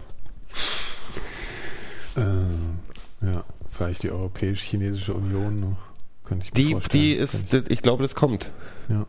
Äh, 2.17 3.25
ja, 3.25 3.43
vielleicht 3.79 4.03
die 4.03 4.11
Europäisch-Chinesische 4.11 5.13
Union 5.13 5.59
noch. 5.61 5.77
Könnte 6.25 6.45
ich 6.45 6.51
mir 6.53 6.63
Die, 6.65 6.71
vorstellen. 6.73 7.01
die 7.03 7.13
ist, 7.13 7.53
das, 7.53 7.63
ich 7.69 7.81
glaube, 7.81 8.03
das 8.03 8.13
kommt. 8.13 8.51
Ja, 8.89 9.05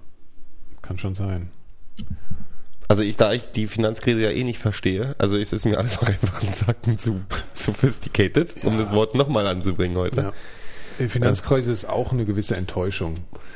kann 0.81 0.97
schon 0.99 1.15
sein. 1.17 1.51
Also 2.89 3.03
ich, 3.03 3.17
da 3.17 3.33
ich 3.33 3.51
die 3.51 3.67
Finanzkrise 3.67 4.21
ja 4.21 4.31
eh 4.31 4.43
nicht 4.45 4.59
verstehe, 4.59 5.15
also 5.19 5.37
ist 5.37 5.53
es 5.53 5.65
mir 5.65 5.77
alles 5.79 5.99
auch 6.03 6.07
einfach 6.07 6.43
ein 6.43 6.53
Sacken 6.53 6.99
zu 6.99 7.21
sophisticated, 7.53 8.65
um 8.65 8.75
Ja. 8.75 8.79
das 8.81 8.93
Wort 8.93 9.15
nochmal 9.17 9.47
anzubringen 9.49 9.97
heute. 9.97 10.21
Ja. 10.21 10.33
Die 10.99 11.09
Finanzkrise 11.09 11.73
ist 11.73 11.87
auch 11.89 12.13
eine 12.13 12.25
gewisse 12.25 12.57
Enttäuschung 12.57 13.15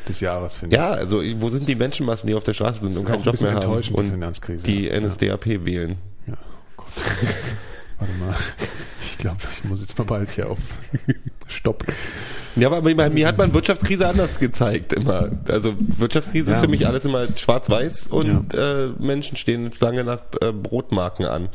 des 0.08 0.20
Jahres, 0.20 0.56
finde 0.56 0.76
Ja, 0.76 0.90
also 0.90 1.20
ich- 1.22 1.40
wo 1.40 1.48
sind 1.48 1.68
die 1.68 1.74
Menschenmassen, 1.76 2.26
die 2.26 2.34
auf 2.34 2.44
der 2.44 2.54
Straße 2.54 2.80
sind 2.80 2.92
ich. 2.92 2.98
und 2.98 3.04
keinen 3.04 3.22
Job 3.22 3.40
mehr 3.40 3.54
haben 3.54 3.82
die 3.82 3.92
und 3.92 4.66
die 4.66 4.84
ja. 4.86 5.00
NSDAP 5.00 5.64
wählen? 5.64 5.96
Ja, 6.26 6.34
Gott. 6.76 6.86
Warte 7.98 8.12
mal. 8.14 8.34
Ich 9.24 9.38
glaube, 9.38 9.54
ich 9.62 9.64
muss 9.70 9.80
jetzt 9.80 9.96
mal 9.96 10.04
bald 10.04 10.30
hier 10.30 10.50
auf 10.50 10.58
Stopp. 11.48 11.84
Ja, 12.56 12.70
aber 12.70 12.82
mir 13.10 13.26
hat 13.26 13.38
man 13.38 13.54
Wirtschaftskrise 13.54 14.06
anders 14.06 14.38
gezeigt 14.38 14.92
immer. 14.92 15.30
Also 15.48 15.74
Wirtschaftskrise 15.78 16.50
Ja. 16.50 16.56
ist 16.56 16.62
für 16.62 16.68
mich 16.68 16.86
alles 16.86 17.04
immer 17.06 17.26
schwarz-weiß 17.34 18.08
und 18.08 18.52
äh, 18.54 18.88
Menschen 18.98 19.36
stehen 19.38 19.70
lange 19.80 20.04
nach 20.04 20.20
äh, 20.42 20.52
Brotmarken 20.52 21.24
an. 21.24 21.48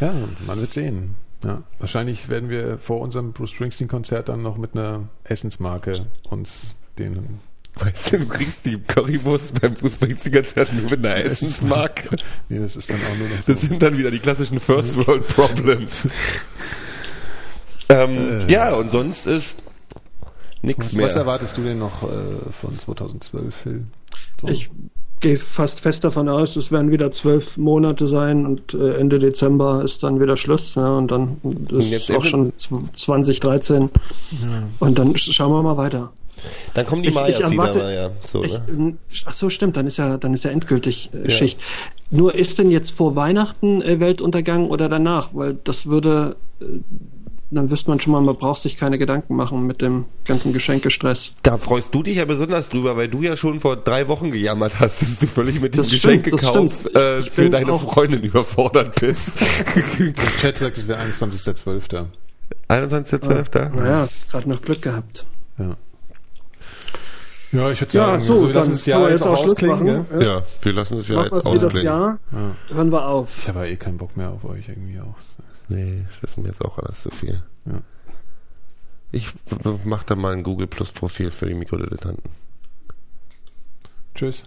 Ja, 0.00 0.12
man 0.46 0.60
wird 0.60 0.72
sehen. 0.74 1.14
Ja, 1.44 1.62
wahrscheinlich 1.78 2.28
werden 2.28 2.50
wir 2.50 2.78
vor 2.78 3.00
unserem 3.00 3.32
Bruce 3.32 3.50
Springsteen-Konzert 3.50 4.28
dann 4.28 4.42
noch 4.42 4.58
mit 4.58 4.74
einer 4.74 5.04
Essensmarke 5.24 6.06
uns 6.28 6.74
den. 6.98 7.38
Weißt 7.78 8.12
du, 8.12 8.18
du 8.20 8.26
kriegst 8.28 8.64
die 8.64 8.78
Currywurst 8.78 9.60
beim 9.60 9.74
Fußballkonzert 9.76 10.72
nur 10.72 10.90
mit 10.90 11.04
einer 11.04 11.16
Essensmarke. 11.24 12.16
Nee, 12.48 12.58
das 12.60 12.76
ist 12.76 12.88
dann 12.88 12.96
auch 12.96 13.18
nur 13.18 13.28
noch 13.28 13.42
so. 13.42 13.52
Das 13.52 13.60
sind 13.60 13.82
dann 13.82 13.98
wieder 13.98 14.10
die 14.10 14.18
klassischen 14.18 14.60
First 14.60 14.96
World 15.06 15.26
Problems. 15.28 16.08
ähm, 17.88 18.46
Äh. 18.48 18.52
Ja, 18.52 18.72
und 18.74 18.88
sonst 18.88 19.26
ist 19.26 19.56
nichts 20.62 20.92
mehr. 20.92 21.06
was 21.06 21.14
erwartest 21.16 21.56
du 21.56 21.62
denn 21.62 21.78
noch 21.78 22.02
äh, 22.02 22.06
von 22.60 22.78
2012, 22.78 23.54
Phil? 23.54 23.84
So. 24.40 24.48
Ich 24.48 24.70
gehe 25.20 25.36
fast 25.36 25.80
fest 25.80 26.04
davon 26.04 26.28
aus, 26.28 26.56
es 26.56 26.70
werden 26.72 26.90
wieder 26.90 27.10
zwölf 27.12 27.56
Monate 27.56 28.06
sein 28.08 28.44
und 28.46 28.74
äh, 28.74 28.94
Ende 28.98 29.18
Dezember 29.18 29.82
ist 29.84 30.02
dann 30.02 30.20
wieder 30.20 30.36
Schluss. 30.36 30.74
Ja, 30.74 30.96
und 30.96 31.10
dann 31.10 31.38
ist 31.70 31.90
jetzt 31.90 32.10
auch 32.10 32.24
schon 32.24 32.52
zw- 32.52 32.92
2013. 32.92 33.90
Und 34.78 34.98
dann 34.98 35.12
sch- 35.14 35.32
schauen 35.32 35.52
wir 35.52 35.62
mal 35.62 35.76
weiter. 35.76 36.12
Dann 36.74 36.86
kommen 36.86 37.02
die 37.02 37.08
Ich- 37.08 37.14
Mayas 37.14 37.40
ich 37.40 37.50
wieder, 37.50 37.62
erwarte- 37.62 37.78
mal, 37.78 37.94
ja. 37.94 38.10
So, 38.24 38.44
Ich, 38.44 38.52
ne? 38.68 38.96
ach 39.24 39.32
so, 39.32 39.50
stimmt, 39.50 39.76
dann 39.76 39.86
ist 39.86 39.96
ja, 39.96 40.16
dann 40.18 40.34
ist 40.34 40.44
ja 40.44 40.50
endgültig 40.50 41.10
äh, 41.14 41.24
Ja. 41.24 41.30
Schicht. 41.30 41.60
Nur 42.10 42.34
ist 42.34 42.58
denn 42.58 42.70
jetzt 42.70 42.90
vor 42.92 43.16
Weihnachten 43.16 43.82
äh, 43.82 43.98
Weltuntergang 44.00 44.68
oder 44.68 44.88
danach? 44.88 45.30
Weil 45.34 45.54
das 45.64 45.86
würde, 45.86 46.36
äh, 46.60 46.64
dann 47.50 47.70
wüsste 47.70 47.90
man 47.90 48.00
schon 48.00 48.12
mal, 48.12 48.20
man 48.20 48.36
braucht 48.36 48.60
sich 48.62 48.76
keine 48.76 48.98
Gedanken 48.98 49.34
machen 49.36 49.66
mit 49.66 49.80
dem 49.80 50.04
ganzen 50.24 50.52
Geschenkestress. 50.52 51.32
Da 51.42 51.58
freust 51.58 51.94
du 51.94 52.02
dich 52.02 52.16
ja 52.16 52.24
besonders 52.24 52.68
drüber, 52.68 52.96
weil 52.96 53.08
du 53.08 53.22
ja 53.22 53.36
schon 53.36 53.60
vor 53.60 53.76
drei 53.76 54.06
Wochen 54.08 54.30
gejammert 54.32 54.78
hast, 54.80 55.00
dass 55.02 55.18
du 55.20 55.26
völlig 55.26 55.60
mit 55.60 55.74
dem 55.74 55.78
Das 55.78 55.90
Geschenkekauf 55.90 56.86
äh, 56.94 57.22
für 57.22 57.48
deine 57.50 57.78
Freundin 57.78 58.22
überfordert 58.22 59.00
bist. 59.00 59.32
Der 59.96 60.36
Chat 60.40 60.58
sagt, 60.58 60.76
es 60.78 60.86
wäre 60.88 61.00
21.12. 61.02 62.06
21.12. 62.68 63.76
Naja, 63.76 64.08
gerade 64.30 64.48
noch 64.48 64.62
Glück 64.62 64.82
gehabt. 64.82 65.26
Ja. 65.58 65.76
Ja, 67.56 67.70
ich 67.70 67.80
würde 67.80 67.92
Ja, 67.98 68.06
sagen, 68.06 68.20
so, 68.22 68.34
wir 68.34 68.46
dann 68.48 68.52
lassen 68.54 68.70
das 68.72 68.86
Jahr 68.86 69.00
wir 69.00 69.10
jetzt 69.10 69.20
jetzt 69.20 69.28
auch 69.28 69.44
ausklingen. 69.44 69.84
machen. 69.84 70.06
Gell? 70.18 70.22
Ja, 70.26 70.42
wir 70.62 70.72
lassen 70.72 70.98
es 70.98 71.08
ja 71.08 71.14
Machen 71.16 71.30
wir 71.30 71.36
jetzt 71.36 71.46
es 71.46 71.52
wie 71.52 71.54
das 71.56 71.64
ausklingen. 71.64 71.86
Jahr, 71.86 72.18
Ja. 72.32 72.74
hören 72.76 72.92
wir 72.92 73.06
auf. 73.08 73.38
Ich 73.38 73.48
habe 73.48 73.58
ja 73.60 73.64
eh 73.66 73.76
keinen 73.76 73.98
Bock 73.98 74.16
mehr 74.16 74.30
auf 74.30 74.44
euch 74.44 74.68
irgendwie 74.68 75.00
auch. 75.00 75.14
Nee, 75.68 76.04
das 76.20 76.30
ist 76.30 76.36
mir 76.38 76.48
jetzt 76.48 76.60
auch 76.64 76.78
alles 76.78 77.02
zu 77.02 77.10
viel. 77.10 77.42
Ja. 77.64 77.80
Ich 79.12 79.32
w- 79.32 79.34
w- 79.62 79.78
mach 79.84 80.04
da 80.04 80.14
mal 80.16 80.32
ein 80.32 80.42
Google 80.42 80.66
Plus 80.66 80.92
Profil 80.92 81.30
für 81.30 81.46
die 81.46 81.54
Mikrodilettanten. 81.54 82.30
Tschüss. 84.14 84.44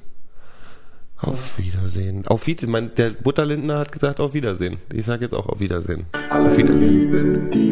Auf 1.18 1.58
Wiedersehen. 1.58 2.26
Auf 2.28 2.48
Wiedersehen. 2.48 2.92
Der 2.96 3.10
Butterlindner 3.10 3.80
hat 3.80 3.92
gesagt 3.92 4.20
auf 4.20 4.34
Wiedersehen. 4.34 4.78
Ich 4.94 5.06
sage 5.06 5.24
jetzt 5.26 5.34
auch 5.34 5.48
auf 5.48 5.60
Wiedersehen. 5.60 6.06
Lieben 6.56 7.52
die 7.52 7.72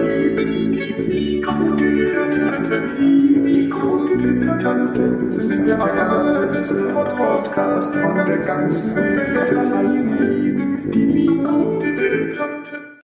Mikrodilettanten 3.43 5.31
sind 5.31 5.67
der 5.67 5.81
allerbeste 5.81 6.75
Podcast 7.17 7.95
von 7.95 8.15
der 8.25 8.37
ganzen 8.37 8.95
Welt. 8.95 9.51
Die 10.93 11.05
Mikrodilettanten. 11.05 12.80